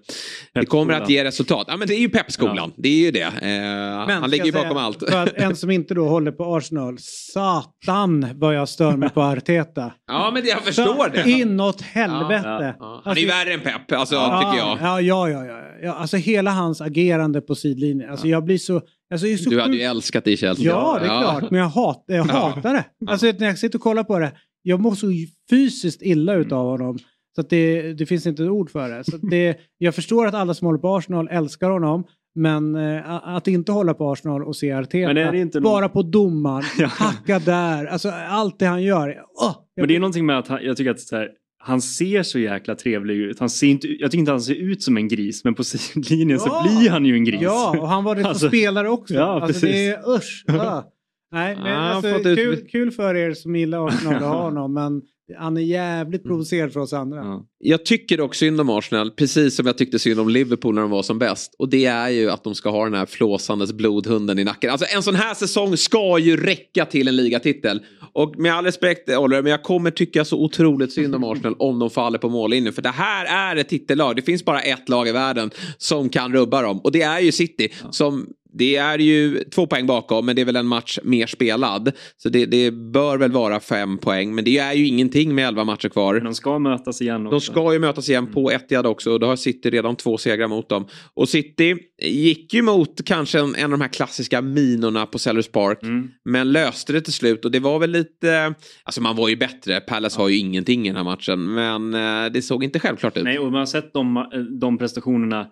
det 0.54 0.66
kommer 0.66 0.94
att 0.94 1.03
ge 1.10 1.24
resultat. 1.24 1.66
Ja 1.68 1.76
men 1.76 1.88
det 1.88 1.94
är 1.94 2.00
ju 2.00 2.08
peppskolan. 2.08 2.72
Det 2.76 2.88
är 2.88 3.04
ju 3.04 3.10
det. 3.10 3.20
Eh, 3.20 4.20
han 4.20 4.30
ligger 4.30 4.44
ju 4.44 4.52
bakom 4.52 4.70
säga, 4.70 4.80
allt. 4.80 5.10
För 5.10 5.22
att 5.22 5.32
en 5.32 5.56
som 5.56 5.70
inte 5.70 5.94
då 5.94 6.08
håller 6.08 6.32
på 6.32 6.56
Arsenal, 6.56 6.96
satan 6.98 8.26
vad 8.34 8.54
jag 8.54 8.68
stör 8.68 8.96
mig 8.96 9.10
på 9.10 9.22
Arteta. 9.22 9.92
Ja 10.06 10.30
men 10.34 10.46
jag 10.46 10.62
förstår 10.62 11.10
det. 11.10 11.30
Inåt 11.30 11.80
helvete. 11.80 12.48
Ja, 12.48 12.74
ja. 12.78 13.02
Han 13.04 13.16
är 13.16 13.20
ju 13.20 13.26
värre 13.26 13.52
än 13.52 13.60
pepp, 13.60 13.92
alltså, 13.92 14.14
ja, 14.14 14.40
tycker 14.42 14.66
jag. 14.66 14.78
Ja, 14.80 15.00
ja, 15.00 15.28
ja, 15.30 15.44
ja, 15.44 15.60
ja. 15.82 15.92
Alltså 15.92 16.16
hela 16.16 16.50
hans 16.50 16.80
agerande 16.80 17.40
på 17.40 17.54
sidlinjen. 17.54 18.10
Alltså 18.10 18.28
jag 18.28 18.44
blir 18.44 18.58
så... 18.58 18.82
Alltså, 19.12 19.36
så 19.44 19.50
Du 19.50 19.60
hade 19.60 19.76
ju 19.76 19.82
älskat 19.82 20.24
det 20.24 20.32
i 20.32 20.36
Chelsea. 20.36 20.66
Ja, 20.66 20.98
det 21.00 21.06
är 21.06 21.20
klart. 21.20 21.50
Men 21.50 21.60
jag, 21.60 21.68
hat, 21.68 22.04
jag 22.06 22.24
hatar 22.24 22.72
det. 22.72 22.84
Alltså 23.10 23.26
när 23.38 23.46
jag 23.46 23.58
sitter 23.58 23.78
och 23.78 23.82
kollar 23.82 24.04
på 24.04 24.18
det. 24.18 24.32
Jag 24.62 24.80
mår 24.80 24.94
så 24.94 25.06
fysiskt 25.50 26.02
illa 26.02 26.34
utav 26.34 26.66
honom. 26.66 26.98
Så 27.36 27.42
det, 27.42 27.92
det 27.92 28.06
finns 28.06 28.26
inte 28.26 28.42
ett 28.44 28.50
ord 28.50 28.70
för 28.70 28.88
det. 28.88 29.04
Så 29.04 29.16
det. 29.16 29.56
Jag 29.78 29.94
förstår 29.94 30.26
att 30.26 30.34
alla 30.34 30.54
som 30.54 30.66
håller 30.66 30.78
på 30.78 30.96
Arsenal 30.96 31.28
älskar 31.30 31.70
honom. 31.70 32.04
Men 32.36 32.74
eh, 32.74 33.26
att 33.36 33.48
inte 33.48 33.72
hålla 33.72 33.94
på 33.94 34.12
Arsenal 34.12 34.44
och 34.44 34.56
se 34.56 34.72
Arteta, 34.72 35.12
någon- 35.12 35.62
bara 35.62 35.88
på 35.88 36.02
domaren, 36.02 36.64
Ja. 36.78 36.86
hacka 36.86 37.38
där, 37.38 37.86
alltså 37.86 38.08
allt 38.28 38.58
det 38.58 38.66
han 38.66 38.82
gör. 38.82 39.08
Jag 39.08 39.54
Men 39.76 39.88
det 39.88 39.96
är 39.96 40.00
någonting 40.00 40.26
med 40.26 40.38
att 40.38 40.48
han, 40.48 40.58
jag 40.62 40.76
tycker 40.76 40.90
att 40.90 41.10
här, 41.12 41.28
han 41.58 41.80
ser 41.80 42.22
så 42.22 42.38
jäkla 42.38 42.74
trevlig 42.74 43.14
ut. 43.16 43.40
Han 43.40 43.50
ser 43.50 43.66
inte, 43.66 43.86
jag 43.88 44.10
tycker 44.10 44.18
inte 44.18 44.30
han 44.32 44.40
ser 44.40 44.54
ut 44.54 44.82
som 44.82 44.96
en 44.96 45.08
gris 45.08 45.44
men 45.44 45.54
på 45.54 45.64
sidlinjen 45.64 46.30
Ja. 46.30 46.38
så 46.38 46.78
blir 46.78 46.90
han 46.90 47.04
ju 47.04 47.14
en 47.14 47.24
gris. 47.24 47.40
Ja, 47.42 47.76
och 47.80 47.88
han 47.88 48.04
var 48.04 48.14
det 48.16 48.24
Alltså, 48.26 48.48
spelare 48.48 48.88
också. 48.88 49.14
ja, 49.14 49.22
alltså, 49.24 49.46
precis. 49.46 49.62
det 49.62 49.86
är 49.88 50.16
usch. 50.16 50.44
Ja. 50.46 50.90
Nej, 51.32 51.56
men 51.56 51.64
har 51.66 51.72
alltså, 51.72 52.12
fått 52.12 52.26
ut- 52.26 52.38
kul, 52.38 52.56
kul 52.70 52.90
för 52.90 53.14
er 53.14 53.32
som 53.34 53.56
gillar 53.56 53.86
Arsenal 53.88 54.14
att 54.14 54.22
ha 54.22 54.42
honom, 54.42 54.74
men 54.74 55.02
han 55.38 55.56
är 55.56 55.60
jävligt 55.60 56.24
provocerad 56.24 56.72
för 56.72 56.80
oss 56.80 56.92
andra. 56.92 57.16
Ja. 57.16 57.46
Jag 57.58 57.84
tycker 57.84 58.18
dock 58.18 58.34
synd 58.34 58.60
om 58.60 58.70
Arsenal, 58.70 59.10
precis 59.10 59.56
som 59.56 59.66
jag 59.66 59.78
tyckte 59.78 59.98
synd 59.98 60.20
om 60.20 60.28
Liverpool 60.28 60.74
när 60.74 60.82
de 60.82 60.90
var 60.90 61.02
som 61.02 61.18
bäst. 61.18 61.54
Och 61.58 61.68
det 61.68 61.84
är 61.84 62.08
ju 62.08 62.30
att 62.30 62.44
de 62.44 62.54
ska 62.54 62.70
ha 62.70 62.84
den 62.84 62.94
här 62.94 63.06
flåsandes 63.06 63.72
blodhunden 63.72 64.38
i 64.38 64.44
nacken. 64.44 64.70
Alltså 64.70 64.86
en 64.96 65.02
sån 65.02 65.14
här 65.14 65.34
säsong 65.34 65.76
ska 65.76 66.18
ju 66.18 66.36
räcka 66.36 66.84
till 66.84 67.08
en 67.08 67.16
ligatitel. 67.16 67.82
Och 68.12 68.38
med 68.38 68.54
all 68.54 68.64
respekt 68.64 69.08
Oliver, 69.08 69.42
men 69.42 69.50
jag 69.50 69.62
kommer 69.62 69.90
tycka 69.90 70.24
så 70.24 70.44
otroligt 70.44 70.92
synd 70.92 71.14
om 71.14 71.24
Arsenal 71.24 71.56
om 71.58 71.78
de 71.78 71.90
faller 71.90 72.18
på 72.18 72.28
mållinjen. 72.28 72.72
För 72.72 72.82
det 72.82 72.88
här 72.88 73.52
är 73.52 73.60
ett 73.60 73.68
titellag. 73.68 74.16
Det 74.16 74.22
finns 74.22 74.44
bara 74.44 74.60
ett 74.60 74.88
lag 74.88 75.08
i 75.08 75.12
världen 75.12 75.50
som 75.78 76.08
kan 76.08 76.32
rubba 76.32 76.62
dem. 76.62 76.80
Och 76.80 76.92
det 76.92 77.02
är 77.02 77.20
ju 77.20 77.32
City. 77.32 77.72
Som 77.90 78.26
det 78.54 78.76
är 78.76 78.98
ju 78.98 79.44
två 79.54 79.66
poäng 79.66 79.86
bakom 79.86 80.26
men 80.26 80.36
det 80.36 80.42
är 80.42 80.46
väl 80.46 80.56
en 80.56 80.66
match 80.66 80.98
mer 81.02 81.26
spelad. 81.26 81.92
Så 82.16 82.28
det, 82.28 82.46
det 82.46 82.70
bör 82.70 83.18
väl 83.18 83.32
vara 83.32 83.60
fem 83.60 83.98
poäng. 83.98 84.34
Men 84.34 84.44
det 84.44 84.58
är 84.58 84.72
ju 84.72 84.86
ingenting 84.86 85.34
med 85.34 85.48
elva 85.48 85.64
matcher 85.64 85.88
kvar. 85.88 86.14
Men 86.14 86.24
de 86.24 86.34
ska 86.34 86.58
mötas 86.58 87.02
igen 87.02 87.26
också. 87.26 87.30
De 87.30 87.40
ska 87.40 87.72
ju 87.72 87.78
mötas 87.78 88.08
igen 88.08 88.26
på 88.26 88.50
Etihad 88.50 88.86
också 88.86 89.12
och 89.12 89.20
då 89.20 89.26
har 89.26 89.36
City 89.36 89.70
redan 89.70 89.96
två 89.96 90.18
segrar 90.18 90.48
mot 90.48 90.68
dem. 90.68 90.86
Och 91.14 91.28
City 91.28 91.76
gick 92.02 92.54
ju 92.54 92.62
mot 92.62 93.04
kanske 93.04 93.40
en, 93.40 93.54
en 93.54 93.64
av 93.64 93.70
de 93.70 93.80
här 93.80 93.88
klassiska 93.88 94.42
minorna 94.42 95.06
på 95.06 95.18
Sellers 95.18 95.48
Park. 95.48 95.82
Mm. 95.82 96.10
Men 96.24 96.52
löste 96.52 96.92
det 96.92 97.00
till 97.00 97.12
slut 97.12 97.44
och 97.44 97.50
det 97.50 97.60
var 97.60 97.78
väl 97.78 97.90
lite, 97.90 98.54
alltså 98.84 99.00
man 99.00 99.16
var 99.16 99.28
ju 99.28 99.36
bättre. 99.36 99.80
Palace 99.80 100.20
har 100.20 100.28
ju 100.28 100.38
ingenting 100.38 100.86
i 100.86 100.88
den 100.88 100.96
här 100.96 101.04
matchen. 101.04 101.54
Men 101.54 101.94
eh, 101.94 102.32
det 102.32 102.42
såg 102.42 102.64
inte 102.64 102.80
självklart 102.80 103.16
ut. 103.16 103.24
Nej, 103.24 103.38
och 103.38 103.52
man 103.52 103.58
har 103.58 103.66
sett 103.66 103.92
de, 103.92 104.26
de 104.60 104.78
prestationerna 104.78 105.46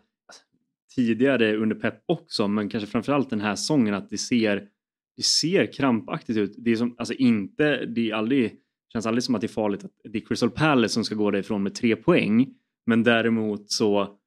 tidigare 0.95 1.57
under 1.57 1.77
Pep 1.77 1.95
också, 2.07 2.49
men 2.49 2.69
kanske 2.69 2.91
framförallt 2.91 3.31
den 3.31 3.41
här 3.41 3.55
säsongen 3.55 3.95
att 3.95 4.11
det 4.11 4.19
ser, 4.19 4.69
det 5.17 5.23
ser 5.23 5.73
krampaktigt 5.73 6.39
ut. 6.39 6.55
Det 6.59 6.71
är 6.71 6.77
som, 6.77 6.95
alltså 6.99 7.15
inte, 7.15 7.85
det 7.85 8.11
är 8.11 8.15
aldrig, 8.15 8.57
känns 8.93 9.07
aldrig 9.07 9.25
som 9.25 9.35
att 9.35 9.41
det 9.41 9.47
är 9.47 9.49
farligt 9.49 9.85
att 9.85 9.93
det 10.05 10.19
är 10.19 10.27
Crystal 10.27 10.51
Palace 10.51 10.95
som 10.95 11.05
ska 11.05 11.15
gå 11.15 11.31
därifrån 11.31 11.63
med 11.63 11.75
tre 11.75 11.97
poäng, 11.97 12.55
men 12.87 13.03
däremot 13.03 13.71
så 13.71 14.19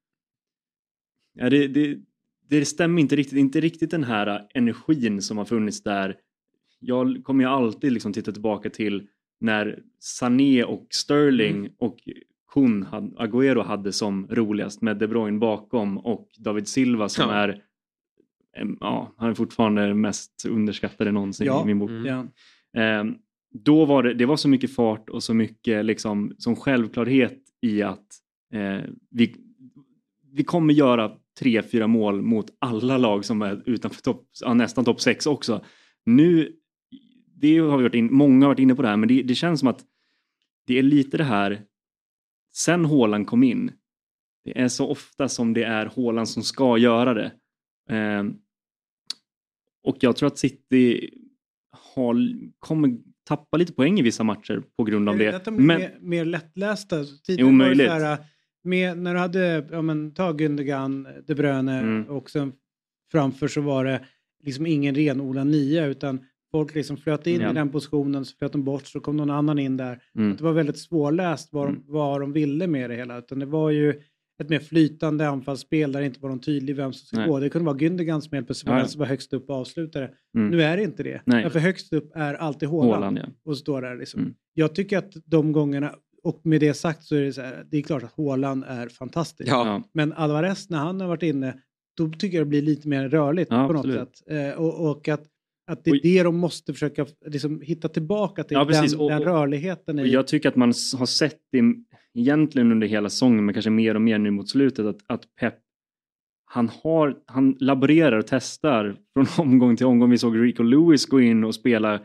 ja, 1.33 1.49
det, 1.49 1.67
det, 1.67 1.97
det 2.49 2.65
stämmer 2.65 3.01
inte 3.01 3.15
riktigt, 3.15 3.39
inte 3.39 3.61
riktigt 3.61 3.91
den 3.91 4.03
här 4.03 4.47
energin 4.53 5.21
som 5.21 5.37
har 5.37 5.45
funnits 5.45 5.83
där. 5.83 6.17
Jag 6.79 7.21
kommer 7.23 7.43
ju 7.43 7.49
alltid 7.49 7.91
liksom 7.91 8.13
titta 8.13 8.31
tillbaka 8.31 8.69
till 8.69 9.07
när 9.39 9.79
Sané 9.99 10.63
och 10.63 10.87
Sterling 10.89 11.69
och 11.77 11.97
Kun, 12.55 12.83
hade- 12.83 13.15
Agüero 13.17 13.63
hade 13.63 13.93
som 13.93 14.27
roligast 14.29 14.81
med 14.81 14.97
De 14.97 15.07
Bruyne 15.07 15.39
bakom 15.39 15.97
och 15.97 16.27
David 16.37 16.67
Silva 16.67 17.09
som 17.09 17.29
Ja. 17.29 17.35
är 17.35 17.61
ja, 18.79 19.13
han 19.17 19.29
är 19.29 19.33
fortfarande 19.33 19.93
mest 19.93 20.45
underskattade 20.49 21.11
någonsin 21.11 21.47
Ja. 21.47 21.63
i 21.63 21.65
min 21.65 21.79
bok. 21.79 21.89
Mm. 21.89 22.05
Ja. 22.05 22.25
Ehm, 22.81 23.15
då 23.53 23.85
var 23.85 24.03
det, 24.03 24.13
det 24.13 24.25
var 24.25 24.37
så 24.37 24.49
mycket 24.49 24.75
fart 24.75 25.09
och 25.09 25.23
så 25.23 25.33
mycket 25.33 25.85
liksom, 25.85 26.33
som 26.37 26.55
självklarhet 26.55 27.39
i 27.61 27.81
att 27.81 28.05
eh, 28.53 28.79
vi, 29.09 29.35
vi 30.33 30.43
kommer 30.43 30.73
göra 30.73 31.11
tre, 31.39 31.61
fyra 31.63 31.87
mål 31.87 32.21
mot 32.21 32.45
alla 32.59 32.97
lag 32.97 33.25
som 33.25 33.41
är 33.41 33.63
utanför 33.65 34.01
topp, 34.01 34.25
ja, 34.41 34.53
nästan 34.53 34.85
topp 34.85 35.01
sex 35.01 35.25
också. 35.25 35.63
Nu, 36.05 36.51
det 37.35 37.57
har 37.57 37.77
vi 37.77 37.83
varit 37.83 37.95
in, 37.95 38.13
många 38.13 38.45
har 38.45 38.49
varit 38.49 38.59
inne 38.59 38.75
på 38.75 38.81
det 38.81 38.87
här, 38.87 38.97
men 38.97 39.09
det, 39.09 39.21
det 39.23 39.35
känns 39.35 39.59
som 39.59 39.69
att 39.69 39.83
det 40.67 40.79
är 40.79 40.83
lite 40.83 41.17
det 41.17 41.23
här 41.23 41.61
sen 42.55 42.85
Håland 42.85 43.27
kom 43.27 43.43
in, 43.43 43.71
det 44.45 44.59
är 44.59 44.67
så 44.67 44.87
ofta 44.89 45.29
som 45.29 45.53
det 45.53 45.63
är 45.63 45.85
Håland 45.85 46.29
som 46.29 46.43
ska 46.43 46.77
göra 46.77 47.13
det. 47.13 47.31
Eh, 47.89 48.23
och 49.83 49.97
jag 49.99 50.15
tror 50.15 50.27
att 50.27 50.37
City 50.37 51.09
har, 51.71 52.15
kommer 52.59 52.97
tappa 53.27 53.57
lite 53.57 53.73
poäng 53.73 53.99
i 53.99 54.01
vissa 54.01 54.23
matcher 54.23 54.63
på 54.77 54.83
grund 54.83 55.09
av 55.09 55.17
det. 55.17 55.35
Att 55.35 55.45
de 55.45 55.55
är 55.55 55.59
Men, 55.61 55.77
mer, 55.79 55.97
mer 56.01 56.25
lättlästa. 56.25 56.95
Jo, 57.27 57.51
möjligt. 57.51 57.87
Så 57.87 57.93
här, 57.93 58.17
med, 58.63 58.97
när 58.97 59.13
du 59.13 59.19
hade, 59.19 59.67
ja 59.71 59.81
men 59.81 60.13
ta 60.13 60.31
Gundogan, 60.31 61.07
De 61.27 61.35
Bruyne 61.35 61.79
Mm. 61.79 62.09
och 62.09 62.29
sen 62.29 62.53
framför 63.11 63.47
så 63.47 63.61
var 63.61 63.85
det 63.85 64.05
liksom 64.43 64.65
ingen 64.65 64.95
renodlad 64.95 65.47
nia 65.47 65.85
utan 65.85 66.25
folk 66.55 66.75
liksom 66.75 66.97
flöt 66.97 67.27
in 67.27 67.41
Ja. 67.41 67.51
i 67.51 67.53
den 67.53 67.69
positionen 67.69 68.25
så 68.25 68.35
flöt 68.37 68.51
de 68.51 68.63
bort 68.63 68.87
så 68.87 68.99
kom 68.99 69.17
någon 69.17 69.29
annan 69.29 69.59
in 69.59 69.77
där. 69.77 69.99
Mm. 70.15 70.31
Att 70.31 70.37
det 70.37 70.43
var 70.43 70.53
väldigt 70.53 70.79
svårläst 70.79 71.53
vad, 71.53 71.67
de, 71.67 71.83
vad 71.87 72.21
de 72.21 72.33
ville 72.33 72.67
med 72.67 72.89
det 72.89 72.95
hela 72.95 73.17
utan 73.17 73.39
det 73.39 73.45
var 73.45 73.69
ju 73.69 74.01
ett 74.41 74.49
mer 74.49 74.59
flytande 74.59 75.27
anfallsspel 75.27 75.91
där 75.91 75.99
det 75.99 76.05
inte 76.05 76.19
var 76.19 76.29
någon 76.29 76.39
tydlig 76.39 76.75
vem 76.75 76.93
som 76.93 77.05
ska 77.05 77.17
Nej. 77.17 77.27
gå. 77.27 77.39
Det 77.39 77.49
kunde 77.49 77.65
vara 77.65 77.77
Gündogan 77.77 78.21
som 78.21 78.33
helt 78.33 78.47
plötsligt 78.47 78.69
var 78.69 78.77
den 78.77 78.87
som 78.87 78.99
var 78.99 79.05
högst 79.05 79.33
upp 79.33 79.49
och 79.49 79.55
avslutare. 79.55 80.09
Mm. 80.37 80.49
Nu 80.49 80.63
är 80.63 80.77
det 80.77 80.83
inte 80.83 81.03
det. 81.03 81.21
Nej. 81.25 81.43
Därför 81.43 81.59
högst 81.59 81.93
upp 81.93 82.11
är 82.15 82.33
alltid 82.33 82.69
ja. 82.69 83.17
och 83.45 83.57
står 83.57 83.81
där 83.81 83.95
liksom. 83.95 84.21
Mm. 84.21 84.33
Jag 84.53 84.75
tycker 84.75 84.97
att 84.97 85.13
de 85.25 85.51
gångerna, 85.51 85.95
och 86.23 86.41
med 86.43 86.59
det 86.59 86.73
sagt 86.73 87.03
så 87.03 87.15
är 87.15 87.21
det 87.21 87.33
så 87.33 87.41
här, 87.41 87.65
det 87.71 87.77
är 87.77 87.81
klart 87.81 88.03
att 88.03 88.13
Haaland 88.17 88.63
är 88.67 88.89
fantastisk. 88.89 89.49
Ja. 89.51 89.83
Men 89.93 90.13
Alvarez 90.13 90.69
när 90.69 90.77
han 90.77 91.01
har 91.01 91.07
varit 91.07 91.23
inne, 91.23 91.53
då 91.97 92.09
tycker 92.09 92.37
jag 92.37 92.45
det 92.47 92.49
blir 92.49 92.61
lite 92.61 92.87
mer 92.87 93.09
rörligt 93.09 93.51
Ja, 93.51 93.67
på 93.67 93.73
något 93.73 93.85
absolut. 93.85 94.17
sätt. 94.17 94.53
Eh, 94.55 94.61
och, 94.61 94.91
och 94.91 95.07
att, 95.07 95.23
att 95.67 95.83
det 95.83 95.89
är 95.89 95.93
Och- 95.93 95.99
det 96.03 96.23
de 96.23 96.37
måste 96.37 96.73
försöka 96.73 97.05
liksom, 97.25 97.61
hitta 97.61 97.89
tillbaka 97.89 98.43
till, 98.43 98.55
Ja, 98.55 98.65
den, 98.65 98.99
Och- 98.99 99.09
den 99.09 99.23
rörligheten 99.23 99.99
Och 99.99 100.07
i... 100.07 100.11
jag 100.11 100.27
tycker 100.27 100.49
att 100.49 100.55
man 100.55 100.67
har 100.97 101.05
sett 101.05 101.39
det 101.51 101.61
egentligen 102.13 102.71
under 102.71 102.87
hela 102.87 103.09
säsongen, 103.09 103.45
men 103.45 103.53
kanske 103.53 103.69
mer 103.71 103.95
och 103.95 104.01
mer 104.01 104.19
nu 104.19 104.31
mot 104.31 104.49
slutet, 104.49 104.85
att, 104.85 104.97
att 105.07 105.35
Pep 105.39 105.55
han, 106.45 106.69
har, 106.83 107.17
han 107.25 107.55
laborerar 107.59 108.17
och 108.17 108.27
testar 108.27 108.95
från 109.13 109.25
omgång 109.47 109.75
till 109.77 109.85
omgång. 109.85 110.09
Vi 110.09 110.17
såg 110.17 110.37
Rico 110.39 110.63
Lewis 110.63 111.05
gå 111.05 111.21
in 111.21 111.43
och 111.43 111.55
spela 111.55 112.01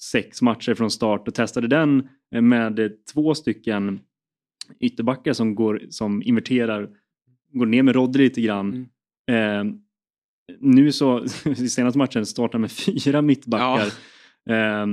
sex 0.00 0.42
matcher 0.42 0.74
från 0.74 0.90
start 0.90 1.28
och 1.28 1.34
testade 1.34 1.68
den 1.68 2.08
eh, 2.34 2.42
med 2.42 2.78
eh, 2.78 2.88
två 3.12 3.34
stycken 3.34 4.00
ytterbackar 4.80 5.32
som, 5.32 5.54
går, 5.54 5.82
som 5.90 6.22
inverterar, 6.22 6.90
går 7.52 7.66
ner 7.66 7.82
med 7.82 7.94
Rodri 7.94 8.24
lite 8.24 8.40
grann. 8.40 8.88
Eh, 9.30 9.64
nu 10.60 10.92
så, 10.92 11.24
i 11.44 11.68
senaste 11.68 11.98
matchen, 11.98 12.26
startar 12.26 12.58
med 12.58 12.70
fyra 12.72 13.22
mittbackar. 13.22 13.86
Eh, 14.50 14.86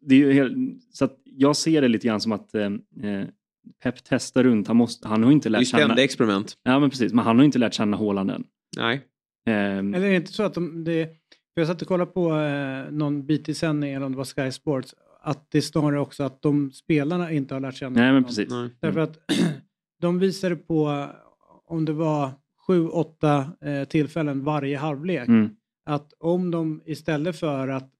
det 0.00 0.14
är 0.14 0.18
ju 0.18 0.32
helt, 0.32 0.56
så 0.92 1.04
att 1.04 1.16
jag 1.24 1.56
ser 1.56 1.82
det 1.82 1.88
lite 1.88 2.06
grann 2.06 2.20
som 2.20 2.32
att 2.32 2.54
eh, 2.54 2.62
eh, 3.02 3.26
Pep 3.82 3.94
testar 4.08 4.44
runt. 4.44 4.68
Han, 4.68 4.76
måste, 4.76 5.08
han 5.08 5.22
har 5.22 5.32
inte 5.32 5.48
Det 5.48 5.56
är 5.56 5.60
lärt 5.60 5.68
känna... 5.68 5.84
ständiga 5.84 6.04
experiment. 6.04 6.56
Ja 6.62 6.78
men 6.78 6.90
precis, 6.90 7.12
men 7.12 7.24
han 7.24 7.38
har 7.38 7.44
inte 7.44 7.58
lärt 7.58 7.74
känna 7.74 7.96
Haaland 7.96 8.30
än. 8.30 8.44
Nej. 8.76 9.00
Ehm, 9.46 9.94
Eller 9.94 10.06
är 10.06 10.10
det 10.10 10.16
inte 10.16 10.32
så 10.32 10.42
att 10.42 10.54
de, 10.54 10.84
det, 10.84 11.06
för 11.54 11.60
jag 11.60 11.66
satt 11.66 11.82
och 11.82 11.88
kollade 11.88 12.10
på 12.10 12.36
eh, 12.36 12.92
någon 12.92 13.26
BT-sändning, 13.26 13.92
eller 13.92 14.06
om 14.06 14.12
det 14.12 14.18
var 14.18 14.24
Sky 14.24 14.52
Sports, 14.52 14.94
att 15.22 15.50
det 15.50 15.58
är 15.58 15.62
snarare 15.62 16.00
också 16.00 16.22
att 16.22 16.42
de 16.42 16.70
spelarna 16.72 17.32
inte 17.32 17.54
har 17.54 17.60
lärt 17.60 17.76
känna 17.76 18.00
nej 18.00 18.12
men 18.12 18.24
precis. 18.24 18.50
Nej. 18.50 18.70
Därför 18.80 19.00
att 19.00 19.18
de 20.00 20.18
visade 20.18 20.56
på, 20.56 21.06
om 21.66 21.84
det 21.84 21.92
var 21.92 22.30
sju, 22.68 22.88
åtta 22.88 23.44
eh, 23.64 23.84
tillfällen 23.88 24.44
varje 24.44 24.76
halvlek, 24.78 25.28
Mm. 25.28 25.48
att 25.86 26.12
om 26.18 26.50
de 26.50 26.82
istället 26.86 27.36
för 27.40 27.68
att 27.68 27.90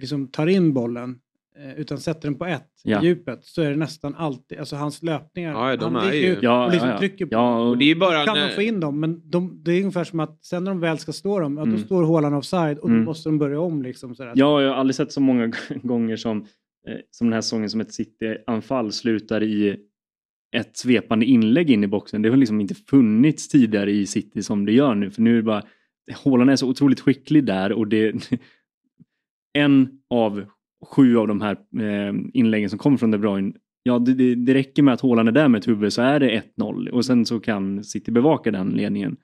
liksom 0.00 0.28
tar 0.28 0.46
in 0.46 0.72
bollen 0.72 1.18
eh, 1.58 1.74
utan 1.80 1.98
sätter 1.98 2.22
den 2.28 2.34
på 2.34 2.44
ett 2.46 2.68
Ja. 2.84 3.02
i 3.02 3.06
djupet 3.06 3.44
så 3.44 3.62
är 3.62 3.70
det 3.70 3.76
nästan 3.76 4.14
alltid, 4.14 4.58
alltså 4.58 4.76
hans 4.76 5.02
löpningar, 5.02 5.52
Ja, 5.70 5.76
de 5.76 5.94
han 5.94 6.06
är 6.06 6.10
ligger 6.12 6.28
ju- 6.28 6.38
Ja, 6.42 6.64
och 6.66 6.70
liksom 6.72 6.88
ja, 6.88 6.94
ja. 6.94 6.98
trycker 6.98 7.26
på 7.26 7.34
Ja, 7.34 7.60
Och 7.68 7.78
det 7.78 7.90
är 7.90 7.94
bara 7.94 8.24
kan 8.24 8.34
när- 8.38 8.48
de 8.48 8.54
få 8.54 8.62
in 8.62 8.80
dem, 8.80 9.00
men 9.00 9.30
de, 9.30 9.60
det 9.64 9.72
är 9.72 9.78
ungefär 9.80 10.04
som 10.04 10.20
att 10.20 10.44
sen 10.44 10.64
när 10.64 10.70
de 10.70 10.80
väl 10.80 10.98
ska 10.98 11.12
stå 11.12 11.40
dem, 11.40 11.56
ja, 11.56 11.64
då 11.64 11.70
Mm. 11.70 11.82
står 11.84 12.04
Haaland 12.06 12.34
offside 12.34 12.78
och 12.78 12.88
då 12.88 12.94
Mm. 12.94 13.04
måste 13.04 13.28
de 13.28 13.38
börja 13.38 13.60
om. 13.60 13.82
Liksom, 13.82 14.14
sådär. 14.14 14.32
Ja, 14.36 14.62
jag 14.62 14.68
har 14.70 14.76
aldrig 14.76 14.94
sett 14.94 15.12
så 15.12 15.20
många 15.20 15.52
gånger 15.82 16.16
som, 16.16 16.38
eh, 16.88 16.94
som 17.10 17.26
den 17.26 17.32
här 17.32 17.40
säsongen 17.40 17.70
som 17.70 17.80
ett 17.80 17.92
City-anfall 17.92 18.92
slutar 18.92 19.42
i 19.42 19.76
ett 20.52 20.76
svepande 20.76 21.26
inlägg 21.26 21.70
in 21.70 21.84
i 21.84 21.86
boxen. 21.86 22.22
Det 22.22 22.28
har 22.28 22.36
liksom 22.36 22.60
inte 22.60 22.74
funnits 22.74 23.48
tidigare 23.48 23.90
i 23.90 24.06
City 24.06 24.42
som 24.42 24.66
det 24.66 24.72
gör 24.72 24.94
nu. 24.94 25.10
För 25.10 25.22
nu 25.22 25.32
är 25.32 25.36
det 25.36 25.42
bara, 25.42 25.62
Haaland 26.24 26.50
är 26.50 26.56
så 26.56 26.68
otroligt 26.68 27.00
skicklig 27.00 27.44
där 27.44 27.72
och 27.72 27.88
det 27.88 28.30
en 29.52 29.88
av 30.10 30.44
sju 30.84 31.16
av 31.16 31.28
de 31.28 31.40
här 31.40 31.56
eh, 31.80 32.14
inläggen 32.32 32.70
som 32.70 32.78
kommer 32.78 32.96
från 32.96 33.10
De 33.10 33.18
Bruyne 33.18 33.52
Ja, 33.84 33.98
det, 33.98 34.14
det, 34.14 34.34
det 34.34 34.54
räcker 34.54 34.82
med 34.82 34.94
att 34.94 35.00
Haaland 35.00 35.28
är 35.28 35.32
där 35.32 35.48
med 35.48 35.58
ett 35.58 35.68
huvud 35.68 35.92
så 35.92 36.02
är 36.02 36.20
det 36.20 36.42
1-0 36.56 36.88
och 36.88 37.04
sen 37.04 37.26
så 37.26 37.40
kan 37.40 37.84
City 37.84 38.10
bevaka 38.10 38.50
den 38.50 38.68
ledningen. 38.68 39.16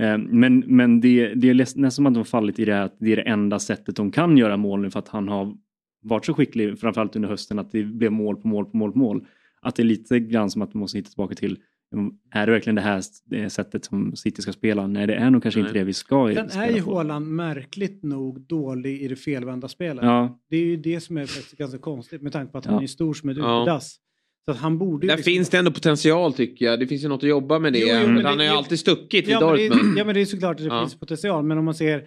Eh, 0.00 0.18
Men, 0.18 0.58
men 0.66 1.00
det, 1.00 1.34
det 1.34 1.50
är 1.50 1.54
nästan 1.54 1.90
som 1.90 2.06
att 2.06 2.14
de 2.14 2.18
har 2.18 2.24
fallit 2.24 2.58
i 2.58 2.64
det 2.64 2.74
här 2.74 2.84
att 2.84 2.96
det 2.98 3.12
är 3.12 3.16
det 3.16 3.22
enda 3.22 3.58
sättet 3.58 3.96
de 3.96 4.10
kan 4.10 4.36
göra 4.36 4.56
mål 4.56 4.80
nu 4.80 4.90
för 4.90 4.98
att 4.98 5.08
han 5.08 5.28
har 5.28 5.54
varit 6.02 6.24
så 6.24 6.34
skicklig, 6.34 6.78
framförallt 6.78 7.16
under 7.16 7.28
hösten, 7.28 7.58
att 7.58 7.72
det 7.72 7.84
blev 7.84 8.12
mål 8.12 8.36
på 8.36 8.48
mål 8.48 8.64
på 8.64 8.76
mål 8.76 8.92
på 8.92 8.98
mål. 8.98 9.24
Att 9.62 9.76
det 9.76 9.82
är 9.82 9.84
lite 9.84 10.18
grann 10.20 10.50
som 10.50 10.62
att 10.62 10.72
de 10.72 10.78
måste 10.78 10.98
hitta 10.98 11.08
tillbaka 11.10 11.34
till, 11.34 11.58
mm, 11.94 12.12
är 12.30 12.46
det 12.46 12.52
verkligen 12.52 12.74
det 12.74 12.80
här 12.82 13.00
sättet 13.48 13.84
som 13.84 14.16
City 14.16 14.42
ska 14.42 14.52
spela? 14.52 14.86
Nej, 14.86 15.06
det 15.06 15.14
är 15.14 15.30
nog 15.30 15.42
kanske 15.42 15.60
inte 15.60 15.72
det 15.72 15.84
vi 15.84 15.92
ska 15.92 16.32
Sen 16.34 16.48
spela 16.50 16.66
är 16.66 16.72
ju. 16.74 16.80
Haaland 16.82 17.26
märkligt 17.26 18.02
nog 18.02 18.40
dålig 18.40 19.02
i 19.02 19.08
det 19.08 19.16
felvända 19.16 19.68
spelet. 19.68 20.04
Ja. 20.04 20.38
Det 20.50 20.56
är 20.56 20.64
ju 20.64 20.76
det 20.76 21.00
som 21.00 21.16
är 21.16 21.26
faktiskt 21.26 21.58
ganska 21.58 21.78
konstigt 21.78 22.22
med 22.22 22.32
tanke 22.32 22.52
på 22.52 22.58
att 22.58 22.64
Ja. 22.66 22.72
han 22.72 22.82
är 22.82 22.86
stor 22.86 23.14
som 23.14 23.28
ett 23.28 23.36
Ja. 23.36 23.62
utedass. 23.62 23.96
Så 24.44 24.50
att 24.50 24.56
han 24.56 24.78
borde 24.78 25.06
Där 25.06 25.16
liksom- 25.16 25.32
finns 25.32 25.48
det 25.48 25.58
ändå 25.58 25.70
potential 25.70 26.32
tycker 26.32 26.64
jag. 26.64 26.80
Det 26.80 26.86
finns 26.86 27.04
ju 27.04 27.08
något 27.08 27.22
att 27.22 27.28
jobba 27.28 27.58
med 27.58 27.72
det. 27.72 27.78
Jo, 27.78 27.86
jo, 27.90 27.94
han 28.06 28.14
det- 28.16 28.22
har 28.28 28.42
ju 28.42 28.48
alltid 28.48 28.78
stuckit 28.78 29.28
i 29.28 29.30
ja, 29.30 29.40
men 29.40 29.56
det, 29.56 29.68
Dortmund. 29.68 29.98
ja 29.98 30.04
men 30.04 30.14
det 30.14 30.20
är 30.20 30.24
såklart 30.24 30.56
att 30.60 30.62
det 30.68 30.74
Ja. 30.74 30.80
finns 30.80 30.98
potential 31.00 31.44
men 31.44 31.58
om 31.58 31.64
man 31.64 31.74
ser 31.74 32.02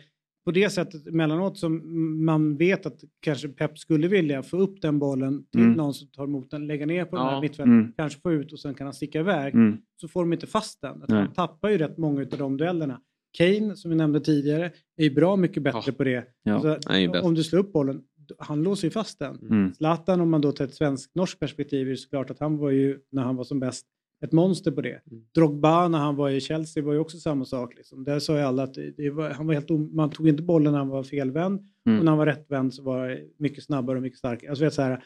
på 0.45 0.51
det 0.51 0.69
sättet 0.69 1.07
emellanåt 1.07 1.57
som 1.57 1.81
man 2.25 2.57
vet 2.57 2.85
att 2.85 3.03
kanske 3.19 3.47
Pep 3.47 3.77
skulle 3.77 4.07
vilja 4.07 4.43
få 4.43 4.57
upp 4.57 4.81
den 4.81 4.99
bollen 4.99 5.45
till 5.51 5.61
Mm. 5.61 5.73
någon 5.73 5.93
som 5.93 6.07
tar 6.07 6.23
emot 6.23 6.51
den, 6.51 6.67
lägga 6.67 6.85
ner 6.85 7.05
på 7.05 7.15
den 7.15 7.25
Ja. 7.25 7.31
här 7.31 7.41
mittfältet, 7.41 7.65
Mm. 7.67 7.93
kanske 7.97 8.19
få 8.21 8.31
ut 8.31 8.53
och 8.53 8.59
sen 8.59 8.73
kan 8.73 8.87
han 8.87 8.93
sticka 8.93 9.19
iväg. 9.19 9.53
Mm. 9.53 9.77
Så 10.01 10.07
får 10.07 10.21
de 10.21 10.33
inte 10.33 10.47
fast 10.47 10.81
den. 10.81 11.03
Att. 11.03 11.11
Han 11.11 11.33
tappar 11.33 11.69
ju 11.69 11.77
rätt 11.77 11.97
många 11.97 12.21
av 12.21 12.37
de 12.37 12.57
duellerna. 12.57 13.01
Kane, 13.37 13.75
som 13.75 13.91
vi 13.91 13.97
nämnde 13.97 14.19
tidigare, 14.21 14.71
är 14.97 15.03
ju 15.03 15.09
bra 15.09 15.35
mycket 15.35 15.63
bättre 15.63 15.81
Ja. 15.85 15.91
på 15.93 16.03
det. 16.03 16.25
Ja. 16.43 16.61
Så 16.61 16.67
Han 16.67 16.95
är 16.95 16.99
ju 16.99 17.09
bäst. 17.09 17.25
om 17.25 17.35
du 17.35 17.43
slår 17.43 17.59
upp 17.59 17.73
bollen, 17.73 18.01
han 18.37 18.63
låser 18.63 18.87
ju 18.87 18.91
fast 18.91 19.19
den. 19.19 19.39
Mm. 19.49 19.73
Zlatan, 19.73 20.21
om 20.21 20.29
man 20.29 20.41
då 20.41 20.51
tar 20.51 20.65
ett 20.65 20.73
svenskt-norskt 20.75 21.39
perspektiv, 21.39 21.87
är 21.87 21.91
det 21.91 21.97
såklart 21.97 22.29
att 22.29 22.39
han 22.39 22.57
var 22.57 22.69
ju, 22.71 22.99
när 23.11 23.23
han 23.23 23.35
var 23.35 23.43
som 23.43 23.59
bäst, 23.59 23.85
ett 24.23 24.31
monster 24.31 24.71
på 24.71 24.81
det. 24.81 25.01
Mm. 25.11 25.23
Drogba 25.35 25.87
när 25.87 25.99
han 25.99 26.15
var 26.15 26.29
i 26.29 26.41
Chelsea 26.41 26.83
var 26.83 26.93
ju 26.93 26.99
också 26.99 27.17
samma 27.17 27.45
sak. 27.45 27.75
Liksom. 27.75 28.03
Där 28.03 28.19
sa 28.19 28.37
ju 28.37 28.41
alla 28.43 28.63
att 28.63 28.77
var, 29.13 29.29
han 29.29 29.47
var 29.47 29.53
helt 29.53 29.69
man 29.93 30.09
tog 30.09 30.27
inte 30.27 30.43
bollen 30.43 30.71
när 30.71 30.79
han 30.79 30.89
var 30.89 31.03
felvänd 31.03 31.59
Mm. 31.85 31.99
och 31.99 32.05
när 32.05 32.11
han 32.11 32.19
var 32.19 32.25
rättvänd 32.25 32.73
så 32.73 32.83
var 32.83 33.07
det 33.07 33.21
mycket 33.39 33.63
snabbare 33.63 33.95
och 33.97 34.01
mycket 34.03 34.19
starkare. 34.19 34.49
Alltså, 34.49 34.65
vet, 34.65 34.73
så 34.73 34.81
här, 34.81 35.03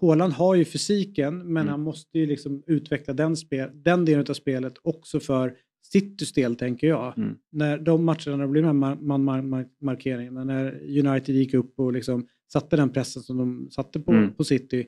Haaland 0.00 0.32
har 0.32 0.54
ju 0.54 0.64
fysiken 0.64 1.38
men 1.38 1.46
Mm. 1.56 1.68
han 1.68 1.80
måste 1.80 2.18
ju 2.18 2.26
liksom 2.26 2.62
utveckla 2.66 3.14
den, 3.14 3.36
spel, 3.36 3.70
den 3.74 4.04
delen 4.04 4.26
av 4.28 4.34
spelet 4.34 4.74
också 4.82 5.20
för 5.20 5.54
Citys 5.92 6.32
del 6.32 6.56
tänker 6.56 6.86
jag. 6.86 7.18
Mm. 7.18 7.34
När 7.52 7.78
de 7.78 8.04
matcherna 8.04 8.36
det 8.36 8.48
blev 8.48 8.64
de 8.64 8.82
här 8.82 8.94
man, 8.96 9.24
man, 9.24 9.48
man, 9.48 9.64
markeringarna, 9.80 10.44
när 10.44 10.80
United 11.06 11.34
gick 11.34 11.54
upp 11.54 11.78
och 11.80 11.92
liksom 11.92 12.26
satte 12.52 12.76
den 12.76 12.88
pressen 12.90 13.22
som 13.22 13.36
de 13.38 13.68
satte 13.70 14.00
på, 14.00 14.12
Mm. 14.12 14.34
på 14.34 14.44
City. 14.44 14.86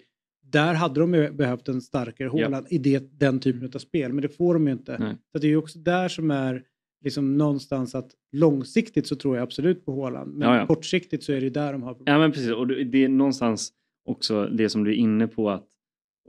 Där 0.51 0.74
hade 0.74 1.01
de 1.01 1.11
behövt 1.36 1.68
en 1.68 1.80
starkare 1.80 2.28
Haaland 2.28 2.66
i 2.70 2.78
det, 2.78 3.20
den 3.20 3.40
typen 3.40 3.70
av 3.74 3.78
spel, 3.78 4.12
men 4.12 4.22
det 4.22 4.28
får 4.28 4.55
de 4.55 4.66
ju 4.66 4.72
inte. 4.72 4.99
Nej. 4.99 5.16
Så 5.32 5.38
det 5.38 5.46
är 5.46 5.49
ju 5.49 5.57
också 5.57 5.78
där 5.78 6.09
som 6.09 6.30
är 6.30 6.62
liksom 7.05 7.38
någonstans 7.38 7.94
att 7.94 8.11
långsiktigt 8.32 9.07
så 9.07 9.16
tror 9.16 9.36
jag 9.36 9.42
absolut 9.42 9.84
på 9.84 10.03
Haaland, 10.03 10.34
men 10.34 10.49
Ja, 10.49 10.57
ja. 10.57 10.66
kortsiktigt 10.66 11.24
så 11.24 11.32
är 11.32 11.40
det 11.40 11.51
där 11.51 11.72
de 11.72 11.82
har 11.82 11.94
problem. 11.94 12.14
Ja 12.14 12.20
men 12.20 12.33
precis 12.33 12.53
och 12.53 12.66
det 12.66 12.84
det 12.84 13.04
är 13.04 13.08
någonstans 13.08 13.72
också 14.04 14.46
det 14.46 14.68
som 14.68 14.84
du 14.84 14.91
är 14.91 14.96
inne 14.96 15.26
på 15.29 15.50
att 15.50 15.66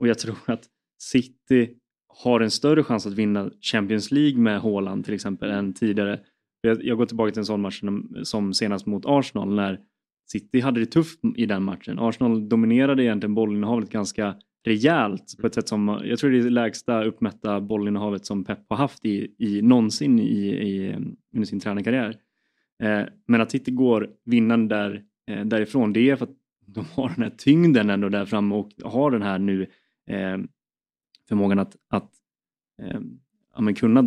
och 0.00 0.08
jag 0.08 0.18
tror 0.18 0.36
att 0.46 0.66
City 1.02 1.70
har 2.08 2.40
en 2.40 2.50
större 2.50 2.84
chans 2.84 3.06
att 3.06 3.12
vinna 3.12 3.50
Champions 3.60 4.10
League 4.10 4.38
med 4.38 4.60
Haaland 4.60 5.04
till 5.04 5.14
exempel 5.14 5.50
än 5.50 5.72
tidigare. 5.72 6.20
Jag, 6.60 6.84
jag 6.84 6.98
går 6.98 7.06
tillbaka 7.06 7.30
till 7.32 7.38
en 7.38 7.46
sån 7.46 7.60
match 7.60 7.80
som, 7.80 8.16
som 8.22 8.54
senast 8.54 8.86
mot 8.86 9.02
Arsenal 9.06 9.54
när 9.54 9.80
City 10.32 10.60
hade 10.60 10.80
det 10.80 10.86
tufft 10.86 11.20
i 11.36 11.46
den 11.46 11.62
matchen. 11.62 11.98
Arsenal 11.98 12.48
dominerade 12.48 13.04
egentligen 13.04 13.34
bollinnehavet 13.34 13.90
ganska 13.90 14.34
rejält 14.64 15.36
på 15.40 15.46
ett 15.46 15.54
sätt 15.54 15.68
som 15.68 16.00
jag 16.04 16.18
tror 16.18 16.30
det 16.30 16.38
är 16.38 16.42
det 16.42 16.50
lägsta 16.50 17.04
uppmätta 17.04 17.60
bollinnehavet 17.60 18.26
som 18.26 18.44
Pep 18.44 18.58
har 18.68 18.76
haft 18.76 19.04
i, 19.04 19.34
i 19.38 19.62
någonsin 19.62 20.18
i, 20.18 20.48
i, 20.48 20.94
under 21.34 21.46
sin 21.46 21.60
tränarkarriär. 21.60 22.16
Eh, 22.82 23.02
men 23.26 23.40
att 23.40 23.50
City 23.50 23.70
går 23.70 24.10
vinnande 24.24 24.74
där, 24.74 25.02
eh, 25.30 25.44
därifrån 25.44 25.92
det 25.92 26.10
är 26.10 26.16
för 26.16 26.24
att 26.24 26.36
de 26.66 26.84
har 26.94 27.08
den 27.08 27.22
här 27.22 27.32
tyngden 27.38 27.90
ändå 27.90 28.08
där 28.08 28.24
framme 28.24 28.54
och 28.54 28.70
har 28.84 29.10
den 29.10 29.22
här 29.22 29.38
nu 29.38 29.62
eh, 30.06 30.38
förmågan 31.28 31.58
att, 31.58 31.76
att 31.88 32.10
eh, 32.82 33.00
ja, 33.56 33.74
kunna 33.74 34.00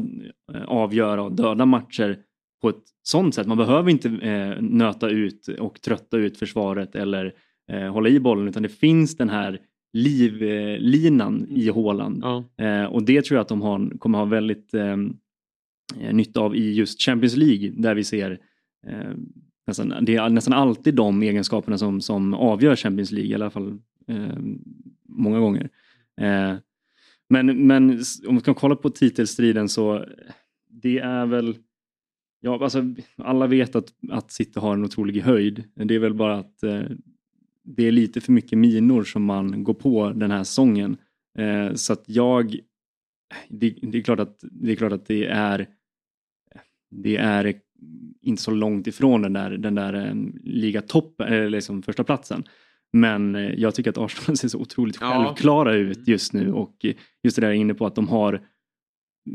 eh, 0.53 0.63
avgöra 0.63 1.23
och 1.23 1.31
döda 1.31 1.65
matcher 1.65 2.19
på 2.63 2.69
ett 2.69 2.83
sånt 3.03 3.35
sätt. 3.35 3.47
Man 3.47 3.57
behöver 3.57 3.89
inte 3.89 4.09
eh, 4.09 4.61
nöta 4.61 5.09
ut 5.09 5.47
och 5.47 5.81
trötta 5.81 6.17
ut 6.17 6.37
försvaret 6.37 6.95
eller 6.95 7.33
eh, 7.71 7.91
hålla 7.91 8.09
i 8.09 8.19
bollen 8.19 8.47
utan 8.47 8.63
det 8.63 8.69
finns 8.69 9.17
den 9.17 9.29
här 9.29 9.59
livlinan 9.93 11.45
i 11.49 11.69
Håland. 11.69 12.19
Ja. 12.23 12.43
Eh, 12.65 12.85
och 12.85 13.03
det 13.03 13.21
tror 13.21 13.35
jag 13.35 13.41
att 13.41 13.47
de 13.47 13.61
har, 13.61 13.97
kommer 13.99 14.17
ha 14.17 14.25
väldigt 14.25 14.73
eh, 14.73 14.97
nytta 16.11 16.39
av 16.39 16.55
i 16.55 16.73
just 16.73 17.01
Champions 17.01 17.35
League 17.35 17.71
där 17.77 17.95
vi 17.95 18.03
ser 18.03 18.39
eh, 18.87 19.11
nästan, 19.67 19.93
det 20.01 20.15
är 20.15 20.29
nästan 20.29 20.53
alltid 20.53 20.95
de 20.95 21.23
egenskaperna 21.23 21.77
som, 21.77 22.01
som 22.01 22.33
avgör 22.33 22.75
Champions 22.75 23.11
League 23.11 23.31
i 23.31 23.35
alla 23.35 23.49
fall 23.49 23.79
eh, 24.07 24.37
många 25.09 25.39
gånger. 25.39 25.69
Eh, 26.21 26.55
men, 27.29 27.67
men 27.67 28.01
om 28.27 28.35
vi 28.35 28.41
kan 28.41 28.55
kolla 28.55 28.75
på 28.75 28.89
titelstriden 28.89 29.69
så 29.69 30.05
det 30.69 30.99
är 30.99 31.25
väl 31.25 31.55
Ja, 32.45 32.63
alltså, 32.63 32.83
alla 33.17 33.47
vet 33.47 33.75
att, 33.75 33.93
att 34.11 34.31
City 34.31 34.59
har 34.59 34.73
en 34.73 34.83
otrolig 34.83 35.21
höjd. 35.21 35.63
Det 35.75 35.95
är 35.95 35.99
väl 35.99 36.13
bara 36.13 36.35
att 36.35 36.63
eh, 36.63 36.81
det 37.63 37.87
är 37.87 37.91
lite 37.91 38.21
för 38.21 38.31
mycket 38.31 38.57
minor 38.57 39.03
som 39.03 39.23
man 39.23 39.63
går 39.63 39.73
på 39.73 40.11
den 40.15 40.31
här 40.31 40.43
säsongen. 40.43 40.97
Eh, 41.37 41.73
så 41.73 41.93
att 41.93 42.03
jag... 42.05 42.59
Det, 43.49 43.75
det, 43.81 43.97
är 43.97 44.01
klart 44.01 44.19
att, 44.19 44.43
det 44.51 44.71
är 44.71 44.75
klart 44.75 44.91
att 44.91 45.05
det 45.05 45.25
är 45.25 45.67
det 46.89 47.17
är 47.17 47.53
inte 48.21 48.41
så 48.41 48.51
långt 48.51 48.87
ifrån 48.87 49.21
den 49.21 49.33
där, 49.33 49.49
den 49.51 49.75
där 49.75 49.93
eh, 49.93 50.13
ligatoppen, 50.43 51.27
eller 51.27 51.49
liksom 51.49 51.83
första 51.83 52.03
platsen. 52.03 52.43
Men 52.93 53.35
eh, 53.35 53.53
jag 53.53 53.75
tycker 53.75 53.89
att 53.89 53.97
Arsenal 53.97 54.37
ser 54.37 54.47
så 54.47 54.59
otroligt 54.59 54.97
självklara 54.97 55.75
ut 55.75 56.07
just 56.07 56.33
nu 56.33 56.51
och 56.51 56.85
just 57.23 57.35
det 57.35 57.41
där 57.41 57.51
inne 57.51 57.73
på 57.73 57.85
att 57.85 57.95
de 57.95 58.07
har 58.07 58.41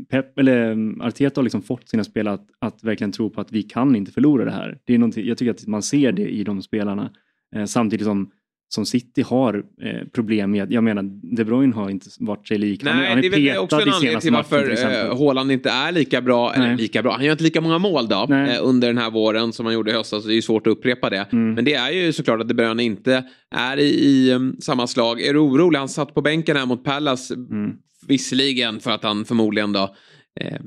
Pep, 0.09 0.39
eller 0.39 0.71
mm, 0.71 1.01
Arteta 1.01 1.39
har 1.39 1.43
liksom 1.43 1.61
fått 1.61 1.89
sina 1.89 2.03
spelare 2.03 2.33
att, 2.33 2.47
att, 2.59 2.83
verkligen 2.83 3.11
tro 3.11 3.29
på 3.29 3.41
att 3.41 3.51
vi 3.51 3.63
kan 3.63 3.95
inte 3.95 4.11
förlora 4.11 4.45
det 4.45 4.51
här. 4.51 4.79
Det 4.85 4.93
är 4.93 5.19
jag 5.19 5.37
tycker 5.37 5.51
att 5.51 5.67
man 5.67 5.81
ser 5.81 6.11
det 6.11 6.29
i 6.29 6.43
de 6.43 6.61
spelarna. 6.61 7.11
Eh, 7.55 7.65
samtidigt 7.65 8.05
som, 8.05 8.31
som 8.69 8.85
City 8.85 9.21
har 9.21 9.63
eh, 9.81 10.07
problem 10.13 10.51
med, 10.51 10.73
jag 10.73 10.83
menar 10.83 11.03
De 11.35 11.43
Bruyne 11.43 11.75
har 11.75 11.89
inte 11.89 12.09
varit 12.19 12.47
sig 12.47 12.57
lik. 12.57 12.83
Nej, 12.83 12.93
han 12.93 13.03
är, 13.03 13.09
han 13.09 13.21
det 13.21 13.49
är 13.49 13.57
också 13.57 13.81
en 13.81 13.89
anledning 13.89 14.21
till 14.21 14.33
varför 14.33 15.13
Håland 15.15 15.51
inte 15.51 15.69
är 15.69 15.91
lika 15.91 16.21
bra, 16.21 16.53
eller 16.53 16.77
lika 16.77 17.03
bra, 17.03 17.11
han 17.11 17.25
gör 17.25 17.31
inte 17.31 17.43
lika 17.43 17.61
många 17.61 17.77
mål 17.77 18.07
då 18.07 18.27
eh, 18.33 18.57
under 18.61 18.87
den 18.87 18.97
här 18.97 19.11
våren 19.11 19.53
som 19.53 19.65
han 19.65 19.75
gjorde 19.75 19.91
i 19.91 19.93
höstas. 19.93 20.25
Det 20.25 20.33
är 20.33 20.35
ju 20.35 20.41
svårt 20.41 20.67
att 20.67 20.71
upprepa 20.71 21.09
det. 21.09 21.27
Mm. 21.31 21.53
Men 21.53 21.65
det 21.65 21.73
är 21.73 21.91
ju 21.91 22.13
såklart 22.13 22.41
att 22.41 22.47
De 22.47 22.53
Bruyne 22.53 22.83
inte 22.83 23.23
är 23.55 23.77
i, 23.77 24.05
i 24.05 24.33
um, 24.33 24.57
samma 24.61 24.87
slag. 24.87 25.21
Är 25.21 25.33
du 25.33 25.39
orolig? 25.39 25.79
Han 25.79 25.89
satt 25.89 26.13
på 26.13 26.21
bänken 26.21 26.57
här 26.57 26.65
mot 26.65 26.83
Pallas 26.83 27.31
mm. 27.31 27.71
Visserligen 28.07 28.79
för 28.79 28.91
att 28.91 29.03
han 29.03 29.25
förmodligen 29.25 29.73
då 29.73 29.95
eh, 30.39 30.59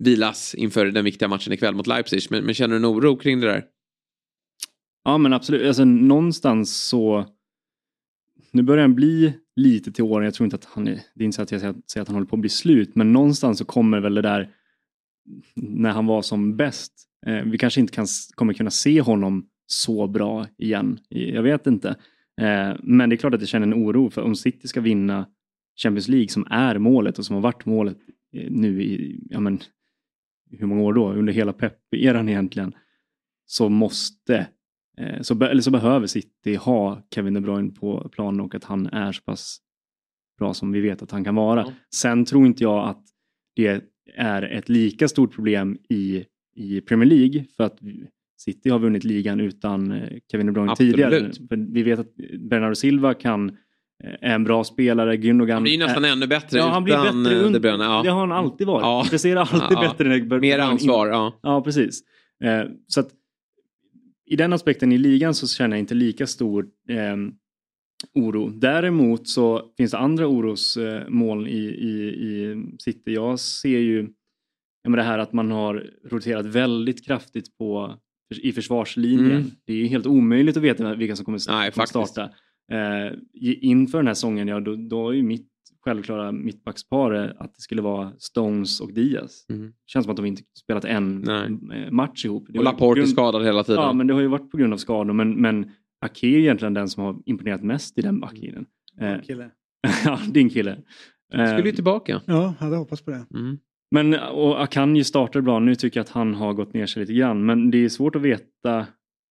vilas 0.00 0.54
inför 0.54 0.86
den 0.86 1.04
viktiga 1.04 1.28
matchen 1.28 1.52
ikväll 1.52 1.74
mot 1.74 1.86
Leipzig. 1.86 2.22
Men, 2.30 2.44
men 2.44 2.54
känner 2.54 2.70
du 2.70 2.76
en 2.76 2.86
oro 2.86 3.16
kring 3.16 3.40
det 3.40 3.46
där? 3.46 3.64
Ja 5.04 5.18
men 5.18 5.32
absolut. 5.32 5.66
Alltså, 5.66 5.84
någonstans 5.84 6.88
så... 6.88 7.26
Nu 8.50 8.62
börjar 8.62 8.82
han 8.82 8.94
bli 8.94 9.32
lite 9.56 9.92
till 9.92 10.04
åren. 10.04 10.24
Jag 10.24 10.34
tror 10.34 10.44
inte 10.44 10.56
att 10.56 10.64
han 10.64 10.88
är... 10.88 11.00
Det 11.14 11.22
är 11.22 11.24
inte 11.24 11.36
så 11.36 11.42
att 11.42 11.52
jag 11.52 11.60
säger 11.60 12.02
att 12.02 12.08
han 12.08 12.14
håller 12.14 12.26
på 12.26 12.36
att 12.36 12.40
bli 12.40 12.48
slut. 12.48 12.94
Men 12.94 13.12
någonstans 13.12 13.58
så 13.58 13.64
kommer 13.64 14.00
väl 14.00 14.14
det 14.14 14.22
där 14.22 14.50
när 15.56 15.90
han 15.90 16.06
var 16.06 16.22
som 16.22 16.56
bäst. 16.56 16.92
Eh, 17.26 17.42
vi 17.44 17.58
kanske 17.58 17.80
inte 17.80 17.92
kan, 17.92 18.06
kommer 18.34 18.52
kunna 18.52 18.70
se 18.70 19.00
honom 19.00 19.48
så 19.66 20.06
bra 20.06 20.46
igen. 20.58 20.98
Jag 21.08 21.42
vet 21.42 21.66
inte. 21.66 21.88
Eh, 22.40 22.76
men 22.82 23.10
det 23.10 23.14
är 23.14 23.16
klart 23.16 23.34
att 23.34 23.40
jag 23.40 23.48
känner 23.48 23.66
en 23.66 23.84
oro 23.84 24.10
för 24.10 24.22
om 24.22 24.36
City 24.36 24.68
ska 24.68 24.80
vinna 24.80 25.26
Champions 25.82 26.08
League 26.08 26.28
som 26.28 26.46
är 26.50 26.78
målet 26.78 27.18
och 27.18 27.26
som 27.26 27.34
har 27.34 27.42
varit 27.42 27.66
målet 27.66 27.96
eh, 28.32 28.50
nu 28.50 28.82
i, 28.82 29.20
ja 29.30 29.40
men, 29.40 29.60
hur 30.50 30.66
många 30.66 30.82
år 30.82 30.92
då? 30.92 31.12
Under 31.12 31.32
hela 31.32 31.52
Pep-eran 31.52 32.28
egentligen. 32.28 32.74
Så 33.46 33.68
måste, 33.68 34.46
eh, 35.00 35.20
så, 35.22 35.44
eller 35.44 35.62
så 35.62 35.70
behöver 35.70 36.06
City 36.06 36.54
ha 36.54 37.02
Kevin 37.14 37.34
De 37.34 37.40
Bruyne 37.40 37.70
på 37.70 38.08
planen 38.12 38.40
och 38.40 38.54
att 38.54 38.64
han 38.64 38.86
är 38.86 39.12
så 39.12 39.22
pass 39.22 39.58
bra 40.38 40.54
som 40.54 40.72
vi 40.72 40.80
vet 40.80 41.02
att 41.02 41.10
han 41.10 41.24
kan 41.24 41.34
vara. 41.34 41.62
Mm. 41.62 41.74
Sen 41.94 42.24
tror 42.24 42.46
inte 42.46 42.62
jag 42.62 42.88
att 42.88 43.04
det 43.56 43.82
är 44.16 44.42
ett 44.42 44.68
lika 44.68 45.08
stort 45.08 45.34
problem 45.34 45.78
i, 45.88 46.24
i 46.56 46.80
Premier 46.80 47.08
League 47.08 47.44
för 47.56 47.64
att 47.64 47.78
City 48.38 48.70
har 48.70 48.78
vunnit 48.78 49.04
ligan 49.04 49.40
utan 49.40 49.92
eh, 49.92 50.08
Kevin 50.30 50.46
De 50.46 50.52
Bruyne 50.52 50.72
Absolut. 50.72 50.92
tidigare. 50.92 51.32
För 51.48 51.72
vi 51.72 51.82
vet 51.82 51.98
att 51.98 52.14
Bernardo 52.38 52.74
Silva 52.74 53.14
kan 53.14 53.56
är 54.02 54.34
en 54.34 54.44
bra 54.44 54.64
spelare. 54.64 55.16
Gündogan 55.16 55.62
blir 55.62 55.78
nästan 55.78 56.04
är, 56.04 56.12
ännu 56.12 56.26
bättre 56.26 56.58
ja, 56.58 56.68
han 56.68 56.84
blir 56.84 56.94
utan 56.94 57.22
bättre 57.22 57.48
De 57.48 57.80
Ja. 57.80 58.02
Det 58.04 58.10
har 58.10 58.20
han 58.20 58.32
alltid 58.32 58.66
varit. 58.66 58.82
Ja. 58.82 59.06
Presterar 59.10 59.40
alltid 59.40 59.78
ja, 59.78 59.80
bättre. 59.80 60.08
När 60.08 60.40
Mer 60.40 60.58
ansvar. 60.58 61.08
Ja, 61.08 61.40
ja 61.42 61.62
precis. 61.62 62.00
Eh, 62.44 62.62
så 62.86 63.00
att, 63.00 63.08
I 64.30 64.36
den 64.36 64.52
aspekten 64.52 64.92
i 64.92 64.98
ligan 64.98 65.34
så 65.34 65.48
känner 65.48 65.76
jag 65.76 65.82
inte 65.82 65.94
lika 65.94 66.26
stor 66.26 66.68
eh, 66.88 67.16
oro. 68.14 68.48
Däremot 68.48 69.28
så 69.28 69.62
finns 69.76 69.90
det 69.90 69.98
andra 69.98 70.26
orosmoln 70.26 71.46
i, 71.46 71.58
i, 71.58 72.08
i 72.08 72.56
City. 72.78 73.12
Jag 73.14 73.40
ser 73.40 73.78
ju 73.78 74.08
ja, 74.82 74.90
det 74.90 75.02
här 75.02 75.18
att 75.18 75.32
man 75.32 75.50
har 75.50 75.90
roterat 76.04 76.46
väldigt 76.46 77.06
kraftigt 77.06 77.58
på, 77.58 77.98
i 78.42 78.52
försvarslinjen. 78.52 79.30
Mm. 79.30 79.50
Det 79.64 79.72
är 79.72 79.86
helt 79.86 80.06
omöjligt 80.06 80.56
att 80.56 80.62
veta 80.62 80.94
vilka 80.94 81.16
som 81.16 81.24
kommer, 81.24 81.40
Nej, 81.48 81.72
kommer 81.72 81.86
starta. 81.86 82.30
Eh, 82.72 83.12
inför 83.60 83.98
den 83.98 84.06
här 84.06 84.14
säsongen, 84.14 84.48
ja, 84.48 84.60
då, 84.60 84.76
då 84.76 85.14
är 85.14 85.22
mitt 85.22 85.49
självklara 85.84 86.32
mittbackspar 86.32 87.34
att 87.38 87.54
det 87.54 87.60
skulle 87.60 87.82
vara 87.82 88.12
Stones 88.18 88.80
och 88.80 88.92
Diaz. 88.92 89.46
Mm. 89.48 89.72
känns 89.86 90.04
som 90.04 90.10
att 90.10 90.16
de 90.16 90.26
inte 90.26 90.42
spelat 90.58 90.84
en 90.84 91.20
Nej. 91.20 91.82
Eh, 91.82 91.90
match 91.90 92.24
ihop. 92.24 92.46
Det 92.48 92.58
och 92.58 92.64
Laporte 92.64 93.00
är 93.00 93.06
skadad 93.06 93.44
hela 93.44 93.64
tiden. 93.64 93.82
Ja, 93.82 93.92
men 93.92 94.06
det 94.06 94.14
har 94.14 94.20
ju 94.20 94.26
varit 94.26 94.50
på 94.50 94.56
grund 94.56 94.72
av 94.72 94.76
skador. 94.76 95.12
Men, 95.12 95.34
men 95.40 95.70
Ake 96.00 96.26
är 96.26 96.38
egentligen 96.38 96.74
den 96.74 96.88
som 96.88 97.02
har 97.04 97.16
imponerat 97.26 97.62
mest 97.62 97.98
i 97.98 98.02
den 98.02 98.20
backlinjen. 98.20 98.66
Mm. 99.00 99.14
Eh, 99.14 99.22
kille. 99.22 99.50
ja, 100.04 100.20
din 100.28 100.50
kille. 100.50 100.78
Eh, 101.34 101.46
skulle 101.46 101.68
ju 101.68 101.74
tillbaka. 101.74 102.20
Ja, 102.26 102.54
hade 102.58 102.76
hoppats 102.76 103.02
på 103.02 103.10
det. 103.10 103.26
Mm. 103.34 103.58
Men 103.90 104.14
och 104.14 104.62
Akanji 104.62 105.04
startar 105.04 105.40
bra. 105.40 105.58
Nu 105.58 105.74
tycker 105.74 106.00
jag 106.00 106.04
att 106.04 106.10
han 106.10 106.34
har 106.34 106.52
gått 106.52 106.74
ner 106.74 106.86
sig 106.86 107.00
lite 107.00 107.12
grann. 107.12 107.46
Men 107.46 107.70
det 107.70 107.84
är 107.84 107.88
svårt 107.88 108.16
att 108.16 108.22
veta. 108.22 108.78
Det 108.78 108.86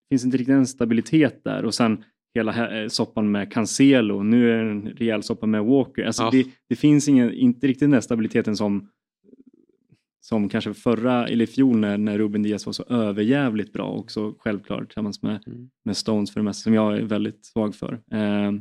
finns 0.10 0.26
inte 0.26 0.38
riktigt 0.38 0.54
en 0.54 0.68
stabilitet 0.68 1.44
där. 1.44 1.66
Och 1.66 1.74
sen 1.74 2.04
hela 2.36 2.82
eh, 2.82 2.88
soppan 2.88 3.32
med 3.32 3.54
Cancelo, 3.54 4.24
nu 4.24 4.52
är 4.52 4.64
det 4.64 4.72
en 4.72 4.90
rejäl 4.90 5.24
soppa 5.24 5.46
med 5.46 5.66
Walker. 5.66 6.06
Alltså 6.06 6.24
ja. 6.24 6.30
det, 6.32 6.46
det, 6.70 6.76
finns 6.76 7.08
ingen, 7.08 7.34
inte 7.34 7.68
riktigt 7.68 7.80
den 7.80 7.92
där 7.92 8.02
stabiliteten 8.02 8.56
som, 8.56 8.90
som 10.22 10.50
kanske 10.50 10.74
förra, 10.74 11.28
eller 11.28 11.44
i 11.44 11.48
fjol 11.48 11.78
när, 11.78 11.98
när 11.98 12.18
Ruben 12.18 12.44
Diaz 12.44 12.66
var 12.66 12.74
så 12.74 12.84
överjävligt 12.84 13.74
bra 13.74 13.86
och 13.86 14.12
så 14.12 14.36
självklart 14.40 14.88
tillsammans 14.88 15.22
med, 15.22 15.44
mm. 15.48 15.70
med 15.86 15.98
Stones 15.98 16.34
för 16.34 16.40
det 16.40 16.44
mesta 16.44 16.64
som 16.64 16.74
jag 16.74 16.98
är 16.98 17.02
väldigt 17.02 17.46
svag 17.46 17.76
för. 17.76 17.94
Eh, 18.12 18.52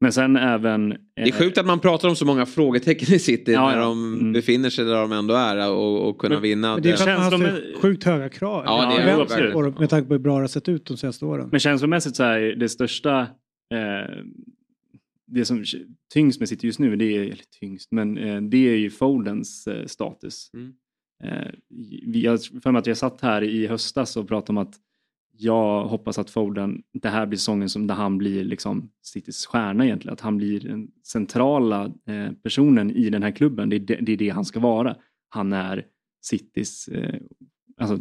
men 0.00 0.12
sen 0.12 0.36
även... 0.36 0.92
Eh, 0.92 0.96
det 1.14 1.28
är 1.28 1.32
sjukt 1.32 1.58
att 1.58 1.66
man 1.66 1.80
pratar 1.80 2.08
om 2.08 2.16
så 2.16 2.24
många 2.24 2.46
frågetecken 2.46 3.14
i 3.14 3.18
City 3.18 3.52
ja, 3.52 3.70
när 3.70 3.80
de 3.80 4.14
mm. 4.14 4.32
befinner 4.32 4.70
sig 4.70 4.84
där 4.84 4.94
de 4.94 5.12
ändå 5.12 5.34
är 5.34 5.70
och, 5.70 6.08
och 6.08 6.18
kunna 6.18 6.34
men, 6.34 6.42
vinna. 6.42 6.74
Men 6.74 6.82
det 6.82 6.90
är 6.90 6.96
för 6.96 7.10
att 7.10 7.32
man 7.32 7.42
har 7.42 7.80
sjukt 7.80 8.04
höga 8.04 8.28
krav. 8.28 8.62
Ja, 8.66 8.94
det 8.96 9.02
är 9.02 9.08
ja, 9.08 9.62
det 9.62 9.80
med 9.80 9.90
tanke 9.90 10.08
på 10.08 10.14
hur 10.14 10.18
bra 10.18 10.34
det 10.34 10.40
har 10.40 10.48
sett 10.48 10.68
ut 10.68 10.86
de 10.86 10.96
senaste 10.96 11.24
åren. 11.24 11.48
Men 11.50 11.60
känslomässigt 11.60 12.16
så 12.16 12.22
är 12.22 12.40
det 12.40 12.68
största 12.68 13.20
eh, 13.20 14.24
det 15.28 15.44
som 15.44 15.64
tyngs 16.12 16.38
med 16.38 16.48
City 16.48 16.66
just 16.66 16.78
nu, 16.78 16.96
det 16.96 17.16
är, 17.16 17.22
eller 17.22 17.44
tyngst, 17.60 17.92
men 17.92 18.18
eh, 18.18 18.42
det 18.42 18.68
är 18.68 18.76
ju 18.76 18.90
Fodens 18.90 19.66
eh, 19.66 19.86
status. 19.86 20.50
Mm. 20.54 20.72
Eh, 21.24 21.52
vi, 22.06 22.20
jag 22.20 22.40
för 22.62 22.72
mig 22.72 22.78
att 22.78 22.86
jag 22.86 22.96
satt 22.96 23.20
här 23.20 23.42
i 23.42 23.66
höstas 23.66 24.16
och 24.16 24.28
pratade 24.28 24.50
om 24.50 24.58
att 24.58 24.74
jag 25.40 25.84
hoppas 25.84 26.18
att 26.18 26.30
Foden, 26.30 26.82
det 26.92 27.08
här 27.08 27.26
blir 27.26 27.38
säsongen 27.38 27.68
som 27.68 27.86
där 27.86 27.94
han 27.94 28.18
blir 28.18 28.44
liksom 28.44 28.90
Citys 29.02 29.46
stjärna 29.46 29.84
egentligen. 29.84 30.12
Att 30.12 30.20
han 30.20 30.36
blir 30.36 30.60
den 30.60 30.90
centrala 31.06 31.84
eh, 31.84 32.32
personen 32.42 32.90
i 32.90 33.10
den 33.10 33.22
här 33.22 33.30
klubben. 33.30 33.68
Det 33.68 33.76
är 33.76 33.80
det, 33.80 33.96
det 33.96 34.12
är 34.12 34.16
det, 34.16 34.28
han 34.28 34.44
ska 34.44 34.60
vara. 34.60 34.96
Han 35.28 35.52
är 35.52 35.86
Citys, 36.22 36.88
eh, 36.88 37.20
alltså 37.80 37.98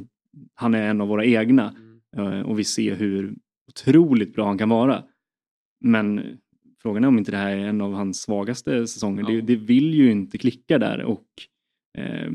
han 0.53 0.75
är 0.75 0.89
en 0.89 1.01
av 1.01 1.07
våra 1.07 1.25
egna 1.25 1.75
mm. 2.13 2.33
eh, 2.33 2.41
och 2.41 2.59
vi 2.59 2.63
ser 2.63 2.95
hur 2.95 3.35
otroligt 3.67 4.33
bra 4.33 4.47
han 4.47 4.57
kan 4.57 4.69
vara. 4.69 5.03
Men 5.81 6.37
frågan 6.81 7.03
är 7.03 7.07
om 7.07 7.17
inte 7.17 7.31
det 7.31 7.37
här 7.37 7.57
är 7.57 7.67
en 7.67 7.81
av 7.81 7.93
hans 7.93 8.21
svagaste 8.21 8.87
säsonger. 8.87 9.21
Ja. 9.21 9.29
Det, 9.29 9.41
det, 9.41 9.55
vill 9.55 9.93
ju 9.93 10.11
inte 10.11 10.37
klicka 10.37 10.77
där 10.77 11.03
och 11.03 11.27
eh, 11.97 12.31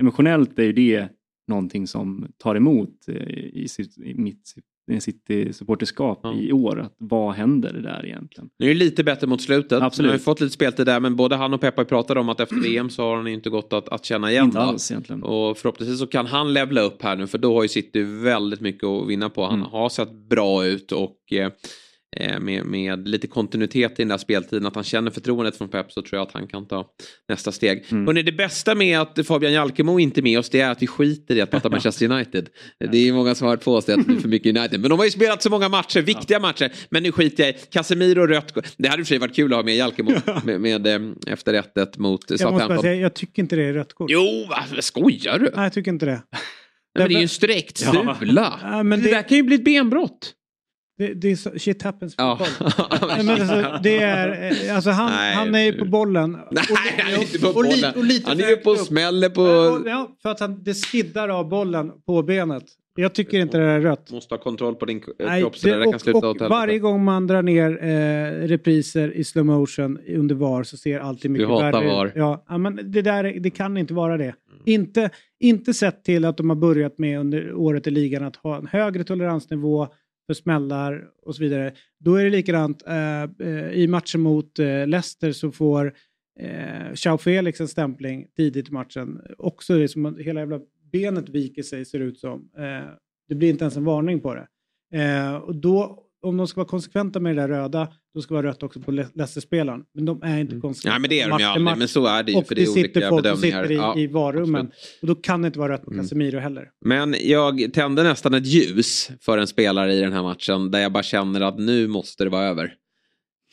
emotionellt 0.00 0.58
är 0.58 0.62
ju 0.62 0.72
det 0.72 1.08
någonting 1.48 1.86
som 1.86 2.28
tar 2.38 2.54
emot 2.54 3.08
eh, 3.08 3.14
i, 3.52 3.66
sitt, 3.68 3.98
i 3.98 4.14
mitt 4.14 4.54
City-supporterskap 5.00 6.20
ja. 6.22 6.34
i 6.34 6.52
år. 6.52 6.80
Att 6.80 6.94
vad 6.98 7.34
händer 7.34 7.72
där 7.72 8.06
egentligen? 8.06 8.50
Det 8.58 8.70
är 8.70 8.74
lite 8.74 9.04
bättre 9.04 9.26
mot 9.26 9.42
slutet. 9.42 9.82
Absolut. 9.82 10.10
Han 10.10 10.18
har 10.18 10.22
fått 10.22 10.40
lite 10.40 10.52
speltid 10.52 10.86
där 10.86 11.00
men 11.00 11.16
både 11.16 11.36
han 11.36 11.54
och 11.54 11.60
Peppa 11.60 11.84
pratade 11.84 12.20
om 12.20 12.28
att 12.28 12.40
efter 12.40 12.56
VM 12.62 12.90
så 12.90 13.02
har 13.02 13.16
han 13.16 13.26
inte 13.26 13.50
gått 13.50 13.72
att, 13.72 13.88
att 13.88 14.04
känna 14.04 14.30
igen. 14.30 14.44
Inte 14.44 14.58
alls 14.58 14.90
egentligen. 14.90 15.22
Och 15.22 15.58
förhoppningsvis 15.58 15.98
så 15.98 16.06
kan 16.06 16.26
han 16.26 16.52
levla 16.52 16.80
upp 16.80 17.02
här 17.02 17.16
nu 17.16 17.26
för 17.26 17.38
då 17.38 17.54
har 17.54 17.62
ju 17.62 17.68
City 17.68 18.02
väldigt 18.02 18.60
mycket 18.60 18.84
att 18.84 19.08
vinna 19.08 19.30
på. 19.30 19.44
Han 19.44 19.58
mm. 19.58 19.70
har 19.70 19.88
sett 19.88 20.12
bra 20.12 20.66
ut 20.66 20.92
och 20.92 21.18
eh, 21.32 21.46
eh, 21.46 21.52
med, 22.40 22.64
med 22.64 23.08
lite 23.08 23.26
kontinuitet 23.26 23.92
i 23.92 23.94
den 24.02 24.08
där 24.08 24.18
speltiden, 24.18 24.66
att 24.66 24.74
han 24.74 24.84
känner 24.84 25.10
förtroendet 25.10 25.56
från 25.56 25.68
Pep 25.68 25.92
så 25.92 26.02
tror 26.02 26.18
jag 26.18 26.26
att 26.26 26.32
han 26.32 26.46
kan 26.46 26.68
ta 26.68 26.86
nästa 27.28 27.52
steg. 27.52 27.84
Mm. 27.90 28.06
Hörrni, 28.06 28.22
det 28.22 28.32
bästa 28.32 28.74
med 28.74 29.00
att 29.00 29.26
Fabian 29.26 29.52
Jalkemo 29.52 29.98
inte 29.98 30.20
är 30.20 30.22
med 30.22 30.38
oss 30.38 30.50
det 30.50 30.60
är 30.60 30.70
att 30.70 30.82
vi 30.82 30.86
skiter 30.86 31.36
i 31.36 31.40
att 31.40 31.50
prata 31.50 31.68
Manchester 31.68 32.10
United. 32.10 32.48
Det 32.90 33.08
är 33.08 33.12
många 33.12 33.34
som 33.34 33.46
har 33.46 33.56
hört 33.56 33.64
på 33.64 33.74
oss 33.74 33.88
att 33.88 34.06
det 34.06 34.12
är 34.12 34.20
för 34.20 34.28
mycket 34.28 34.56
United. 34.56 34.80
Men 34.80 34.90
de 34.90 34.98
har 34.98 35.04
ju 35.04 35.10
spelat 35.10 35.42
så 35.42 35.50
många 35.50 35.68
matcher, 35.68 36.00
viktiga 36.00 36.40
matcher. 36.40 36.72
Men 36.90 37.02
nu 37.02 37.12
skiter 37.12 37.44
jag 37.44 37.54
i 37.54 37.58
Casemiro 37.70 38.26
rött. 38.26 38.54
Det 38.76 38.88
hade 38.88 39.00
i 39.00 39.02
och 39.02 39.06
för 39.06 39.08
sig 39.08 39.18
varit 39.18 39.36
kul 39.36 39.52
att 39.52 39.56
ha 39.56 39.62
med 39.62 39.76
Jalkemo 39.76 40.10
med, 40.44 40.60
med, 40.60 40.82
med 40.82 41.14
efter 41.26 41.54
1 41.54 41.98
mot 41.98 42.28
Southampton. 42.28 42.70
Jag, 42.70 42.80
säga, 42.80 42.94
jag 42.94 43.14
tycker 43.14 43.42
inte 43.42 43.56
det 43.56 43.64
är 43.64 43.72
rött 43.72 43.92
kort. 43.92 44.10
Jo, 44.10 44.48
skojar 44.80 45.38
du? 45.38 45.44
Nej, 45.44 45.64
jag 45.64 45.72
tycker 45.72 45.90
inte 45.90 46.06
det. 46.06 46.22
Nej, 46.94 47.04
men 47.04 47.08
det 47.08 47.14
är 47.14 47.16
ju 47.18 47.22
en 47.22 47.28
sträckt 47.28 47.78
sula. 47.78 48.60
Ja, 48.62 48.82
men 48.82 49.00
det... 49.00 49.06
det 49.06 49.14
där 49.14 49.28
kan 49.28 49.36
ju 49.36 49.42
bli 49.42 49.54
ett 49.54 49.64
benbrott. 49.64 50.34
Det, 50.98 51.14
det 51.14 51.30
är 51.30 51.36
så, 51.36 51.50
shit 51.58 51.82
happens 51.82 52.14
ja. 52.18 52.38
men 53.00 53.28
alltså, 53.28 53.78
det 53.82 53.98
är, 53.98 54.52
eh, 54.68 54.76
alltså 54.76 54.90
han, 54.90 55.10
han 55.34 55.54
är 55.54 55.62
ju 55.64 55.72
på 55.72 55.84
bollen. 55.84 56.38
Nej, 56.50 56.64
och, 56.70 56.76
han 56.76 57.12
är 57.12 57.22
inte 57.22 57.38
på 57.38 57.52
bollen. 57.52 57.90
Och, 57.90 57.96
och 57.96 58.04
lite 58.04 58.28
han 58.28 58.40
är 58.40 58.48
ju 58.48 58.56
på 58.56 58.76
smäller 58.76 59.28
på... 59.28 59.42
Ja, 59.88 60.16
för 60.22 60.28
att 60.28 60.40
han, 60.40 60.64
det 60.64 60.74
skiddar 60.74 61.28
av 61.28 61.48
bollen 61.48 61.92
på 62.06 62.22
benet. 62.22 62.64
Jag 62.94 63.12
tycker 63.12 63.40
inte 63.40 63.58
det 63.58 63.64
är 63.64 63.80
rött. 63.80 64.12
Måste 64.12 64.34
ha 64.34 64.40
kontroll 64.42 64.74
på 64.74 64.86
din 64.86 65.02
Nej, 65.18 65.40
kropp 65.40 65.56
så 65.56 65.68
det, 65.68 65.76
det 65.76 65.90
kan 65.90 66.00
sluta 66.00 66.28
och 66.28 66.36
Varje 66.40 66.78
gång 66.78 67.04
man 67.04 67.26
drar 67.26 67.42
ner 67.42 67.84
eh, 67.84 68.48
repriser 68.48 69.12
i 69.12 69.24
slow 69.24 69.46
motion 69.46 69.98
under 70.08 70.34
VAR 70.34 70.62
så 70.62 70.76
ser 70.76 71.00
alltid 71.00 71.30
mycket 71.30 71.48
värre 71.48 71.68
ut. 71.68 71.72
Du 71.72 71.78
hatar 71.78 71.96
VAR. 71.96 72.12
Ja, 72.48 72.58
men 72.58 72.92
det, 72.92 73.02
där, 73.02 73.24
det 73.40 73.50
kan 73.50 73.76
inte 73.76 73.94
vara 73.94 74.16
det. 74.16 74.24
Mm. 74.24 74.34
Inte, 74.64 75.10
inte 75.40 75.74
sett 75.74 76.04
till 76.04 76.24
att 76.24 76.36
de 76.36 76.50
har 76.50 76.56
börjat 76.56 76.98
med 76.98 77.20
under 77.20 77.54
året 77.54 77.86
i 77.86 77.90
ligan 77.90 78.24
att 78.24 78.36
ha 78.36 78.56
en 78.56 78.66
högre 78.66 79.04
toleransnivå 79.04 79.88
för 80.26 80.34
smällar 80.34 81.10
och 81.22 81.36
så 81.36 81.42
vidare. 81.42 81.74
Då 81.98 82.14
är 82.14 82.24
det 82.24 82.30
likadant 82.30 82.82
eh, 82.86 83.22
eh 83.22 83.70
i 83.72 83.86
matchen 83.88 84.20
mot 84.20 84.58
eh, 84.58 84.86
Leicester 84.86 85.32
så 85.32 85.52
får 85.52 85.94
eh, 86.40 86.94
Chao 86.94 87.18
Felix 87.18 87.60
en 87.60 87.68
stämpling 87.68 88.26
tidigt 88.36 88.68
i 88.68 88.72
matchen. 88.72 89.20
Också 89.38 89.78
det 89.78 89.88
som 89.88 90.16
hela 90.16 90.40
jävla 90.40 90.60
benet 90.92 91.28
viker 91.28 91.62
sig 91.62 91.84
ser 91.84 92.00
ut 92.00 92.18
som. 92.18 92.50
Eh, 92.58 92.90
det 93.28 93.34
blir 93.34 93.50
inte 93.50 93.64
ens 93.64 93.76
en 93.76 93.84
varning 93.84 94.20
på 94.20 94.34
det. 94.34 94.46
Eh, 94.92 95.34
och 95.34 95.56
då, 95.56 96.06
om 96.22 96.36
de 96.36 96.48
ska 96.48 96.60
vara 96.60 96.68
konsekventa 96.68 97.20
med 97.20 97.36
det 97.36 97.42
där 97.42 97.48
röda, 97.48 97.88
då 98.14 98.22
ska 98.22 98.34
det 98.34 98.42
vara 98.42 98.50
rött 98.50 98.62
också 98.62 98.80
på 98.80 98.90
Leicester-spelaren. 98.90 99.84
Men 99.94 100.04
de 100.04 100.22
är 100.22 100.38
inte 100.38 100.60
konsekventa. 100.60 100.94
Ja, 100.96 100.98
men 100.98 101.10
det 101.10 101.20
är 101.20 101.28
de 101.28 101.38
ju 101.38 101.44
aldrig, 101.44 101.78
men 101.78 101.88
så 101.88 102.06
är 102.06 102.22
det 102.22 102.32
ju. 102.32 102.44
För 102.44 102.54
det, 102.54 102.62
är 102.62 102.66
sitter 102.66 103.08
folk 103.08 103.26
som 103.26 103.36
sitter 103.36 103.72
i, 103.72 103.74
ja, 103.74 103.98
i 103.98 104.06
varummen. 104.06 104.70
Och 105.02 105.08
då 105.08 105.14
kan 105.14 105.42
det 105.42 105.46
inte 105.46 105.58
vara 105.58 105.72
rött 105.72 105.84
på 105.84 105.90
mm. 105.90 106.04
Casemiro 106.04 106.38
heller. 106.38 106.68
Men 106.84 107.14
jag 107.20 107.72
tände 107.72 108.02
nästan 108.02 108.34
ett 108.34 108.46
ljus 108.46 109.10
för 109.20 109.38
en 109.38 109.46
spelare 109.46 109.94
i 109.94 110.00
den 110.00 110.12
här 110.12 110.22
matchen 110.22 110.70
där 110.70 110.80
jag 110.80 110.92
bara 110.92 111.02
känner 111.02 111.40
att 111.40 111.58
nu 111.58 111.88
måste 111.88 112.24
det 112.24 112.30
vara 112.30 112.44
över. 112.44 112.74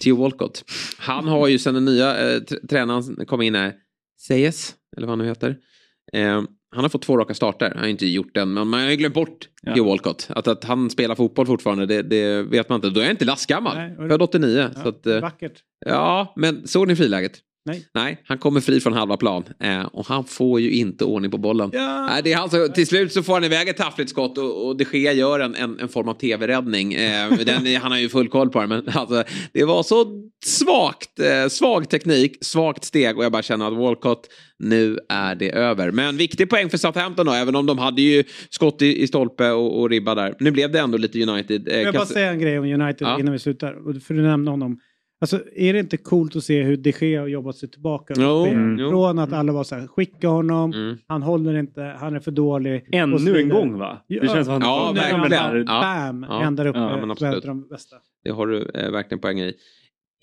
Theo 0.04 0.16
Walcott. 0.16 0.64
Han 0.98 1.28
har 1.28 1.48
ju 1.48 1.60
sen 1.60 1.74
den 1.74 1.86
nya 1.86 2.34
eh, 2.34 2.42
tränaren 2.42 3.26
kom 3.26 3.42
in 3.42 3.56
här, 3.56 3.74
Sayes, 4.18 4.76
eller 4.98 5.08
vad 5.08 5.18
han 5.18 5.26
nu 5.26 5.30
heter. 5.30 5.58
Eh, 6.14 6.42
han 6.72 6.84
har 6.84 6.90
fått 6.90 7.02
två 7.02 7.18
raka 7.18 7.34
starter. 7.34 7.70
Han 7.70 7.80
har 7.80 7.88
inte 7.88 8.06
gjort 8.08 8.36
den, 8.36 8.54
men 8.54 8.68
man 8.68 8.82
har 8.82 8.90
ju 8.90 8.96
glömt 8.96 9.16
bort 9.16 9.50
ja. 9.62 9.76
Joe 9.76 9.88
Walcott. 9.88 10.28
Att, 10.30 10.48
att 10.48 10.64
han 10.64 10.90
spelar 10.90 11.16
fotboll 11.16 11.46
fortfarande, 11.46 11.86
det, 11.86 12.02
det 12.02 12.44
vet 12.44 12.70
man 12.70 12.76
inte. 12.76 12.90
Då 12.90 13.00
är 13.00 13.04
jag 13.04 13.14
inte 13.14 13.26
lastgammal. 13.26 13.78
Född 14.10 14.22
89. 14.22 14.70
Ja, 14.76 14.82
så 14.84 14.90
att, 14.90 15.06
eh, 15.06 15.20
vackert. 15.20 15.64
Ja, 15.86 16.34
men 16.36 16.68
såg 16.68 16.88
ni 16.88 16.96
friläget? 16.96 17.40
Nej. 17.70 17.88
Nej, 17.94 18.22
han 18.26 18.38
kommer 18.38 18.62
fri 18.62 18.80
från 18.80 18.94
halva 18.94 19.18
plan 19.18 19.44
eh, 19.60 19.82
och 19.82 20.06
han 20.06 20.24
får 20.24 20.60
ju 20.60 20.72
inte 20.72 21.06
ordning 21.06 21.32
på 21.32 21.38
bollen. 21.38 21.70
Ja. 21.74 22.18
Eh, 22.18 22.24
det 22.24 22.34
är 22.34 22.38
alltså, 22.38 22.68
till 22.68 22.88
slut 22.88 23.14
så 23.14 23.24
får 23.24 23.34
han 23.34 23.44
iväg 23.44 23.70
ett 23.70 23.78
taffligt 23.78 24.10
skott 24.10 24.38
och, 24.38 24.68
och 24.68 24.78
de 24.78 24.86
Gea 24.94 25.14
gör 25.14 25.40
en, 25.40 25.56
en, 25.56 25.80
en 25.80 25.90
form 25.90 26.08
av 26.10 26.14
tv-räddning. 26.14 26.94
Eh, 26.94 27.30
han 27.82 27.92
har 27.92 27.98
ju 27.98 28.10
full 28.10 28.30
koll 28.30 28.50
på 28.50 28.62
det 28.62 28.68
men 28.68 28.90
alltså, 28.94 29.24
det 29.54 29.64
var 29.64 29.84
så 29.84 30.06
svagt, 30.46 31.20
eh, 31.20 31.50
svag 31.50 31.90
teknik, 31.90 32.38
svagt 32.42 32.84
steg 32.84 33.18
och 33.18 33.24
jag 33.24 33.32
bara 33.32 33.42
känner 33.42 33.68
att 33.68 33.78
Walcott, 33.78 34.28
nu 34.60 34.98
är 35.10 35.36
det 35.36 35.52
över. 35.52 35.92
Men 35.92 36.18
viktig 36.18 36.50
poäng 36.50 36.70
för 36.70 36.78
Southampton 36.78 37.26
då, 37.26 37.32
även 37.32 37.56
om 37.56 37.66
de 37.66 37.78
hade 37.78 38.02
ju 38.02 38.24
skott 38.50 38.82
i, 38.82 39.02
i 39.04 39.08
stolpe 39.08 39.52
och, 39.52 39.80
och 39.80 39.90
ribba 39.90 40.16
där. 40.16 40.36
Nu 40.40 40.52
blev 40.52 40.72
det 40.72 40.80
ändå 40.80 40.98
lite 40.98 41.24
United. 41.24 41.68
Eh, 41.68 41.82
jag 41.82 41.94
bara 41.94 42.06
säga 42.06 42.32
en 42.32 42.40
grej 42.40 42.60
om 42.60 42.66
United 42.66 43.08
ja. 43.08 43.20
innan 43.20 43.34
vi 43.34 43.40
slutar, 43.40 44.00
för 44.00 44.14
du 44.14 44.22
nämnde 44.22 44.52
honom. 44.52 44.80
Alltså, 45.22 45.42
är 45.56 45.74
det 45.74 45.80
inte 45.80 45.98
coolt 45.98 46.36
att 46.36 46.44
se 46.44 46.64
hur 46.64 46.78
de 46.78 46.94
Gea 47.00 47.22
har 47.22 47.28
jobbat 47.28 47.56
sig 47.56 47.70
tillbaka? 47.70 48.14
Jo, 48.18 48.46
mm. 48.46 48.90
Från 48.90 49.20
att 49.20 49.34
alla 49.34 49.54
var 49.54 49.64
så 49.64 49.76
här, 49.76 49.88
skicka 49.88 50.28
honom, 50.28 50.74
mm. 50.74 50.98
han 51.08 51.24
håller 51.24 51.54
inte, 51.60 51.82
han 52.00 52.16
är 52.16 52.20
för 52.20 52.32
dålig. 52.32 52.90
Ännu 52.92 53.40
en 53.40 53.50
gång 53.50 53.78
va? 53.78 54.06
Det 54.08 54.16
känns 54.16 54.46
som 54.46 54.56
att 54.56 54.64
han 54.64 54.96
ja, 54.96 55.20
verkligen. 55.20 55.66
Bam, 55.66 56.26
ja. 56.30 56.44
ändar 56.44 56.66
upp 56.66 56.76
ja, 56.76 56.98
men 56.98 57.12
absolut. 57.12 57.44
de 57.44 57.68
bästa. 57.68 57.96
Det 58.24 58.30
har 58.30 58.48
du 58.48 58.72
eh, 58.74 58.92
verkligen 58.92 59.22
poäng 59.22 59.40
i. 59.40 59.54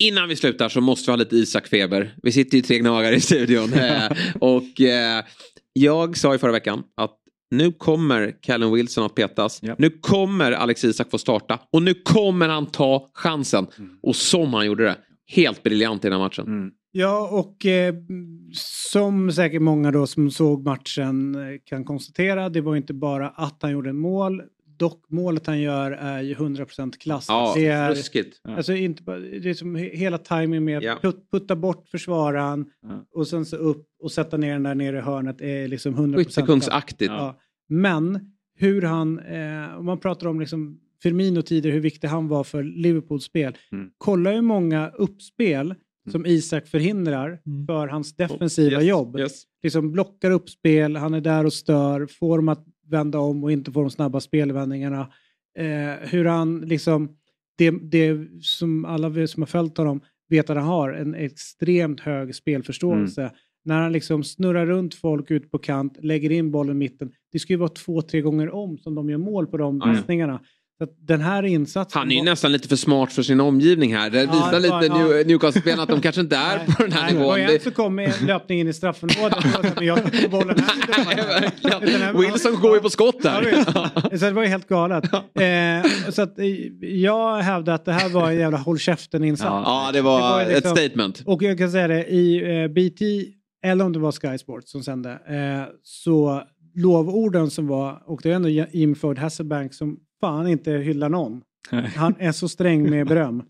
Innan 0.03 0.29
vi 0.29 0.35
slutar 0.35 0.69
så 0.69 0.81
måste 0.81 1.11
vi 1.11 1.11
ha 1.11 1.17
lite 1.17 1.35
Isak-feber. 1.35 2.13
Vi 2.23 2.31
sitter 2.31 2.57
ju 2.57 2.61
tre 2.61 2.79
gnagare 2.79 3.15
i 3.15 3.21
studion. 3.21 3.69
Eh, 3.77 4.11
och 4.39 4.81
eh, 4.81 5.23
jag 5.73 6.17
sa 6.17 6.35
i 6.35 6.37
förra 6.37 6.51
veckan 6.51 6.83
att 6.95 7.16
nu 7.51 7.71
kommer 7.71 8.41
Callum 8.41 8.73
Wilson 8.73 9.05
att 9.05 9.15
petas. 9.15 9.63
Yep. 9.63 9.79
Nu 9.79 9.89
kommer 9.89 10.51
Alex 10.51 10.83
Isak 10.83 11.11
få 11.11 11.17
starta. 11.17 11.59
Och 11.71 11.81
nu 11.81 11.93
kommer 11.93 12.49
han 12.49 12.65
ta 12.65 13.09
chansen. 13.13 13.67
Mm. 13.77 13.91
Och 14.01 14.15
som 14.15 14.53
han 14.53 14.65
gjorde 14.65 14.83
det. 14.83 14.95
Helt 15.29 15.63
briljant 15.63 16.05
i 16.05 16.09
den 16.09 16.19
här 16.19 16.25
matchen. 16.25 16.47
Mm. 16.47 16.71
Ja, 16.91 17.29
och 17.31 17.65
eh, 17.65 17.95
som 18.53 19.31
säkert 19.31 19.61
många 19.61 19.91
då 19.91 20.07
som 20.07 20.31
såg 20.31 20.63
matchen 20.65 21.35
eh, 21.35 21.59
kan 21.65 21.85
konstatera, 21.85 22.49
det 22.49 22.61
var 22.61 22.75
inte 22.75 22.93
bara 22.93 23.29
att 23.29 23.57
han 23.61 23.71
gjorde 23.71 23.89
en 23.89 23.99
mål. 23.99 24.41
Dock 24.77 25.05
målet 25.09 25.47
han 25.47 25.61
gör 25.61 25.91
är 25.91 26.21
ju 26.21 26.35
100% 26.35 26.97
klass. 26.97 27.25
Ja, 27.27 27.53
det 27.55 27.67
är, 27.67 27.89
ruskigt. 27.89 28.41
Alltså 28.43 28.73
inte 28.73 29.03
det 29.19 29.49
är 29.49 29.53
som 29.53 29.75
hela 29.75 30.17
timingen 30.17 30.63
med 30.63 30.77
att 30.77 30.83
ja. 30.83 30.99
put, 31.01 31.31
putta 31.31 31.55
bort 31.55 31.89
försvararen 31.89 32.65
ja. 32.81 33.05
och 33.13 33.27
sen 33.27 33.45
så 33.45 33.55
upp 33.55 33.87
och 34.03 34.11
sätta 34.11 34.37
ner 34.37 34.53
den 34.53 34.63
där 34.63 34.75
nere 34.75 34.97
i 34.97 35.01
hörnet 35.01 35.41
är 35.41 35.67
liksom 35.67 35.95
100% 35.95 36.15
Skyttekungsaktigt. 36.15 37.11
Ja. 37.11 37.39
Men 37.69 38.31
hur 38.55 38.81
han, 38.81 39.19
eh, 39.19 39.79
om 39.79 39.85
man 39.85 39.99
pratar 39.99 40.27
om 40.27 40.39
liksom 40.39 40.79
Firmino 41.03 41.41
tidigare, 41.41 41.73
hur 41.73 41.81
viktig 41.81 42.07
han 42.07 42.27
var 42.27 42.43
för 42.43 42.63
Liverpools 42.63 43.23
spel. 43.23 43.57
Mm. 43.71 43.89
Kolla 43.97 44.31
hur 44.31 44.41
många 44.41 44.89
uppspel 44.89 45.65
mm. 45.65 45.77
som 46.11 46.25
Isak 46.25 46.67
förhindrar 46.67 47.27
mm. 47.45 47.67
för 47.67 47.87
hans 47.87 48.15
defensiva 48.15 48.81
yes, 48.81 48.89
jobb. 48.89 49.19
Yes. 49.19 49.43
Liksom 49.63 49.91
blockar 49.91 50.31
uppspel, 50.31 50.95
han 50.95 51.13
är 51.13 51.21
där 51.21 51.45
och 51.45 51.53
stör, 51.53 52.05
får 52.05 52.37
dem 52.37 52.49
att 52.49 52.65
vända 52.89 53.19
om 53.19 53.43
och 53.43 53.51
inte 53.51 53.71
får 53.71 53.81
de 53.81 53.91
snabba 53.91 54.19
spelvändningarna. 54.19 55.01
Eh, 55.57 56.09
hur 56.09 56.25
han 56.25 56.61
liksom, 56.61 57.09
det, 57.57 57.71
det 57.71 58.27
som 58.41 58.85
alla 58.85 59.27
som 59.27 59.41
har 59.41 59.47
följt 59.47 59.77
honom 59.77 60.01
vet 60.29 60.49
att 60.49 60.57
han 60.57 60.65
har, 60.65 60.93
en 60.93 61.15
extremt 61.15 61.99
hög 61.99 62.35
spelförståelse. 62.35 63.21
Mm. 63.21 63.33
När 63.65 63.81
han 63.81 63.91
liksom 63.91 64.23
snurrar 64.23 64.65
runt 64.65 64.95
folk 64.95 65.31
ut 65.31 65.51
på 65.51 65.57
kant, 65.57 65.97
lägger 66.01 66.31
in 66.31 66.51
bollen 66.51 66.75
i 66.75 66.79
mitten. 66.79 67.11
Det 67.31 67.39
ska 67.39 67.53
ju 67.53 67.57
vara 67.57 67.69
två, 67.69 68.01
tre 68.01 68.21
gånger 68.21 68.49
om 68.49 68.77
som 68.77 68.95
de 68.95 69.09
gör 69.09 69.17
mål 69.17 69.47
på 69.47 69.57
de 69.57 69.79
passningarna. 69.79 70.41
Så 70.79 70.87
den 71.07 71.21
här 71.21 71.43
insatsen... 71.43 71.99
Han 71.99 72.11
är 72.11 72.15
ju 72.15 72.21
var... 72.21 72.25
nästan 72.25 72.51
lite 72.51 72.67
för 72.67 72.75
smart 72.75 73.13
för 73.13 73.23
sin 73.23 73.39
omgivning 73.39 73.95
här. 73.95 74.09
Det 74.09 74.21
visar 74.21 74.53
ja, 74.53 74.59
lite 74.59 74.85
ja. 74.85 75.23
Newcastle-spelarna 75.25 75.83
att 75.83 75.89
de 75.89 76.01
kanske 76.01 76.21
inte 76.21 76.35
är 76.35 76.65
på 76.65 76.83
den 76.83 76.91
här 76.91 77.03
nej, 77.03 77.13
nivån. 77.13 77.55
Och 77.55 77.61
så 77.61 77.71
kom 77.71 77.99
en 77.99 78.11
löpning 78.25 78.59
in 78.59 78.67
i 78.67 78.73
straffområdet. 78.73 79.37
jag 79.81 80.03
tar 80.03 80.27
bollen 80.29 80.59
här. 80.59 82.13
Wilson 82.13 82.59
går 82.61 82.75
ju 82.75 82.81
på 82.81 82.89
skott 82.89 83.21
där. 83.21 83.63
så 84.17 84.25
det 84.25 84.31
var 84.31 84.43
ju 84.43 84.49
helt 84.49 84.67
galet. 84.67 85.13
Eh, 85.13 86.11
så 86.11 86.21
att, 86.21 86.39
eh, 86.39 86.45
jag 86.81 87.37
hävdar 87.37 87.73
att 87.73 87.85
det 87.85 87.93
här 87.93 88.09
var 88.09 88.31
en 88.31 88.39
jävla 88.39 88.57
håll 88.57 88.79
käften-insats. 88.79 89.49
Ja, 89.65 89.89
det 89.93 90.01
var, 90.01 90.17
det 90.17 90.45
var 90.45 90.53
liksom, 90.53 90.71
ett 90.71 90.77
statement. 90.77 91.23
Och 91.25 91.43
jag 91.43 91.57
kan 91.57 91.71
säga 91.71 91.87
det, 91.87 92.05
i 92.05 92.37
eh, 92.61 92.67
BT, 92.67 93.01
eller 93.65 93.85
om 93.85 93.93
det 93.93 93.99
var 93.99 94.11
Sky 94.11 94.37
Sports 94.37 94.71
som 94.71 94.83
sände, 94.83 95.11
eh, 95.11 95.73
så 95.83 96.43
lovorden 96.75 97.49
som 97.49 97.67
var, 97.67 98.03
och 98.05 98.19
det 98.23 98.31
är 98.31 98.35
ändå 98.35 98.49
Jim 98.49 98.95
Ford 98.95 99.19
Hasselbank 99.19 99.73
som 99.73 99.97
fan 100.21 100.47
inte 100.47 100.71
hyllar 100.71 101.09
någon. 101.09 101.41
Han 101.95 102.15
är 102.19 102.31
så 102.31 102.49
sträng 102.49 102.89
med 102.89 103.07
beröm. 103.07 103.43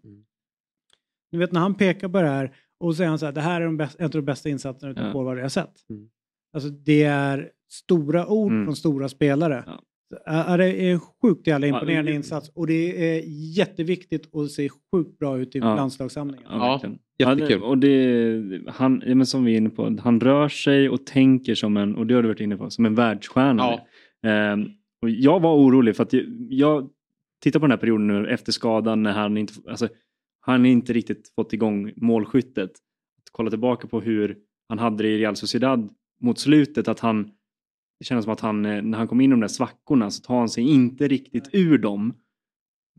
Du 1.32 1.38
vet 1.38 1.52
när 1.52 1.60
han 1.60 1.76
pekar 1.76 2.10
på 2.10 2.22
det 2.22 2.28
här 2.28 2.52
och 2.80 2.96
säger 2.96 3.10
han 3.10 3.20
så 3.20 3.26
här, 3.26 3.34
det 3.34 3.42
här 3.42 3.62
är 3.62 3.66
de 3.66 3.78
bästa, 3.78 4.00
en 4.00 4.06
av 4.06 4.12
de 4.12 4.22
bästa 4.22 4.50
insatserna 4.50 4.92
utav 4.92 5.06
ja. 5.06 5.12
forward 5.12 5.38
jag 5.38 5.44
har 5.44 5.50
sett. 5.50 5.90
Mm. 5.90 6.10
Alltså 6.54 6.70
det 6.70 7.04
är 7.04 7.50
stora 7.70 8.28
ord 8.28 8.52
mm. 8.52 8.66
från 8.66 8.76
stora 8.76 9.10
spelare. 9.10 9.64
Ja. 9.68 9.82
Ja, 10.26 10.58
det 10.58 10.66
är 10.66 10.94
en 10.94 11.00
sjukt 11.00 11.48
jävla 11.48 11.68
imponerande 11.68 12.12
ja, 12.12 12.16
insats 12.16 12.52
och 12.56 12.68
det 12.68 13.16
är 13.16 13.24
jätteviktigt 13.58 14.30
och 14.32 14.52
ser 14.52 14.70
sjukt 14.92 15.20
bra 15.20 15.40
ut 15.40 15.56
i 15.56 15.60
ja. 15.60 15.76
landslagssamlingen. 15.76 16.48
Ja, 16.50 16.82
jättekul. 17.20 17.64
och 17.64 17.78
det, 17.78 18.62
han, 18.68 19.04
men 19.06 19.26
som 19.26 19.46
vi 19.46 19.54
är 19.54 19.58
inne 19.58 19.70
på, 19.70 19.98
han 20.02 20.20
rör 20.20 20.50
sig 20.50 20.90
och 20.90 21.06
tänker 21.06 21.56
som 21.56 21.78
en, 21.78 21.96
och 21.96 22.08
det 22.08 22.14
har 22.14 22.22
du 22.22 22.28
varit 22.28 22.40
inne 22.40 22.58
på, 22.58 22.70
som 22.70 22.86
en 22.86 22.96
världsstjärna. 22.96 23.80
Ja. 24.22 24.54
Um, 24.54 24.77
och 25.02 25.10
jag 25.10 25.40
var 25.40 25.56
orolig 25.56 25.96
för 25.96 26.04
att 26.04 26.14
jag, 26.14 26.26
jag 26.50 26.90
tittar 27.42 27.60
på 27.60 27.66
den 27.66 27.72
här 27.72 27.78
perioden 27.78 28.08
nu 28.08 28.28
efter 28.28 28.52
skadan 28.52 29.04
när 29.04 29.12
han 29.12 29.38
inte, 29.38 29.54
alltså, 29.70 29.88
han 30.40 30.66
inte 30.66 30.94
riktigt 30.94 31.32
fått 31.36 31.54
igång 31.54 31.92
målskyttet. 31.96 32.72
Att 32.72 33.30
kolla 33.32 33.50
tillbaka 33.50 33.88
på 33.88 34.02
hur 34.02 34.38
han 34.70 34.80
hade 34.80 35.04
det 35.04 35.10
i 35.10 35.18
Real 35.18 35.36
Sociedad 35.36 35.90
mot 36.22 36.40
slutet, 36.40 36.88
att 36.88 37.00
han 37.00 37.32
det 38.00 38.06
kändes 38.06 38.24
som 38.24 38.34
att 38.34 38.40
han, 38.40 38.66
eh, 38.66 38.82
när 38.82 38.98
han 38.98 39.08
kom 39.08 39.22
in 39.22 39.32
i 39.32 39.34
de 39.34 39.40
där 39.40 39.48
svackorna 39.48 40.12
så 40.12 40.22
tar 40.22 40.40
han 40.40 40.50
sig 40.50 40.64
inte 40.64 41.08
riktigt 41.08 41.50
ur 41.54 41.78
dem. 41.78 42.14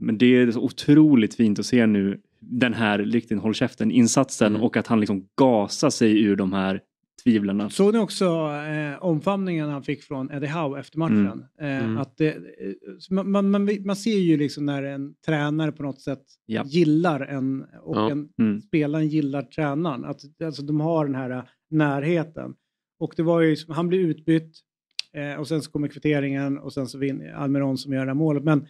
Men 0.01 0.19
det 0.19 0.27
är 0.27 0.51
så 0.51 0.61
otroligt 0.61 1.35
fint 1.35 1.59
att 1.59 1.67
se 1.67 1.87
nu 1.87 2.21
den 2.41 2.75
här 2.75 2.99
riktigt 2.99 3.41
håll 3.41 3.55
käften-insatsen 3.55 4.53
Mm. 4.53 4.63
och 4.63 4.77
att 4.77 4.87
han 4.87 5.01
liksom 5.01 5.29
gasar 5.37 5.91
sig 5.91 6.23
ur 6.23 6.37
de 6.37 6.53
här 6.53 6.81
tvivlen. 7.25 7.71
Såg 7.71 7.93
ni 7.95 7.99
också 8.01 8.25
eh, 8.69 9.03
omfamningen 9.05 9.69
han 9.69 9.83
fick 9.83 10.03
från 10.03 10.31
Eddie 10.31 10.47
Howe 10.47 10.81
efter 10.81 10.99
matchen? 10.99 11.45
Eh, 11.61 11.85
Mm. 11.85 11.99
att 11.99 12.17
det, 12.17 12.29
eh, 12.37 12.41
man, 13.11 13.51
man, 13.51 13.69
man, 13.85 13.97
ser 13.97 14.19
ju 14.19 14.37
liksom 14.37 14.67
när 14.67 14.83
en 14.83 15.15
tränare 15.27 15.73
på 15.73 15.83
något 15.83 16.01
sätt 16.01 16.23
Ja. 16.47 16.65
gillar 16.67 17.21
en 17.21 17.63
och 17.83 17.97
Ja. 17.97 18.11
en 18.11 18.29
Mm. 18.39 18.61
spelaren 18.61 19.09
gillar 19.09 19.43
tränaren. 19.43 20.05
Att, 20.05 20.21
alltså, 20.45 20.63
de 20.63 20.81
har 20.81 21.07
den 21.07 21.15
här 21.15 21.31
eh, 21.31 21.43
närheten. 21.71 22.55
Och 22.99 23.13
det 23.17 23.23
var 23.23 23.41
ju, 23.41 23.57
han 23.69 23.89
blev 23.89 24.01
utbytt 24.01 24.59
eh, 25.13 25.41
och 25.41 25.49
sen 25.49 25.63
så 25.63 25.71
kommer 25.71 25.89
kvitteringen 25.89 26.59
och 26.59 26.73
sen 26.73 26.87
så 26.87 26.99
vinner 26.99 27.33
Almiron 27.33 27.79
som 27.79 27.93
gör 27.93 28.01
det 28.01 28.11
här 28.11 28.15
målet. 28.15 28.45
Men 28.45 28.67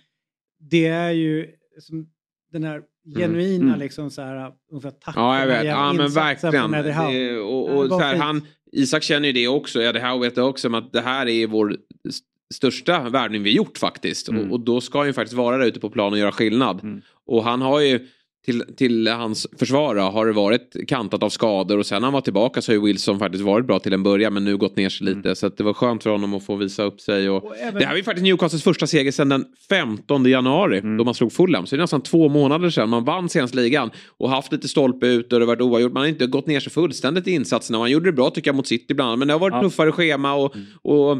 det 0.70 0.86
är 0.86 1.10
ju 1.10 1.46
som 1.80 2.08
den 2.52 2.64
här 2.64 2.82
genuina 3.16 3.64
Mm. 3.64 3.78
liksom 3.78 4.10
så 4.10 4.22
här 4.22 4.52
ungefär 4.70 4.90
tack 4.90 5.16
Ja, 5.16 5.40
jag 5.40 5.40
här 5.40 5.46
vet. 5.62 5.66
Ja, 5.66 5.92
men 5.92 6.10
verkligen. 6.10 6.70
Det, 6.70 7.38
och, 7.38 7.70
Ja, 7.70 7.74
och 7.74 7.82
det 7.84 7.88
så 7.90 7.98
här, 8.00 8.16
han, 8.16 8.42
Isak 8.72 9.02
känner 9.02 9.26
ju 9.26 9.32
det 9.32 9.48
också. 9.48 9.82
Eddie 9.82 10.00
Howe 10.00 10.26
vet 10.26 10.34
det 10.34 10.42
också. 10.42 10.76
Att 10.76 10.92
det 10.92 11.00
här 11.00 11.28
är 11.28 11.46
vår 11.46 11.76
st- 12.08 12.26
största 12.54 13.08
värvning 13.08 13.42
vi 13.42 13.54
gjort 13.56 13.78
faktiskt. 13.78 14.28
Mm. 14.28 14.44
Och, 14.46 14.52
och 14.52 14.60
då 14.60 14.80
ska 14.80 14.98
han 14.98 15.06
ju 15.06 15.12
faktiskt 15.12 15.36
vara 15.36 15.58
där 15.58 15.66
ute 15.66 15.80
på 15.80 15.90
plan 15.90 16.12
och 16.12 16.18
göra 16.18 16.32
skillnad. 16.32 16.82
Mm. 16.82 17.00
Och 17.26 17.44
han 17.44 17.62
har 17.62 17.80
ju 17.80 18.06
till, 18.44 18.64
till 18.76 19.08
hans 19.08 19.46
försvar 19.58 19.96
har 19.96 20.26
det 20.26 20.32
varit 20.32 20.76
kantat 20.88 21.22
av 21.22 21.28
skador 21.28 21.78
och 21.78 21.86
sen 21.86 22.00
när 22.02 22.06
han 22.06 22.12
var 22.12 22.20
tillbaka 22.20 22.62
så 22.62 22.72
har 22.72 22.74
ju 22.76 22.82
Wilson 22.84 23.18
faktiskt 23.18 23.44
varit 23.44 23.66
bra 23.66 23.78
till 23.78 23.92
en 23.92 24.02
början 24.02 24.34
men 24.34 24.44
nu 24.44 24.56
gått 24.56 24.76
ner 24.76 24.88
sig 24.88 25.06
lite. 25.06 25.34
Så 25.34 25.46
att 25.46 25.56
det 25.56 25.64
var 25.64 25.72
skönt 25.72 26.02
för 26.02 26.10
honom 26.10 26.34
att 26.34 26.44
få 26.44 26.56
visa 26.56 26.82
upp 26.82 27.00
sig. 27.00 27.30
Och, 27.30 27.44
Och 27.44 27.56
även- 27.56 27.74
Det 27.74 27.84
här 27.84 27.92
var 27.92 27.96
ju 27.96 28.02
faktiskt 28.02 28.22
Newcastles 28.24 28.62
första 28.62 28.86
seger 28.86 29.12
sedan 29.12 29.28
den 29.28 29.44
15 29.68 30.24
januari 30.30 30.78
Mm. 30.78 30.96
då 30.96 31.04
man 31.04 31.14
slog 31.14 31.32
Fulham. 31.32 31.66
Så 31.66 31.76
det 31.76 31.80
är 31.80 31.82
nästan 31.82 32.00
två 32.02 32.28
månader 32.28 32.70
sedan 32.70 32.88
man 32.88 33.04
vann 33.04 33.28
senast 33.28 33.54
ligan 33.54 33.90
och 34.18 34.30
haft 34.30 34.52
lite 34.52 34.68
stolpe 34.68 35.06
ut 35.06 35.32
och 35.32 35.38
det 35.38 35.44
har 35.44 35.46
varit 35.54 35.60
oavgjort. 35.62 35.92
Man 35.92 36.00
har 36.00 36.08
inte 36.08 36.26
gått 36.26 36.46
ner 36.46 36.60
sig 36.60 36.72
fullständigt 36.72 37.28
i 37.28 37.30
insatserna. 37.30 37.78
Man 37.78 37.90
gjorde 37.90 38.06
det 38.06 38.12
bra 38.12 38.30
tycker 38.30 38.48
jag 38.48 38.56
mot 38.56 38.66
City 38.66 38.94
bland 38.94 39.08
annat 39.08 39.18
men 39.18 39.28
det 39.28 39.34
har 39.34 39.40
varit 39.40 39.54
Ja. 39.54 39.62
tuffare 39.62 39.92
schema 39.92 40.34
och, 40.34 40.54
och 40.82 41.18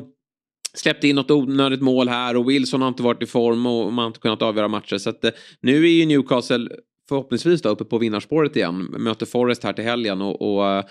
släppte 0.75 1.09
in 1.09 1.17
något 1.17 1.31
onödigt 1.31 1.81
mål 1.83 2.09
här 2.09 2.37
och 2.37 2.51
Wilson 2.51 2.81
har 2.83 2.89
inte 2.89 3.03
varit 3.03 3.23
i 3.23 3.27
form 3.27 3.67
och 3.67 3.93
man 3.93 4.03
har 4.03 4.07
inte 4.07 4.21
kunnat 4.21 4.43
avgöra 4.43 4.69
matcher. 4.69 4.99
Så 4.99 5.11
att, 5.11 5.25
eh, 5.25 5.31
nu 5.61 5.85
är 5.85 5.89
ju 5.91 6.07
Newcastle 6.07 6.69
förhoppningsvis 7.09 7.63
då 7.63 7.69
uppe 7.69 7.85
på 7.85 7.99
vinnarspåret 7.99 8.57
igen. 8.57 8.95
Möter 8.99 9.27
Forest 9.27 9.65
här 9.65 9.73
till 9.73 9.85
helgen 9.85 10.23
och, 10.23 10.43
och 10.43 10.67
eh, 10.67 10.85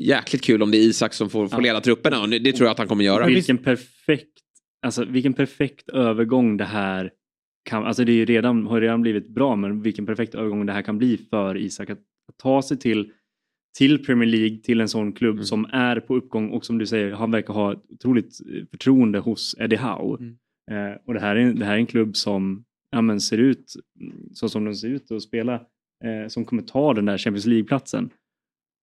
jäkligt 0.00 0.44
kul 0.44 0.62
om 0.62 0.70
det 0.70 0.76
är 0.76 0.82
Isak 0.82 1.14
som 1.14 1.30
får, 1.30 1.48
får 1.48 1.62
leda 1.62 1.80
trupperna 1.80 2.26
det, 2.26 2.52
tror 2.52 2.66
jag 2.66 2.72
att 2.72 2.78
han 2.78 2.88
kommer 2.88 3.04
göra. 3.04 3.26
Vilken 3.26 3.58
perfekt, 3.58 4.38
alltså 4.86 5.04
vilken 5.04 5.32
perfekt 5.32 5.88
övergång 5.88 6.56
det 6.56 6.64
här 6.64 7.10
kan, 7.64 7.84
alltså 7.84 8.04
det 8.04 8.12
är 8.12 8.26
redan, 8.26 8.66
har 8.66 8.80
redan 8.80 9.02
blivit 9.02 9.28
bra 9.28 9.56
men 9.56 9.82
vilken 9.82 10.06
perfekt 10.06 10.34
övergång 10.34 10.66
det 10.66 10.72
här 10.72 10.82
kan 10.82 10.98
bli 10.98 11.16
för 11.30 11.56
Isak 11.56 11.90
att, 11.90 11.98
att 11.98 12.38
ta 12.38 12.62
sig 12.62 12.78
till 12.78 13.12
till 13.78 14.04
Premier 14.04 14.28
League, 14.28 14.56
till 14.56 14.80
en 14.80 14.88
sån 14.88 15.12
klubb 15.12 15.34
Mm. 15.34 15.44
som 15.44 15.64
är 15.72 16.00
på 16.00 16.16
uppgång 16.16 16.50
och 16.50 16.64
som 16.64 16.78
du 16.78 16.86
säger, 16.86 17.10
han 17.10 17.30
verkar 17.30 17.54
ha 17.54 17.72
ett 17.72 17.82
otroligt 17.90 18.40
eh, 18.54 18.64
förtroende 18.70 19.18
hos 19.18 19.54
Eddie 19.58 19.76
Howe. 19.76 20.18
Mm. 20.20 20.36
Eh, 20.70 20.96
och 21.06 21.14
det 21.14 21.20
här, 21.20 21.36
är, 21.36 21.52
det 21.52 21.64
här 21.64 21.72
är 21.72 21.78
en 21.78 21.86
klubb 21.86 22.16
som 22.16 22.64
ja, 22.92 23.00
men 23.00 23.20
ser 23.20 23.38
ut 23.38 23.74
så 24.32 24.48
som 24.48 24.64
de 24.64 24.74
ser 24.74 24.88
ut 24.88 25.10
och 25.10 25.22
spela, 25.22 25.54
eh, 26.04 26.28
som 26.28 26.44
kommer 26.44 26.62
ta 26.62 26.94
den 26.94 27.04
där 27.04 27.18
Champions 27.18 27.46
League-platsen. 27.46 28.10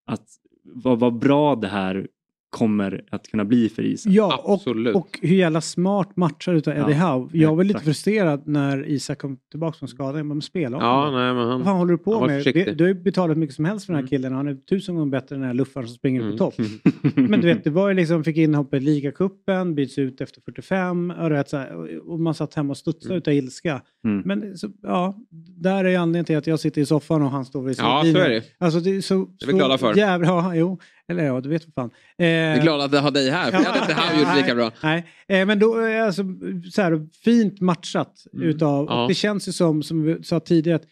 Att 0.06 0.28
vad, 0.64 1.00
vad 1.00 1.20
bra 1.20 1.56
det 1.56 1.68
här 1.68 2.08
kommer 2.50 3.04
att 3.12 3.28
kunna 3.28 3.46
bli 3.46 3.70
för 3.70 3.84
Isak. 3.84 4.14
Ja, 4.14 4.42
och, 4.44 4.54
Absolut. 4.54 4.96
och 4.96 5.20
hur 5.22 5.36
jävla 5.36 5.62
smart 5.62 6.16
matchad 6.16 6.56
utav 6.56 6.74
Eddie 6.74 6.92
Ja, 7.00 7.14
Howe. 7.16 7.30
Jag 7.38 7.56
var 7.56 7.64
lite 7.64 7.80
frustrerad 7.80 8.48
när 8.48 8.90
Isak 8.90 9.18
kom 9.20 9.38
tillbaka 9.52 9.78
från 9.78 9.90
skadan. 9.90 10.28
Men 10.28 10.42
spela 10.42 10.78
om 10.78 10.84
Ja, 10.84 11.12
nej, 11.12 11.34
men 11.34 11.48
han... 11.48 11.58
Vad 11.60 11.64
fan 11.66 11.78
håller 11.78 11.92
du 11.92 11.98
på 11.98 12.28
med? 12.28 12.44
Vi- 12.44 12.64
Du 12.76 12.84
har 12.84 12.88
ju 12.88 12.94
betalat 12.94 13.38
mycket 13.38 13.56
som 13.56 13.66
helst 13.66 13.86
för 13.86 13.94
den 13.94 13.96
här 13.98 14.02
Mm. 14.02 14.10
killen. 14.10 14.34
Han 14.34 14.48
är 14.48 14.56
tusen 14.56 14.96
gånger 14.96 15.12
bättre 15.12 15.36
än 15.36 15.42
den 15.42 15.48
här 15.48 15.54
luffaren 15.56 15.88
som 15.88 15.96
springer 15.96 16.22
Mm. 16.22 16.32
på 16.32 16.38
topp. 16.38 16.54
Men 17.16 17.42
du 17.42 17.48
vet, 17.48 17.64
det 17.64 17.70
var 17.70 17.88
ju 17.90 17.94
liksom, 17.94 18.24
fick 18.24 18.38
inhopp 18.38 18.74
i 18.74 18.80
ligacupen, 18.80 19.76
byts 19.76 19.98
ut 19.98 20.22
efter 20.22 20.42
45 20.42 21.12
och, 21.12 21.30
du 21.30 21.36
vet, 21.36 21.50
så 21.50 21.58
här, 21.58 22.00
och- 22.10 22.20
man 22.20 22.34
satt 22.34 22.54
hemma 22.54 22.70
och 22.72 22.78
studsade 22.78 23.14
Mm. 23.14 23.18
utav 23.18 23.34
ilska. 23.34 23.82
Mm. 24.06 24.22
Men 24.26 24.58
så, 24.58 24.68
ja, 24.82 25.16
där 25.58 25.86
är 25.86 25.90
ju 25.90 25.96
anledningen 25.96 26.26
till 26.26 26.38
att 26.38 26.48
jag 26.48 26.60
sitter 26.60 26.82
i 26.82 26.86
soffan 26.86 27.22
och 27.22 27.32
han 27.32 27.46
står 27.46 27.62
vid 27.62 27.76
Ja, 27.80 28.02
så 28.14 28.18
är 28.20 28.30
det. 28.30 28.44
Alltså 28.58 28.80
det 28.80 28.96
är 28.96 29.02
så... 29.02 29.16
Det 29.40 29.46
är 29.46 29.48
vi 29.48 29.54
glada 29.54 29.78
för. 29.78 29.98
Jävla, 29.98 30.28
ja, 30.28 30.56
jo. 30.56 30.80
Eller 31.10 31.24
ja, 31.24 31.42
du 31.42 31.50
vet 31.50 31.66
vad 31.66 31.74
fan. 31.74 31.90
Eh, 32.18 32.28
Jag 32.28 32.58
är 32.58 32.62
glad 32.62 32.82
att 32.82 32.94
jag 32.94 33.02
har 33.02 33.12
dig 33.12 33.30
här 33.30 33.52
för 33.52 33.58
jag 33.58 33.66
hade 33.66 33.80
inte 33.80 33.94
han 33.94 34.20
gjort 34.20 34.36
lika 34.38 34.56
bra. 34.56 34.72
Nej, 34.84 35.06
eh, 35.28 35.46
men 35.46 35.60
då 35.60 35.76
är 35.76 36.02
alltså 36.02 36.24
så 36.72 36.82
här, 36.82 37.08
fint 37.24 37.62
matchat 37.62 38.24
utav, 38.34 38.86
Ja. 38.90 39.04
och 39.04 39.10
det 39.10 39.16
känns 39.16 39.48
ju 39.48 39.52
som, 39.52 39.84
som 39.84 40.04
vi 40.04 40.24
sa 40.24 40.40
tidigare, 40.40 40.76
att 40.76 40.86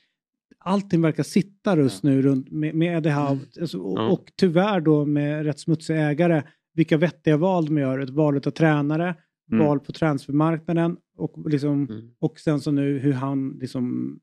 allting 0.59 1.01
verkar 1.01 1.23
sitta 1.23 1.77
just 1.77 2.03
nu 2.03 2.21
runt 2.21 2.51
med, 2.51 2.75
med 2.75 2.97
Eddie 2.97 3.09
Howe. 3.09 3.39
Alltså, 3.61 3.77
och, 3.79 3.99
Ja. 3.99 4.07
och 4.07 4.25
tyvärr 4.35 4.79
då 4.81 5.05
med 5.05 5.45
rätt 5.45 5.59
smutsiga 5.59 5.97
ägare, 6.09 6.43
vilka 6.73 6.97
vettiga 6.97 7.37
val 7.37 7.65
de 7.65 7.77
gör. 7.77 7.99
Ett 7.99 8.09
val 8.09 8.35
av 8.37 8.39
tränare, 8.51 9.15
Mm. 9.51 9.65
val 9.65 9.79
på 9.79 9.91
transfermarknaden 9.91 10.97
och, 11.17 11.49
liksom, 11.49 11.73
Mm. 11.89 12.09
och 12.19 12.39
sen 12.39 12.59
så 12.59 12.71
nu 12.71 12.99
hur 12.99 13.13
han 13.13 13.49
liksom 13.61 13.83
mm, 13.85 14.19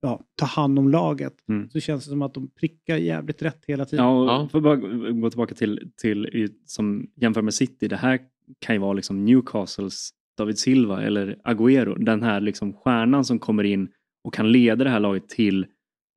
ja, 0.00 0.20
tar 0.36 0.46
hand 0.46 0.78
om 0.78 0.88
laget. 0.88 1.34
Mm. 1.48 1.70
Så 1.70 1.80
känns 1.80 2.04
det 2.04 2.10
som 2.10 2.22
att 2.22 2.34
de 2.34 2.50
prickar 2.50 2.96
jävligt 2.96 3.42
rätt 3.42 3.64
hela 3.66 3.84
tiden. 3.84 4.04
Ja, 4.04 4.20
och 4.20 4.26
Ja. 4.28 4.48
för 4.48 4.58
att 4.58 4.64
bara 4.64 4.76
gå 5.12 5.30
tillbaka 5.30 5.54
till, 5.54 5.90
till 5.96 6.48
som 6.66 7.06
jämför 7.16 7.42
med 7.42 7.54
City. 7.54 7.88
Det 7.88 7.96
här 7.96 8.20
kan 8.58 8.74
ju 8.74 8.80
vara 8.80 8.92
liksom 8.92 9.24
Newcastles 9.24 10.10
David 10.38 10.58
Silva 10.58 11.02
eller 11.02 11.36
Agüero. 11.44 12.04
Den 12.04 12.22
här 12.22 12.40
liksom 12.40 12.72
stjärnan 12.72 13.24
som 13.24 13.38
kommer 13.38 13.64
in 13.64 13.88
och 14.24 14.34
kan 14.34 14.52
leda 14.52 14.84
det 14.84 14.90
här 14.90 15.00
laget 15.00 15.28
till 15.28 15.66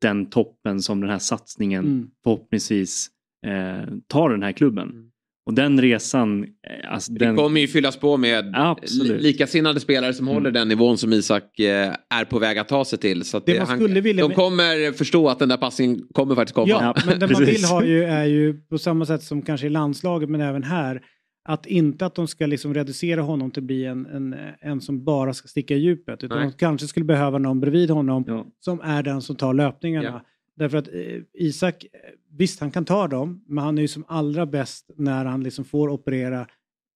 den 0.01 0.25
toppen 0.25 0.81
som 0.81 1.01
den 1.01 1.09
här 1.09 1.19
satsningen 1.19 1.85
Mm. 1.85 2.09
förhoppningsvis 2.23 3.07
eh, 3.45 3.93
tar 4.07 4.29
den 4.29 4.43
här 4.43 4.51
klubben. 4.51 4.89
Mm. 4.89 5.11
Och 5.45 5.53
den 5.53 5.81
resan, 5.81 6.43
eh, 6.43 6.93
alltså 6.93 7.11
Det 7.13 7.19
den, 7.25 7.35
kommer 7.35 7.61
ju 7.61 7.67
fyllas 7.67 7.97
på 7.97 8.17
med 8.17 8.51
Absolut. 8.55 9.11
li- 9.11 9.31
likasinnade 9.31 9.79
spelare 9.79 10.13
som 10.13 10.25
Mm. 10.27 10.33
håller 10.35 10.51
den 10.51 10.67
nivån 10.67 10.97
som 10.97 11.13
Isak 11.13 11.59
eh, 11.59 11.93
är 12.09 12.25
på 12.25 12.39
väg 12.39 12.57
att 12.57 12.67
ta 12.67 12.85
sig 12.85 12.99
till. 12.99 13.23
Så 13.23 13.37
att 13.37 13.45
Det 13.45 13.53
det, 13.53 13.59
man 13.59 13.67
han, 13.67 13.77
skulle 13.79 14.01
vilja- 14.01 14.27
de 14.27 14.33
kommer 14.33 14.91
förstå 14.91 15.27
att 15.29 15.39
den 15.39 15.49
där 15.49 15.57
passningen 15.57 16.01
kommer 16.13 16.35
faktiskt 16.35 16.55
komma. 16.55 16.67
Ja, 16.69 16.93
Ja, 16.95 17.01
men 17.05 17.19
det 17.19 17.27
man 17.31 17.45
vill 17.45 17.63
ha 17.63 17.85
ju 17.85 18.03
är 18.03 18.25
ju 18.25 18.53
på 18.69 18.77
samma 18.77 19.05
sätt 19.05 19.23
som 19.23 19.41
kanske 19.41 19.67
i 19.67 19.69
landslaget 19.69 20.29
men 20.29 20.41
även 20.41 20.63
här 20.63 21.01
att 21.49 21.65
inte 21.65 22.05
att 22.05 22.15
de 22.15 22.27
ska 22.27 22.45
liksom 22.45 22.73
reducera 22.73 23.21
honom 23.21 23.51
till 23.51 23.61
att 23.63 23.67
bli 23.67 23.85
en, 23.85 24.05
en, 24.05 24.35
en 24.61 24.81
som 24.81 25.03
bara 25.03 25.33
ska 25.33 25.47
sticka 25.47 25.73
i 25.75 25.77
djupet 25.79 26.23
utan 26.23 26.37
Nej. 26.39 26.47
de 26.47 26.53
kanske 26.57 26.87
skulle 26.87 27.05
behöva 27.05 27.37
någon 27.37 27.59
bredvid 27.59 27.89
honom 27.89 28.23
ja, 28.27 28.45
som 28.59 28.81
är 28.81 29.03
den 29.03 29.21
som 29.21 29.35
tar 29.35 29.53
löpningarna. 29.53 30.07
Ja. 30.07 30.21
Därför 30.55 30.77
att 30.77 30.87
eh, 30.87 31.21
Isak, 31.33 31.83
eh, 31.83 31.89
visst 32.37 32.59
han 32.59 32.71
kan 32.71 32.85
ta 32.85 33.07
dem 33.07 33.43
men 33.47 33.63
han 33.63 33.77
är 33.77 33.81
ju 33.81 33.87
som 33.87 34.05
allra 34.07 34.45
bäst 34.45 34.91
när 34.97 35.25
han 35.25 35.43
liksom 35.43 35.65
får 35.65 35.89
operera 35.89 36.47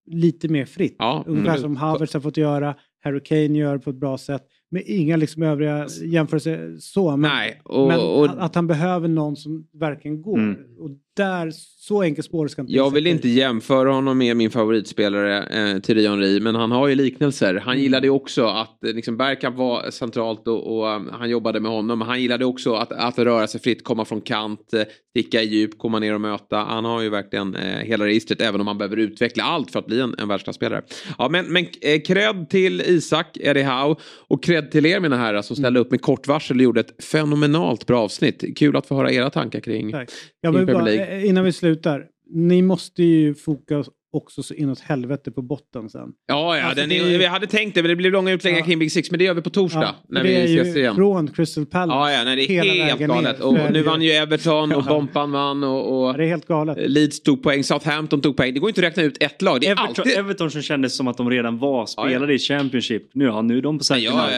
lite 0.05 0.47
mer 0.47 0.65
fritt. 0.65 0.95
Ja, 0.99 1.23
Ungefär 1.27 1.49
absolut. 1.49 1.61
som 1.61 1.75
Havertz 1.75 2.13
har 2.13 2.21
fått 2.21 2.37
göra, 2.37 2.75
Harry 3.03 3.23
Kane 3.23 3.57
gör 3.57 3.77
på 3.77 3.89
ett 3.89 3.95
bra 3.95 4.17
sätt. 4.17 4.47
Med 4.71 4.83
inga 4.85 5.17
liksom 5.17 5.43
övriga 5.43 5.87
jämförelser 6.03 6.75
så. 6.79 7.17
Men, 7.17 7.31
Nej, 7.31 7.61
och, 7.63 7.87
men 7.87 7.99
och 7.99 8.25
att, 8.25 8.37
att 8.37 8.55
han 8.55 8.67
behöver 8.67 9.07
någon 9.07 9.35
som 9.35 9.67
verkligen 9.73 10.21
går. 10.21 10.37
Mm. 10.37 10.57
Och 10.79 10.89
där, 11.23 11.51
så 11.81 12.01
enkelt 12.01 12.25
spår 12.25 12.47
ska 12.47 12.61
inte 12.61 12.73
jag 12.73 12.93
vill 12.93 13.07
inte 13.07 13.29
jämföra 13.29 13.91
honom 13.91 14.17
med 14.17 14.37
min 14.37 14.51
favoritspelare 14.51 15.37
eh, 15.37 15.79
Thierry 15.79 16.07
Henry, 16.07 16.39
men 16.39 16.55
han 16.55 16.71
har 16.71 16.87
ju 16.87 16.95
liknelser. 16.95 17.55
Han 17.55 17.73
Mm. 17.73 17.83
gillade 17.83 18.07
ju 18.07 18.11
också 18.11 18.45
att 18.45 18.83
eh, 18.83 18.93
liksom, 18.93 19.17
Bergkamp 19.17 19.57
var 19.57 19.91
centralt 19.91 20.47
och, 20.47 20.77
och 20.77 20.95
um, 20.95 21.09
han 21.19 21.29
jobbade 21.29 21.59
med 21.59 21.71
honom. 21.71 21.99
Men 21.99 22.07
han 22.07 22.21
gillade 22.21 22.45
också 22.45 22.73
att, 22.73 22.91
att 22.91 23.19
röra 23.19 23.47
sig 23.47 23.61
fritt, 23.61 23.83
komma 23.83 24.05
från 24.05 24.21
kant, 24.21 24.73
eh, 24.73 24.81
sticka 25.09 25.41
i 25.41 25.45
djup, 25.45 25.77
komma 25.77 25.99
ner 25.99 26.13
och 26.13 26.21
möta. 26.21 26.57
Han 26.57 26.85
har 26.85 27.01
ju 27.01 27.09
verkligen 27.09 27.55
eh, 27.55 27.77
hela 27.79 28.05
registret, 28.05 28.41
även 28.41 28.61
om 28.61 28.67
han 28.67 28.77
behöver 28.77 28.97
utveckla 28.97 29.43
allt 29.43 29.71
för 29.71 29.79
att 29.79 29.85
bli 29.87 29.99
en, 29.99 30.15
en 30.17 30.27
världsklasspelare. 30.27 30.81
Ja, 31.17 31.29
men, 31.29 31.45
men 31.53 31.65
eh, 31.81 32.01
cred 32.01 32.49
till 32.49 32.81
Isak, 32.81 33.37
Eddie 33.39 33.63
Howe 33.63 33.95
och 34.27 34.43
cred 34.43 34.71
till 34.71 34.85
er 34.85 34.99
mina 34.99 35.17
herrar 35.17 35.41
som 35.41 35.55
ställde 35.55 35.79
upp 35.79 35.91
med 35.91 36.01
kort 36.01 36.27
varsel 36.27 36.57
och 36.57 36.63
gjorde 36.63 36.79
ett 36.79 37.03
fenomenalt 37.03 37.85
bra 37.85 38.01
avsnitt. 38.01 38.57
Kul 38.57 38.75
att 38.75 38.87
få 38.87 38.95
höra 38.95 39.11
era 39.11 39.29
tankar 39.29 39.59
kring 39.59 39.91
Tack. 39.91 40.09
Vill 40.41 40.51
Premier 40.51 40.83
League 40.83 41.08
innan 41.09 41.43
vi 41.43 41.51
slutar, 41.51 42.07
ni 42.29 42.61
måste 42.61 43.03
ju 43.03 43.35
fokusera 43.35 43.83
också 44.11 44.43
så 44.43 44.53
inåt 44.53 44.79
helvete 44.79 45.31
på 45.31 45.41
botten 45.41 45.89
sen. 45.89 46.09
Ja, 46.27 46.57
ja 46.57 46.63
Alltså, 46.63 46.81
den 46.81 46.91
är, 46.91 47.03
är 47.03 47.09
ju- 47.09 47.17
vi 47.17 47.25
hade 47.25 47.47
tänkt 47.47 47.75
det, 47.75 47.81
men 47.81 47.89
det 47.89 47.95
blir 47.95 48.11
långa 48.11 48.31
utläggningar 48.31 48.61
Ja. 48.61 48.65
kring 48.65 48.79
Big 48.79 48.91
Six. 48.91 49.11
Men 49.11 49.17
det 49.17 49.23
gör 49.25 49.33
vi 49.33 49.41
på 49.41 49.49
torsdag. 49.49 49.81
Ja, 49.81 49.95
när 50.09 50.23
det 50.23 50.29
vi 50.29 50.35
är 50.35 50.61
ses 50.61 50.75
ju 50.75 50.79
igen. 50.79 50.95
från 50.95 51.27
Crystal 51.27 51.65
Palace. 51.65 51.97
Ja, 52.11 52.11
ja, 52.17 52.23
nej, 52.23 52.35
det 52.35 52.43
är 52.43 52.63
hela 52.63 52.83
helt 52.85 52.99
galet. 52.99 53.39
Och 53.39 53.57
är 53.57 53.69
nu 53.71 53.81
vann 53.83 54.01
ju 54.01 54.11
Everton 54.11 54.71
och 54.71 54.83
Ja. 54.87 54.89
Bompan 54.89 55.31
vann 55.31 55.63
och, 55.63 55.69
Ja, 55.69 55.81
och 56.11 56.17
det 56.17 56.23
är 56.23 56.27
helt 56.27 56.47
galet. 56.47 56.77
Leeds 56.89 57.21
tog 57.23 57.43
poäng, 57.43 57.63
Southampton 57.63 58.21
tog 58.21 58.37
poäng. 58.37 58.53
Det 58.53 58.59
går 58.59 58.69
inte 58.69 58.81
att 58.81 58.85
räkna 58.87 59.03
ut 59.03 59.17
ett 59.23 59.41
lag. 59.41 59.61
Det 59.61 59.67
är 59.67 59.71
Everton, 59.71 59.95
alltid... 59.97 60.17
Everton 60.17 60.51
som 60.51 60.61
kändes 60.61 60.95
som 60.95 61.07
att 61.07 61.17
de 61.17 61.29
redan 61.29 61.57
var 61.57 61.85
spelade 61.85 62.13
Ja, 62.13 62.25
ja. 62.27 62.31
i 62.33 62.39
Championship. 62.39 63.09
Nu, 63.13 63.25
ja, 63.25 63.41
nu 63.41 63.57
är 63.57 63.61
de 63.61 63.77
på 63.77 63.83
second 63.83 64.03
Ja, 64.05 64.29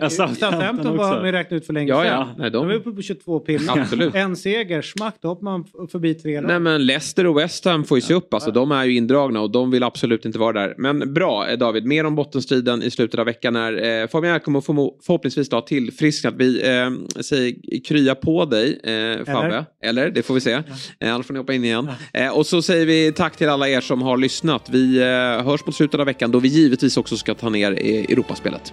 ja, 0.00 0.10
Southampton, 0.10 0.96
var 0.96 1.08
också. 1.10 1.22
vi 1.22 1.32
räknat 1.32 1.52
ut 1.60 1.66
för 1.66 1.72
länge 1.72 1.88
Ja, 1.88 2.02
sedan. 2.02 2.12
ja. 2.12 2.28
Nej, 2.38 2.50
De 2.50 2.56
de... 2.58 2.66
var 2.66 2.74
uppe 2.74 2.90
på 2.90 3.02
22 3.02 3.40
pinnar. 3.40 3.78
Absolut. 3.78 4.14
En 4.14 4.36
seger, 4.36 4.82
smack, 4.82 5.14
då 5.22 5.28
hoppar 5.28 5.44
man 5.44 5.64
förbi 5.90 6.14
tre 6.14 6.40
lag. 6.40 6.48
Nej 6.48 6.60
men 6.60 6.86
Leicester 6.86 7.26
och 7.26 7.38
West 7.38 7.64
Ham 7.64 7.84
får 7.84 7.98
ju 7.98 8.02
se 8.02 8.14
upp. 8.14 8.34
Alltså, 8.34 8.50
de 8.50 8.72
är 8.72 8.84
ju 8.84 8.96
indragna 9.08 9.40
och 9.40 9.50
de 9.50 9.70
vill 9.70 9.82
absolut 9.82 10.24
inte 10.24 10.38
vara 10.38 10.52
där. 10.52 10.74
Men 10.78 11.14
bra 11.14 11.48
eh, 11.48 11.58
David, 11.58 11.84
mer 11.84 12.04
om 12.04 12.14
bottenstriden 12.14 12.82
i 12.82 12.90
slutet 12.90 13.20
av 13.20 13.26
veckan 13.26 13.52
när 13.52 14.02
eh, 14.02 14.08
Fabian 14.08 14.40
kommer 14.40 14.60
förhoppningsvis 15.06 15.48
då 15.48 15.60
tillfrisknat. 15.60 16.34
Vi 16.36 16.68
eh, 16.68 17.20
säger 17.22 17.84
krya 17.84 18.14
på 18.14 18.44
dig 18.44 18.80
eh, 18.84 19.24
Fabbe. 19.24 19.46
Eller? 19.46 19.64
Eller? 19.82 20.10
Det 20.10 20.22
får 20.22 20.34
vi 20.34 20.40
se. 20.40 20.50
Ja. 20.50 20.62
Eh, 21.00 21.14
annars 21.14 21.26
får 21.26 21.34
ni 21.34 21.38
hoppa 21.38 21.52
in 21.52 21.64
igen. 21.64 21.88
Ja. 22.12 22.20
Eh, 22.20 22.36
och 22.36 22.46
så 22.46 22.62
säger 22.62 22.86
vi 22.86 23.12
tack 23.12 23.36
till 23.36 23.48
alla 23.48 23.68
er 23.68 23.80
som 23.80 24.02
har 24.02 24.16
lyssnat. 24.16 24.68
Vi 24.70 24.98
eh, 24.98 25.04
hörs 25.46 25.66
mot 25.66 25.74
slutet 25.74 26.00
av 26.00 26.06
veckan 26.06 26.30
då 26.30 26.38
vi 26.38 26.48
givetvis 26.48 26.96
också 26.96 27.16
ska 27.16 27.34
ta 27.34 27.48
ner 27.48 27.72
eh, 27.72 28.04
Europaspelet. 28.12 28.72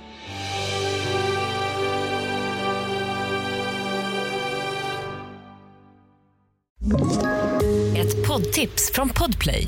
Ett 7.98 8.28
poddtips 8.28 8.92
från 8.94 9.10
Podplay. 9.10 9.68